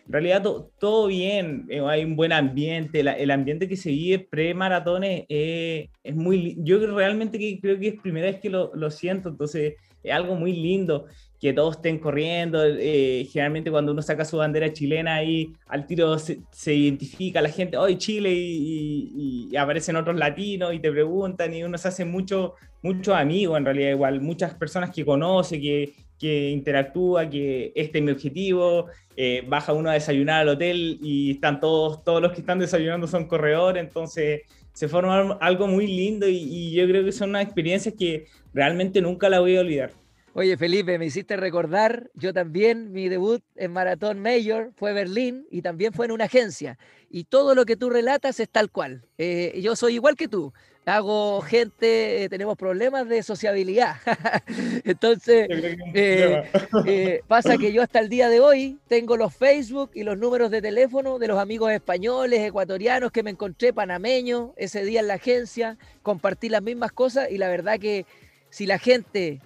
realidad 0.08 0.42
todo 0.78 1.06
bien, 1.06 1.66
eh, 1.68 1.80
hay 1.80 2.04
un 2.04 2.16
buen 2.16 2.32
ambiente, 2.32 3.00
el 3.00 3.30
ambiente 3.30 3.68
que 3.68 3.76
se 3.76 3.90
vive 3.90 4.18
pre-maratones 4.18 5.24
es 5.28 6.14
muy, 6.14 6.56
yo 6.58 6.78
realmente 6.94 7.58
creo 7.60 7.78
que 7.78 7.88
es 7.88 8.00
primera 8.00 8.26
vez 8.26 8.40
que 8.40 8.50
lo, 8.50 8.74
lo, 8.74 8.90
siento, 8.90 9.28
entonces 9.28 9.74
es 10.02 10.12
algo 10.12 10.34
muy 10.34 10.52
lindo 10.52 11.06
que 11.40 11.52
todos 11.52 11.76
estén 11.76 11.98
corriendo, 11.98 12.64
eh, 12.64 13.26
generalmente 13.30 13.70
cuando 13.70 13.90
uno 13.90 14.00
saca 14.00 14.24
su 14.24 14.36
bandera 14.36 14.72
chilena 14.72 15.16
ahí 15.16 15.52
al 15.66 15.86
tiro 15.86 16.16
se, 16.18 16.74
identifica 16.74 17.42
la 17.42 17.48
gente, 17.48 17.76
hoy 17.76 17.98
Chile 17.98 18.32
y, 18.32 19.48
y, 19.50 19.56
aparecen 19.56 19.96
otros 19.96 20.16
latinos 20.16 20.72
y 20.72 20.78
te 20.78 20.92
preguntan 20.92 21.52
y 21.52 21.64
uno 21.64 21.76
se 21.78 21.88
hace 21.88 22.04
mucho, 22.04 22.54
mucho 22.82 23.14
amigo 23.14 23.56
en 23.56 23.64
realidad 23.64 23.90
igual, 23.90 24.20
muchas 24.20 24.54
personas 24.54 24.90
que 24.90 25.04
conoce, 25.04 25.60
que, 25.60 25.94
que 26.22 26.50
interactúa, 26.50 27.28
que 27.28 27.72
este 27.74 27.98
es 27.98 28.04
mi 28.04 28.12
objetivo, 28.12 28.86
eh, 29.16 29.44
baja 29.48 29.72
uno 29.72 29.90
a 29.90 29.94
desayunar 29.94 30.42
al 30.42 30.50
hotel 30.50 31.00
y 31.02 31.32
están 31.32 31.58
todos, 31.58 32.04
todos 32.04 32.22
los 32.22 32.30
que 32.30 32.42
están 32.42 32.60
desayunando 32.60 33.08
son 33.08 33.26
corredores, 33.26 33.82
entonces 33.82 34.42
se 34.72 34.86
forma 34.86 35.36
algo 35.40 35.66
muy 35.66 35.88
lindo 35.88 36.28
y, 36.28 36.70
yo 36.70 36.86
creo 36.86 37.04
que 37.04 37.10
son 37.10 37.30
una 37.30 37.42
experiencia 37.42 37.90
que 37.90 38.26
realmente 38.54 39.02
nunca 39.02 39.28
la 39.28 39.40
voy 39.40 39.56
a 39.56 39.62
olvidar. 39.62 39.90
Oye, 40.34 40.56
Felipe, 40.56 40.96
me 40.96 41.06
hiciste 41.06 41.36
recordar, 41.36 42.08
yo 42.14 42.32
también, 42.32 42.92
mi 42.92 43.08
debut 43.08 43.42
en 43.56 43.72
Maratón 43.72 44.20
Mayor 44.20 44.70
fue 44.76 44.92
Berlín 44.92 45.48
y 45.50 45.60
también 45.60 45.92
fue 45.92 46.06
en 46.06 46.12
una 46.12 46.26
agencia. 46.26 46.78
Y 47.10 47.24
todo 47.24 47.56
lo 47.56 47.64
que 47.64 47.76
tú 47.76 47.90
relatas 47.90 48.38
es 48.38 48.48
tal 48.48 48.70
cual. 48.70 49.04
Eh, 49.18 49.60
yo 49.60 49.74
soy 49.74 49.94
igual 49.94 50.14
que 50.14 50.28
tú 50.28 50.52
hago 50.84 51.40
gente, 51.42 52.24
eh, 52.24 52.28
tenemos 52.28 52.56
problemas 52.56 53.08
de 53.08 53.22
sociabilidad. 53.22 53.96
Entonces, 54.84 55.46
eh, 55.94 56.50
eh, 56.86 57.22
pasa 57.28 57.56
que 57.56 57.72
yo 57.72 57.82
hasta 57.82 58.00
el 58.00 58.08
día 58.08 58.28
de 58.28 58.40
hoy 58.40 58.78
tengo 58.88 59.16
los 59.16 59.34
Facebook 59.34 59.90
y 59.94 60.02
los 60.02 60.18
números 60.18 60.50
de 60.50 60.60
teléfono 60.60 61.18
de 61.18 61.28
los 61.28 61.38
amigos 61.38 61.72
españoles, 61.72 62.40
ecuatorianos 62.40 63.12
que 63.12 63.22
me 63.22 63.30
encontré, 63.30 63.72
panameños, 63.72 64.50
ese 64.56 64.84
día 64.84 65.00
en 65.00 65.08
la 65.08 65.14
agencia, 65.14 65.78
compartí 66.02 66.48
las 66.48 66.62
mismas 66.62 66.92
cosas 66.92 67.30
y 67.30 67.38
la 67.38 67.48
verdad 67.48 67.78
que 67.78 68.06
si 68.50 68.66
la 68.66 68.78
gente 68.78 69.40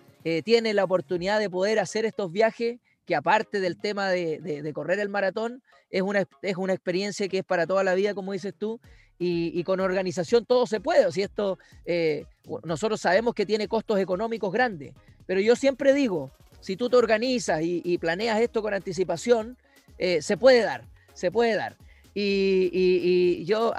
tiene 0.45 0.75
la 0.75 0.83
oportunidad 0.83 1.39
de 1.39 1.49
poder 1.49 1.79
hacer 1.79 2.05
estos 2.05 2.33
viajes, 2.33 2.81
que 3.05 3.15
aparte 3.15 3.61
del 3.61 3.79
tema 3.79 4.09
de, 4.11 4.73
correr 4.75 4.99
el 4.99 5.09
maratón, 5.09 5.63
es 5.89 6.03
una, 6.03 6.25
es 6.43 6.57
una 6.57 6.73
experiencia 6.73 7.29
que 7.29 7.39
es 7.39 7.45
para 7.45 7.65
toda 7.65 7.85
la 7.85 7.95
vida, 7.95 8.13
como 8.13 8.33
dices 8.33 8.53
tú, 8.59 8.81
y, 9.19 9.65
con 9.65 9.81
organización 9.81 10.45
todo 10.45 10.67
se 10.67 10.81
puede. 10.81 11.07
O 11.07 11.09
esto, 11.09 11.59
eh, 11.85 12.25
nosotros 12.65 13.01
sabemos 13.01 13.35
que 13.35 13.47
tiene 13.47 13.69
costos 13.69 13.99
económicos 13.99 14.53
grandes, 14.53 14.93
pero 15.27 15.41
yo 15.41 15.57
siempre 15.57 15.93
digo, 15.93 16.31
si 16.61 16.77
tú 16.77 16.89
te 16.89 16.97
organizas 16.97 17.61
y, 17.63 17.99
planeas 17.99 18.41
esto 18.41 18.63
con 18.63 18.75
anticipación, 18.75 19.57
eh, 19.99 20.21
se 20.21 20.37
puede 20.37 20.63
dar, 20.63 20.85
se 21.15 21.31
puede 21.31 21.55
dar. 21.55 21.77
Y, 22.15 23.45
yo, 23.45 23.73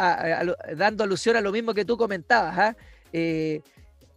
dando 0.75 1.03
alusión 1.03 1.35
a 1.35 1.41
lo 1.41 1.51
mismo 1.51 1.73
que 1.73 1.85
tú 1.85 1.97
comentabas, 1.97 2.57
¿ah? 2.57 2.75
eh, 3.11 3.61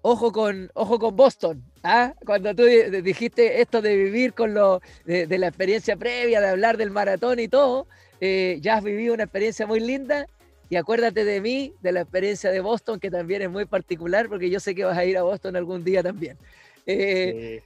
ojo, 0.03 0.33
con, 0.33 0.71
ojo 0.75 0.99
con 0.99 1.17
Boston, 1.17 1.65
¿Ah? 1.83 2.13
Cuando 2.27 2.55
tú 2.55 2.65
dijiste 2.65 3.63
esto 3.63 3.81
de 3.81 3.97
vivir 3.97 4.35
con 4.35 4.53
lo 4.53 4.83
de, 5.07 5.39
la 5.39 5.49
experiencia 5.49 5.97
previa, 5.97 6.43
de 6.43 6.49
hablar 6.49 6.77
del 6.77 6.91
maratón 6.91 7.41
y 7.41 7.49
todo, 7.49 7.87
ya 8.21 8.77
has 8.77 8.85
vivido 8.85 9.15
una 9.15 9.23
experiencia 9.23 9.67
muy 9.67 9.81
linda 9.81 10.27
y 10.71 10.77
acuérdate 10.77 11.25
de 11.25 11.41
mí, 11.43 11.75
de 11.83 11.93
la 11.93 12.01
experiencia 12.01 12.51
de 12.51 12.61
Boston, 12.61 12.99
que 12.99 13.11
también 13.11 13.43
es 13.43 13.51
muy 13.51 13.67
particular, 13.67 14.29
porque 14.29 14.49
yo 14.49 14.61
sé 14.61 14.75
que 14.75 14.85
vas 14.85 14.97
a 14.97 15.05
ir 15.05 15.19
a 15.19 15.23
Boston 15.23 15.57
algún 15.57 15.85
día 15.85 16.03
también. 16.03 16.39
Eh, 16.87 17.63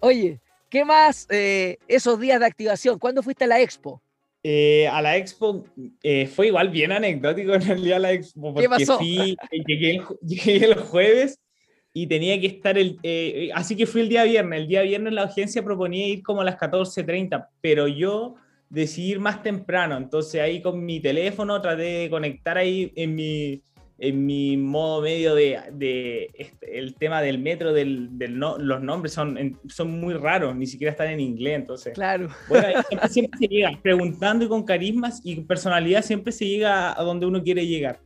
oye, 0.00 0.40
¿qué 0.68 0.84
más 0.84 1.26
eh, 1.30 1.78
esos 1.88 2.20
días 2.20 2.40
de 2.40 2.46
activación? 2.46 2.98
¿Cuándo 2.98 3.22
fuiste 3.22 3.44
a 3.44 3.46
la 3.46 3.60
expo? 3.60 4.02
a 4.42 5.02
la 5.02 5.18
expo 5.18 5.66
fue 6.34 6.46
igual 6.46 6.70
bien 6.70 6.92
anecdótico 6.92 7.54
en 7.54 7.62
realidad 7.62 8.00
la 8.00 8.12
expo. 8.12 8.52
Porque 8.52 8.68
¿Qué 8.68 8.68
pasó? 8.68 8.98
llegué, 8.98 10.00
llegué 10.22 10.64
el 10.64 10.74
jueves 10.74 11.38
y 11.92 12.06
tenía 12.06 12.40
que 12.40 12.46
estar 12.46 12.78
el... 12.78 12.98
Eh, 13.02 13.50
así 13.54 13.76
que 13.76 13.86
fui 13.86 14.02
el 14.02 14.08
día 14.08 14.24
viernes. 14.24 14.60
El 14.60 14.68
día 14.68 14.82
viernes 14.82 15.12
la 15.12 15.22
agencia 15.24 15.62
proponía 15.64 16.06
ir 16.06 16.22
como 16.22 16.40
a 16.40 16.44
las 16.44 16.56
14.30, 16.56 17.48
pero 17.60 17.88
yo 17.88 18.36
decidí 18.70 19.10
ir 19.10 19.20
más 19.20 19.42
temprano. 19.42 19.96
Entonces 19.96 20.40
ahí 20.40 20.62
con 20.62 20.82
mi 20.82 21.00
teléfono 21.00 21.60
traté 21.60 21.82
de 21.82 22.10
conectar 22.10 22.56
ahí 22.56 22.92
en 22.96 23.14
mi, 23.14 23.62
en 23.98 24.24
mi 24.24 24.56
modo 24.56 25.02
medio 25.02 25.34
de, 25.34 25.60
de 25.72 26.30
este, 26.34 26.78
el 26.78 26.94
tema 26.94 27.20
del 27.20 27.38
metro, 27.38 27.72
del, 27.72 28.16
del 28.16 28.38
no, 28.38 28.56
los 28.56 28.80
nombres 28.80 29.12
son, 29.12 29.58
son 29.68 30.00
muy 30.00 30.14
raros, 30.14 30.56
ni 30.56 30.66
siquiera 30.66 30.92
están 30.92 31.08
en 31.08 31.20
inglés, 31.20 31.56
entonces. 31.56 31.92
Claro. 31.92 32.28
Bueno, 32.48 32.66
siempre, 32.88 33.08
siempre 33.10 33.38
se 33.38 33.48
llega, 33.48 33.78
preguntando 33.82 34.44
y 34.44 34.48
con 34.48 34.62
carismas 34.62 35.20
y 35.24 35.36
personalidad 35.42 36.02
siempre 36.02 36.32
se 36.32 36.46
llega 36.46 36.98
a 36.98 37.02
donde 37.02 37.26
uno 37.26 37.42
quiere 37.42 37.66
llegar. 37.66 37.98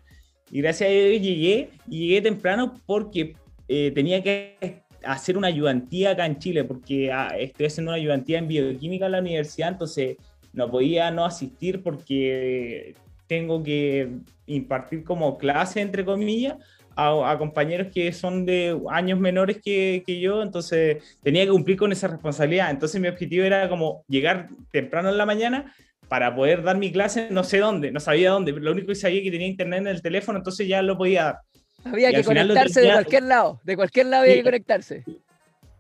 Y 0.51 0.61
gracias 0.61 0.89
a 0.89 0.93
ello 0.93 1.23
llegué, 1.23 1.71
y 1.89 2.07
llegué 2.07 2.23
temprano 2.23 2.75
porque 2.87 3.37
eh, 3.69 3.93
tenía 3.95 4.23
que 4.23 4.83
hacer 5.05 5.37
una 5.37 5.49
ayudantía 5.49 6.11
acá 6.11 6.27
en 6.27 6.39
Chile, 6.39 6.65
porque 6.65 7.13
ah, 7.13 7.29
estoy 7.39 7.67
haciendo 7.67 7.93
una 7.93 7.99
ayudantía 7.99 8.39
en 8.39 8.49
bioquímica 8.49 9.07
en 9.07 9.13
la 9.13 9.21
universidad, 9.21 9.71
entonces 9.71 10.17
no 10.55 10.71
podía 10.71 11.11
no 11.11 11.25
asistir 11.25 11.83
porque 11.83 12.95
tengo 13.27 13.63
que 13.63 14.11
impartir 14.47 15.05
como 15.05 15.39
clase, 15.39 15.81
entre 15.81 16.05
comillas, 16.05 16.57
a, 16.97 17.37
compañeros 17.39 17.89
que 17.93 18.13
son 18.13 18.47
de 18.47 18.79
años 18.91 19.19
menores 19.19 19.61
que, 19.63 20.03
que, 20.07 20.21
yo, 20.21 20.43
entonces 20.43 21.19
tenía 21.23 21.45
que 21.45 21.51
cumplir 21.51 21.77
con 21.77 21.93
esa 21.93 22.09
responsabilidad. 22.09 22.71
Entonces 22.71 23.01
mi 23.01 23.09
objetivo 23.09 23.45
era 23.45 23.69
como 23.69 24.05
llegar 24.09 24.49
temprano 24.71 25.09
en 25.09 25.19
la 25.19 25.27
mañana 25.27 25.75
para 26.09 26.35
poder 26.35 26.63
dar 26.63 26.77
mi 26.77 26.93
clase, 26.93 27.29
no 27.31 27.45
sé 27.45 27.59
dónde, 27.59 27.91
no 27.91 27.99
sabía 27.99 28.31
dónde, 28.31 28.53
lo 28.53 28.73
único 28.73 28.89
que 28.89 28.95
sabía 28.95 29.23
que 29.23 29.31
tenía 29.31 29.47
internet 29.47 29.81
en 29.81 29.89
el 29.89 30.03
teléfono, 30.03 30.39
entonces 30.39 30.69
ya 30.69 30.83
lo 30.83 30.97
podía 30.97 31.25
dar. 31.25 31.37
Había 31.85 32.13
que 32.13 32.25
conectarse 32.25 32.81
de 32.81 32.93
cualquier 32.93 33.23
lado, 33.25 33.61
de 33.65 33.77
cualquier 33.77 34.07
lado 34.07 34.23
había 34.23 34.37
que 34.37 34.43
conectarse. 34.43 35.05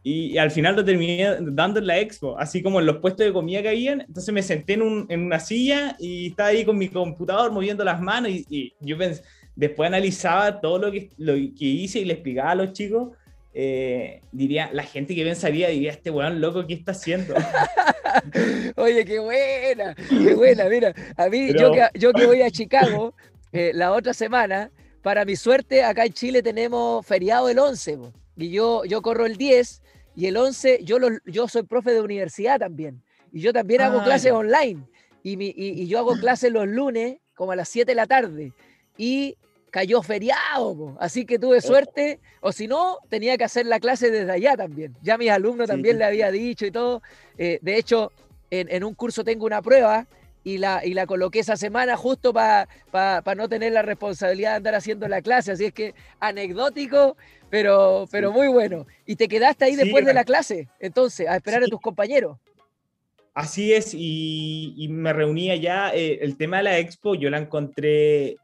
Y, 0.06 0.36
al 0.36 0.50
final 0.50 0.76
lo 0.76 0.84
terminé 0.84 1.38
dando 1.40 1.80
en 1.80 1.86
la 1.86 1.98
expo, 1.98 2.38
así 2.38 2.62
como 2.62 2.78
en 2.78 2.84
los 2.84 2.98
puestos 2.98 3.24
de 3.24 3.32
comida 3.32 3.62
que 3.62 3.70
habían. 3.70 4.02
Entonces 4.02 4.34
me 4.34 4.42
senté 4.42 4.74
en, 4.74 4.82
un, 4.82 5.06
en 5.08 5.22
una 5.22 5.40
silla 5.40 5.96
y 5.98 6.28
estaba 6.28 6.50
ahí 6.50 6.62
con 6.62 6.76
mi 6.76 6.88
computador 6.88 7.50
moviendo 7.50 7.82
las 7.84 8.02
manos 8.02 8.30
y, 8.30 8.74
yo 8.80 8.98
pensé, 8.98 9.22
después 9.56 9.86
analizaba 9.86 10.60
todo 10.60 10.78
lo 10.78 10.92
que, 10.92 11.08
lo 11.16 11.32
que 11.32 11.64
hice 11.64 12.00
y 12.00 12.04
le 12.04 12.12
explicaba 12.12 12.50
a 12.50 12.54
los 12.54 12.72
chicos. 12.74 13.16
Eh, 13.54 14.20
diría, 14.30 14.68
la 14.72 14.82
gente 14.82 15.14
que 15.14 15.24
pensaría, 15.24 15.68
diría, 15.68 15.92
este 15.92 16.10
weón 16.10 16.40
loco, 16.40 16.66
¿qué 16.66 16.74
está 16.74 16.92
haciendo? 16.92 17.34
Oye, 18.76 19.04
qué 19.04 19.20
buena, 19.20 19.94
qué 19.94 20.34
buena, 20.36 20.64
mira, 20.68 20.92
a 21.16 21.28
mí, 21.28 21.52
yo, 21.56 21.70
que, 21.72 21.88
yo 21.94 22.12
que 22.12 22.26
voy 22.26 22.42
a 22.42 22.50
Chicago 22.50 23.14
eh, 23.52 23.70
la 23.72 23.92
otra 23.92 24.12
semana, 24.12 24.70
para 25.02 25.24
mi 25.24 25.36
suerte, 25.36 25.84
acá 25.84 26.04
en 26.04 26.12
Chile 26.12 26.42
tenemos 26.42 27.06
feriado 27.06 27.48
el 27.48 27.60
11, 27.60 27.98
y 28.36 28.50
yo, 28.50 28.84
yo 28.84 29.02
corro 29.02 29.24
el 29.24 29.36
10, 29.36 29.82
y 30.16 30.26
el 30.26 30.36
11, 30.36 30.80
yo, 30.84 30.98
lo, 30.98 31.08
yo 31.24 31.48
soy 31.48 31.62
profe 31.62 31.92
de 31.92 32.00
universidad 32.00 32.58
también, 32.58 33.02
y 33.32 33.40
yo 33.40 33.52
también 33.52 33.80
hago 33.80 34.00
ah, 34.00 34.04
clases 34.04 34.32
online, 34.32 34.86
y, 35.22 35.36
mi, 35.36 35.52
y, 35.56 35.86
yo 35.86 35.98
hago 35.98 36.12
clases 36.20 36.52
los 36.52 36.66
lunes, 36.68 37.18
como 37.34 37.52
a 37.52 37.56
las 37.56 37.68
7 37.68 37.90
de 37.90 37.94
la 37.94 38.06
tarde, 38.06 38.52
y 38.96 39.36
cayó 39.70 40.02
feriado, 40.02 40.96
así 41.00 41.26
que 41.26 41.38
tuve 41.38 41.58
oh. 41.58 41.60
suerte, 41.60 42.20
o 42.40 42.52
si 42.52 42.68
no, 42.68 42.98
tenía 43.08 43.36
que 43.36 43.44
hacer 43.44 43.66
la 43.66 43.80
clase 43.80 44.10
desde 44.10 44.30
allá 44.30 44.56
también. 44.56 44.94
Ya 45.02 45.18
mis 45.18 45.30
alumnos 45.30 45.66
también 45.66 45.98
le 45.98 46.04
había 46.04 46.30
dicho 46.30 46.64
y 46.64 46.70
todo. 46.70 47.02
Eh, 47.38 47.58
de 47.60 47.76
hecho, 47.76 48.12
en, 48.50 48.70
en, 48.70 48.84
un 48.84 48.94
curso 48.94 49.24
tengo 49.24 49.46
una 49.46 49.60
prueba 49.62 50.06
y 50.44 50.58
la, 50.58 50.84
y 50.84 50.92
la 50.92 51.06
coloqué 51.06 51.40
esa 51.40 51.56
semana 51.56 51.96
justo 51.96 52.34
para 52.34 52.68
no 53.34 53.48
tener 53.48 53.72
la 53.72 53.82
responsabilidad 53.82 54.50
de 54.50 54.56
andar 54.56 54.74
haciendo 54.74 55.08
la 55.08 55.22
clase. 55.22 55.52
Así 55.52 55.64
es 55.64 55.72
que 55.72 55.94
anecdótico, 56.20 57.16
pero, 57.50 58.06
pero 58.12 58.30
muy 58.30 58.48
bueno. 58.48 58.86
Y 59.06 59.16
te 59.16 59.26
quedaste 59.26 59.64
ahí 59.64 59.74
después 59.74 60.04
de 60.04 60.12
la 60.14 60.24
clase, 60.24 60.68
entonces, 60.78 61.26
a 61.26 61.36
esperar 61.36 61.64
a 61.64 61.66
tus 61.66 61.80
compañeros. 61.80 62.36
Así 63.32 63.72
es, 63.72 63.94
y, 63.94 64.86
me 64.90 65.12
reunía 65.12 65.56
ya. 65.56 65.90
Eh, 65.92 66.18
el 66.20 66.36
tema 66.36 66.58
de 66.58 66.64
la 66.64 66.78
expo, 66.78 67.14
yo 67.14 67.30
la 67.30 67.38
encontré. 67.38 68.36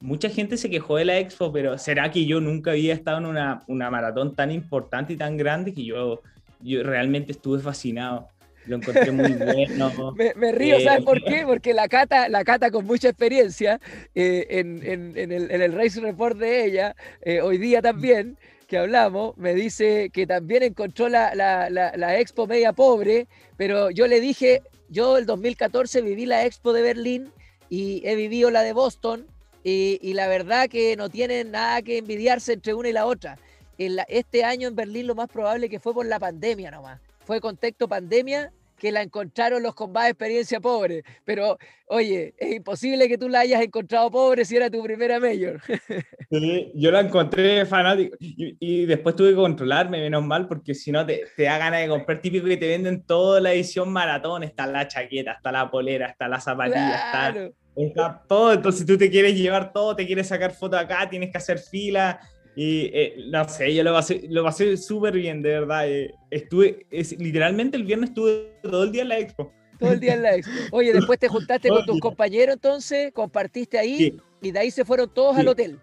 Mucha 0.00 0.30
gente 0.30 0.56
se 0.56 0.70
quejó 0.70 0.96
de 0.96 1.04
la 1.04 1.18
expo, 1.18 1.52
pero 1.52 1.76
¿será 1.76 2.10
que 2.10 2.24
yo 2.24 2.40
nunca 2.40 2.70
había 2.70 2.94
estado 2.94 3.18
en 3.18 3.26
una, 3.26 3.64
una 3.66 3.90
maratón 3.90 4.34
tan 4.34 4.50
importante 4.50 5.12
y 5.12 5.16
tan 5.16 5.36
grande 5.36 5.74
que 5.74 5.84
yo, 5.84 6.22
yo 6.60 6.82
realmente 6.84 7.32
estuve 7.32 7.58
fascinado? 7.60 8.28
Lo 8.66 8.76
encontré 8.76 9.10
muy 9.10 9.32
bueno. 9.32 10.14
me, 10.36 10.52
río, 10.52 10.80
¿sabes 10.80 11.04
por 11.04 11.22
qué? 11.24 11.44
Porque 11.46 11.72
la 11.72 11.88
Cata, 11.88 12.28
la 12.28 12.44
Cata 12.44 12.70
con 12.70 12.84
mucha 12.84 13.08
experiencia 13.08 13.80
eh, 14.14 14.46
en, 14.50 14.82
en, 14.84 15.16
en, 15.16 15.32
el, 15.32 15.50
en, 15.50 15.62
el, 15.62 15.72
Race 15.72 16.00
Report 16.00 16.36
de 16.36 16.66
ella, 16.66 16.94
eh, 17.22 17.40
hoy 17.40 17.58
día 17.58 17.80
también, 17.80 18.36
que 18.66 18.78
hablamos, 18.78 19.36
me 19.36 19.54
dice 19.54 20.10
que 20.10 20.26
también 20.26 20.62
encontró 20.62 21.08
la, 21.08 21.34
la, 21.34 21.70
la, 21.70 21.92
la, 21.96 22.18
Expo 22.18 22.46
media 22.46 22.72
pobre, 22.72 23.26
pero 23.56 23.90
yo 23.90 24.06
le 24.06 24.20
dije, 24.20 24.62
yo 24.88 25.16
el 25.16 25.26
2014 25.26 26.02
viví 26.02 26.26
la 26.26 26.44
Expo 26.44 26.72
de 26.72 26.82
Berlín 26.82 27.32
y 27.68 28.02
he 28.04 28.14
vivido 28.14 28.50
la 28.50 28.62
de 28.62 28.72
Boston 28.72 29.26
y, 29.64 29.98
y 30.02 30.12
la 30.12 30.28
verdad 30.28 30.68
que 30.68 30.96
no 30.96 31.08
tienen 31.08 31.50
nada 31.50 31.82
que 31.82 31.98
envidiarse 31.98 32.52
entre 32.52 32.74
una 32.74 32.88
y 32.90 32.92
la 32.92 33.06
otra. 33.06 33.38
En 33.78 33.96
este 34.08 34.44
año 34.44 34.68
en 34.68 34.76
Berlín 34.76 35.06
lo 35.06 35.14
más 35.14 35.28
probable 35.28 35.70
que 35.70 35.80
fue 35.80 35.94
por 35.94 36.04
la 36.04 36.18
pandemia 36.18 36.70
nomás 36.70 37.00
fue 37.24 37.40
contexto 37.40 37.88
pandemia 37.88 38.52
que 38.80 38.90
la 38.90 39.02
encontraron 39.02 39.62
los 39.62 39.74
con 39.74 39.92
más 39.92 40.08
experiencia 40.08 40.58
pobre. 40.58 41.04
Pero, 41.24 41.58
oye, 41.86 42.34
es 42.38 42.56
imposible 42.56 43.06
que 43.08 43.18
tú 43.18 43.28
la 43.28 43.40
hayas 43.40 43.62
encontrado 43.62 44.10
pobre 44.10 44.44
si 44.44 44.56
era 44.56 44.70
tu 44.70 44.82
primera 44.82 45.20
mayor. 45.20 45.60
Sí, 46.32 46.70
yo 46.76 46.92
la 46.92 47.00
encontré 47.00 47.66
fanático 47.66 48.16
y, 48.20 48.86
después 48.86 49.16
tuve 49.16 49.30
que 49.30 49.34
controlarme, 49.34 49.98
menos 49.98 50.24
mal, 50.24 50.46
porque 50.46 50.76
si 50.76 50.92
no 50.92 51.04
te, 51.04 51.24
te 51.36 51.42
da 51.42 51.58
ganas 51.58 51.80
de 51.80 51.88
comprar 51.88 52.20
típico 52.20 52.46
que 52.46 52.56
te 52.56 52.68
venden 52.68 53.02
toda 53.02 53.40
la 53.40 53.52
edición 53.52 53.92
maratón. 53.92 54.44
Está 54.44 54.68
la 54.68 54.86
chaqueta, 54.86 55.32
está 55.32 55.50
la 55.50 55.68
polera, 55.68 56.06
está 56.06 56.28
la 56.28 56.40
zapatilla, 56.40 57.50
está, 57.74 58.22
todo. 58.28 58.52
Entonces 58.52 58.86
tú 58.86 58.96
te 58.96 59.10
quieres 59.10 59.36
llevar 59.36 59.72
todo, 59.72 59.96
te 59.96 60.06
quieres 60.06 60.28
sacar 60.28 60.52
foto 60.52 60.78
acá, 60.78 61.10
tienes 61.10 61.32
que 61.32 61.38
hacer 61.38 61.58
fila. 61.58 62.20
Y 62.62 62.90
eh, 62.92 63.14
no 63.30 63.48
sé, 63.48 63.74
yo 63.74 63.82
lo 63.82 63.94
pasé, 63.94 64.26
lo 64.28 64.44
pasé 64.44 64.76
súper 64.76 65.14
bien, 65.14 65.40
de 65.40 65.48
verdad. 65.48 65.88
Eh, 65.88 66.14
estuve, 66.30 66.84
es, 66.90 67.18
literalmente 67.18 67.78
el 67.78 67.84
viernes 67.84 68.10
estuve 68.10 68.52
todo 68.62 68.84
el 68.84 68.92
día 68.92 69.00
en 69.00 69.08
la 69.08 69.18
expo. 69.18 69.50
Todo 69.78 69.92
el 69.92 69.98
día 69.98 70.12
en 70.12 70.22
la 70.22 70.34
expo. 70.34 70.52
Oye, 70.72 70.92
después 70.92 71.18
te 71.18 71.26
juntaste 71.26 71.70
con 71.70 71.86
tus 71.86 71.98
compañeros 72.00 72.56
entonces, 72.56 73.12
compartiste 73.14 73.78
ahí 73.78 74.14
y 74.42 74.50
de 74.50 74.58
ahí 74.58 74.70
se 74.70 74.84
fueron 74.84 75.08
todos 75.08 75.38
al 75.38 75.48
hotel. 75.48 75.78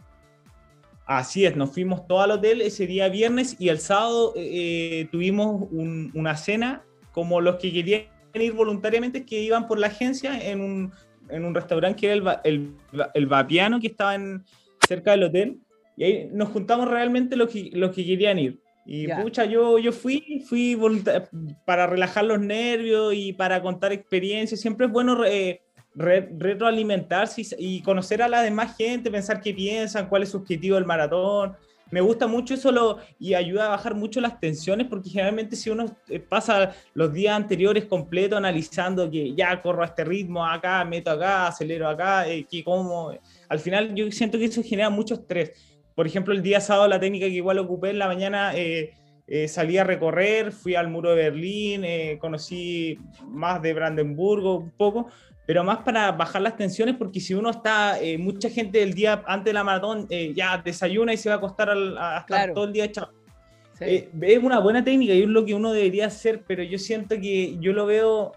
Así 1.07 1.47
es, 1.47 1.55
nos 1.55 1.71
fuimos 1.71 2.05
todos 2.05 2.25
al 2.25 2.29
hotel 2.29 2.61
ese 2.61 2.85
día 2.85 3.09
viernes 3.09 3.55
y 3.57 3.69
el 3.69 3.79
sábado 3.79 4.33
eh, 4.35 5.07
tuvimos 5.11 5.67
una 5.71 6.37
cena 6.37 6.83
como 7.11 7.41
los 7.41 7.55
que 7.55 7.73
querían 7.73 8.03
ir 8.35 8.53
voluntariamente 8.53 9.25
que 9.25 9.41
iban 9.41 9.67
por 9.67 9.79
la 9.79 9.87
agencia 9.87 10.39
en 10.47 10.61
un, 10.61 10.93
en 11.29 11.43
un 11.43 11.55
restaurante 11.55 12.01
que 12.01 12.11
era 12.11 12.41
el, 12.43 12.75
el, 12.93 13.07
el 13.15 13.25
Vapiano 13.25 13.79
que 13.79 13.87
estaba 13.87 14.13
en, 14.13 14.45
cerca 14.87 15.09
del 15.09 15.23
hotel 15.23 15.59
y 15.97 16.03
ahí 16.03 16.29
nos 16.31 16.49
juntamos 16.49 16.87
realmente 16.87 17.35
los 17.35 17.49
que, 17.49 17.71
los 17.73 17.93
que 17.93 18.05
querían 18.05 18.37
ir. 18.37 18.61
Y 18.85 19.07
pucha, 19.11 19.43
yo, 19.43 19.79
yo 19.79 19.91
fui, 19.91 20.45
fui 20.47 20.79
para 21.65 21.87
relajar 21.87 22.23
los 22.23 22.39
nervios 22.39 23.13
y 23.13 23.33
para 23.33 23.61
contar 23.61 23.91
experiencias. 23.91 24.61
Siempre 24.61 24.85
es 24.85 24.91
bueno 24.91 25.17
retroalimentarse 25.93 27.45
y, 27.57 27.81
conocer 27.81 28.21
a 28.21 28.29
la 28.29 28.43
demás 28.43 28.77
gente, 28.77 29.11
pensar 29.11 29.41
qué 29.41 29.53
piensan, 29.53 30.07
cuál 30.07 30.23
es 30.23 30.29
su 30.29 30.37
objetivo 30.37 30.75
del 30.75 30.85
maratón. 30.85 31.57
Me 31.91 31.99
gusta 31.99 32.27
mucho 32.27 32.53
eso 32.53 32.71
lo, 32.71 32.99
y 33.19 33.33
ayuda 33.33 33.65
a 33.65 33.69
bajar 33.69 33.95
mucho 33.95 34.21
las 34.21 34.39
tensiones 34.39 34.87
porque 34.87 35.09
generalmente 35.09 35.55
si 35.55 35.69
uno 35.69 35.85
eh, 36.09 36.19
pasa 36.19 36.73
los 36.93 37.11
días 37.13 37.35
anteriores 37.35 37.85
completo 37.85 38.37
analizando 38.37 39.09
que 39.09 39.33
ya 39.33 39.61
corro 39.61 39.83
a 39.83 39.87
este 39.87 40.03
ritmo, 40.03 40.45
acá, 40.45 40.83
meto 40.85 41.11
acá, 41.11 41.47
acelero 41.47 41.87
acá, 41.87 42.27
eh, 42.27 42.45
que 42.49 42.63
como, 42.63 43.11
al 43.49 43.59
final 43.59 43.95
yo 43.95 44.09
siento 44.11 44.37
que 44.37 44.45
eso 44.45 44.61
genera 44.63 44.89
mucho 44.89 45.13
estrés 45.15 45.76
por 45.97 46.05
ejemplo, 46.05 46.31
el 46.31 46.43
día 46.43 46.61
sábado 46.61 46.87
la 46.87 46.99
técnica 46.99 47.25
que 47.25 47.31
igual 47.33 47.57
ocupé 47.57 47.89
en 47.89 47.97
la 47.97 48.05
mañana, 48.05 48.55
eh, 48.55 48.93
eh, 49.25 49.47
salí 49.47 49.79
a 49.79 49.83
recorrer, 49.83 50.51
fui 50.51 50.75
al 50.75 50.89
muro 50.89 51.09
de 51.09 51.15
Berlín, 51.15 51.83
eh, 51.83 52.19
conocí 52.21 52.99
más 53.27 53.63
de 53.63 53.73
Brandenburgo 53.73 54.57
un 54.57 54.69
poco, 54.69 55.07
pero 55.47 55.63
más 55.63 55.79
para 55.79 56.11
bajar 56.11 56.43
las 56.43 56.55
tensiones, 56.55 56.95
porque 56.95 57.19
si 57.19 57.33
uno 57.33 57.49
está, 57.49 57.97
mucha 58.19 58.47
gente 58.47 58.83
el 58.83 58.93
día 58.93 59.23
antes 59.25 59.45
de 59.45 59.53
la 59.53 59.63
maratón 59.63 60.07
ya 60.35 60.59
desayuna 60.59 61.13
y 61.13 61.17
se 61.17 61.29
va 61.29 61.35
a 61.35 61.37
acostar 61.39 61.71
a 61.71 62.19
estar 62.19 62.53
todo 62.53 62.65
el 62.65 62.73
día 62.73 62.85
echado. 62.85 63.17
Eh, 63.79 64.09
es 64.21 64.43
una 64.43 64.59
buena 64.59 64.83
técnica 64.83 65.13
y 65.13 65.23
es 65.23 65.27
lo 65.27 65.45
que 65.45 65.55
uno 65.55 65.71
debería 65.71 66.05
hacer, 66.05 66.43
pero 66.47 66.61
yo 66.61 66.77
siento 66.77 67.15
que 67.19 67.57
yo 67.59 67.73
lo 67.73 67.87
veo, 67.87 68.33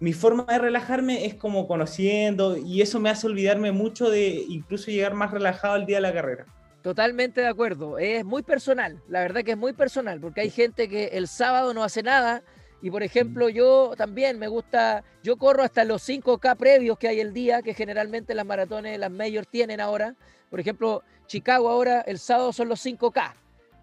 mi 0.00 0.12
forma 0.12 0.44
de 0.44 0.58
relajarme 0.58 1.26
es 1.26 1.34
como 1.34 1.68
conociendo 1.68 2.56
y 2.56 2.82
eso 2.82 2.98
me 2.98 3.10
hace 3.10 3.28
olvidarme 3.28 3.70
mucho 3.70 4.10
de 4.10 4.44
incluso 4.48 4.90
llegar 4.90 5.14
más 5.14 5.30
relajado 5.30 5.74
al 5.74 5.86
día 5.86 5.98
de 5.98 6.02
la 6.02 6.12
carrera. 6.12 6.46
Totalmente 6.82 7.40
de 7.40 7.48
acuerdo, 7.48 7.98
es 7.98 8.24
muy 8.24 8.42
personal, 8.42 9.02
la 9.08 9.20
verdad 9.20 9.42
que 9.42 9.50
es 9.52 9.56
muy 9.56 9.72
personal, 9.72 10.20
porque 10.20 10.42
hay 10.42 10.50
gente 10.50 10.88
que 10.88 11.06
el 11.06 11.26
sábado 11.26 11.74
no 11.74 11.82
hace 11.82 12.04
nada 12.04 12.42
y 12.80 12.90
por 12.90 13.02
ejemplo 13.02 13.48
yo 13.48 13.94
también 13.96 14.38
me 14.38 14.46
gusta, 14.46 15.02
yo 15.24 15.36
corro 15.36 15.64
hasta 15.64 15.82
los 15.82 16.08
5K 16.08 16.56
previos 16.56 16.96
que 16.96 17.08
hay 17.08 17.18
el 17.18 17.32
día, 17.32 17.62
que 17.62 17.74
generalmente 17.74 18.32
las 18.32 18.46
maratones, 18.46 18.96
las 18.96 19.10
mayores 19.10 19.48
tienen 19.50 19.80
ahora, 19.80 20.14
por 20.50 20.60
ejemplo 20.60 21.02
Chicago 21.26 21.68
ahora 21.68 22.02
el 22.02 22.20
sábado 22.20 22.52
son 22.52 22.68
los 22.68 22.84
5K 22.86 23.34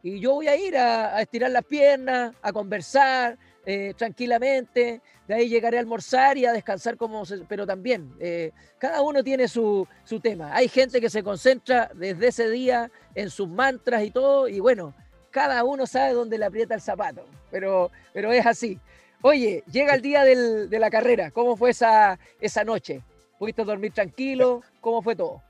y 0.01 0.21
yo 0.21 0.33
voy 0.33 0.47
a 0.47 0.55
ir 0.55 0.77
a, 0.77 1.21
estirar 1.21 1.51
las 1.51 1.65
piernas, 1.65 2.33
a 2.41 2.53
conversar 2.53 3.37
eh, 3.65 3.93
tranquilamente, 3.97 5.01
de 5.27 5.33
ahí 5.33 5.49
llegaré 5.49 5.77
a 5.77 5.79
almorzar 5.79 6.37
y 6.37 6.45
a 6.45 6.53
descansar 6.53 6.97
como... 6.97 7.23
pero 7.47 7.65
también, 7.65 8.13
eh, 8.19 8.51
cada 8.77 9.01
uno 9.01 9.23
tiene 9.23 9.47
su, 9.47 9.87
su, 10.03 10.19
tema. 10.19 10.55
Hay 10.55 10.67
gente 10.67 11.01
que 11.01 11.09
se 11.09 11.23
concentra 11.23 11.89
desde 11.93 12.27
ese 12.27 12.49
día 12.49 12.91
en 13.13 13.29
sus 13.29 13.47
mantras 13.47 14.03
y 14.03 14.11
todo, 14.11 14.47
y 14.47 14.59
bueno, 14.59 14.93
cada 15.31 15.63
uno 15.63 15.87
sabe 15.87 16.13
dónde 16.13 16.37
le 16.37 16.45
aprieta 16.45 16.75
el 16.75 16.81
zapato, 16.81 17.25
pero, 17.51 17.91
pero 18.13 18.31
es 18.31 18.45
así. 18.45 18.79
Oye, 19.21 19.63
llega 19.71 19.95
el 19.95 20.01
día 20.01 20.23
del, 20.23 20.69
de 20.69 20.79
la 20.79 20.89
carrera, 20.89 21.31
¿cómo 21.31 21.57
fue 21.57 21.71
esa, 21.71 22.19
esa 22.39 22.63
noche? 22.63 23.01
¿Pudiste 23.39 23.63
dormir 23.63 23.91
tranquilo? 23.91 24.61
¿Cómo 24.79 25.01
fue 25.01 25.15
todo? 25.15 25.41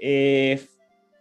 Eh, 0.00 0.60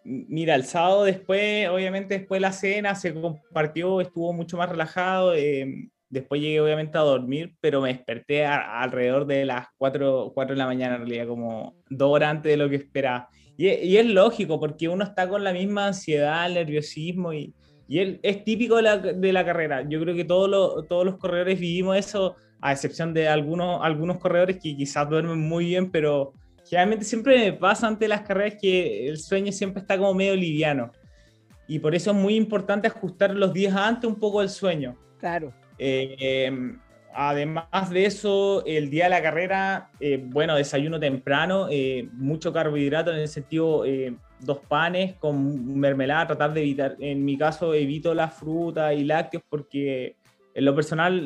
Mira, 0.07 0.53
el 0.53 0.65
sábado 0.65 1.03
después, 1.03 1.67
obviamente 1.67 2.19
después 2.19 2.37
de 2.37 2.41
la 2.41 2.51
cena, 2.51 2.93
se 2.93 3.11
compartió, 3.11 4.01
estuvo 4.01 4.33
mucho 4.33 4.55
más 4.55 4.69
relajado. 4.69 5.33
Eh, 5.33 5.89
después 6.09 6.41
llegué 6.41 6.61
obviamente 6.61 6.97
a 6.97 7.01
dormir, 7.01 7.55
pero 7.61 7.81
me 7.81 7.93
desperté 7.93 8.45
alrededor 8.45 9.25
de 9.25 9.45
las 9.45 9.67
4, 9.77 10.31
4 10.33 10.55
de 10.55 10.57
la 10.57 10.65
mañana, 10.65 10.95
en 10.95 11.01
realidad, 11.01 11.27
como 11.27 11.75
dos 11.89 12.09
horas 12.11 12.31
antes 12.31 12.51
de 12.51 12.57
lo 12.57 12.69
que 12.69 12.77
esperaba. 12.77 13.29
Y, 13.57 13.95
es 13.97 14.05
lógico, 14.05 14.59
porque 14.59 14.89
uno 14.89 15.03
está 15.03 15.29
con 15.29 15.43
la 15.43 15.53
misma 15.53 15.87
ansiedad, 15.87 16.49
nerviosismo, 16.49 17.33
y, 17.33 17.53
es, 17.87 18.43
típico 18.43 18.77
de 18.77 18.81
la, 18.81 18.97
de 18.97 19.33
la, 19.33 19.45
carrera. 19.45 19.87
Yo 19.87 19.99
creo 20.01 20.15
que 20.15 20.25
todos 20.25 20.49
los, 20.49 20.87
todos 20.87 21.05
los 21.05 21.17
corredores 21.17 21.59
vivimos 21.59 21.97
eso, 21.97 22.35
a 22.61 22.71
excepción 22.71 23.13
de 23.13 23.27
algunos, 23.27 23.79
algunos 23.83 24.17
corredores 24.17 24.57
que 24.61 24.75
quizás 24.75 25.07
duermen 25.09 25.39
muy 25.39 25.65
bien, 25.65 25.91
pero 25.91 26.33
generalmente 26.67 27.05
siempre 27.05 27.37
me 27.37 27.53
pasa 27.53 27.87
ante 27.87 28.07
las 28.07 28.21
carreras 28.21 28.57
que 28.59 29.07
el 29.07 29.19
sueño 29.19 29.51
siempre 29.51 29.81
está 29.81 29.97
como 29.97 30.13
medio 30.13 30.35
liviano. 30.35 30.91
Y 31.67 31.79
por 31.79 31.95
eso 31.95 32.11
es 32.11 32.17
muy 32.17 32.35
importante 32.35 32.87
ajustar 32.87 33.35
los 33.35 33.53
días 33.53 33.75
antes 33.75 34.09
un 34.09 34.19
poco 34.19 34.41
el 34.41 34.49
sueño. 34.49 34.95
Claro. 35.19 35.53
Eh, 35.77 36.77
además 37.13 37.89
de 37.89 38.05
eso, 38.05 38.65
el 38.65 38.89
día 38.89 39.05
de 39.05 39.09
la 39.11 39.21
carrera, 39.21 39.89
eh, 39.99 40.21
bueno, 40.23 40.55
desayuno 40.55 40.99
temprano, 40.99 41.67
eh, 41.69 42.09
mucho 42.13 42.51
carbohidrato 42.51 43.11
en 43.11 43.19
el 43.19 43.27
sentido 43.27 43.83
dos 44.39 44.59
panes 44.67 45.15
con 45.15 45.79
mermelada, 45.79 46.27
tratar 46.27 46.53
de 46.53 46.61
evitar, 46.61 46.95
en 46.99 47.23
mi 47.23 47.37
caso 47.37 47.73
evito 47.73 48.13
la 48.13 48.27
fruta 48.27 48.93
y 48.93 49.03
lácteos 49.03 49.43
porque 49.49 50.17
en 50.53 50.65
lo 50.65 50.75
personal 50.75 51.25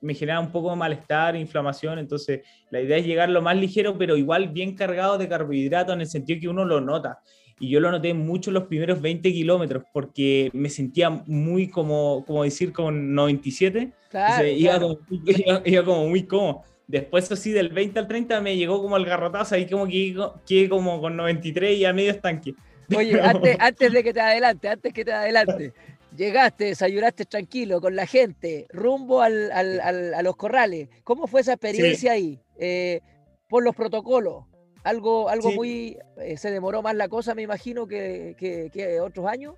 me 0.00 0.14
genera 0.14 0.40
un 0.40 0.52
poco 0.52 0.70
de 0.70 0.76
malestar, 0.76 1.36
inflamación, 1.36 1.98
entonces 1.98 2.42
la 2.70 2.80
idea 2.80 2.96
es 2.98 3.04
llegar 3.04 3.28
lo 3.28 3.42
más 3.42 3.56
ligero, 3.56 3.98
pero 3.98 4.16
igual 4.16 4.48
bien 4.48 4.76
cargado 4.76 5.18
de 5.18 5.28
carbohidratos 5.28 5.94
en 5.94 6.02
el 6.02 6.06
sentido 6.06 6.40
que 6.40 6.48
uno 6.48 6.64
lo 6.64 6.80
nota. 6.80 7.20
Y 7.60 7.68
yo 7.68 7.78
lo 7.78 7.90
noté 7.90 8.14
mucho 8.14 8.50
los 8.50 8.64
primeros 8.64 9.00
20 9.00 9.32
kilómetros 9.32 9.84
porque 9.92 10.50
me 10.52 10.68
sentía 10.68 11.10
muy 11.10 11.68
como, 11.68 12.24
como 12.26 12.42
decir, 12.42 12.72
con 12.72 13.14
97. 13.14 13.92
Claro, 14.10 14.48
iba, 14.48 14.80
Como, 14.80 14.98
iba, 15.64 15.84
como 15.84 16.08
muy 16.08 16.24
cómodo. 16.24 16.62
Después, 16.88 17.30
así, 17.30 17.52
del 17.52 17.68
20 17.68 18.00
al 18.00 18.08
30 18.08 18.40
me 18.40 18.56
llegó 18.56 18.82
como 18.82 18.96
el 18.96 19.04
garrotazo, 19.04 19.54
ahí 19.54 19.68
como 19.68 19.86
que 19.86 20.16
quedé 20.46 20.68
como 20.68 21.00
con 21.00 21.16
93 21.16 21.78
y 21.78 21.84
a 21.84 21.92
medio 21.92 22.10
estanque. 22.10 22.54
Oye, 22.96 23.20
antes, 23.20 23.56
antes 23.60 23.92
de 23.92 24.02
que 24.02 24.12
te 24.12 24.20
adelante, 24.20 24.68
antes 24.68 24.92
que 24.92 25.04
te 25.04 25.12
adelante, 25.12 25.72
Llegaste, 26.16 26.64
desayunaste 26.64 27.24
tranquilo 27.24 27.80
con 27.80 27.94
la 27.94 28.04
gente, 28.04 28.66
rumbo 28.70 29.22
al, 29.22 29.52
al, 29.52 30.12
a 30.12 30.22
los 30.22 30.36
corrales. 30.36 30.88
¿Cómo 31.04 31.28
fue 31.28 31.42
esa 31.42 31.52
experiencia 31.52 32.12
ahí? 32.12 32.40
Eh, 32.58 33.00
por 33.48 33.62
los 33.62 33.76
protocolos. 33.76 34.44
Algo, 34.82 35.28
algo 35.28 35.52
muy. 35.52 35.98
Eh, 36.16 36.36
se 36.36 36.50
demoró 36.50 36.82
más 36.82 36.94
la 36.94 37.08
cosa, 37.08 37.34
me 37.34 37.42
imagino, 37.42 37.86
que, 37.86 38.34
que, 38.38 39.00
otros 39.00 39.26
años. 39.26 39.54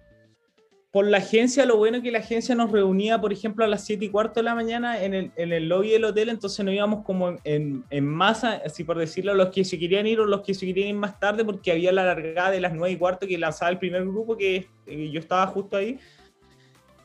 Por 0.90 1.06
la 1.06 1.18
agencia, 1.18 1.64
lo 1.64 1.78
bueno 1.78 1.98
es 1.98 2.02
que 2.02 2.10
la 2.10 2.18
agencia 2.18 2.54
nos 2.54 2.70
reunía, 2.70 3.18
por 3.18 3.32
ejemplo, 3.32 3.64
a 3.64 3.68
las 3.68 3.84
7 3.86 4.04
y 4.04 4.08
cuarto 4.10 4.40
de 4.40 4.44
la 4.44 4.54
mañana 4.54 5.02
en 5.02 5.14
el, 5.14 5.32
en 5.36 5.52
el 5.52 5.66
lobby 5.66 5.90
del 5.90 6.04
hotel, 6.04 6.28
entonces 6.28 6.62
nos 6.62 6.74
íbamos 6.74 7.02
como 7.02 7.38
en, 7.44 7.82
en, 7.88 8.04
masa, 8.06 8.60
así 8.66 8.84
por 8.84 8.98
decirlo, 8.98 9.32
los 9.32 9.48
que 9.48 9.64
se 9.64 9.78
querían 9.78 10.06
ir 10.06 10.20
o 10.20 10.26
los 10.26 10.42
que 10.42 10.52
se 10.52 10.66
querían 10.66 10.88
ir 10.88 10.94
más 10.96 11.18
tarde, 11.18 11.46
porque 11.46 11.72
había 11.72 11.92
la 11.92 12.04
largada 12.04 12.50
de 12.50 12.60
las 12.60 12.74
9 12.74 12.92
y 12.92 12.98
cuarto 12.98 13.26
que 13.26 13.38
lanzaba 13.38 13.70
el 13.70 13.78
primer 13.78 14.02
grupo, 14.04 14.36
que 14.36 14.68
eh, 14.86 15.10
yo 15.10 15.20
estaba 15.20 15.46
justo 15.46 15.78
ahí. 15.78 15.98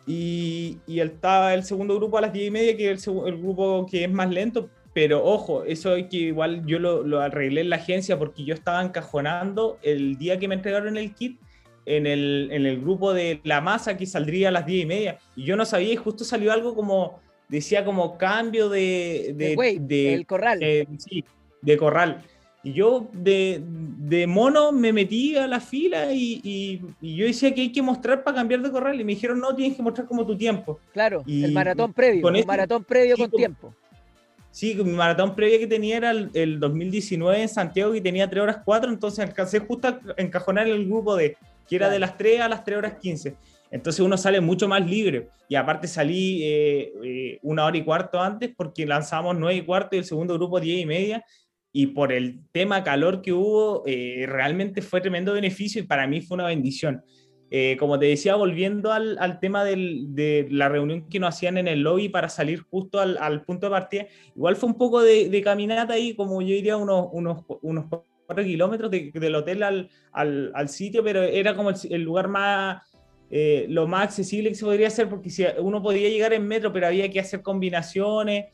Y, 0.05 0.80
y 0.86 0.99
estaba 0.99 1.53
el 1.53 1.63
segundo 1.63 1.95
grupo 1.95 2.18
a 2.18 2.22
las 2.22 2.34
10 2.34 2.47
y 2.47 2.51
media, 2.51 2.76
que 2.76 2.91
es 2.91 3.07
el, 3.07 3.20
el, 3.26 3.38
grupo 3.38 3.86
que 3.89 4.03
es 4.03 4.11
más 4.11 4.30
lento. 4.30 4.70
Pero 4.97 5.23
ojo, 5.23 5.63
eso 5.63 5.95
es 5.95 6.07
que 6.07 6.17
igual 6.17 6.65
yo 6.65 6.79
lo, 6.79 7.03
lo, 7.03 7.21
arreglé 7.21 7.61
en 7.61 7.69
la 7.69 7.75
agencia 7.75 8.17
porque 8.17 8.43
yo 8.43 8.55
estaba 8.55 8.81
encajonando 8.81 9.77
el 9.83 10.17
día 10.17 10.39
que 10.39 10.47
me 10.47 10.55
entregaron 10.55 10.97
el 10.97 11.13
kit 11.13 11.39
en 11.85 12.07
el, 12.07 12.49
en 12.51 12.65
el 12.65 12.81
grupo 12.81 13.13
de 13.13 13.39
la 13.43 13.61
masa 13.61 13.95
que 13.95 14.07
saldría 14.07 14.47
a 14.47 14.51
las 14.51 14.65
10 14.65 14.81
y 14.81 14.85
media. 14.87 15.19
Y 15.35 15.43
yo 15.43 15.55
no 15.55 15.65
sabía 15.65 15.93
y 15.93 15.97
justo 15.97 16.23
salió 16.23 16.51
algo 16.51 16.73
como, 16.73 17.19
decía 17.47 17.85
como 17.85 18.17
cambio 18.17 18.69
de... 18.69 19.35
De, 19.37 19.77
de, 19.79 20.13
el 20.15 20.25
corral. 20.25 20.61
sí, 20.97 21.23
de 21.61 21.77
corral. 21.77 22.23
Y 22.63 22.73
yo 22.73 23.07
de, 23.13 23.61
de, 23.61 24.25
mono 24.25 24.71
me 24.71 24.91
metí 24.91 25.37
a 25.37 25.45
la 25.45 25.59
fila 25.59 26.11
y, 26.11 26.41
y, 26.43 27.15
yo 27.15 27.27
decía 27.27 27.53
que 27.53 27.61
hay 27.61 27.71
que 27.71 27.83
mostrar 27.83 28.23
para 28.23 28.37
cambiar 28.37 28.63
de 28.63 28.71
corral 28.71 28.99
y 28.99 29.03
me 29.03 29.13
dijeron 29.13 29.39
no, 29.39 29.55
tienes 29.55 29.77
que 29.77 29.83
mostrar 29.83 30.07
como 30.07 30.25
tu 30.25 30.35
tiempo. 30.35 30.79
Claro, 30.91 31.23
el 31.27 31.51
maratón 31.51 31.93
previo, 31.93 32.27
el 32.27 32.35
este 32.35 32.47
maratón 32.47 32.83
previo 32.83 33.15
con, 33.15 33.29
tiempo. 33.29 33.75
Sí, 34.57 34.73
mi 34.73 34.93
maratón 34.93 35.35
previo 35.35 35.59
que 35.59 35.67
tenía 35.67 35.97
era 35.97 36.09
el, 36.09 36.59
2019 36.59 37.43
en 37.43 37.47
Santiago 37.47 37.93
y 37.93 38.01
tenía 38.01 38.27
3 38.27 38.41
horas 38.41 38.57
4, 38.65 38.89
entonces 38.89 39.19
alcancé 39.19 39.59
justo 39.59 39.87
a 39.87 39.99
encajonar 40.17 40.67
el 40.67 40.83
grupo 40.87 41.15
de, 41.15 41.37
que 41.67 41.75
era 41.75 41.91
de 41.91 41.99
las 41.99 42.17
3 42.17 42.41
a 42.41 42.49
las 42.49 42.63
3 42.63 42.79
horas 42.79 42.93
15. 42.99 43.35
Entonces 43.69 43.99
uno 43.99 44.17
sale 44.17 44.41
mucho 44.41 44.67
más 44.67 44.83
libre. 44.83 45.29
Y 45.47 45.53
aparte 45.53 45.87
salí 45.87 46.41
eh, 46.41 46.91
eh, 47.03 47.39
una 47.43 47.65
hora 47.65 47.77
y 47.77 47.83
cuarto 47.83 48.19
antes 48.19 48.49
porque 48.57 48.87
lanzamos 48.87 49.37
9 49.37 49.57
y 49.57 49.61
cuarto 49.61 49.95
y 49.95 49.99
el 49.99 50.05
segundo 50.05 50.33
grupo 50.33 50.59
10 50.59 50.81
y 50.81 50.85
media 50.87 51.23
y 51.71 51.85
por 51.85 52.11
el 52.11 52.39
tema 52.51 52.83
calor 52.83 53.21
que 53.21 53.33
hubo, 53.33 53.83
eh, 53.85 54.25
realmente 54.27 54.81
fue 54.81 55.01
tremendo 55.01 55.33
beneficio 55.33 55.83
y 55.83 55.85
para 55.85 56.07
mí 56.07 56.21
fue 56.21 56.33
una 56.33 56.47
bendición. 56.47 57.03
Eh, 57.49 57.77
como 57.79 57.97
te 57.97 58.07
decía, 58.07 58.35
volviendo 58.35 58.91
al, 58.91 59.17
al 59.19 59.39
tema 59.39 59.63
del, 59.63 60.13
de 60.13 60.47
la 60.51 60.67
reunión 60.67 61.07
que 61.07 61.19
nos 61.19 61.33
hacían 61.33 61.57
en 61.57 61.69
el 61.69 61.81
lobby 61.81 62.09
para 62.09 62.27
salir 62.27 62.61
justo 62.69 62.99
al, 62.99 63.17
al 63.19 63.43
punto 63.43 63.67
de 63.67 63.71
partida, 63.71 64.07
igual 64.35 64.57
fue 64.57 64.67
un 64.67 64.77
poco 64.77 65.01
de, 65.01 65.29
de, 65.29 65.41
caminata 65.41 65.93
ahí, 65.93 66.13
como 66.13 66.41
yo 66.41 66.49
diría, 66.49 66.75
unos, 66.75 67.07
unos, 67.13 67.45
unos 67.61 67.85
cuatro 68.25 68.43
kilómetros 68.43 68.91
de, 68.91 69.11
del 69.13 69.35
hotel 69.35 69.63
al, 69.63 69.89
al, 70.11 70.51
al, 70.55 70.67
sitio, 70.67 71.01
pero 71.03 71.23
era 71.23 71.55
como 71.55 71.69
el, 71.69 71.77
el 71.89 72.01
lugar 72.01 72.27
más, 72.27 72.81
eh, 73.29 73.65
lo 73.69 73.87
más 73.87 74.03
accesible 74.03 74.49
que 74.49 74.55
se 74.55 74.65
podría 74.65 74.87
hacer, 74.87 75.07
porque 75.07 75.29
si 75.29 75.45
uno 75.59 75.81
podía 75.81 76.09
llegar 76.09 76.33
en 76.33 76.45
metro, 76.45 76.73
pero 76.73 76.87
había 76.87 77.09
que 77.09 77.21
hacer 77.21 77.41
combinaciones 77.41 78.47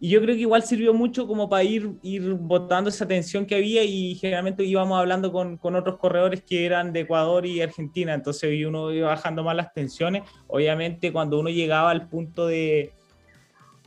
y 0.00 0.10
yo 0.10 0.20
creo 0.20 0.36
que 0.36 0.42
igual 0.42 0.62
sirvió 0.62 0.94
mucho 0.94 1.26
como 1.26 1.48
para 1.48 1.64
ir, 1.64 1.90
ir 2.02 2.34
botando 2.34 2.88
esa 2.88 3.06
tensión 3.06 3.44
que 3.44 3.56
había 3.56 3.82
y 3.82 4.14
generalmente 4.14 4.62
íbamos 4.62 4.98
hablando 4.98 5.32
con, 5.32 5.56
con, 5.56 5.74
otros 5.74 5.98
corredores 5.98 6.42
que 6.42 6.64
eran 6.64 6.92
de 6.92 7.00
Ecuador 7.00 7.44
y 7.44 7.60
Argentina, 7.60 8.14
entonces 8.14 8.64
uno 8.64 8.92
iba 8.92 9.08
bajando 9.08 9.42
más 9.42 9.56
las 9.56 9.72
tensiones. 9.74 10.22
Obviamente 10.46 11.12
cuando 11.12 11.40
uno 11.40 11.50
llegaba 11.50 11.90
al 11.90 12.08
punto 12.08 12.46
de, 12.46 12.92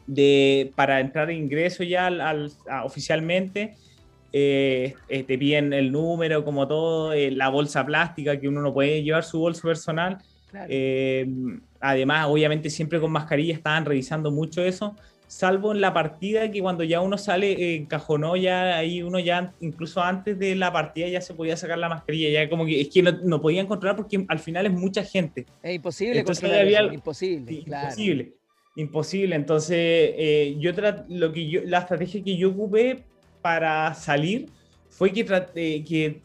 de 0.06 0.74
para 0.76 1.00
entrar 1.00 1.32
en 1.32 1.38
ingreso 1.38 1.82
ya 1.84 2.08
al, 2.08 2.52
oficialmente, 2.84 3.76
eh, 4.34 4.96
eh, 5.08 5.24
te 5.24 5.38
piden 5.38 5.72
el 5.72 5.94
número 5.94 6.44
como 6.44 6.68
todo, 6.68 7.14
eh, 7.14 7.32
la 7.32 7.48
bolsa 7.48 7.86
plástica, 7.86 8.38
que 8.38 8.50
uno 8.50 8.62
no 8.62 8.74
puede 8.74 9.02
llevar 9.02 9.24
su 9.24 9.40
bolso 9.40 9.62
personal. 9.62 10.18
además, 11.80 12.28
obviamente 12.28 12.70
siempre 12.70 13.00
con 13.00 13.14
mascarilla 13.14 13.54
estaban 13.54 13.86
revisando 13.86 14.30
mucho 14.30 14.62
eso 14.62 14.98
salvo 15.32 15.72
en 15.72 15.80
la 15.80 15.94
partida 15.94 16.52
que 16.52 16.62
cuando 16.62 16.84
ya 16.84 17.00
uno 17.00 17.18
sale, 17.18 17.54
eh, 17.54 17.76
encajonó 17.76 18.36
ya 18.36 18.76
ahí 18.76 19.02
uno 19.02 19.18
ya, 19.18 19.54
incluso 19.62 20.04
antes 20.04 20.38
de 20.38 20.58
la 20.58 20.74
partida 20.74 21.08
ya 21.08 21.22
se 21.22 21.34
podía 21.34 21.56
sacar 21.56 21.78
la 21.78 21.88
mascarilla, 21.88 22.30
ya 22.30 22.50
como 22.50 22.66
que 22.66 22.82
es 22.82 22.90
que 22.90 23.02
no, 23.02 23.14
no 23.24 23.42
podía 23.42 23.62
encontrar 23.62 23.96
porque 23.96 24.26
al 24.28 24.40
final 24.40 24.66
es 24.66 24.74
mucha 24.74 25.06
gente. 25.06 25.46
Es 25.64 25.76
imposible 25.76 26.20
Entonces, 26.20 26.52
había, 26.52 26.84
imposible, 26.84 27.54
imposible, 27.54 28.34
imposible. 28.76 29.36
Entonces, 29.38 29.78
eh, 29.80 30.58
yo 30.60 30.74
lo 31.08 31.32
que 31.32 31.48
yo, 31.48 31.62
la 31.64 31.80
estrategia 31.80 32.22
que 32.22 32.36
yo 32.36 32.50
ocupé 32.50 33.06
para 33.42 33.94
salir 33.94 34.50
fue 34.90 35.14
que, 35.14 35.26
eh, 35.56 35.86
que 35.86 36.22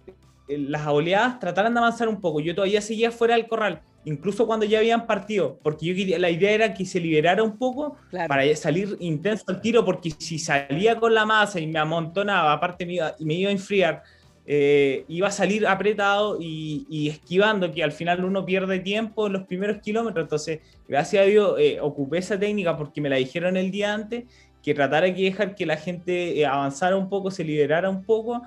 las 0.48 0.84
oleadas 0.88 1.38
trataran 1.38 1.72
de 1.72 1.78
avanzar 1.78 2.08
un 2.08 2.20
poco. 2.20 2.40
Yo 2.40 2.56
todavía 2.56 2.80
seguía 2.80 3.12
fuera 3.12 3.36
del 3.36 3.46
corral 3.46 3.82
incluso 4.06 4.46
cuando 4.46 4.64
ya 4.64 4.78
habían 4.78 5.06
partido, 5.06 5.58
porque 5.62 5.86
yo 5.86 5.94
quería, 5.94 6.18
la 6.18 6.30
idea 6.30 6.52
era 6.52 6.74
que 6.74 6.86
se 6.86 7.00
liberara 7.00 7.42
un 7.42 7.58
poco 7.58 7.96
para 8.28 8.54
salir 8.54 8.96
intenso 9.00 9.44
al 9.48 9.60
tiro, 9.60 9.84
porque 9.84 10.12
si 10.16 10.38
salía 10.38 10.96
con 10.98 11.12
la 11.12 11.26
masa 11.26 11.58
y 11.58 11.66
me 11.66 11.78
amontonaba, 11.80 12.52
aparte 12.52 12.86
me 12.86 12.94
iba, 12.94 13.14
me 13.18 13.34
iba 13.34 13.50
a 13.50 13.52
enfriar, 13.52 14.04
eh, 14.46 15.04
iba 15.08 15.26
a 15.26 15.32
salir 15.32 15.66
apretado 15.66 16.38
y, 16.40 17.08
esquivando, 17.08 17.72
que 17.72 17.82
al 17.82 17.90
final 17.90 18.24
uno 18.24 18.46
pierde 18.46 18.78
tiempo 18.78 19.26
en 19.26 19.32
los 19.32 19.42
primeros 19.42 19.78
kilómetros. 19.82 20.22
Entonces, 20.22 20.60
gracias 20.88 21.24
a 21.24 21.26
Dios, 21.26 21.56
eh, 21.58 21.78
ocupé 21.80 22.18
esa 22.18 22.38
técnica 22.38 22.76
porque 22.76 23.00
me 23.00 23.08
la 23.08 23.16
dijeron 23.16 23.56
el 23.56 23.72
día 23.72 23.92
antes, 23.92 24.24
que 24.62 24.72
tratara 24.72 25.06
de 25.06 25.14
dejar 25.14 25.56
que 25.56 25.66
la 25.66 25.76
gente 25.76 26.38
eh, 26.38 26.46
avanzara 26.46 26.96
un 26.96 27.08
poco, 27.08 27.32
se 27.32 27.42
liberara 27.42 27.90
un 27.90 28.04
poco 28.04 28.42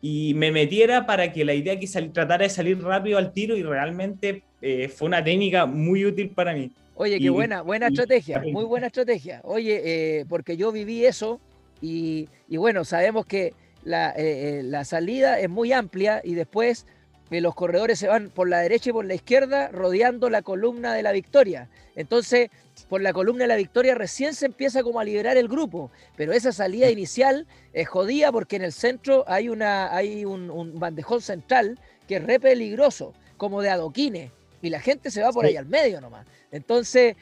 y 0.00 0.34
me 0.34 0.52
metiera 0.52 1.04
para 1.04 1.32
que 1.32 1.44
la 1.44 1.52
idea 1.52 1.78
que 1.80 1.88
tratara 2.12 2.44
de 2.44 2.48
salir 2.48 2.80
rápido 2.80 3.18
al 3.18 3.32
tiro 3.32 3.56
y 3.56 3.64
realmente 3.64 4.44
fue 4.60 5.06
una 5.08 5.22
técnica 5.24 5.66
muy 5.66 6.04
útil 6.04 6.30
para 6.30 6.52
mí. 6.52 6.70
Oye, 6.94 7.18
qué 7.18 7.30
buena, 7.30 7.62
buena 7.62 7.86
estrategia, 7.86 8.40
muy 8.40 8.64
buena 8.64 8.88
estrategia. 8.88 9.40
Oye, 9.44 10.24
porque 10.28 10.56
yo 10.56 10.70
viví 10.70 11.04
eso 11.04 11.40
y, 11.80 12.28
y 12.48 12.56
bueno, 12.58 12.84
sabemos 12.84 13.24
que 13.24 13.54
la, 13.84 14.10
eh, 14.10 14.60
eh, 14.60 14.62
la 14.62 14.84
salida 14.84 15.38
es 15.40 15.48
muy 15.48 15.72
amplia 15.72 16.20
y 16.22 16.34
después 16.34 16.86
eh, 17.30 17.40
los 17.40 17.54
corredores 17.54 17.98
se 17.98 18.08
van 18.08 18.30
por 18.30 18.48
la 18.48 18.60
derecha 18.60 18.90
y 18.90 18.92
por 18.92 19.04
la 19.04 19.14
izquierda 19.14 19.68
rodeando 19.68 20.28
la 20.30 20.42
columna 20.42 20.94
de 20.94 21.02
la 21.02 21.12
victoria. 21.12 21.68
Entonces, 21.96 22.50
por 22.88 23.00
la 23.00 23.12
columna 23.12 23.44
de 23.44 23.48
la 23.48 23.56
victoria 23.56 23.94
recién 23.94 24.34
se 24.34 24.46
empieza 24.46 24.82
como 24.82 25.00
a 25.00 25.04
liberar 25.04 25.36
el 25.36 25.48
grupo, 25.48 25.90
pero 26.16 26.32
esa 26.32 26.52
salida 26.52 26.90
inicial 26.90 27.46
es 27.72 27.88
jodida 27.88 28.32
porque 28.32 28.56
en 28.56 28.62
el 28.62 28.72
centro 28.72 29.24
hay, 29.26 29.48
una, 29.48 29.94
hay 29.94 30.24
un, 30.24 30.78
bandejón 30.78 31.20
central 31.20 31.78
que 32.06 32.16
es 32.16 32.22
re 32.22 32.40
peligroso, 32.40 33.14
como 33.36 33.62
de 33.62 33.70
adoquines, 33.70 34.32
y 34.62 34.70
la 34.70 34.80
gente 34.80 35.10
se 35.10 35.22
va 35.22 35.32
por 35.32 35.44
ahí 35.44 35.56
al 35.56 35.66
medio 35.66 36.00
nomás. 36.00 36.26
Entonces, 36.50 37.16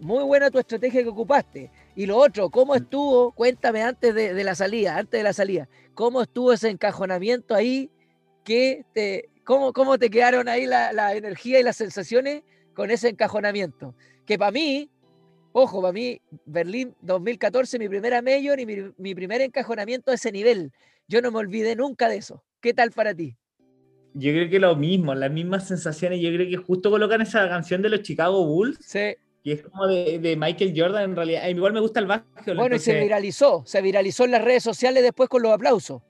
muy 0.00 0.24
buena 0.24 0.50
tu 0.50 0.58
estrategia 0.58 1.02
que 1.02 1.08
ocupaste. 1.08 1.70
Y 1.94 2.06
lo 2.06 2.16
otro, 2.18 2.50
¿cómo 2.50 2.74
mm. 2.74 2.76
estuvo? 2.76 3.32
Cuéntame 3.32 3.82
antes 3.82 4.14
de, 4.14 4.34
de 4.34 4.44
la 4.44 4.54
salida, 4.54 4.96
antes 4.96 5.18
de 5.18 5.24
la 5.24 5.32
salida, 5.32 5.68
¿Cómo 5.96 6.20
estuvo 6.20 6.52
ese 6.52 6.68
encajonamiento 6.68 7.54
ahí? 7.54 7.90
¿Qué 8.44 8.84
te, 8.92 9.30
cómo, 9.44 9.72
¿Cómo 9.72 9.98
te 9.98 10.10
quedaron 10.10 10.46
ahí 10.46 10.66
la, 10.66 10.92
la 10.92 11.14
energía 11.14 11.58
y 11.58 11.62
las 11.62 11.76
sensaciones 11.76 12.42
con 12.74 12.90
ese 12.90 13.08
encajonamiento? 13.08 13.94
Que 14.26 14.38
para 14.38 14.50
mí, 14.50 14.90
ojo, 15.52 15.80
para 15.80 15.94
mí, 15.94 16.20
Berlín 16.44 16.94
2014, 17.00 17.78
mi 17.78 17.88
primera 17.88 18.20
mayor 18.20 18.60
y 18.60 18.66
mi, 18.66 18.76
mi 18.98 19.14
primer 19.14 19.40
encajonamiento 19.40 20.10
a 20.10 20.16
ese 20.16 20.30
nivel. 20.30 20.70
Yo 21.08 21.22
no 21.22 21.30
me 21.30 21.38
olvidé 21.38 21.74
nunca 21.76 22.10
de 22.10 22.18
eso. 22.18 22.44
¿Qué 22.60 22.74
tal 22.74 22.90
para 22.90 23.14
ti? 23.14 23.34
Yo 24.18 24.32
creo 24.32 24.48
que 24.48 24.58
lo 24.58 24.74
mismo, 24.76 25.14
las 25.14 25.30
mismas 25.30 25.68
sensaciones. 25.68 26.20
Yo 26.20 26.30
creo 26.30 26.48
que 26.48 26.56
justo 26.56 26.90
colocan 26.90 27.20
esa 27.20 27.46
canción 27.50 27.82
de 27.82 27.90
los 27.90 28.00
Chicago 28.00 28.46
Bulls. 28.46 28.78
Sí. 28.80 29.14
Y 29.42 29.52
es 29.52 29.62
como 29.62 29.86
de, 29.86 30.36
Michael 30.38 30.72
Jordan 30.74 31.10
en 31.10 31.16
realidad. 31.16 31.46
Igual 31.48 31.74
me 31.74 31.80
gusta 31.80 32.00
el 32.00 32.06
básquet. 32.06 32.56
Bueno, 32.56 32.76
y 32.76 32.78
se 32.78 32.98
viralizó, 32.98 33.62
se 33.66 33.82
viralizó 33.82 34.24
en 34.24 34.30
las 34.30 34.42
redes 34.42 34.62
sociales 34.62 35.02
después 35.02 35.28
con 35.28 35.42
los 35.42 35.52
aplausos. 35.52 36.00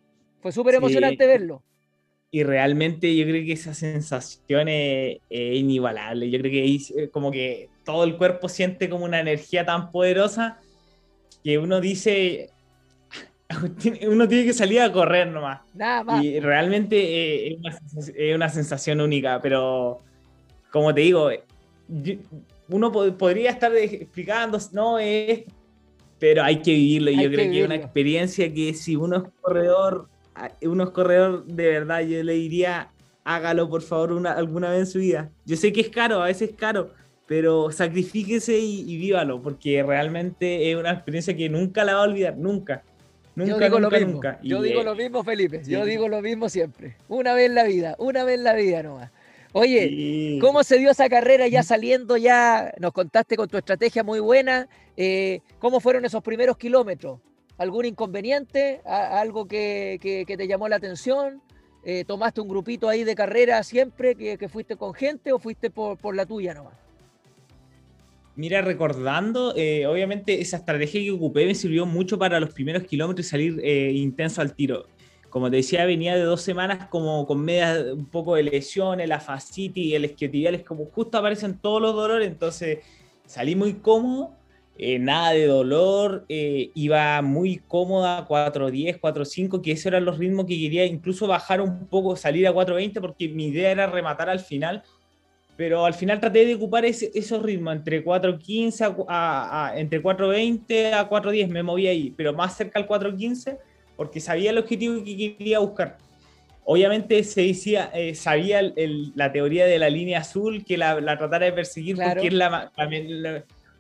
Fue 0.41 0.53
súper 0.53 0.77
emocionante 0.77 1.27
verlo. 1.27 1.65
Y 2.31 2.45
realmente 2.45 3.15
yo 3.17 3.25
creo 3.25 3.45
que 3.45 3.53
esa 3.53 3.75
sensación 3.75 4.69
es, 4.69 5.19
inigualable. 5.29 6.31
Yo 6.31 6.39
creo 6.39 6.53
que 6.53 6.75
es 6.77 6.93
eh, 6.93 7.11
como 7.11 7.33
que 7.33 7.71
todo 7.85 8.05
el 8.05 8.17
cuerpo 8.17 8.49
siente 8.49 8.89
como 8.89 9.05
una 9.05 9.19
energía 9.19 9.67
tan 9.67 9.91
poderosa 9.91 10.61
que 11.43 11.59
uno 11.59 11.81
dice, 11.81 12.51
uno 14.09 14.29
tiene 14.29 14.45
que 14.45 14.53
salir 14.53 14.81
a 14.81 14.93
correr 14.93 15.29
nomás. 15.29 15.61
Nada 15.75 16.05
más. 16.05 16.25
Y 16.25 16.41
realmente 16.41 16.97
eh, 16.97 17.53
es, 17.53 17.59
una, 17.59 18.01
es, 18.17 18.35
una, 18.35 18.49
sensación 18.49 19.01
única, 19.01 19.41
pero 19.41 20.01
como 20.71 20.93
te 20.93 21.03
digo, 21.03 21.31
uno 22.69 22.93
podría 22.93 23.51
estar 23.51 23.75
explicando, 23.77 24.59
no 24.73 24.99
es, 24.99 25.45
pero 26.19 26.43
hay 26.43 26.61
que 26.61 26.73
vivirlo. 26.73 27.11
Y 27.11 27.23
yo 27.23 27.31
creo 27.31 27.51
que 27.51 27.61
es 27.61 27.67
una 27.67 27.77
experiencia 27.77 28.53
que 28.53 28.75
si 28.75 28.97
uno 28.97 29.17
es 29.17 29.23
corredor, 29.41 30.09
uno 30.63 30.85
es 30.85 30.91
corredor 30.91 31.45
de 31.47 31.67
verdad, 31.69 32.01
yo 32.01 32.23
le 32.23 32.35
diría, 32.35 32.91
hágalo 33.25 33.69
por 33.69 33.83
favor 33.83 34.13
una, 34.13 34.33
alguna 34.33 34.71
vez 34.71 34.81
en 34.81 34.87
su 34.87 34.99
vida. 34.99 35.31
Yo 35.45 35.57
sé 35.57 35.73
que 35.73 35.83
es 35.83 35.89
caro, 35.89 36.23
a 36.23 36.27
veces 36.27 36.51
es 36.51 36.57
caro, 36.57 36.93
pero 37.27 37.71
sacrifíquese 37.71 38.59
y, 38.59 38.97
vívalo, 38.97 39.43
porque 39.43 39.83
realmente 39.83 40.71
es 40.71 40.77
una 40.77 40.93
experiencia 40.93 41.37
que 41.37 41.49
nunca 41.49 41.85
la 41.85 41.95
va 41.95 42.01
a 42.01 42.09
olvidar, 42.09 42.37
nunca. 42.37 42.85
Nunca, 43.37 43.51
yo 43.51 43.59
digo 43.59 43.81
nunca, 43.81 43.81
lo 43.81 43.91
mismo. 43.91 44.13
nunca. 44.15 44.41
yo 44.43 44.63
digo 44.63 44.83
lo 44.83 44.95
mismo, 44.95 45.23
Felipe. 45.23 45.63
Yo 45.65 45.85
digo 45.85 46.09
lo 46.09 46.23
mismo 46.23 46.49
siempre. 46.49 46.97
Una 47.07 47.35
vez 47.35 47.47
en 47.47 47.55
la 47.55 47.65
vida, 47.65 47.95
una 47.99 48.25
vez 48.25 48.39
en 48.39 48.45
la 48.45 48.55
vida 48.55 48.83
nomás. 48.83 49.11
Oye, 49.53 50.39
¿cómo 50.41 50.63
se 50.65 50.79
dio 50.79 50.91
esa 50.91 51.09
carrera 51.09 51.49
ya 51.49 51.63
saliendo? 51.63 52.17
Ya 52.17 52.75
nos 52.79 52.93
contaste 52.93 53.37
con 53.37 53.49
tu 53.49 53.57
estrategia 53.57 54.03
muy 54.03 54.21
buena. 54.21 54.69
Eh, 54.97 55.41
¿Cómo 55.59 55.81
fueron 55.81 56.05
esos 56.05 56.23
primeros 56.23 56.59
kilómetros? 56.59 57.21
¿Algún 57.57 57.87
inconveniente? 57.87 58.83
¿Algo 58.85 59.47
que, 59.47 59.99
te 60.27 60.47
llamó 60.47 60.69
la 60.69 60.77
atención? 60.77 61.41
Eh, 61.85 62.05
¿Tomaste 62.05 62.41
un 62.41 62.49
grupito 62.49 62.89
ahí 62.89 63.05
de 63.05 63.15
carrera 63.15 63.63
siempre 63.63 64.15
que, 64.15 64.49
fuiste 64.49 64.77
con 64.77 64.93
gente 64.93 65.33
o 65.33 65.39
fuiste 65.39 65.71
por, 65.71 66.15
la 66.15 66.27
tuya 66.27 66.53
nomás? 66.53 66.75
Mira, 68.37 68.63
recordando, 68.63 69.55
eh, 69.57 69.87
obviamente 69.87 70.41
esa 70.41 70.59
estrategia 70.59 71.01
que 71.01 71.11
ocupé 71.11 71.47
me 71.47 71.55
sirvió 71.55 71.87
mucho 71.87 72.19
para 72.19 72.39
los 72.39 72.53
primeros 72.53 72.85
kilómetros 72.85 73.27
y 73.27 73.31
salir 73.31 73.65
intenso 73.65 74.43
al 74.43 74.55
tiro. 74.55 74.87
Como 75.31 75.51
te 75.51 75.57
decía, 75.57 75.85
venía 75.85 76.15
de 76.15 76.23
dos 76.23 76.43
semanas 76.43 76.87
como 76.89 77.27
con 77.27 77.49
un 77.49 78.07
poco 78.07 78.37
de 78.37 78.43
lesiones, 78.45 79.09
la 79.09 79.21
fascitis 79.21 79.85
y 79.85 79.95
el 79.95 80.05
isquiotibial, 80.05 80.63
como 80.65 80.87
justo 80.87 81.19
aparecen 81.19 81.59
todos 81.59 81.83
los 81.83 81.95
dolores, 81.95 82.29
entonces 82.29 82.79
salí 83.27 83.55
muy 83.57 83.75
cómodo, 83.75 84.35
eh, 84.79 84.99
nada 84.99 85.31
de 85.31 85.47
dolor, 85.47 86.27
eh, 86.29 86.71
iba 86.75 87.23
muy 87.23 87.59
cómoda, 87.67 88.27
4.10, 88.27 89.01
4.5, 89.01 89.63
que 89.63 89.73
esos 89.73 89.87
eran 89.87 90.05
los 90.05 90.19
ritmos 90.19 90.45
que 90.45 90.59
quería, 90.59 90.85
incluso 90.85 91.27
bajar 91.27 91.63
un 91.63 91.87
poco, 91.87 92.15
salir 92.15 92.47
a 92.47 92.53
4.20, 92.53 93.01
porque 93.01 93.29
mi 93.29 93.47
idea 93.47 93.71
era 93.71 93.87
rematar 93.87 94.29
al 94.29 94.41
final, 94.41 94.83
pero 95.57 95.87
al 95.87 95.95
final 95.95 96.21
traté 96.21 96.45
de 96.45 96.55
ocupar 96.55 96.85
esos 96.85 97.43
ritmos 97.43 97.77
entre 97.77 98.05
4.15 98.05 99.07
a, 99.09 99.67
a, 99.69 99.79
entre 99.79 100.03
4.20 100.03 100.93
a 100.93 101.09
4.10, 101.09 101.49
me 101.49 101.63
moví 101.63 101.87
ahí, 101.87 102.13
pero 102.17 102.35
más 102.35 102.57
cerca 102.57 102.79
al 102.79 102.87
4.15 102.87 103.59
porque 103.97 104.21
sabía 104.21 104.51
el 104.51 104.59
objetivo 104.59 105.03
que 105.03 105.17
quería 105.17 105.59
buscar. 105.59 105.97
Obviamente 106.65 107.23
se 107.25 107.43
decía, 107.43 107.91
eh, 107.95 108.15
sabía 108.15 108.61
la 109.15 109.33
teoría 109.33 109.67
de 109.67 109.79
la 109.79 109.89
línea 109.89 110.21
azul 110.21 110.65
que 110.65 110.77
la, 110.77 110.97
tratara 111.17 111.47
de 111.47 111.53
perseguir 111.53 111.97
porque 111.97 112.27
es 112.27 112.33
la, 112.33 112.73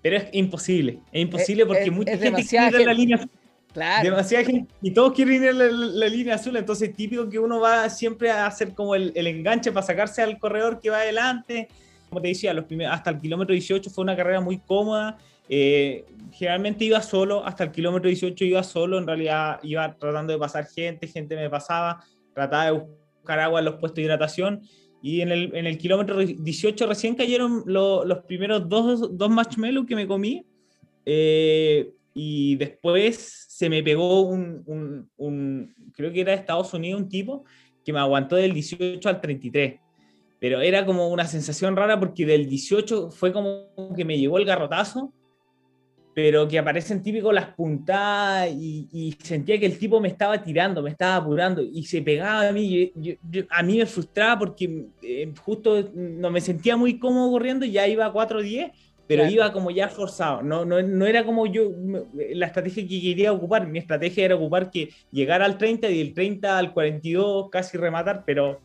Pero 0.02 0.16
es 0.16 0.28
imposible, 0.32 1.00
es 1.12 1.22
imposible 1.22 1.66
porque 1.66 1.90
mucha 1.90 2.16
gente 2.16 2.44
quiere 2.44 2.84
la 2.84 2.94
línea 2.94 3.16
azul. 3.16 3.30
Claro. 3.76 4.04
Demasiada 4.04 4.42
gente, 4.42 4.72
y 4.80 4.90
todos 4.90 5.12
quieren 5.12 5.34
ir 5.34 5.48
a 5.50 5.52
la, 5.52 6.08
línea 6.08 6.36
azul, 6.36 6.56
entonces 6.56 6.96
típico 6.96 7.28
que 7.28 7.38
uno 7.38 7.60
va 7.60 7.90
siempre 7.90 8.30
a 8.30 8.46
hacer 8.46 8.72
como 8.72 8.94
el, 8.94 9.12
enganche 9.14 9.70
para 9.70 9.84
sacarse 9.84 10.22
al 10.22 10.38
corredor 10.38 10.80
que 10.80 10.88
va 10.88 11.00
adelante. 11.00 11.68
Como 12.08 12.22
te 12.22 12.28
decía, 12.28 12.54
los 12.54 12.64
primeros, 12.64 12.94
hasta 12.94 13.10
el 13.10 13.20
kilómetro 13.20 13.52
18 13.52 13.90
fue 13.90 14.02
una 14.02 14.16
carrera 14.16 14.40
muy 14.40 14.60
cómoda, 14.60 15.18
eh, 15.50 16.06
generalmente 16.32 16.86
iba 16.86 17.02
solo, 17.02 17.44
hasta 17.44 17.64
el 17.64 17.70
kilómetro 17.70 18.08
18 18.08 18.46
iba 18.46 18.62
solo, 18.62 18.96
en 18.96 19.06
realidad 19.06 19.60
iba 19.62 19.94
tratando 19.94 20.32
de 20.32 20.38
pasar 20.38 20.66
gente, 20.66 21.06
gente 21.06 21.36
me 21.36 21.50
pasaba, 21.50 22.02
trataba 22.32 22.64
de 22.64 22.70
buscar 22.70 23.40
agua 23.40 23.58
en 23.58 23.66
los 23.66 23.74
puestos 23.74 23.96
de 23.96 24.02
hidratación 24.04 24.62
y 25.02 25.20
en 25.20 25.32
el, 25.32 25.54
en 25.54 25.66
el 25.66 25.76
kilómetro 25.76 26.16
18 26.16 26.86
recién 26.86 27.14
cayeron 27.14 27.62
los 27.66 28.18
primeros 28.20 28.66
dos, 28.70 29.18
dos 29.18 29.28
marshmallows 29.28 29.86
que 29.86 29.96
me 29.96 30.06
comí 30.06 30.46
eh, 31.04 31.92
y 32.14 32.56
después 32.56 33.45
se 33.57 33.70
me 33.70 33.82
pegó 33.82 34.20
un, 34.20 35.09
creo 35.94 36.12
que 36.12 36.20
era 36.20 36.32
de 36.32 36.38
Estados 36.38 36.74
Unidos, 36.74 37.00
un 37.00 37.09
tipo 37.09 37.46
que 37.82 37.90
me 37.90 37.98
aguantó 37.98 38.36
del 38.36 38.52
18 38.52 39.09
al 39.09 39.18
33 39.18 39.80
pero 40.38 40.61
era 40.61 40.84
como 40.84 41.09
una 41.09 41.24
sensación 41.24 41.74
rara 41.74 41.98
porque 41.98 42.26
del 42.26 42.46
18 42.46 43.11
fue 43.11 43.32
como 43.32 43.70
que 43.96 44.04
me 44.04 44.18
llegó 44.18 44.36
el 44.36 44.44
garrotazo 44.44 45.11
pero 46.12 46.46
que 46.46 46.59
aparecen 46.59 47.02
típicos 47.02 47.32
las 47.32 47.54
puntadas 47.54 48.50
y, 48.50 49.16
sentía 49.22 49.59
que 49.59 49.64
el 49.64 49.78
tipo 49.78 50.00
me 50.00 50.09
estaba 50.09 50.42
tirando, 50.42 50.82
me 50.82 50.90
estaba 50.90 51.16
apurando 51.16 51.62
y 51.62 51.82
se 51.84 52.02
pegaba 52.02 52.48
a 52.48 52.52
mí. 52.52 52.92
a 53.50 53.62
mí 53.62 53.78
me 53.78 53.86
frustraba 53.86 54.38
porque 54.38 54.86
eh, 55.02 55.32
justo 55.42 55.90
no 55.94 56.30
me 56.30 56.42
sentía 56.42 56.76
muy 56.76 56.98
cómodo 56.98 57.30
corriendo 57.30 57.64
ya 57.64 57.88
iba 57.88 58.04
a 58.04 58.12
4.10, 58.12 58.72
pero 59.07 59.28
iba 59.28 59.52
como 59.52 59.70
ya 59.70 59.88
forzado. 59.88 60.42
No, 60.42 60.64
no, 60.64 60.82
no, 60.82 61.07
era 61.07 61.24
como 61.24 61.46
yo, 61.46 61.70
la 62.14 62.46
estrategia 62.46 62.86
que 62.86 63.00
quería 63.00 63.32
ocupar. 63.32 63.66
Mi 63.66 63.78
estrategia 63.78 64.24
era 64.24 64.36
ocupar 64.36 64.70
que 64.70 64.90
llegar 65.12 65.42
al 65.42 65.59
30 65.59 65.88
y 65.90 65.98
del 65.98 66.14
30 66.14 66.59
al 66.59 66.72
42 66.72 67.50
casi 67.50 67.78
rematar, 67.78 68.24
pero 68.26 68.61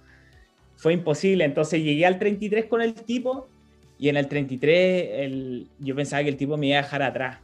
fue 0.75 0.93
imposible. 0.93 1.45
Entonces 1.45 1.83
llegué 1.83 2.05
al 2.05 2.17
33 2.17 2.65
con 2.65 2.81
el 2.81 2.93
tipo 2.93 3.47
y 3.99 4.09
en 4.09 4.17
el 4.17 4.27
33 4.27 5.09
el, 5.11 5.67
yo 5.79 5.95
pensaba 5.95 6.23
que 6.23 6.29
el 6.29 6.37
tipo 6.37 6.57
me 6.57 6.67
iba 6.67 6.79
a 6.79 6.81
dejar 6.81 7.03
atrás. 7.03 7.37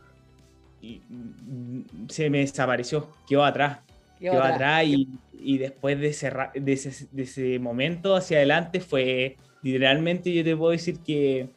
Y 0.82 1.02
mm, 1.08 2.10
se 2.10 2.30
me 2.32 2.39
desapareció, 2.39 3.10
quedó 3.30 3.45
atrás. 3.45 3.80
quedó 4.20 4.41
atrás 4.41 4.86
y, 4.86 5.08
y, 5.39 5.60
después 5.60 6.00
de 6.00 6.08
ese, 6.08 6.32
de, 6.56 6.74
ese, 6.74 7.08
de 7.12 7.24
ese 7.24 7.60
momento 7.60 8.16
hacia 8.16 8.38
adelante 8.38 8.80
fue 8.80 9.38
literalmente 9.62 10.34
yo 10.34 10.43
te 10.43 10.56
puedo 10.56 10.72
decir 10.72 11.00
que, 11.00 11.50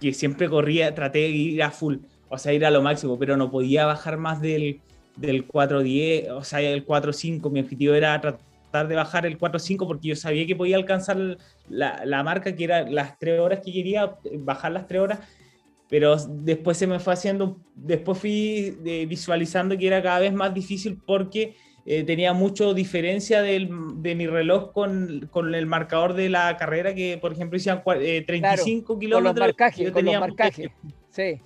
que 0.00 0.12
siempre 0.12 0.48
corría, 0.48 0.94
traté 0.94 1.18
de 1.18 1.28
ir 1.28 1.62
a 1.62 1.70
full, 1.70 1.96
o 2.28 2.38
sea, 2.38 2.52
ir 2.52 2.64
a 2.64 2.70
lo 2.70 2.82
máximo, 2.82 3.18
pero 3.18 3.36
no 3.36 3.50
podía 3.50 3.86
bajar 3.86 4.16
más 4.16 4.40
del, 4.40 4.80
del 5.16 5.46
4.10, 5.46 6.30
o 6.30 6.44
sea, 6.44 6.60
el 6.60 6.86
4.5. 6.86 7.50
Mi 7.50 7.60
objetivo 7.60 7.94
era 7.94 8.20
tratar 8.20 8.88
de 8.88 8.94
bajar 8.94 9.26
el 9.26 9.38
4.5 9.38 9.86
porque 9.86 10.08
yo 10.08 10.16
sabía 10.16 10.46
que 10.46 10.56
podía 10.56 10.76
alcanzar 10.76 11.38
la, 11.68 12.02
la, 12.04 12.22
marca 12.22 12.54
que 12.54 12.64
era 12.64 12.88
las 12.88 13.18
3 13.18 13.40
horas 13.40 13.60
que 13.64 13.72
quería, 13.72 14.14
bajar 14.38 14.72
las 14.72 14.86
3 14.86 15.00
horas, 15.00 15.20
pero 15.88 16.16
después 16.16 16.76
se 16.76 16.86
me 16.86 17.00
fue 17.00 17.14
haciendo, 17.14 17.58
después 17.74 18.18
fui 18.18 18.78
eh, 18.84 19.06
visualizando 19.06 19.76
que 19.76 19.86
era 19.86 20.02
cada 20.02 20.20
vez 20.20 20.32
más 20.32 20.52
difícil 20.52 20.98
porque 21.04 21.56
eh, 21.90 22.04
tenía 22.04 22.34
mucho 22.34 22.74
diferencia 22.74 23.40
del, 23.40 23.70
de 24.02 24.14
mi 24.14 24.26
reloj 24.26 24.72
con, 24.72 25.26
con, 25.30 25.54
el 25.54 25.64
marcador 25.64 26.12
de 26.12 26.28
la 26.28 26.54
carrera, 26.58 26.94
que 26.94 27.16
por 27.16 27.32
ejemplo 27.32 27.56
hicieron 27.56 27.82
eh, 28.02 28.22
35 28.26 28.98
kilómetros. 28.98 29.32
Con 29.32 29.40
los 29.40 29.46
marcajes, 29.46 29.90
con 29.90 30.04
los 30.04 30.20
marcajes. 30.20 30.70
Sí. 31.08 31.40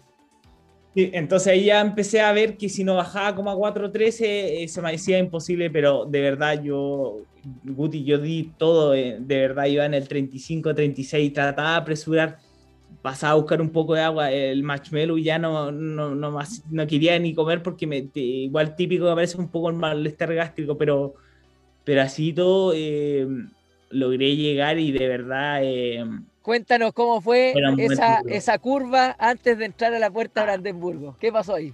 sí. 0.97 1.11
Entonces 1.13 1.47
ahí 1.47 1.67
ya 1.67 1.81
empecé 1.81 2.21
a 2.23 2.33
ver 2.33 2.57
que 2.57 2.69
si 2.69 2.83
no 2.83 2.97
bajaba 2.97 3.37
como 3.37 3.53
a 3.53 3.55
4.13 3.55 4.17
eh, 4.21 4.67
se 4.67 4.83
me 4.83 4.91
decía 4.91 5.21
imposible, 5.21 5.71
pero 5.71 6.07
de 6.07 6.21
verdad 6.21 6.61
yo, 6.61 7.19
Guti, 7.63 8.03
yo 8.03 8.19
di 8.19 8.51
todo, 8.59 8.95
eh, 8.95 9.19
de 9.21 9.37
verdad 9.39 9.67
iba 9.67 9.87
en 9.87 9.95
el 9.95 10.09
35, 10.09 10.75
36, 10.75 11.33
trataba 11.33 11.71
de 11.71 11.77
apresurar 11.77 12.39
pasaba 13.03 13.33
a 13.33 13.37
buscar 13.37 13.61
un 13.61 13.71
poco 13.71 13.95
de 13.95 14.01
agua, 14.01 14.31
el 14.31 14.63
marshmallow 14.63 15.19
ya 15.19 15.39
no, 15.39 15.73
no, 15.73 16.15
no, 16.15 16.31
más, 16.31 16.63
no 16.71 16.87
quería 16.87 17.19
ni 17.19 17.35
comer 17.35 17.63
porque 17.63 17.87
me, 17.87 18.09
igual 18.15 18.77
típico 18.77 19.07
me 19.07 19.15
parece 19.15 19.37
un 19.39 19.49
poco 19.49 19.69
el 19.69 19.77
malestar 19.77 20.33
gástrico, 20.33 20.79
pero, 20.79 21.15
pero 21.83 22.03
así 22.03 22.33
todo 22.33 22.73
eh, 22.75 23.27
logré 23.91 24.37
llegar 24.37 24.79
y 24.79 24.93
de 24.93 25.09
verdad... 25.09 25.61
Eh, 25.63 26.05
Cuéntanos 26.43 26.93
cómo 26.93 27.21
fue 27.21 27.55
esa, 27.79 28.21
esa, 28.27 28.59
curva 28.59 29.15
antes 29.19 29.59
de 29.59 29.65
entrar 29.65 29.95
a 29.95 29.99
la 30.01 30.11
puerta 30.11 30.41
de 30.41 30.47
Brandenburgo. 30.47 31.17
¿Qué 31.21 31.31
pasó 31.31 31.55
ahí? 31.55 31.73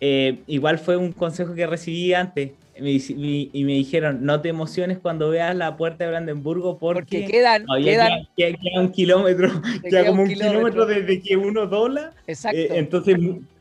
Eh, 0.00 0.38
igual 0.46 0.78
fue 0.78 0.96
un 0.96 1.12
consejo 1.12 1.54
que 1.54 1.66
recibí 1.66 2.14
antes 2.14 2.52
y 2.80 3.64
me 3.64 3.72
dijeron, 3.72 4.24
no 4.24 4.40
te 4.40 4.48
emociones 4.48 4.98
cuando 4.98 5.30
veas 5.30 5.54
la 5.54 5.76
puerta 5.76 6.04
de 6.04 6.10
Brandenburgo 6.10 6.78
porque, 6.78 7.26
quedan, 7.26 7.66
quedan 7.82 8.26
queda, 8.36 8.80
un 8.80 8.90
kilómetro, 8.90 9.50
queda, 9.82 10.06
como 10.06 10.22
un 10.22 10.28
kilómetro. 10.28 10.86
desde 10.86 11.20
que 11.20 11.36
uno 11.36 11.66
dobla. 11.66 12.12
Exacto. 12.26 12.58
Eh, 12.58 12.68
entonces 12.72 13.16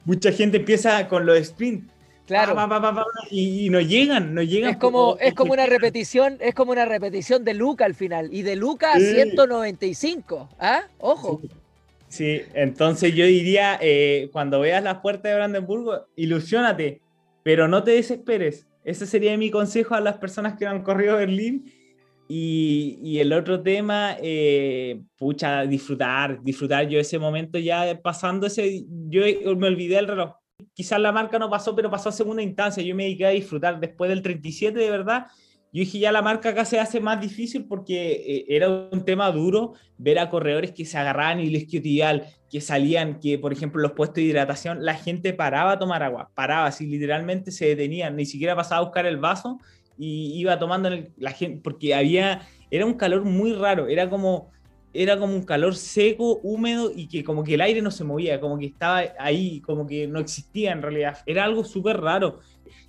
mucha 0.06 0.32
gente 0.32 0.58
empieza 0.58 1.08
con 1.08 1.26
los 1.26 1.38
sprint. 1.38 1.90
Claro. 2.26 2.56
y, 3.32 3.70
no 3.72 3.82
llegan, 3.82 4.36
no 4.36 4.44
llegan. 4.44 4.70
Es 4.70 4.78
como, 4.78 5.18
es 5.20 5.34
como 5.34 5.54
una 5.54 5.66
repetición, 5.66 6.38
es 6.40 6.54
como 6.54 6.72
una 6.72 6.86
repetición 6.86 7.44
de 7.44 7.56
Luca 7.56 7.86
al 7.86 7.96
final. 7.96 8.30
Y 8.32 8.44
de 8.44 8.56
Luca 8.56 8.94
a 8.94 9.00
195. 9.00 10.48
¿Ah? 10.60 10.84
Ojo. 11.00 11.42
Sí. 12.08 12.42
entonces 12.54 13.16
yo 13.16 13.26
diría, 13.26 13.80
eh, 13.82 14.30
cuando 14.32 14.60
veas 14.60 14.84
las 14.84 15.00
puertas 15.00 15.24
de 15.24 15.36
Brandenburgo, 15.36 16.06
ilusionate, 16.16 17.02
pero 17.42 17.68
no 17.68 17.84
te 17.84 17.92
desesperes 17.92 18.69
ese 18.84 19.06
sería 19.06 19.38
mi 19.38 19.52
consejo 19.52 19.96
a 19.96 20.02
las 20.02 20.18
personas 20.18 20.58
que 20.58 20.66
han 20.66 20.84
corrido 20.84 21.18
Berlín. 21.18 21.72
Y, 22.28 23.00
y 23.02 23.20
el 23.20 23.34
otro 23.34 23.62
tema, 23.64 24.16
eh, 24.22 25.02
pucha, 25.18 25.64
disfrutar, 25.66 26.44
disfrutar. 26.44 26.88
Yo 26.88 27.00
ese 27.00 27.18
momento 27.18 27.58
ya 27.58 28.00
pasando 28.02 28.46
ese, 28.46 28.86
yo 29.08 29.24
me 29.58 29.68
olvidé 29.68 29.98
el 29.98 30.08
reloj. 30.08 30.34
Quizás 30.74 31.00
la 31.00 31.12
marca 31.12 31.40
no 31.40 31.50
pasó, 31.50 31.76
pero 31.76 31.90
pasó 31.90 32.10
a 32.10 32.12
segunda 32.12 32.44
instancia. 32.44 32.84
Yo 32.84 32.96
me 32.96 33.06
dediqué 33.06 33.26
a 33.26 33.30
disfrutar 33.30 33.80
después 33.80 34.10
del 34.10 34.22
37, 34.22 34.78
de 34.78 34.92
verdad 34.92 35.26
yo 35.72 35.82
dije 35.82 36.00
ya 36.00 36.12
la 36.12 36.24
marca 36.24 36.50
acá 36.50 36.66
se 36.66 36.80
hace 36.80 37.00
más 37.00 37.22
difícil 37.22 37.66
porque 37.66 38.12
eh, 38.12 38.46
era 38.50 38.70
un 38.70 39.06
tema 39.06 39.32
duro 39.32 39.74
ver 39.98 40.18
a 40.18 40.30
corredores 40.30 40.72
que 40.72 40.84
se 40.84 40.98
agarraban 40.98 41.40
y 41.40 41.44
isquiotibial, 41.44 42.26
que 42.50 42.60
salían, 42.60 43.20
que 43.20 43.38
por 43.38 43.54
ejemplo 43.54 43.82
los 43.82 43.92
puestos 43.92 44.16
de 44.16 44.24
hidratación, 44.24 44.84
la 44.84 44.96
gente 44.96 45.34
paraba 45.34 45.74
a 45.74 45.80
tomar 45.80 46.02
agua, 46.02 46.32
paraba, 46.34 46.66
así 46.66 46.88
literalmente 46.88 47.52
se 47.52 47.66
detenían, 47.66 48.16
ni 48.16 48.26
siquiera 48.26 48.56
pasaba 48.56 48.82
a 48.82 48.86
buscar 48.86 49.06
el 49.06 49.18
vaso 49.18 49.60
y 49.98 50.40
iba 50.40 50.58
tomando 50.58 50.90
la 51.18 51.32
gente, 51.32 51.60
porque 51.64 51.94
había, 51.94 52.42
era 52.72 52.86
un 52.86 52.94
calor 52.96 53.26
muy 53.26 53.54
raro, 53.54 53.88
era 53.88 54.10
como, 54.10 54.50
era 54.92 55.20
como 55.20 55.36
un 55.36 55.44
calor 55.44 55.76
seco, 55.76 56.40
húmedo 56.42 56.92
y 56.96 57.08
que 57.08 57.24
como 57.24 57.44
que 57.44 57.54
el 57.54 57.62
aire 57.62 57.82
no 57.82 57.92
se 57.92 58.04
movía, 58.04 58.40
como 58.40 58.58
que 58.58 58.68
estaba 58.68 59.04
ahí, 59.20 59.62
como 59.62 59.86
que 59.86 60.08
no 60.08 60.20
existía 60.20 60.72
en 60.72 60.82
realidad, 60.82 61.20
era 61.28 61.44
algo 61.44 61.64
súper 61.64 62.00
raro. 62.00 62.40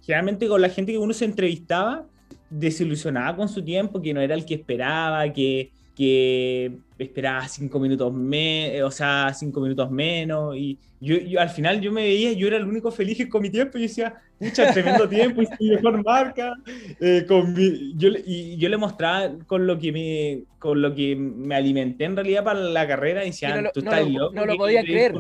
Generalmente 0.01 0.49
con 0.49 0.63
la 0.63 0.71
gente 0.71 0.93
que 0.93 0.99
uno 0.99 1.13
se 1.13 1.27
entrevistaba, 1.27 2.07
desilusionada 2.51 3.35
con 3.37 3.49
su 3.49 3.63
tiempo, 3.63 4.03
que 4.03 4.13
no 4.13 4.21
era 4.21 4.35
el 4.35 4.45
que 4.45 4.55
esperaba, 4.55 5.33
que, 5.33 5.71
que 5.97 6.73
esperaba 6.99 7.47
cinco 7.49 7.79
minutos 7.79 8.13
menos, 8.13 8.89
o 8.89 8.91
sea, 8.91 9.33
cinco 9.33 9.61
minutos 9.61 9.91
menos, 9.91 10.57
y 10.57 10.77
yo, 11.01 11.17
yo, 11.17 11.41
al 11.41 11.49
final 11.49 11.81
yo 11.81 11.93
me 11.93 12.03
veía, 12.03 12.33
yo 12.33 12.49
era 12.49 12.59
el 12.59 12.67
único 12.67 12.91
feliz 12.91 13.27
con 13.31 13.41
mi 13.41 13.51
tiempo, 13.51 13.79
y 13.79 13.83
decía, 13.83 14.21
pucha, 14.39 14.73
tremendo 14.73 15.09
tiempo, 15.09 15.41
hice 15.43 15.55
mi 15.61 15.71
mejor 15.71 16.05
marca, 16.05 16.53
eh, 17.01 17.25
con 17.27 17.55
yo, 17.97 18.11
y 18.27 18.57
yo 18.57 18.69
le 18.69 18.77
mostraba 18.77 19.33
con 19.47 19.67
lo 19.67 19.79
que 19.79 19.93
me, 19.93 20.43
con 20.59 20.83
lo 20.83 20.95
que 20.95 21.17
me 21.17 21.55
alimenté 21.55 22.05
en 22.05 22.17
realidad 22.17 22.45
para 22.45 22.61
la 22.61 22.87
carrera, 22.87 23.23
y 23.25 23.29
decían, 23.29 23.63
no 23.63 23.71
tú 23.73 23.81
estás 23.81 24.07
loco. 24.11 24.35
No 24.35 24.45
lo 24.45 24.57
podía 24.57 24.83
creer. 24.83 25.15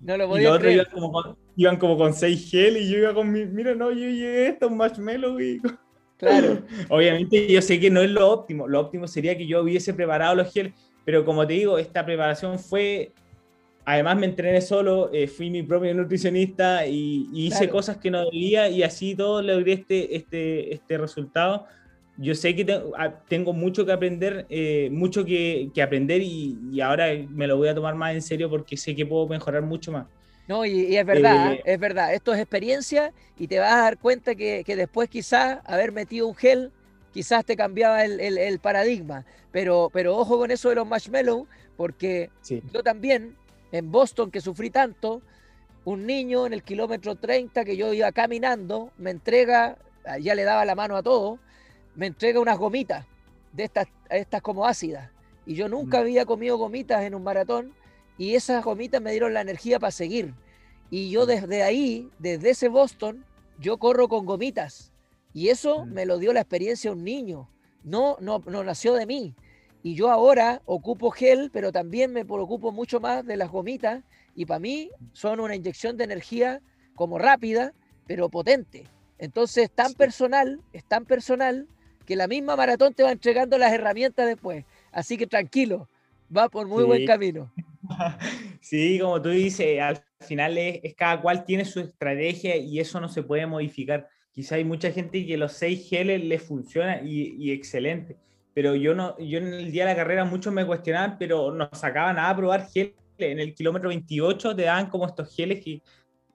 No 0.00 0.16
lo 0.18 0.28
podía 0.28 0.58
creer. 0.58 0.74
Iban 0.74 0.86
como, 0.92 1.12
con, 1.12 1.36
iban 1.56 1.76
como 1.78 1.96
con 1.96 2.14
seis 2.14 2.50
gel 2.50 2.76
y 2.76 2.90
yo 2.90 2.98
iba 2.98 3.14
con 3.14 3.30
mi, 3.32 3.44
mira, 3.46 3.74
no, 3.74 3.90
yo 3.90 3.98
llegué 3.98 4.48
esto, 4.48 4.68
un 4.68 4.76
marshmallow 4.76 5.40
y... 5.40 5.60
Claro. 6.24 6.62
Obviamente 6.88 7.46
yo 7.46 7.62
sé 7.62 7.78
que 7.78 7.90
no 7.90 8.00
es 8.00 8.10
lo 8.10 8.30
óptimo, 8.30 8.66
lo 8.66 8.80
óptimo 8.80 9.06
sería 9.06 9.36
que 9.36 9.46
yo 9.46 9.62
hubiese 9.62 9.94
preparado 9.94 10.34
los 10.34 10.52
gel, 10.52 10.72
pero 11.04 11.24
como 11.24 11.46
te 11.46 11.54
digo, 11.54 11.78
esta 11.78 12.04
preparación 12.04 12.58
fue, 12.58 13.12
además 13.84 14.16
me 14.16 14.26
entrené 14.26 14.60
solo, 14.60 15.10
eh, 15.12 15.26
fui 15.26 15.50
mi 15.50 15.62
propio 15.62 15.94
nutricionista 15.94 16.86
y, 16.86 17.28
y 17.32 17.46
hice 17.46 17.58
claro. 17.58 17.72
cosas 17.72 17.96
que 17.98 18.10
no 18.10 18.24
debía 18.24 18.68
y 18.68 18.82
así 18.82 19.14
todo 19.14 19.42
logré 19.42 19.74
este, 19.74 20.16
este, 20.16 20.74
este 20.74 20.98
resultado. 20.98 21.66
Yo 22.16 22.34
sé 22.34 22.54
que 22.54 22.64
te, 22.64 22.80
tengo 23.28 23.52
mucho 23.52 23.84
que 23.84 23.92
aprender, 23.92 24.46
eh, 24.48 24.88
mucho 24.92 25.24
que, 25.24 25.70
que 25.74 25.82
aprender 25.82 26.22
y, 26.22 26.56
y 26.72 26.80
ahora 26.80 27.08
me 27.28 27.46
lo 27.46 27.56
voy 27.56 27.68
a 27.68 27.74
tomar 27.74 27.96
más 27.96 28.14
en 28.14 28.22
serio 28.22 28.48
porque 28.48 28.76
sé 28.76 28.94
que 28.94 29.04
puedo 29.04 29.26
mejorar 29.26 29.62
mucho 29.62 29.90
más. 29.90 30.06
No, 30.46 30.64
y, 30.66 30.72
y, 30.72 30.96
es 30.96 31.06
verdad, 31.06 31.54
eh, 31.54 31.62
es 31.64 31.78
verdad. 31.78 32.12
Esto 32.12 32.34
es 32.34 32.40
experiencia 32.40 33.12
y 33.38 33.48
te 33.48 33.58
vas 33.58 33.72
a 33.72 33.78
dar 33.78 33.98
cuenta 33.98 34.34
que, 34.34 34.62
que, 34.64 34.76
después 34.76 35.08
quizás 35.08 35.60
haber 35.64 35.92
metido 35.92 36.26
un 36.26 36.34
gel, 36.34 36.70
quizás 37.12 37.44
te 37.44 37.56
cambiaba 37.56 38.04
el, 38.04 38.20
el, 38.20 38.36
el 38.36 38.58
paradigma. 38.58 39.24
Pero, 39.52 39.90
pero 39.92 40.16
ojo 40.16 40.38
con 40.38 40.50
eso 40.50 40.68
de 40.68 40.74
los 40.74 40.86
marshmallows, 40.86 41.48
porque 41.76 42.30
sí. 42.42 42.62
yo 42.72 42.82
también, 42.82 43.36
en 43.72 43.90
Boston, 43.90 44.30
que 44.30 44.40
sufrí 44.40 44.68
tanto, 44.68 45.22
un 45.84 46.06
niño 46.06 46.46
en 46.46 46.52
el 46.52 46.62
kilómetro 46.62 47.14
30 47.14 47.64
que 47.64 47.76
yo 47.76 47.92
iba 47.92 48.10
caminando, 48.12 48.90
me 48.98 49.10
entrega, 49.10 49.76
ya 50.20 50.34
le 50.34 50.44
daba 50.44 50.64
la 50.64 50.74
mano 50.74 50.96
a 50.96 51.02
todo, 51.02 51.38
me 51.94 52.06
entrega 52.06 52.40
unas 52.40 52.58
gomitas 52.58 53.06
de 53.52 53.64
estas, 53.64 53.86
estas 54.10 54.42
como 54.42 54.66
ácidas. 54.66 55.10
Y 55.46 55.54
yo 55.54 55.68
nunca 55.68 55.98
mm. 55.98 56.00
había 56.00 56.26
comido 56.26 56.56
gomitas 56.56 57.02
en 57.02 57.14
un 57.14 57.22
maratón 57.22 57.72
y 58.18 58.34
esas 58.34 58.64
gomitas 58.64 59.02
me 59.02 59.10
dieron 59.10 59.34
la 59.34 59.40
energía 59.40 59.78
para 59.78 59.90
seguir. 59.90 60.34
Y 60.90 61.10
yo 61.10 61.26
desde 61.26 61.62
ahí, 61.62 62.08
desde 62.18 62.50
ese 62.50 62.68
Boston, 62.68 63.24
yo 63.58 63.78
corro 63.78 64.08
con 64.08 64.26
gomitas. 64.26 64.92
Y 65.32 65.48
eso 65.48 65.84
me 65.84 66.06
lo 66.06 66.18
dio 66.18 66.32
la 66.32 66.40
experiencia 66.40 66.92
un 66.92 67.02
niño. 67.02 67.48
No, 67.82 68.16
no, 68.20 68.42
no 68.46 68.62
nació 68.62 68.94
de 68.94 69.06
mí. 69.06 69.34
Y 69.82 69.94
yo 69.94 70.10
ahora 70.10 70.62
ocupo 70.64 71.10
gel, 71.10 71.50
pero 71.52 71.72
también 71.72 72.12
me 72.12 72.24
preocupo 72.24 72.72
mucho 72.72 73.00
más 73.00 73.26
de 73.26 73.36
las 73.36 73.50
gomitas. 73.50 74.02
Y 74.36 74.46
para 74.46 74.60
mí 74.60 74.90
son 75.12 75.40
una 75.40 75.56
inyección 75.56 75.96
de 75.96 76.04
energía 76.04 76.60
como 76.94 77.18
rápida, 77.18 77.74
pero 78.06 78.28
potente. 78.28 78.84
Entonces, 79.18 79.70
tan 79.70 79.90
sí. 79.90 79.96
personal, 79.96 80.60
es 80.72 80.84
tan 80.84 81.04
personal 81.04 81.66
que 82.06 82.16
la 82.16 82.28
misma 82.28 82.56
maratón 82.56 82.94
te 82.94 83.02
va 83.02 83.10
entregando 83.10 83.58
las 83.58 83.72
herramientas 83.72 84.26
después. 84.26 84.64
Así 84.92 85.16
que 85.16 85.26
tranquilo, 85.26 85.88
va 86.34 86.48
por 86.48 86.66
muy 86.66 86.82
sí. 86.82 86.86
buen 86.86 87.06
camino. 87.06 87.50
Sí, 88.60 88.98
como 88.98 89.20
tú 89.20 89.28
dices, 89.28 89.78
al 89.80 90.02
final 90.20 90.56
es, 90.56 90.80
es, 90.82 90.94
cada 90.94 91.20
cual 91.20 91.44
tiene 91.44 91.64
su 91.64 91.80
estrategia 91.80 92.56
y 92.56 92.80
eso 92.80 92.98
no 93.00 93.08
se 93.08 93.22
puede 93.22 93.46
modificar. 93.46 94.08
Quizá 94.32 94.54
hay 94.54 94.64
mucha 94.64 94.90
gente 94.90 95.26
que 95.26 95.36
los 95.36 95.52
seis 95.52 95.88
geles 95.88 96.24
les 96.24 96.42
funciona 96.42 97.02
y, 97.02 97.36
y, 97.38 97.52
excelente, 97.52 98.16
pero 98.54 98.74
yo 98.74 98.94
no, 98.94 99.18
yo 99.18 99.38
en 99.38 99.52
el 99.52 99.70
día 99.70 99.84
de 99.84 99.92
la 99.92 99.96
carrera 99.96 100.24
muchos 100.24 100.52
me 100.52 100.66
cuestionaban, 100.66 101.18
pero 101.18 101.52
nos 101.52 101.68
sacaban 101.72 102.18
a 102.18 102.34
probar 102.34 102.66
geles. 102.68 102.94
En 103.18 103.38
el 103.38 103.54
kilómetro 103.54 103.90
28 103.90 104.56
te 104.56 104.62
daban 104.62 104.88
como 104.88 105.06
estos 105.06 105.34
geles 105.36 105.62
que 105.62 105.80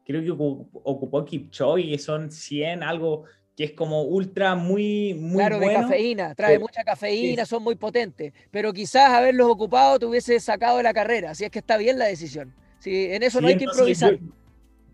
creo 0.06 0.24
que 0.24 0.32
ocupó 0.32 1.26
Kipchoge, 1.26 1.90
que 1.90 1.98
son 2.00 2.32
100, 2.32 2.84
algo 2.84 3.26
que 3.60 3.66
es 3.66 3.72
como 3.74 4.04
ultra 4.04 4.56
muy, 4.56 5.14
muy 5.16 5.36
claro, 5.36 5.58
bueno. 5.58 5.74
de 5.74 5.86
cafeína, 5.86 6.34
trae 6.34 6.56
sí. 6.56 6.62
mucha 6.62 6.82
cafeína, 6.86 7.44
sí. 7.44 7.50
son 7.50 7.62
muy 7.62 7.76
potentes, 7.76 8.32
pero 8.52 8.72
quizás 8.72 9.10
haberlos 9.10 9.52
ocupado 9.52 10.00
te 10.00 10.06
hubiese 10.06 10.40
sacado 10.40 10.78
de 10.78 10.84
la 10.84 10.94
carrera, 10.94 11.32
así 11.32 11.44
es 11.44 11.52
que 11.52 11.60
está 11.60 11.76
bien 11.76 12.00
la 12.00 12.06
decisión. 12.06 12.54
Sí, 12.80 13.08
en 13.12 13.22
eso 13.22 13.40
sí, 13.40 13.42
no 13.42 13.50
hay 13.50 13.58
que 13.58 13.66
improvisar. 13.66 14.14
Yo, 14.14 14.20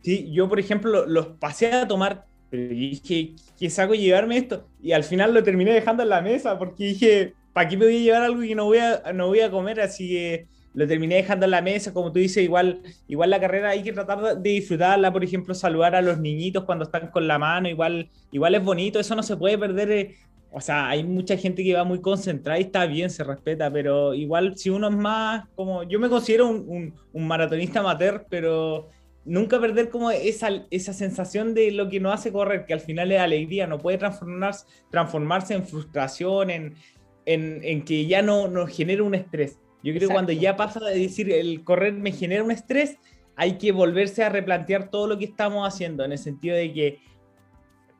sí, 0.01 0.31
yo 0.31 0.49
por 0.49 0.59
ejemplo 0.59 1.05
los 1.05 1.27
pasé 1.27 1.73
a 1.73 1.87
tomar, 1.87 2.25
pero 2.49 2.67
dije, 2.69 3.35
¿qué 3.55 3.69
saco 3.69 3.93
llevarme 3.93 4.37
esto? 4.37 4.67
Y 4.81 4.93
al 4.93 5.03
final 5.03 5.35
lo 5.35 5.43
terminé 5.43 5.71
dejando 5.71 6.01
en 6.01 6.09
la 6.09 6.21
mesa 6.21 6.57
porque 6.57 6.85
dije, 6.85 7.35
¿para 7.53 7.69
qué 7.69 7.77
me 7.77 7.85
voy 7.85 7.97
a 7.97 7.99
llevar 7.99 8.23
algo 8.23 8.41
que 8.41 8.55
no 8.55 8.65
voy 8.65 8.79
a, 8.79 9.13
no 9.13 9.27
voy 9.27 9.41
a 9.41 9.51
comer? 9.51 9.79
Así 9.79 10.09
que 10.09 10.47
lo 10.75 10.85
terminé 10.87 11.15
dejando 11.15 11.45
en 11.45 11.51
la 11.51 11.61
mesa, 11.61 11.93
como 11.93 12.11
tú 12.11 12.19
dices, 12.19 12.43
igual, 12.43 12.81
igual 13.07 13.29
la 13.29 13.39
carrera 13.39 13.69
hay 13.69 13.81
que 13.81 13.93
tratar 13.93 14.37
de 14.37 14.49
disfrutarla, 14.49 15.11
por 15.11 15.23
ejemplo, 15.23 15.55
saludar 15.55 15.95
a 15.95 16.01
los 16.01 16.19
niñitos 16.19 16.65
cuando 16.65 16.83
están 16.83 17.07
con 17.07 17.27
la 17.27 17.39
mano, 17.39 17.69
igual, 17.69 18.09
igual 18.31 18.55
es 18.55 18.63
bonito, 18.63 18.99
eso 18.99 19.15
no 19.15 19.23
se 19.23 19.37
puede 19.37 19.57
perder. 19.57 19.91
Eh, 19.91 20.15
o 20.51 20.59
sea, 20.59 20.89
hay 20.89 21.03
mucha 21.03 21.37
gente 21.37 21.63
que 21.63 21.73
va 21.73 21.85
muy 21.85 22.01
concentrada 22.01 22.59
y 22.59 22.63
está 22.63 22.85
bien, 22.85 23.09
se 23.09 23.23
respeta, 23.23 23.71
pero 23.71 24.13
igual 24.13 24.57
si 24.57 24.69
uno 24.69 24.89
es 24.89 24.95
más, 24.95 25.47
como 25.55 25.83
yo 25.83 25.99
me 25.99 26.09
considero 26.09 26.47
un, 26.47 26.93
un, 27.13 27.27
maratonista 27.27 27.79
amateur, 27.79 28.25
pero 28.29 28.89
nunca 29.23 29.59
perder 29.59 29.89
como 29.89 30.11
esa, 30.11 30.65
esa 30.71 30.93
sensación 30.93 31.53
de 31.53 31.71
lo 31.71 31.89
que 31.89 32.01
nos 32.01 32.13
hace 32.13 32.33
correr, 32.33 32.65
que 32.65 32.73
al 32.73 32.79
final 32.81 33.11
es 33.11 33.19
alegría, 33.19 33.65
no 33.65 33.79
puede 33.79 33.97
transformarse, 33.97 34.65
transformarse 34.91 35.53
en 35.53 35.65
frustración, 35.65 36.49
en, 36.49 36.75
en, 37.25 37.61
en 37.63 37.83
que 37.83 38.05
ya 38.05 38.21
no 38.21 38.47
nos 38.49 38.69
genera 38.69 39.03
un 39.03 39.15
estrés. 39.15 39.57
Yo 39.85 39.93
creo 39.93 40.09
que 40.09 40.13
cuando 40.15 40.31
ya 40.31 40.55
pasa 40.55 40.79
de 40.79 40.97
decir 40.97 41.31
el 41.31 41.63
correr 41.63 41.93
me 41.93 42.11
genera 42.11 42.43
un 42.43 42.49
estrés, 42.49 42.97
hay 43.35 43.59
que 43.59 43.71
volverse 43.71 44.23
a 44.23 44.29
replantear 44.29 44.89
todo 44.89 45.05
lo 45.05 45.19
que 45.19 45.25
estamos 45.25 45.67
haciendo, 45.67 46.03
en 46.03 46.11
el 46.11 46.17
sentido 46.17 46.55
de 46.55 46.73
que, 46.73 46.99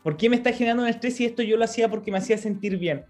¿por 0.02 0.18
qué 0.18 0.28
me 0.28 0.36
está 0.36 0.52
generando 0.52 0.82
un 0.82 0.90
estrés 0.90 1.16
si 1.16 1.26
esto 1.26 1.44
yo 1.44 1.58
lo 1.58 1.64
hacía 1.64 1.88
porque 1.88 2.12
me 2.12 2.18
hacía 2.18 2.40
sentir 2.40 2.80
bien? 2.80 3.06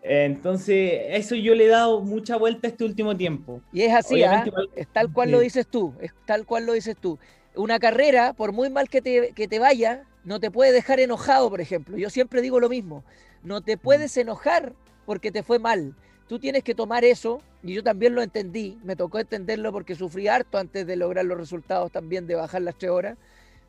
Entonces, 0.00 1.02
eso 1.08 1.34
yo 1.34 1.54
le 1.54 1.66
he 1.66 1.68
dado 1.68 2.00
mucha 2.00 2.38
vuelta 2.38 2.68
este 2.68 2.82
último 2.82 3.14
tiempo. 3.14 3.60
Y 3.74 3.82
es 3.82 3.92
así, 3.92 4.22
¿ah? 4.22 4.42
es 4.74 4.88
tal 4.88 5.12
cual 5.12 5.30
lo 5.30 5.40
dices 5.40 5.66
tú, 5.66 5.92
es 6.00 6.14
tal 6.24 6.46
cual 6.46 6.64
lo 6.64 6.72
dices 6.72 6.96
tú. 6.98 7.18
Una 7.54 7.78
carrera, 7.78 8.32
por 8.32 8.52
muy 8.52 8.70
mal 8.70 8.88
que 8.88 9.02
te, 9.02 9.32
que 9.34 9.48
te 9.48 9.58
vaya, 9.58 10.04
no 10.24 10.40
te 10.40 10.50
puede 10.50 10.72
dejar 10.72 10.98
enojado, 10.98 11.50
por 11.50 11.60
ejemplo. 11.60 11.98
Yo 11.98 12.08
siempre 12.08 12.40
digo 12.40 12.58
lo 12.58 12.70
mismo, 12.70 13.04
no 13.42 13.60
te 13.60 13.76
puedes 13.76 14.16
enojar 14.16 14.72
porque 15.04 15.30
te 15.30 15.42
fue 15.42 15.58
mal 15.58 15.94
tú 16.28 16.38
tienes 16.38 16.62
que 16.62 16.74
tomar 16.74 17.04
eso, 17.04 17.40
y 17.62 17.74
yo 17.74 17.82
también 17.82 18.14
lo 18.14 18.22
entendí, 18.22 18.78
me 18.84 18.94
tocó 18.94 19.18
entenderlo 19.18 19.72
porque 19.72 19.94
sufrí 19.94 20.28
harto 20.28 20.58
antes 20.58 20.86
de 20.86 20.96
lograr 20.96 21.24
los 21.24 21.38
resultados 21.38 21.90
también 21.90 22.26
de 22.26 22.34
bajar 22.34 22.62
las 22.62 22.76
tres 22.76 22.90
horas, 22.90 23.16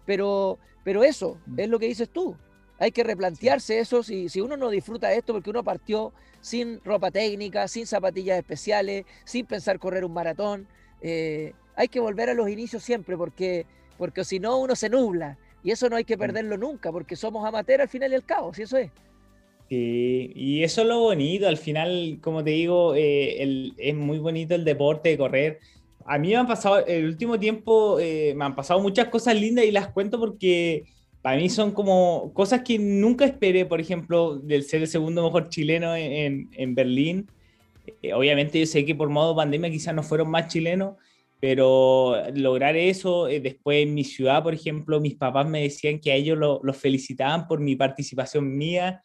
pero, 0.06 0.60
pero 0.84 1.04
eso 1.04 1.38
mm. 1.48 1.60
es 1.60 1.70
lo 1.70 1.80
que 1.80 1.88
dices 1.88 2.10
tú. 2.10 2.36
Hay 2.78 2.92
que 2.92 3.04
replantearse 3.04 3.80
eso 3.80 4.04
si, 4.04 4.30
si 4.30 4.40
uno 4.40 4.56
no 4.56 4.70
disfruta 4.70 5.12
esto 5.12 5.34
porque 5.34 5.50
uno 5.50 5.64
partió 5.64 6.14
sin 6.42 6.82
ropa 6.84 7.12
técnica, 7.12 7.68
sin 7.68 7.86
zapatillas 7.86 8.38
especiales, 8.38 9.06
sin 9.26 9.46
pensar 9.46 9.80
correr 9.80 10.06
un 10.06 10.14
maratón. 10.14 10.68
Eh, 11.02 11.54
hay 11.76 11.88
que 11.90 12.00
volver 12.00 12.30
a 12.30 12.34
los 12.34 12.50
inicios 12.50 12.84
siempre 12.84 13.18
porque, 13.18 13.66
porque 13.98 14.24
si 14.24 14.40
no 14.40 14.58
uno 14.60 14.76
se 14.76 14.90
nubla 14.90 15.38
y 15.62 15.72
eso 15.72 15.90
no 15.90 15.96
hay 15.96 16.06
que 16.06 16.16
mm. 16.16 16.20
perderlo 16.20 16.58
nunca 16.58 16.92
porque 16.92 17.16
somos 17.16 17.46
amateurs 17.46 17.82
al 17.82 17.90
final 17.90 18.12
y 18.12 18.16
al 18.16 18.26
cabo, 18.26 18.54
si 18.54 18.64
eso 18.64 18.78
es. 18.78 18.92
Sí, 19.70 20.32
y 20.34 20.64
eso 20.64 20.82
es 20.82 20.88
lo 20.88 21.00
bonito, 21.00 21.48
al 21.48 21.58
final, 21.58 22.18
como 22.22 22.44
te 22.44 22.50
digo, 22.50 22.96
eh, 22.96 23.72
es 23.78 23.96
muy 23.96 24.18
bonito 24.18 24.56
el 24.56 24.66
deporte 24.66 25.10
de 25.10 25.18
correr. 25.18 25.60
A 26.06 26.18
mí 26.18 26.30
me 26.30 26.38
han 26.38 26.48
pasado, 26.48 26.84
el 26.88 27.06
último 27.06 27.40
tiempo, 27.40 28.00
eh, 28.00 28.34
me 28.36 28.46
han 28.46 28.56
pasado 28.56 28.80
muchas 28.80 29.10
cosas 29.10 29.40
lindas 29.40 29.66
y 29.66 29.72
las 29.72 29.90
cuento 29.90 30.20
porque 30.20 30.86
para 31.22 31.38
mí 31.38 31.50
son 31.50 31.72
como 31.72 32.32
cosas 32.34 32.64
que 32.64 32.80
nunca 32.80 33.26
esperé, 33.26 33.64
por 33.64 33.80
ejemplo, 33.80 34.38
del 34.40 34.64
ser 34.64 34.82
el 34.82 34.88
segundo 34.88 35.24
mejor 35.24 35.50
chileno 35.50 35.96
en, 35.96 36.50
en 36.54 36.74
Berlín. 36.74 37.28
Eh, 38.02 38.14
obviamente 38.14 38.60
yo 38.60 38.66
sé 38.66 38.84
que 38.86 38.96
por 38.96 39.10
modo 39.10 39.36
pandemia 39.36 39.70
quizás 39.70 39.94
no 39.94 40.02
fueron 40.02 40.32
más 40.32 40.48
chilenos, 40.48 40.96
pero 41.40 42.16
lograr 42.34 42.76
eso, 42.76 43.26
después 43.26 43.84
en 43.84 43.94
mi 43.94 44.04
ciudad, 44.04 44.42
por 44.42 44.56
ejemplo, 44.56 45.00
mis 45.00 45.16
papás 45.16 45.48
me 45.48 45.62
decían 45.62 46.00
que 46.00 46.12
a 46.12 46.16
ellos 46.16 46.40
los 46.40 46.60
lo 46.64 46.74
felicitaban 46.74 47.48
por 47.48 47.60
mi 47.60 47.76
participación 47.76 48.58
mía 48.58 49.04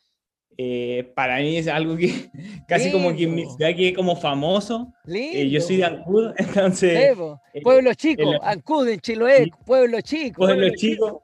eh, 0.56 1.12
para 1.14 1.38
mí 1.38 1.56
es 1.56 1.68
algo 1.68 1.96
que 1.96 2.30
casi 2.68 2.90
como 2.90 3.14
que 3.14 3.24
en 3.24 3.34
mi 3.34 3.46
ciudad 3.46 3.74
que 3.74 3.92
como 3.94 4.16
famoso. 4.16 4.92
Eh, 5.06 5.48
yo 5.48 5.60
soy 5.60 5.78
de 5.78 5.84
Ancud, 5.84 6.32
entonces... 6.38 7.16
Eh, 7.52 7.60
pueblo 7.62 7.94
chico, 7.94 8.42
Ancud 8.42 8.88
en 8.88 9.00
Chiloé, 9.00 9.50
pueblo 9.66 10.00
chico. 10.00 10.44
Pueblo, 10.44 10.68
chico. 10.76 11.22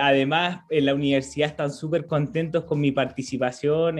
además, 0.00 0.60
en 0.70 0.86
la 0.86 0.94
universidad 0.94 1.50
están 1.50 1.72
súper 1.72 2.06
contentos 2.06 2.64
con 2.64 2.80
mi 2.80 2.92
participación. 2.92 3.98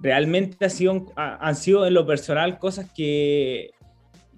realmente 0.00 0.64
ha 0.64 0.70
sido, 0.70 1.06
han 1.16 1.54
sido 1.54 1.86
en 1.86 1.94
lo 1.94 2.06
personal 2.06 2.58
cosas 2.58 2.90
que, 2.92 3.70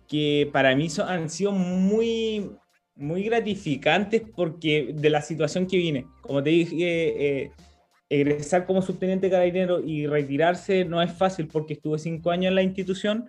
que 0.07 0.49
para 0.53 0.77
mí 0.77 0.91
son, 0.91 1.09
han 1.09 1.31
sido 1.31 1.53
muy, 1.53 2.51
muy 2.97 3.23
gratificantes 3.23 4.23
porque 4.37 4.93
de 4.95 5.11
la 5.11 5.23
situación 5.23 5.67
que 5.67 5.79
vine. 5.79 6.07
Como 6.21 6.43
te 6.43 6.51
dije 6.51 7.53
egresar 8.21 8.67
como 8.67 8.83
subteniente 8.83 9.31
carabinero 9.31 9.81
y 9.81 10.07
retirarse 10.07 10.85
no 10.85 11.03
es 11.03 11.13
fácil 11.13 11.49
porque 11.49 11.75
estuve 11.75 11.99
cinco 11.99 12.31
años 12.31 12.51
en 12.51 12.55
la 12.55 12.63
institución 12.63 13.29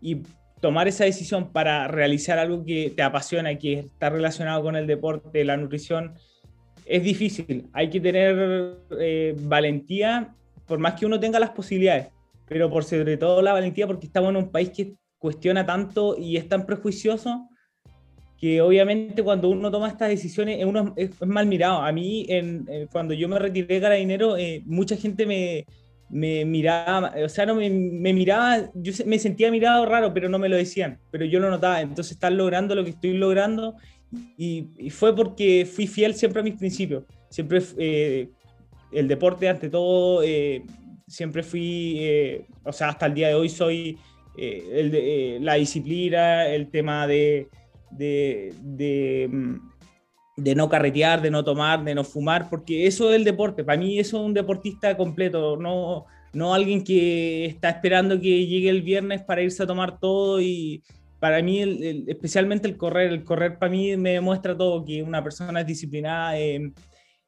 y 0.00 0.22
tomar 0.60 0.88
esa 0.88 1.04
decisión 1.04 1.52
para 1.52 1.88
realizar 1.88 2.38
algo 2.38 2.64
que 2.64 2.92
te 2.94 3.02
apasiona, 3.02 3.56
que 3.56 3.80
está 3.80 4.10
relacionado 4.10 4.62
con 4.62 4.76
el 4.76 4.86
deporte, 4.86 5.44
la 5.44 5.56
nutrición, 5.56 6.14
es 6.84 7.02
difícil. 7.02 7.68
Hay 7.72 7.90
que 7.90 8.00
tener 8.00 8.78
eh, 8.98 9.36
valentía, 9.38 10.34
por 10.66 10.78
más 10.78 10.94
que 10.94 11.06
uno 11.06 11.20
tenga 11.20 11.38
las 11.38 11.50
posibilidades, 11.50 12.08
pero 12.46 12.70
por 12.70 12.84
sobre 12.84 13.16
todo 13.16 13.42
la 13.42 13.52
valentía 13.52 13.86
porque 13.86 14.06
estamos 14.06 14.30
en 14.30 14.36
un 14.36 14.50
país 14.50 14.70
que 14.70 14.94
cuestiona 15.18 15.66
tanto 15.66 16.16
y 16.18 16.36
es 16.36 16.48
tan 16.48 16.66
prejuicioso 16.66 17.48
que 18.38 18.60
obviamente 18.60 19.22
cuando 19.22 19.48
uno 19.48 19.70
toma 19.70 19.88
estas 19.88 20.08
decisiones 20.10 20.64
uno 20.64 20.94
es, 20.96 21.10
mal 21.26 21.46
mirado. 21.46 21.82
A 21.82 21.90
mí, 21.92 22.24
eh, 22.28 22.86
cuando 22.92 23.12
yo 23.12 23.28
me 23.28 23.38
retiré 23.38 23.80
de 23.80 23.96
dinero 23.96 24.36
eh, 24.36 24.62
mucha 24.64 24.96
gente 24.96 25.26
me, 25.26 25.64
miraba, 26.44 27.12
o 27.22 27.28
sea, 27.28 27.46
no 27.46 27.56
me, 27.56 27.68
miraba, 27.68 28.70
yo 28.74 28.92
me 29.06 29.18
sentía 29.18 29.50
mirado 29.50 29.84
raro, 29.86 30.14
pero 30.14 30.28
no 30.28 30.38
me 30.38 30.48
lo 30.48 30.56
decían, 30.56 30.98
pero 31.10 31.24
yo 31.24 31.40
lo 31.40 31.50
notaba. 31.50 31.80
Entonces, 31.80 32.12
estar 32.12 32.32
logrando 32.32 32.74
lo 32.76 32.84
que 32.84 32.90
estoy 32.90 33.14
logrando 33.14 33.74
y, 34.36 34.68
fue 34.90 35.14
porque 35.14 35.66
fui 35.66 35.86
fiel 35.86 36.14
siempre 36.14 36.40
a 36.40 36.44
mis 36.44 36.54
principios. 36.54 37.04
Siempre 37.30 37.60
eh, 37.76 38.28
el 38.92 39.08
deporte, 39.08 39.48
ante 39.48 39.68
todo, 39.68 40.22
siempre 41.08 41.42
fui, 41.42 42.00
o 42.64 42.72
sea, 42.72 42.90
hasta 42.90 43.06
el 43.06 43.14
día 43.14 43.28
de 43.28 43.34
hoy 43.34 43.48
soy 43.48 43.98
la 45.40 45.54
disciplina, 45.54 46.46
el 46.46 46.68
tema 46.70 47.08
de 47.08 47.48
de, 47.90 48.54
de, 48.62 49.28
mm, 49.30 49.56
de, 50.36 50.54
no 50.54 50.68
carretear, 50.68 51.22
de 51.22 51.30
no 51.30 51.44
tomar, 51.44 51.84
de 51.84 51.94
no 51.94 52.04
fumar, 52.04 52.48
porque 52.50 52.86
eso 52.86 53.10
es 53.10 53.16
el 53.16 53.24
deporte. 53.24 53.64
Para 53.64 53.78
mí 53.78 53.98
eso 53.98 54.18
es 54.18 54.26
un 54.26 54.34
deportista 54.34 54.96
completo, 54.96 55.56
no, 55.56 56.06
no 56.32 56.54
alguien 56.54 56.84
que 56.84 57.46
está 57.46 57.70
esperando 57.70 58.20
que 58.20 58.46
llegue 58.46 58.68
el 58.68 58.82
viernes 58.82 59.22
para 59.22 59.42
irse 59.42 59.62
a 59.62 59.66
tomar 59.66 59.98
todo 59.98 60.40
y 60.40 60.82
para 61.18 61.42
mí, 61.42 62.04
especialmente 62.06 62.68
el 62.68 62.76
correr, 62.76 63.10
el 63.12 63.24
correr 63.24 63.58
para 63.58 63.70
mí 63.70 63.96
me 63.96 64.12
demuestra 64.12 64.56
todo, 64.56 64.84
que 64.84 65.02
una 65.02 65.22
persona 65.22 65.60
es 65.60 65.66
disciplinada, 65.66 66.38
eh, 66.38 66.72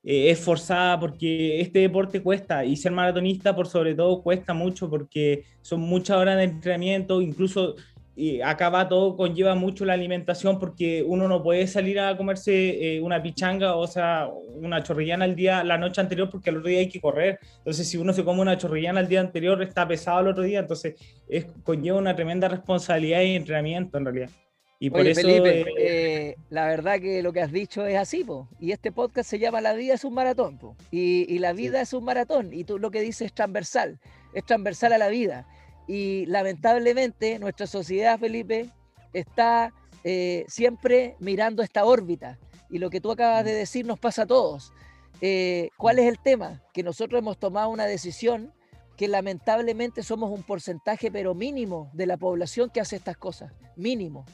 eh, 0.02 0.30
es 0.30 0.38
forzada, 0.40 0.98
porque 1.00 1.60
este 1.60 1.80
deporte 1.80 2.22
cuesta 2.22 2.64
y 2.64 2.76
ser 2.76 2.92
maratonista 2.92 3.54
por 3.54 3.66
sobre 3.66 3.94
todo 3.94 4.22
cuesta 4.22 4.54
mucho 4.54 4.88
porque 4.88 5.44
son 5.60 5.80
muchas 5.80 6.16
horas 6.16 6.36
de 6.36 6.44
entrenamiento, 6.44 7.20
incluso 7.20 7.74
y 8.20 8.42
acá 8.42 8.86
todo, 8.86 9.16
conlleva 9.16 9.54
mucho 9.54 9.86
la 9.86 9.94
alimentación 9.94 10.58
porque 10.58 11.02
uno 11.06 11.26
no 11.26 11.42
puede 11.42 11.66
salir 11.66 11.98
a 11.98 12.18
comerse 12.18 12.96
eh, 12.96 13.00
una 13.00 13.22
pichanga, 13.22 13.76
o 13.76 13.86
sea, 13.86 14.28
una 14.56 14.82
chorrillana 14.82 15.24
al 15.24 15.34
día, 15.34 15.64
la 15.64 15.78
noche 15.78 16.02
anterior, 16.02 16.28
porque 16.28 16.50
el 16.50 16.58
otro 16.58 16.68
día 16.68 16.80
hay 16.80 16.88
que 16.90 17.00
correr. 17.00 17.38
Entonces, 17.56 17.88
si 17.88 17.96
uno 17.96 18.12
se 18.12 18.22
come 18.22 18.42
una 18.42 18.58
chorrillana 18.58 19.00
el 19.00 19.08
día 19.08 19.20
anterior, 19.20 19.62
está 19.62 19.88
pesado 19.88 20.20
el 20.20 20.28
otro 20.28 20.42
día. 20.42 20.58
Entonces, 20.58 20.96
es, 21.30 21.46
conlleva 21.62 21.96
una 21.96 22.14
tremenda 22.14 22.46
responsabilidad 22.48 23.22
y 23.22 23.36
entrenamiento 23.36 23.96
en 23.96 24.04
realidad. 24.04 24.30
Y 24.78 24.90
por 24.90 25.06
eso, 25.06 25.22
Felipe, 25.22 25.64
eh, 25.78 26.36
la 26.50 26.66
verdad 26.66 27.00
que 27.00 27.22
lo 27.22 27.32
que 27.32 27.40
has 27.40 27.52
dicho 27.52 27.86
es 27.86 27.96
así, 27.96 28.22
po. 28.22 28.48
y 28.58 28.72
este 28.72 28.92
podcast 28.92 29.30
se 29.30 29.38
llama 29.38 29.62
La 29.62 29.72
vida 29.72 29.94
es 29.94 30.04
un 30.04 30.12
maratón, 30.12 30.58
po. 30.58 30.76
Y, 30.90 31.24
y, 31.26 31.38
la 31.38 31.54
vida 31.54 31.80
es 31.80 31.94
un 31.94 32.04
maratón, 32.04 32.52
y 32.52 32.64
tú 32.64 32.78
lo 32.78 32.90
que 32.90 33.00
dices 33.00 33.28
es 33.28 33.32
transversal, 33.32 33.98
es 34.34 34.44
transversal 34.44 34.92
a 34.92 34.98
la 34.98 35.08
vida. 35.08 35.46
Y 35.90 36.24
lamentablemente 36.26 37.40
nuestra 37.40 37.66
sociedad, 37.66 38.16
Felipe, 38.16 38.70
está 39.12 39.74
eh, 40.04 40.44
siempre 40.46 41.16
mirando 41.18 41.64
esta 41.64 41.84
órbita. 41.84 42.38
Y 42.70 42.78
lo 42.78 42.90
que 42.90 43.00
tú 43.00 43.10
acabas 43.10 43.44
de 43.44 43.54
decir 43.54 43.84
nos 43.84 43.98
pasa 43.98 44.22
a 44.22 44.26
todos. 44.26 44.72
Eh, 45.20 45.70
¿Cuál 45.76 45.98
es 45.98 46.06
el 46.06 46.20
tema? 46.20 46.62
Que 46.72 46.84
nosotros 46.84 47.18
hemos 47.18 47.40
tomado 47.40 47.70
una 47.70 47.86
decisión 47.86 48.54
que 48.96 49.08
lamentablemente 49.08 50.04
somos 50.04 50.30
un 50.30 50.44
porcentaje, 50.44 51.10
pero 51.10 51.34
mínimo, 51.34 51.90
de 51.92 52.06
la 52.06 52.16
población 52.16 52.70
que 52.70 52.80
hace 52.80 52.94
estas 52.94 53.16
cosas. 53.16 53.52
Mínimo. 53.74 54.24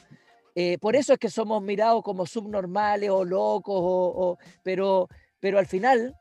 Eh, 0.53 0.77
por 0.77 0.95
eso 0.95 1.13
es 1.13 1.17
que 1.17 1.31
somos 1.31 1.63
mirados 1.63 2.03
como 2.03 2.27
subnormales 2.27 3.09
o 3.09 3.25
locos, 3.25 3.73
o, 3.75 4.37
pero, 4.61 5.07
pero 5.39 5.57
al 5.57 5.65
final 5.65 6.15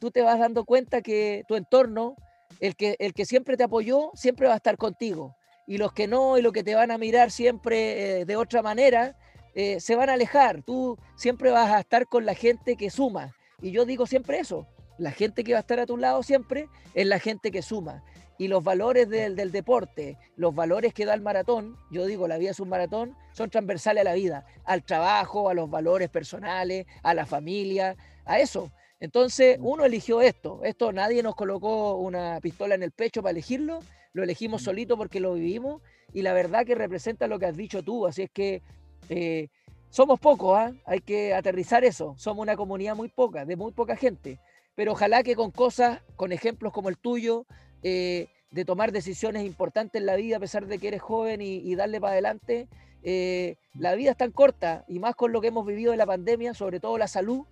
tú 0.00 0.10
te 0.10 0.22
vas 0.22 0.38
dando 0.38 0.64
cuenta 0.64 1.02
que 1.02 1.44
tu 1.46 1.56
entorno 1.56 2.16
el 2.58 2.76
que, 2.76 2.96
el 2.98 3.14
que 3.14 3.24
siempre 3.24 3.56
te 3.56 3.64
apoyó, 3.64 4.10
siempre 4.14 4.48
va 4.48 4.54
a 4.54 4.56
estar 4.56 4.76
contigo. 4.76 5.36
Y 5.66 5.78
los 5.78 5.92
que 5.92 6.08
no, 6.08 6.36
y 6.36 6.42
los 6.42 6.52
que 6.52 6.64
te 6.64 6.74
van 6.74 6.90
a 6.90 6.98
mirar 6.98 7.30
siempre 7.30 8.20
eh, 8.20 8.24
de 8.24 8.36
otra 8.36 8.62
manera, 8.62 9.16
eh, 9.54 9.80
se 9.80 9.94
van 9.94 10.10
a 10.10 10.14
alejar. 10.14 10.62
Tú 10.62 10.98
siempre 11.16 11.50
vas 11.50 11.70
a 11.70 11.80
estar 11.80 12.06
con 12.06 12.26
la 12.26 12.34
gente 12.34 12.76
que 12.76 12.90
suma. 12.90 13.34
Y 13.60 13.70
yo 13.70 13.84
digo 13.84 14.06
siempre 14.06 14.38
eso, 14.38 14.66
la 14.98 15.10
gente 15.10 15.44
que 15.44 15.52
va 15.52 15.58
a 15.58 15.60
estar 15.60 15.80
a 15.80 15.86
tu 15.86 15.96
lado 15.96 16.22
siempre 16.22 16.68
es 16.94 17.06
la 17.06 17.18
gente 17.18 17.50
que 17.50 17.62
suma. 17.62 18.02
Y 18.38 18.48
los 18.48 18.64
valores 18.64 19.08
del, 19.08 19.36
del, 19.36 19.52
deporte, 19.52 20.16
los 20.36 20.54
valores 20.54 20.94
que 20.94 21.04
da 21.04 21.12
el 21.12 21.20
maratón, 21.20 21.76
yo 21.90 22.06
digo, 22.06 22.26
la 22.26 22.38
vida 22.38 22.52
es 22.52 22.60
un 22.60 22.70
maratón, 22.70 23.14
son 23.32 23.50
transversales 23.50 24.00
a 24.00 24.04
la 24.04 24.14
vida, 24.14 24.46
al 24.64 24.82
trabajo, 24.82 25.50
a 25.50 25.54
los 25.54 25.68
valores 25.68 26.08
personales, 26.08 26.86
a 27.02 27.12
la 27.12 27.26
familia, 27.26 27.96
a 28.24 28.38
eso. 28.38 28.72
Entonces, 29.00 29.58
mm. 29.58 29.66
uno 29.66 29.84
eligió 29.84 30.20
esto. 30.20 30.60
Esto 30.62 30.92
nadie 30.92 31.22
nos 31.22 31.34
colocó 31.34 31.96
una 31.96 32.38
pistola 32.40 32.74
en 32.74 32.82
el 32.82 32.92
pecho 32.92 33.22
para 33.22 33.32
elegirlo, 33.32 33.80
lo 34.12 34.22
elegimos 34.22 34.62
mm. 34.62 34.64
solito 34.64 34.96
porque 34.96 35.20
lo 35.20 35.34
vivimos 35.34 35.82
y 36.12 36.22
la 36.22 36.32
verdad 36.32 36.66
que 36.66 36.74
representa 36.74 37.26
lo 37.26 37.38
que 37.38 37.46
has 37.46 37.56
dicho 37.56 37.82
tú. 37.82 38.06
Así 38.06 38.22
es 38.22 38.30
que 38.30 38.62
eh, 39.08 39.48
somos 39.88 40.20
pocos, 40.20 40.56
¿ah? 40.56 40.72
hay 40.84 41.00
que 41.00 41.34
aterrizar 41.34 41.84
eso. 41.84 42.14
Somos 42.18 42.42
una 42.42 42.56
comunidad 42.56 42.94
muy 42.94 43.08
poca, 43.08 43.44
de 43.44 43.56
muy 43.56 43.72
poca 43.72 43.96
gente. 43.96 44.38
Pero 44.74 44.92
ojalá 44.92 45.22
que 45.22 45.34
con 45.34 45.50
cosas, 45.50 46.00
con 46.16 46.32
ejemplos 46.32 46.72
como 46.72 46.88
el 46.88 46.98
tuyo, 46.98 47.46
eh, 47.82 48.28
de 48.50 48.64
tomar 48.64 48.92
decisiones 48.92 49.44
importantes 49.44 50.00
en 50.00 50.06
la 50.06 50.16
vida 50.16 50.36
a 50.36 50.40
pesar 50.40 50.66
de 50.66 50.78
que 50.78 50.88
eres 50.88 51.02
joven 51.02 51.40
y, 51.40 51.74
darle 51.74 52.00
para 52.00 52.12
adelante, 52.12 52.68
eh, 53.02 53.56
la 53.74 53.94
vida 53.94 54.10
es 54.10 54.16
tan 54.16 54.32
corta 54.32 54.84
y 54.88 54.98
más 54.98 55.14
con 55.14 55.32
lo 55.32 55.40
que 55.40 55.48
hemos 55.48 55.64
vivido 55.64 55.92
de 55.92 55.96
la 55.96 56.06
pandemia, 56.06 56.52
sobre 56.54 56.80
todo 56.80 56.98
la 56.98 57.08
salud, 57.08 57.44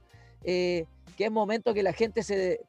que 1.19 1.25
es 1.25 1.33
momento 1.33 1.75
que 1.75 1.83
la 1.83 1.93
gente 1.93 2.23
se 2.23 2.61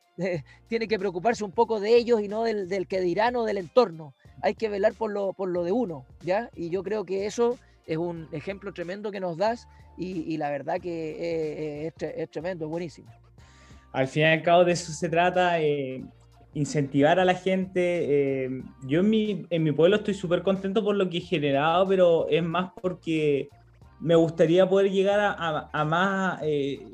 tiene 0.67 0.87
que 0.87 0.97
preocuparse 0.97 1.43
un 1.43 1.51
poco 1.51 1.79
de 1.79 1.95
ellos 1.95 2.19
y 2.21 2.27
no 2.27 2.43
del, 2.43 2.67
del 2.67 2.87
que 2.87 2.99
dirán 2.99 3.35
o 3.35 3.45
del 3.45 3.59
entorno 3.59 4.15
hay 4.41 4.55
que 4.55 4.69
velar 4.69 4.93
por 4.93 5.11
lo, 5.11 5.33
por 5.33 5.49
lo 5.49 5.63
de 5.63 5.71
uno, 5.71 6.05
¿ya? 6.21 6.49
Y 6.55 6.69
yo 6.69 6.83
creo 6.83 7.05
que 7.05 7.27
eso 7.27 7.59
es 7.85 7.97
un 7.97 8.27
ejemplo 8.31 8.73
tremendo 8.73 9.11
que 9.11 9.19
nos 9.19 9.37
das 9.37 9.67
y, 9.97 10.37
la 10.37 10.49
verdad 10.49 10.79
que 10.79 11.11
eh, 11.11 11.87
eh, 11.87 12.13
es, 12.15 12.31
tremendo, 12.31 12.65
es 12.65 12.71
buenísimo. 12.71 13.11
Al 13.91 14.07
fin 14.07 14.23
y 14.23 14.25
al 14.25 14.41
cabo 14.41 14.63
de 14.63 14.71
eso 14.71 14.93
se 14.93 15.09
trata, 15.09 15.59
eh, 15.59 16.05
incentivar 16.53 17.19
a 17.19 17.25
la 17.25 17.35
gente. 17.35 18.63
yo 18.87 19.01
en 19.01 19.09
mi, 19.09 19.45
en 19.49 19.63
mi 19.63 19.73
pueblo 19.73 19.97
estoy 19.97 20.13
súper 20.13 20.41
contento 20.41 20.83
por 20.83 20.95
lo 20.95 21.09
que 21.09 21.17
he 21.17 21.21
generado, 21.21 21.85
pero 21.87 22.29
es 22.29 22.41
más 22.41 22.71
porque 22.81 23.49
me 23.99 24.15
gustaría 24.15 24.69
poder 24.69 24.89
llegar 24.89 25.19
a, 25.19 25.69
a 25.71 25.83
más, 25.83 26.41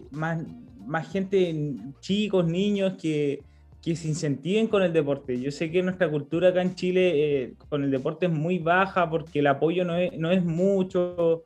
más, 0.10 0.44
más 0.85 1.11
gente, 1.11 1.53
chicos, 1.99 2.45
niños 2.45 2.93
que 3.01 3.41
que 3.85 3.95
se 3.95 4.07
incentiven 4.07 4.65
con 4.65 4.81
el 4.81 4.91
deporte. 4.91 5.39
Yo 5.39 5.51
sé 5.51 5.69
que 5.69 5.83
nuestra 5.83 6.09
cultura 6.09 6.49
acá 6.49 6.63
en 6.63 6.73
Chile 6.73 7.11
eh, 7.13 7.53
con 7.69 7.83
el 7.83 7.91
deporte 7.91 8.25
es 8.25 8.31
muy 8.31 8.57
baja 8.57 9.07
porque 9.07 9.39
el 9.39 9.47
apoyo 9.47 9.85
no 9.85 9.95
es, 9.95 10.11
no 10.17 10.31
es 10.31 10.43
mucho, 10.43 11.43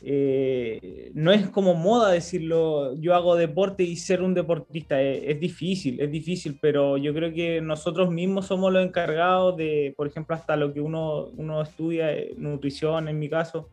eh, 0.00 1.10
no 1.14 1.32
es 1.32 1.48
como 1.48 1.74
moda 1.74 2.12
decirlo, 2.12 2.94
yo 2.94 3.16
hago 3.16 3.34
deporte 3.34 3.82
y 3.82 3.96
ser 3.96 4.22
un 4.22 4.34
deportista, 4.34 5.02
eh, 5.02 5.32
es, 5.32 5.40
difícil, 5.40 6.00
es 6.00 6.12
difícil, 6.12 6.60
pero 6.62 6.96
yo 6.96 7.12
creo 7.12 7.34
que 7.34 7.60
nosotros 7.60 8.08
mismos 8.08 8.46
somos 8.46 8.72
los 8.72 8.84
encargados 8.84 9.56
de, 9.56 9.92
por 9.96 10.06
ejemplo, 10.06 10.36
hasta 10.36 10.54
lo 10.54 10.72
que 10.72 10.80
uno, 10.80 11.24
uno 11.36 11.60
estudia, 11.60 12.06
nutrición 12.36 13.08
en 13.08 13.18
mi 13.18 13.28
caso. 13.28 13.68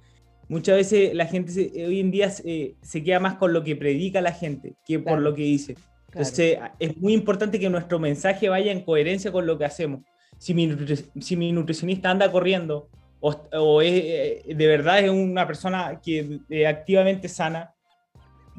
Muchas 0.49 0.77
veces 0.77 1.13
la 1.13 1.25
gente 1.25 1.71
hoy 1.85 1.99
en 1.99 2.11
día 2.11 2.29
se 2.29 3.03
queda 3.03 3.19
más 3.19 3.35
con 3.35 3.51
lo 3.51 3.63
que 3.63 3.75
predica 3.75 4.21
la 4.21 4.31
gente 4.31 4.75
que 4.85 4.99
por 4.99 5.19
lo 5.19 5.33
que 5.33 5.43
dice. 5.43 5.75
Entonces, 6.07 6.57
es 6.79 6.97
muy 6.97 7.13
importante 7.13 7.59
que 7.59 7.69
nuestro 7.69 7.99
mensaje 7.99 8.49
vaya 8.49 8.71
en 8.71 8.81
coherencia 8.81 9.31
con 9.31 9.45
lo 9.45 9.57
que 9.57 9.65
hacemos. 9.65 10.01
Si 10.37 10.53
mi, 10.53 10.75
si 11.19 11.35
mi 11.35 11.51
nutricionista 11.51 12.09
anda 12.09 12.31
corriendo 12.31 12.89
o, 13.19 13.81
es, 13.81 13.93
eh, 13.93 14.43
de 14.47 14.67
verdad 14.67 14.99
es 14.99 15.09
una 15.09 15.45
persona 15.47 15.99
que 16.03 16.39
eh, 16.49 16.67
activamente 16.67 17.27
sana, 17.27 17.73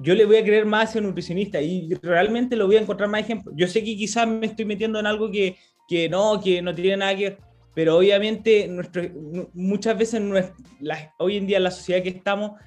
yo 0.00 0.14
le 0.14 0.24
voy 0.24 0.36
a 0.36 0.44
creer 0.44 0.66
más 0.66 0.80
a 0.80 0.90
ese 0.90 1.00
nutricionista 1.00 1.60
y 1.60 1.92
realmente 2.02 2.56
lo 2.56 2.66
voy 2.66 2.76
a 2.76 2.80
encontrar 2.80 3.08
más 3.08 3.20
ejemplos. 3.20 3.54
Yo 3.56 3.66
sé 3.66 3.82
que 3.82 3.96
quizás 3.96 4.28
me 4.28 4.46
estoy 4.46 4.64
metiendo 4.64 4.98
en 5.00 5.06
algo 5.06 5.30
que, 5.30 5.56
que 5.88 6.08
no, 6.08 6.40
que 6.40 6.62
no 6.62 6.74
tiene 6.74 6.98
nada 6.98 7.16
que 7.16 7.24
ver, 7.24 7.38
pero 7.78 7.96
obviamente 7.96 8.66
nuestro, 8.66 9.04
muchas 9.54 9.96
veces 9.96 10.20
hoy 11.16 11.36
en 11.36 11.46
día 11.46 11.58
en 11.58 11.62
la 11.62 11.70
sociedad 11.70 12.02
que 12.02 12.08
estamos 12.08 12.60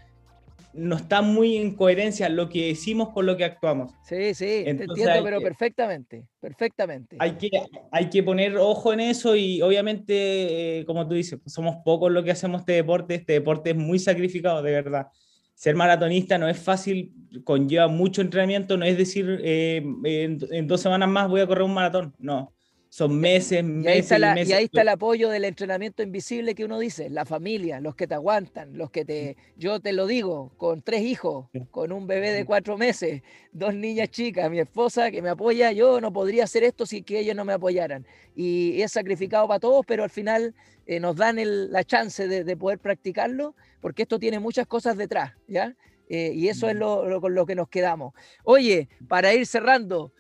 no 0.74 0.96
está 0.96 1.22
muy 1.22 1.58
en 1.58 1.76
coherencia 1.76 2.30
lo 2.30 2.48
que 2.48 2.68
decimos 2.68 3.10
con 3.10 3.26
lo 3.26 3.36
que 3.36 3.44
actuamos. 3.44 3.92
Sí, 4.06 4.34
sí, 4.34 4.64
entiendo, 4.66 5.22
pero 5.22 5.42
perfectamente, 5.42 6.30
perfectamente. 6.40 7.18
Hay 7.20 7.34
que, 7.34 7.50
hay 7.92 8.10
que 8.10 8.24
poner 8.24 8.56
ojo 8.56 8.94
en 8.94 9.02
eso 9.02 9.36
y 9.36 9.62
obviamente, 9.62 10.80
eh, 10.80 10.86
como 10.86 11.06
tú 11.06 11.16
dices, 11.16 11.42
somos 11.46 11.76
pocos 11.84 12.10
los 12.10 12.24
que 12.24 12.32
hacemos 12.32 12.62
este 12.62 12.72
deporte, 12.72 13.16
este 13.16 13.34
deporte 13.34 13.72
es 13.72 13.76
muy 13.76 14.00
sacrificado, 14.00 14.62
de 14.62 14.72
verdad. 14.72 15.08
Ser 15.56 15.76
maratonista 15.76 16.38
no 16.38 16.48
es 16.48 16.58
fácil, 16.58 17.12
conlleva 17.44 17.90
mucho 17.90 18.22
entrenamiento, 18.22 18.78
no 18.78 18.86
es 18.86 18.98
decir, 18.98 19.42
eh, 19.44 19.84
en 20.06 20.68
dos 20.68 20.80
semanas 20.80 21.10
más 21.10 21.28
voy 21.28 21.42
a 21.42 21.48
correr 21.48 21.64
un 21.64 21.74
maratón, 21.74 22.16
no 22.18 22.54
son 22.92 23.18
meses, 23.22 23.64
meses. 23.64 23.86
Y 23.86 23.88
ahí, 23.88 24.00
está, 24.00 24.44
y, 24.44 24.52
ahí 24.52 24.64
está 24.66 24.82
el 24.82 24.90
apoyo 24.90 25.30
del 25.30 25.46
entrenamiento 25.46 26.04
invisible 26.04 26.54
que 26.54 26.66
uno 26.66 26.78
dice, 26.78 27.10
la 27.10 27.24
familia, 27.24 27.80
los 27.80 27.96
que 27.96 28.06
te 28.06 28.16
aguantan, 28.16 28.78
los 28.78 28.92
que 28.92 29.06
te, 29.06 29.38
yo 29.56 29.80
te 29.80 29.94
lo 29.94 30.08
digo, 30.08 30.52
con 30.58 30.82
tres 30.82 31.04
hijos, 31.04 31.48
con 31.72 31.94
un 31.94 32.06
bebé 32.06 32.32
de 32.32 32.44
cuatro 32.44 32.78
meses, 32.78 33.22
dos 33.54 33.74
niñas 33.74 34.10
chicas, 34.10 34.52
mi 34.52 34.60
esposa 34.60 35.10
que 35.10 35.22
me 35.22 35.30
apoya, 35.30 35.72
yo 35.72 36.02
no 36.02 36.12
podría 36.12 36.44
hacer 36.44 36.66
esto 36.66 36.86
si 36.86 37.02
que 37.02 37.20
ellos 37.20 37.34
no 37.34 37.46
me 37.46 37.54
apoyaran. 37.54 38.06
Y 38.36 38.82
es 38.82 38.92
sacrificado 38.92 39.48
para 39.48 39.62
todos, 39.62 39.86
pero 39.86 40.04
al 40.04 40.10
final 40.10 40.54
eh, 40.86 41.00
nos 41.00 41.16
dan 41.16 41.38
la 41.72 41.86
chance 41.86 42.28
de, 42.28 42.58
poder 42.58 42.80
practicarlo, 42.80 43.56
porque 43.80 44.02
esto 44.02 44.20
tiene 44.20 44.40
muchas 44.40 44.68
cosas 44.68 44.98
detrás, 44.98 45.32
¿ya? 45.48 45.78
Eh, 46.10 46.34
y 46.36 46.50
eso 46.50 46.68
es 46.68 46.76
lo, 46.76 47.22
con 47.22 47.34
lo 47.34 47.46
que 47.46 47.56
nos 47.56 47.70
quedamos. 47.70 48.14
Oye, 48.44 48.90
para 49.08 49.34
ir 49.34 49.48
cerrando, 49.48 50.12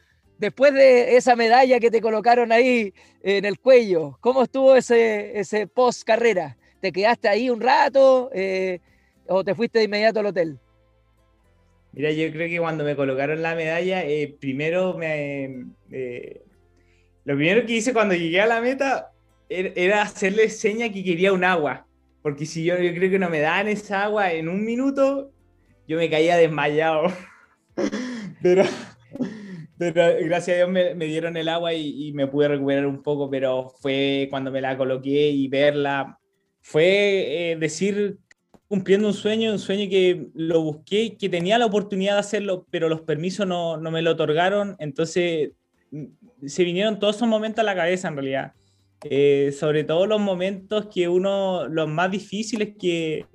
después 0.41 0.73
de 0.73 1.15
esa 1.15 1.35
medalla 1.35 1.79
que 1.79 1.91
te 1.91 2.01
colocaron 2.01 2.51
ahí 2.51 2.93
en 3.21 3.45
el 3.45 3.59
cuello, 3.59 4.17
¿cómo 4.21 4.43
estuvo 4.43 4.75
ese, 4.75 5.39
ese 5.39 5.67
post 5.67 6.03
carrera? 6.03 6.57
¿Te 6.81 6.91
quedaste 6.91 7.29
ahí 7.29 7.49
un 7.51 7.61
rato 7.61 8.31
eh, 8.33 8.79
o 9.27 9.43
te 9.43 9.53
fuiste 9.53 9.77
de 9.77 9.85
inmediato 9.85 10.19
al 10.19 10.25
hotel? 10.25 10.59
Mira, 11.93 12.11
yo 12.11 12.31
creo 12.31 12.49
que 12.49 12.57
cuando 12.57 12.83
me 12.83 12.95
colocaron 12.95 13.41
la 13.43 13.53
medalla, 13.53 14.03
eh, 14.03 14.35
primero 14.39 14.97
me... 14.97 15.67
Eh, 15.91 16.41
lo 17.23 17.35
primero 17.35 17.63
que 17.67 17.73
hice 17.73 17.93
cuando 17.93 18.15
llegué 18.15 18.41
a 18.41 18.47
la 18.47 18.61
meta 18.61 19.11
er, 19.47 19.73
era, 19.75 20.01
hacerle 20.01 20.49
seña 20.49 20.91
que 20.91 21.03
quería 21.03 21.33
un 21.33 21.43
agua. 21.43 21.85
Porque 22.23 22.47
si 22.47 22.63
yo, 22.63 22.79
yo 22.79 22.95
creo 22.95 23.11
que 23.11 23.19
no 23.19 23.29
me 23.29 23.41
dan 23.41 23.67
esa 23.67 24.05
agua 24.05 24.31
en 24.31 24.49
un 24.49 24.65
minuto, 24.65 25.31
yo 25.87 25.97
me 25.97 26.09
caía 26.09 26.35
desmayado. 26.35 27.13
Pero 28.41 28.63
pero 29.81 30.15
gracias 30.25 30.53
a 30.53 30.57
Dios 30.57 30.69
me, 30.69 30.93
me 30.93 31.05
dieron 31.05 31.35
el 31.37 31.49
agua 31.49 31.73
y, 31.73 32.11
me 32.13 32.27
pude 32.27 32.47
recuperar 32.47 32.85
un 32.85 33.01
poco, 33.01 33.29
pero 33.31 33.69
fue 33.81 34.27
cuando 34.29 34.51
me 34.51 34.61
la 34.61 34.77
coloqué 34.77 35.29
y 35.31 35.47
verla, 35.47 36.19
fue 36.61 37.51
eh, 37.51 37.55
decir, 37.55 38.19
cumpliendo 38.67 39.07
un 39.07 39.15
sueño, 39.15 39.51
un 39.51 39.57
sueño 39.57 39.89
que 39.89 40.27
lo 40.35 40.61
busqué, 40.61 41.17
que 41.17 41.29
tenía 41.29 41.57
la 41.57 41.65
oportunidad 41.65 42.13
de 42.13 42.19
hacerlo, 42.19 42.67
pero 42.69 42.89
los 42.89 43.01
permisos 43.01 43.47
no, 43.47 43.77
no 43.77 43.89
me 43.89 44.03
lo 44.03 44.11
otorgaron, 44.11 44.75
entonces 44.77 45.53
mm, 45.89 46.05
se 46.45 46.63
vinieron 46.63 46.99
todos 46.99 47.15
esos 47.15 47.27
momentos 47.27 47.61
a 47.61 47.65
la 47.65 47.75
cabeza 47.75 48.07
en 48.07 48.15
realidad. 48.15 48.53
Eh, 49.03 49.51
sobre 49.59 49.83
todo 49.83 50.05
los 50.05 50.21
momentos 50.21 50.85
que 50.93 51.07
uno, 51.07 51.67
los 51.67 51.89
más 51.89 52.11
difíciles 52.11 52.75
que, 52.79 53.25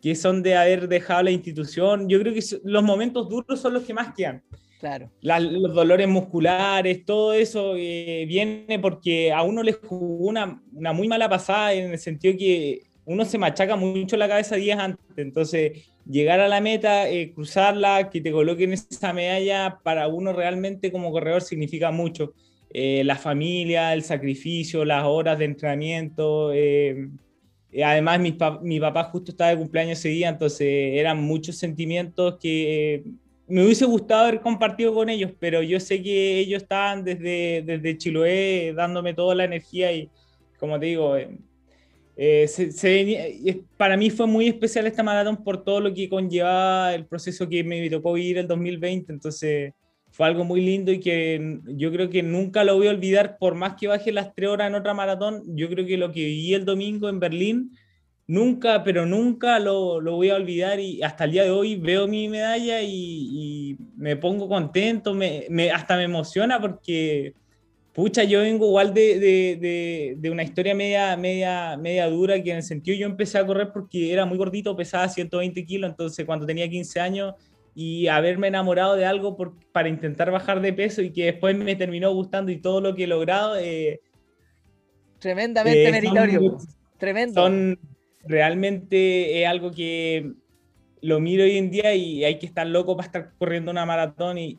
que 0.00 0.14
son 0.14 0.42
de 0.42 0.56
haber 0.56 0.88
dejado 0.88 1.24
la 1.24 1.30
institución, 1.30 2.08
yo 2.08 2.18
creo 2.18 2.32
que 2.32 2.42
los 2.64 2.82
momentos 2.82 3.28
duros 3.28 3.60
son 3.60 3.74
los 3.74 3.82
que 3.82 3.92
más 3.92 4.14
quedan. 4.14 4.42
Claro. 4.82 5.10
los 5.20 5.74
dolores 5.74 6.08
musculares, 6.08 7.04
todo 7.04 7.32
eso 7.34 7.74
eh, 7.76 8.24
viene 8.26 8.80
porque 8.80 9.32
a 9.32 9.42
uno 9.44 9.62
le 9.62 9.74
jugó 9.74 10.26
una, 10.26 10.60
una, 10.72 10.92
muy 10.92 11.06
mala 11.06 11.28
pasada 11.28 11.72
en 11.72 11.92
el 11.92 11.98
sentido 12.00 12.36
que 12.36 12.82
uno 13.04 13.24
se 13.24 13.38
machaca 13.38 13.76
mucho 13.76 14.16
la 14.16 14.26
cabeza 14.26 14.56
días 14.56 14.80
antes. 14.80 15.04
Entonces, 15.16 15.88
llegar 16.04 16.40
a 16.40 16.48
la 16.48 16.60
meta, 16.60 17.08
eh, 17.08 17.32
cruzarla, 17.32 18.10
que 18.10 18.20
te 18.20 18.32
coloquen 18.32 18.72
esa 18.72 19.12
medalla, 19.12 19.78
para 19.84 20.08
uno 20.08 20.32
realmente 20.32 20.90
como 20.90 21.12
corredor 21.12 21.42
significa 21.42 21.92
mucho. 21.92 22.32
Eh, 22.74 23.04
la 23.04 23.14
familia, 23.14 23.92
el 23.92 24.02
sacrificio, 24.02 24.84
las 24.84 25.04
horas 25.04 25.38
de 25.38 25.44
entrenamiento. 25.44 26.50
además, 27.84 28.18
mi, 28.18 28.36
mi 28.62 28.80
papá 28.80 29.04
justo 29.04 29.30
estaba 29.30 29.50
de 29.50 29.58
cumpleaños 29.58 30.00
ese 30.00 30.08
día, 30.08 30.28
entonces 30.28 30.66
eran 30.68 31.22
muchos 31.22 31.56
sentimientos 31.56 32.38
que 32.40 33.04
me 33.52 33.62
hubiese 33.62 33.84
gustado 33.84 34.22
haber 34.22 34.40
compartido 34.40 34.94
con 34.94 35.10
ellos, 35.10 35.30
pero 35.38 35.62
yo 35.62 35.78
sé 35.78 36.02
que 36.02 36.38
ellos 36.38 36.62
estaban 36.62 37.04
desde, 37.04 37.62
desde 37.66 37.98
Chiloé 37.98 38.72
dándome 38.74 39.12
toda 39.12 39.34
la 39.34 39.44
energía 39.44 39.92
y, 39.92 40.08
como 40.58 40.80
te 40.80 40.86
digo, 40.86 41.18
eh, 41.18 41.38
eh, 42.16 43.62
para 43.76 43.98
mí 43.98 44.08
fue 44.08 44.26
muy 44.26 44.48
especial 44.48 44.86
esta 44.86 45.02
maratón 45.02 45.44
por 45.44 45.62
todo 45.62 45.80
lo 45.80 45.92
que 45.92 46.08
conllevaba 46.08 46.94
el 46.94 47.04
proceso 47.04 47.46
que 47.46 47.62
me 47.62 47.90
tocó 47.90 48.14
vivir 48.14 48.38
el 48.38 48.48
2020, 48.48 49.12
entonces 49.12 49.74
fue 50.10 50.26
algo 50.26 50.44
muy 50.44 50.62
lindo 50.62 50.90
y 50.90 50.98
que 50.98 51.58
yo 51.66 51.92
creo 51.92 52.08
que 52.08 52.22
nunca 52.22 52.64
lo 52.64 52.76
voy 52.76 52.86
a 52.86 52.90
olvidar, 52.90 53.36
por 53.36 53.54
más 53.54 53.74
que 53.74 53.86
baje 53.86 54.12
las 54.12 54.34
tres 54.34 54.48
horas 54.48 54.68
en 54.68 54.76
otra 54.76 54.94
maratón, 54.94 55.42
yo 55.54 55.68
creo 55.68 55.84
que 55.84 55.98
lo 55.98 56.10
que 56.10 56.24
viví 56.24 56.54
el 56.54 56.64
domingo 56.64 57.10
en 57.10 57.20
Berlín 57.20 57.72
nunca, 58.32 58.82
pero 58.82 59.04
nunca 59.04 59.58
lo, 59.58 60.00
lo, 60.00 60.16
voy 60.16 60.30
a 60.30 60.36
olvidar 60.36 60.80
y 60.80 61.02
hasta 61.02 61.24
el 61.24 61.32
día 61.32 61.44
de 61.44 61.50
hoy 61.50 61.76
veo 61.76 62.08
mi 62.08 62.28
medalla 62.28 62.80
y, 62.80 63.76
me 63.96 64.16
pongo 64.16 64.48
contento, 64.48 65.12
me, 65.14 65.46
me, 65.50 65.70
hasta 65.70 65.96
me 65.96 66.04
emociona 66.04 66.58
porque, 66.58 67.34
pucha, 67.92 68.24
yo 68.24 68.40
vengo 68.40 68.66
igual 68.66 68.94
de, 68.94 69.18
de, 69.18 70.16
de, 70.16 70.30
una 70.30 70.42
historia 70.42 70.74
media, 70.74 71.14
media, 71.16 71.76
media 71.76 72.08
dura 72.08 72.42
que 72.42 72.50
en 72.50 72.56
el 72.56 72.62
sentido 72.62 72.96
yo 72.96 73.06
empecé 73.06 73.36
a 73.36 73.46
correr 73.46 73.70
porque 73.70 74.12
era 74.12 74.24
muy 74.24 74.38
gordito, 74.38 74.74
pesaba 74.74 75.08
120 75.08 75.66
kilos, 75.66 75.90
entonces 75.90 76.24
cuando 76.24 76.46
tenía 76.46 76.68
15 76.68 77.00
años 77.00 77.34
y 77.74 78.06
haberme 78.06 78.48
enamorado 78.48 78.96
de 78.96 79.04
algo 79.04 79.36
por, 79.36 79.54
para 79.72 79.90
intentar 79.90 80.30
bajar 80.30 80.62
de 80.62 80.72
peso 80.72 81.02
y 81.02 81.12
que 81.12 81.26
después 81.26 81.54
me 81.54 81.76
terminó 81.76 82.10
gustando 82.14 82.50
y 82.50 82.56
todo 82.56 82.80
lo 82.80 82.94
que 82.94 83.04
he 83.04 83.06
logrado. 83.06 83.58
Eh, 83.58 84.00
Tremendamente 85.18 85.86
eh, 85.86 85.92
meritorio. 85.92 86.58
Tremendo. 86.98 87.42
Son, 87.42 87.78
realmente 88.24 89.42
es 89.42 89.48
algo 89.48 89.70
que 89.70 90.32
lo 91.00 91.20
miro 91.20 91.44
hoy 91.44 91.58
en 91.58 91.70
día 91.70 91.94
y 91.94 92.24
hay 92.24 92.38
que 92.38 92.46
estar 92.46 92.66
loco 92.66 92.96
para 92.96 93.06
estar 93.06 93.32
corriendo 93.38 93.70
una 93.70 93.84
maratón 93.84 94.38
y, 94.38 94.56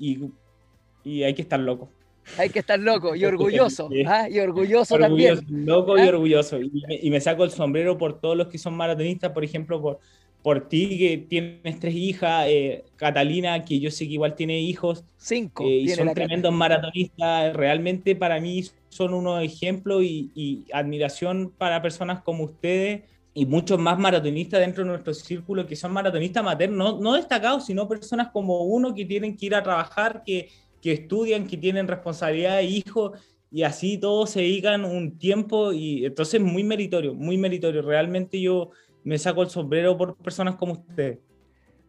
y, 1.03 1.23
hay 1.23 1.33
que 1.33 1.41
estar 1.41 1.59
loco. 1.59 1.89
Hay 2.37 2.49
que 2.49 2.59
estar 2.59 2.79
loco 2.79 3.15
y 3.15 3.25
orgulloso. 3.25 3.89
¿ah? 4.07 4.29
Y 4.29 4.39
orgulloso, 4.39 4.97
también. 4.97 5.39
Loco 5.49 5.97
y 5.97 6.01
¿Ah? 6.01 6.09
orgulloso. 6.09 6.59
Y 6.59 7.09
me, 7.09 7.19
saco 7.21 7.43
el 7.43 7.51
sombrero 7.51 7.97
por 7.97 8.19
todos 8.19 8.37
los 8.37 8.47
que 8.47 8.57
son 8.57 8.75
maratonistas, 8.75 9.31
por 9.31 9.43
ejemplo, 9.43 9.81
por, 9.81 9.99
por 10.41 10.67
ti 10.67 10.97
que 10.97 11.17
tienes 11.17 11.79
tres 11.79 11.95
hijas, 11.95 12.45
eh, 12.49 12.83
Catalina, 12.97 13.63
que 13.63 13.79
yo 13.79 13.89
sé 13.91 14.07
que 14.07 14.13
igual 14.13 14.35
tiene 14.35 14.59
hijos. 14.59 15.05
Cinco. 15.17 15.63
Eh, 15.63 15.79
y 15.79 15.89
son 15.89 16.13
tremendos 16.13 16.53
maratonistas. 16.53 17.53
Realmente 17.55 18.15
para 18.15 18.39
mí 18.41 18.63
son 18.89 19.13
unos 19.13 19.41
ejemplos 19.43 20.03
y, 20.03 20.31
y 20.35 20.65
admiración 20.73 21.53
para 21.57 21.81
personas 21.81 22.21
como 22.21 22.43
ustedes 22.43 23.03
y 23.33 23.45
muchos 23.45 23.79
más 23.79 23.97
maratonistas 23.97 24.59
dentro 24.59 24.83
de 24.83 24.91
nuestro 24.91 25.13
círculo 25.13 25.65
que 25.65 25.75
son 25.75 25.91
maratonistas 25.91 26.43
maternos, 26.43 26.99
no, 26.99 27.13
destacados, 27.13 27.65
sino 27.65 27.87
personas 27.87 28.29
como 28.31 28.63
uno 28.63 28.93
que 28.93 29.05
tienen 29.05 29.35
que 29.35 29.47
ir 29.47 29.55
a 29.55 29.63
trabajar, 29.63 30.23
que, 30.23 30.49
que 30.81 30.93
estudian, 30.93 31.47
que 31.47 31.57
tienen 31.57 31.87
responsabilidad 31.87 32.57
de 32.57 32.63
hijo 32.63 33.13
y 33.49 33.63
así 33.63 33.97
todos 33.97 34.31
se 34.31 34.41
dedican 34.41 34.85
un 34.85 35.17
tiempo 35.17 35.73
y 35.73 36.05
entonces 36.05 36.41
muy 36.41 36.63
meritorio, 36.63 37.13
muy 37.13 37.37
meritorio. 37.37 37.81
Realmente 37.81 38.39
yo 38.39 38.69
me 39.03 39.17
saco 39.17 39.41
el 39.41 39.49
sombrero 39.49 39.97
por 39.97 40.15
personas 40.15 40.55
como 40.55 40.73
usted. 40.73 41.19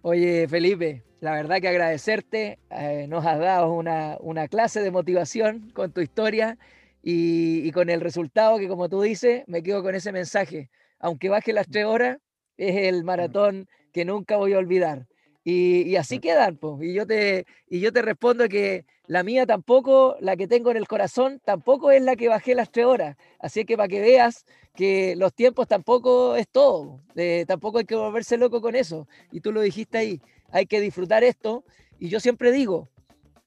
Oye, 0.03 0.47
Felipe, 0.49 1.03
la 1.21 1.33
verdad 1.33 1.61
que 1.61 1.69
agradecerte, 1.69 2.59
eh, 2.71 3.07
nos 3.09 3.25
has 3.25 3.39
dado 3.39 3.73
una, 3.73 4.17
una, 4.21 4.49
clase 4.49 4.83
de 4.83 4.91
motivación 4.91 5.71
con 5.73 5.93
tu 5.93 6.03
historia 6.03 6.59
y, 7.03 7.67
y 7.67 7.71
con 7.73 7.89
el 7.89 8.03
resultado 8.03 8.59
que 8.59 8.69
como 8.69 8.91
tú 8.91 9.01
dices, 9.01 9.45
me 9.47 9.63
quedo 9.63 9.83
con 9.83 9.95
ese 9.95 10.13
mensaje 10.13 10.71
aunque 11.05 11.29
baje 11.29 11.53
las 11.53 11.69
tres 11.69 11.85
horas, 11.85 12.17
es 12.57 12.77
el 12.89 13.05
maratón 13.05 13.69
que 13.93 14.07
nunca 14.07 14.39
voy 14.39 14.55
a 14.55 14.59
olvidar. 14.59 15.07
Y, 15.45 15.97
así 15.97 16.19
quedan, 16.19 16.57
pues. 16.57 16.83
Y 16.83 16.95
yo, 16.95 17.07
te, 17.07 17.45
y 17.69 17.81
yo 17.81 17.93
te 17.93 18.01
respondo 18.01 18.49
que 18.49 18.87
la 19.07 19.23
mía 19.23 19.45
tampoco, 19.45 20.17
la 20.21 20.35
que 20.35 20.49
tengo 20.49 20.71
en 20.71 20.79
el 20.79 20.89
corazón, 20.89 21.43
tampoco 21.45 21.91
es 21.91 22.01
la 22.01 22.17
que 22.17 22.29
bajé 22.31 22.55
las 22.55 22.71
tres 22.71 22.87
horas. 22.87 23.19
Así 23.39 23.67
que 23.67 23.77
para 23.77 23.87
que 23.89 24.01
veas 24.01 24.47
que 24.75 25.15
los 25.17 25.35
tiempos 25.35 25.69
tampoco 25.69 26.37
es 26.37 26.49
todo. 26.49 27.03
Eh, 27.17 27.45
tampoco 27.47 27.79
hay 27.79 27.85
que 27.85 27.97
volverse 27.97 28.39
loco 28.39 28.63
con 28.63 28.75
eso. 28.75 29.07
Y 29.31 29.41
tú 29.41 29.53
lo 29.53 29.61
dijiste 29.61 29.99
ahí, 29.99 30.23
hay 30.51 30.65
que 30.65 30.81
disfrutar 30.81 31.23
esto. 31.23 31.65
Y 31.99 32.09
yo 32.09 32.19
siempre 32.19 32.51
digo, 32.51 32.89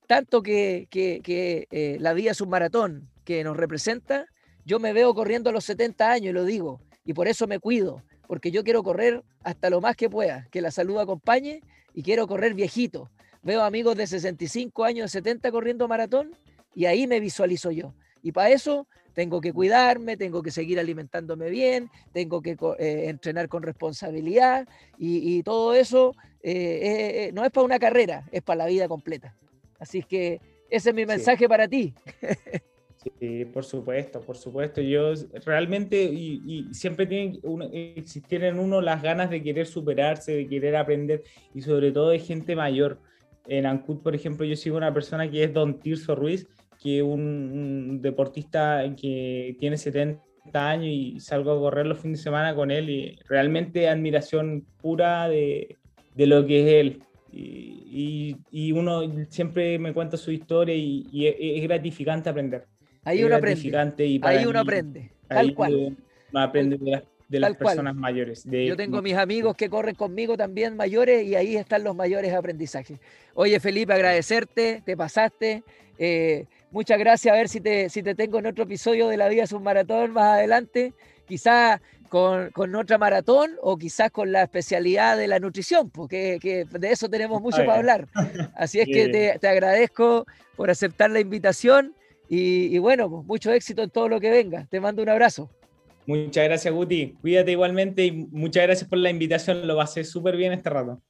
tanto 0.05 0.43
que, 0.43 0.87
eh, 0.93 1.97
la 1.99 2.13
vida 2.13 2.29
es 2.29 2.41
un 2.41 2.49
maratón 2.49 3.09
que 3.25 3.43
nos 3.43 3.57
representa, 3.57 4.27
yo 4.63 4.79
me 4.79 4.93
veo 4.93 5.15
corriendo 5.15 5.49
a 5.49 5.53
los 5.53 5.65
70 5.65 6.11
años 6.11 6.29
y 6.29 6.33
lo 6.33 6.45
digo. 6.45 6.81
Y 7.07 7.13
por 7.13 7.29
eso 7.29 7.47
me 7.47 7.57
cuido, 7.57 8.03
porque 8.27 8.51
yo 8.51 8.65
quiero 8.65 8.83
correr 8.83 9.23
hasta 9.41 9.69
lo 9.69 9.79
más 9.79 9.95
que 9.95 10.09
pueda, 10.09 10.45
que 10.51 10.59
la 10.59 10.71
salud 10.71 10.99
acompañe 10.99 11.61
y 11.93 12.03
quiero 12.03 12.27
correr 12.27 12.53
viejito. 12.53 13.09
Veo 13.41 13.63
amigos 13.63 13.95
de 13.95 14.05
65 14.05 14.83
años, 14.83 15.13
de 15.13 15.19
70 15.19 15.49
corriendo 15.49 15.87
maratón 15.87 16.35
y 16.75 16.83
ahí 16.83 17.07
me 17.07 17.21
visualizo 17.21 17.71
yo. 17.71 17.93
Y 18.21 18.33
para 18.33 18.49
eso 18.49 18.89
tengo 19.13 19.39
que 19.39 19.53
cuidarme, 19.53 20.17
tengo 20.17 20.43
que 20.43 20.51
seguir 20.51 20.81
alimentándome 20.81 21.49
bien, 21.49 21.89
tengo 22.11 22.41
que 22.41 22.57
eh, 22.77 23.05
entrenar 23.07 23.47
con 23.47 23.63
responsabilidad 23.63 24.67
y, 24.97 25.41
todo 25.43 25.75
eso 25.75 26.13
eh, 26.43 27.29
eh, 27.29 27.31
no 27.33 27.45
es 27.45 27.51
para 27.51 27.63
una 27.63 27.79
carrera, 27.79 28.27
es 28.33 28.41
para 28.41 28.57
la 28.57 28.65
vida 28.65 28.89
completa. 28.89 29.33
Así 29.79 30.03
que 30.03 30.41
ese 30.69 30.89
es 30.89 30.95
mi 30.95 31.05
mensaje 31.05 31.47
para 31.47 31.69
ti. 31.69 31.93
Sí, 33.19 33.45
por 33.45 33.63
supuesto, 33.63 34.21
por 34.21 34.37
supuesto. 34.37 34.81
Yo 34.81 35.13
realmente, 35.45 36.03
y, 36.03 36.67
siempre 36.71 37.05
tienen 37.05 37.39
uno, 37.43 37.69
existir 37.71 38.43
en 38.43 38.59
uno 38.59 38.81
las 38.81 39.01
ganas 39.01 39.29
de 39.29 39.41
querer 39.41 39.67
superarse, 39.67 40.33
de 40.33 40.47
querer 40.47 40.75
aprender, 40.75 41.23
y 41.53 41.61
sobre 41.61 41.91
todo 41.91 42.09
de 42.09 42.19
gente 42.19 42.55
mayor. 42.55 42.99
En 43.47 43.65
Ancud, 43.65 43.99
por 43.99 44.13
ejemplo, 44.13 44.45
yo 44.45 44.55
sigo 44.55 44.77
una 44.77 44.93
persona 44.93 45.29
que 45.29 45.43
es 45.43 45.53
Don 45.53 45.79
Tirso 45.79 46.15
Ruiz, 46.15 46.47
que 46.81 46.97
es 46.97 47.03
un, 47.03 48.01
deportista 48.01 48.83
que 48.99 49.55
tiene 49.59 49.77
70 49.77 50.21
años 50.53 50.87
y 50.87 51.19
salgo 51.19 51.51
a 51.51 51.59
correr 51.59 51.85
los 51.85 51.99
fines 51.99 52.19
de 52.19 52.23
semana 52.23 52.55
con 52.55 52.71
él 52.71 52.89
y 52.89 53.19
realmente 53.27 53.87
admiración 53.87 54.65
pura 54.81 55.27
de, 55.27 55.77
de 56.15 56.27
lo 56.27 56.45
que 56.45 56.61
es 56.61 56.85
él. 56.85 57.03
Y, 57.31 58.37
y, 58.51 58.71
uno 58.71 59.01
siempre 59.29 59.77
me 59.77 59.93
cuenta 59.93 60.17
su 60.17 60.31
historia 60.31 60.75
y, 60.75 61.05
es 61.27 61.63
gratificante 61.63 62.29
aprender. 62.29 62.65
Ahí 63.07 63.23
uno 63.23 63.37
aprende. 63.37 64.05
Y 64.05 64.19
ahí 64.21 64.45
uno 64.45 64.59
aprende. 64.59 65.11
Tal 65.29 65.53
cual. 65.55 65.95
Uno 66.33 66.39
aprende 66.41 66.77
de 67.29 67.39
las, 67.39 67.55
personas 67.55 67.95
mayores. 67.95 68.43
Yo 68.43 68.75
tengo 68.75 69.01
mis 69.01 69.15
amigos 69.15 69.55
que 69.55 69.69
corren 69.69 69.95
conmigo 69.95 70.35
también 70.35 70.75
mayores 70.75 71.23
y 71.23 71.35
ahí 71.35 71.55
están 71.55 71.85
los 71.85 71.95
mayores 71.95 72.33
aprendizajes. 72.33 72.99
Oye, 73.33 73.61
Felipe, 73.61 73.93
agradecerte, 73.93 74.81
te 74.85 74.97
pasaste. 74.97 75.63
Eh, 75.97 76.47
muchas 76.71 76.99
gracias. 76.99 77.33
A 77.33 77.37
ver 77.37 77.47
si 77.47 77.61
te, 77.61 77.89
si 77.89 78.03
te 78.03 78.13
tengo 78.13 78.39
en 78.39 78.47
otro 78.47 78.65
episodio 78.65 79.07
de 79.07 79.15
La 79.15 79.29
Vida 79.29 79.43
es 79.43 79.53
un 79.53 79.63
Maratón 79.63 80.11
más 80.11 80.33
adelante. 80.33 80.93
Quizás 81.25 81.79
con, 82.09 82.51
con, 82.51 82.75
otra 82.75 82.97
maratón 82.97 83.51
o 83.61 83.77
quizás 83.77 84.11
con 84.11 84.33
la 84.33 84.43
especialidad 84.43 85.17
de 85.17 85.27
la 85.27 85.39
nutrición, 85.39 85.89
porque 85.89 86.39
que 86.41 86.65
de 86.65 86.91
eso 86.91 87.09
tenemos 87.09 87.41
mucho 87.41 87.57
para 87.59 87.75
hablar. 87.75 88.07
Así 88.55 88.79
es 88.81 88.85
que 88.85 89.07
te, 89.09 89.39
te, 89.39 89.47
agradezco 89.47 90.25
por 90.57 90.69
aceptar 90.69 91.09
la 91.09 91.19
invitación 91.19 91.93
y, 92.29 92.77
bueno, 92.79 93.09
pues, 93.09 93.25
mucho 93.25 93.51
éxito 93.51 93.83
en 93.83 93.89
todo 93.89 94.09
lo 94.09 94.19
que 94.19 94.29
venga. 94.29 94.65
Te 94.69 94.79
mando 94.79 95.01
un 95.01 95.09
abrazo. 95.09 95.49
Muchas 96.05 96.45
gracias, 96.45 96.73
Guti. 96.73 97.17
Cuídate 97.21 97.51
igualmente 97.51 98.05
y 98.05 98.11
muchas 98.11 98.63
gracias 98.63 98.89
por 98.89 98.99
la 98.99 99.09
invitación. 99.09 99.67
Lo 99.67 99.75
pasé 99.75 100.03
súper 100.03 100.37
bien 100.37 100.53
este 100.53 100.69
rato. 100.69 101.01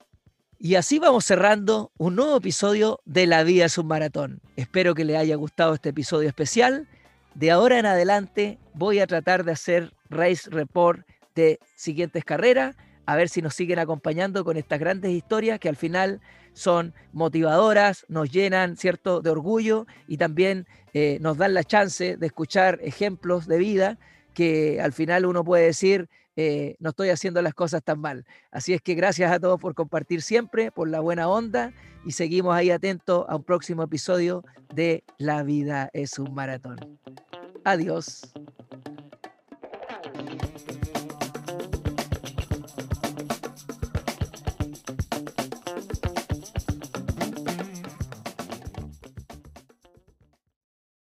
Y 0.59 0.73
así 0.73 0.97
vamos 0.97 1.25
cerrando 1.25 1.91
un 1.97 2.15
nuevo 2.15 2.37
episodio 2.37 2.99
de 3.05 3.27
La 3.27 3.43
Vida 3.43 3.65
es 3.65 3.77
un 3.77 3.85
Maratón. 3.85 4.41
Espero 4.55 4.95
que 4.95 5.05
le 5.05 5.15
haya 5.15 5.35
gustado 5.35 5.75
este 5.75 5.89
episodio 5.89 6.27
especial. 6.27 6.87
De 7.35 7.51
ahora 7.51 7.77
en 7.77 7.85
adelante 7.85 8.57
voy 8.73 8.97
a 8.97 9.05
tratar 9.05 9.43
de 9.43 9.51
hacer 9.51 9.93
race 10.09 10.49
report 10.49 11.05
de 11.35 11.59
siguientes 11.75 12.25
carreras, 12.25 12.75
a 13.05 13.15
ver 13.15 13.29
si 13.29 13.43
nos 13.43 13.53
siguen 13.53 13.77
acompañando 13.77 14.43
con 14.43 14.57
estas 14.57 14.79
grandes 14.79 15.11
historias 15.11 15.59
que 15.59 15.69
al 15.69 15.75
final 15.75 16.21
son 16.57 16.93
motivadoras, 17.13 18.05
nos 18.09 18.31
llenan, 18.31 18.77
¿cierto?, 18.77 19.21
de 19.21 19.29
orgullo 19.29 19.85
y 20.07 20.17
también 20.17 20.65
eh, 20.93 21.19
nos 21.21 21.37
dan 21.37 21.53
la 21.53 21.63
chance 21.63 22.17
de 22.17 22.25
escuchar 22.25 22.79
ejemplos 22.81 23.47
de 23.47 23.59
vida 23.59 23.99
que 24.33 24.81
al 24.81 24.91
final 24.91 25.25
uno 25.25 25.43
puede 25.43 25.65
decir, 25.65 26.09
eh, 26.35 26.75
no 26.79 26.89
estoy 26.89 27.09
haciendo 27.09 27.41
las 27.41 27.53
cosas 27.53 27.83
tan 27.83 27.99
mal. 27.99 28.25
Así 28.51 28.73
es 28.73 28.81
que 28.81 28.95
gracias 28.95 29.31
a 29.31 29.39
todos 29.39 29.59
por 29.59 29.75
compartir 29.75 30.21
siempre, 30.21 30.71
por 30.71 30.89
la 30.89 30.99
buena 30.99 31.27
onda 31.27 31.73
y 32.05 32.11
seguimos 32.11 32.55
ahí 32.55 32.71
atentos 32.71 33.25
a 33.27 33.35
un 33.35 33.43
próximo 33.43 33.83
episodio 33.83 34.43
de 34.73 35.03
La 35.17 35.43
vida 35.43 35.89
es 35.93 36.17
un 36.17 36.33
maratón. 36.33 36.77
Adiós. 37.63 38.21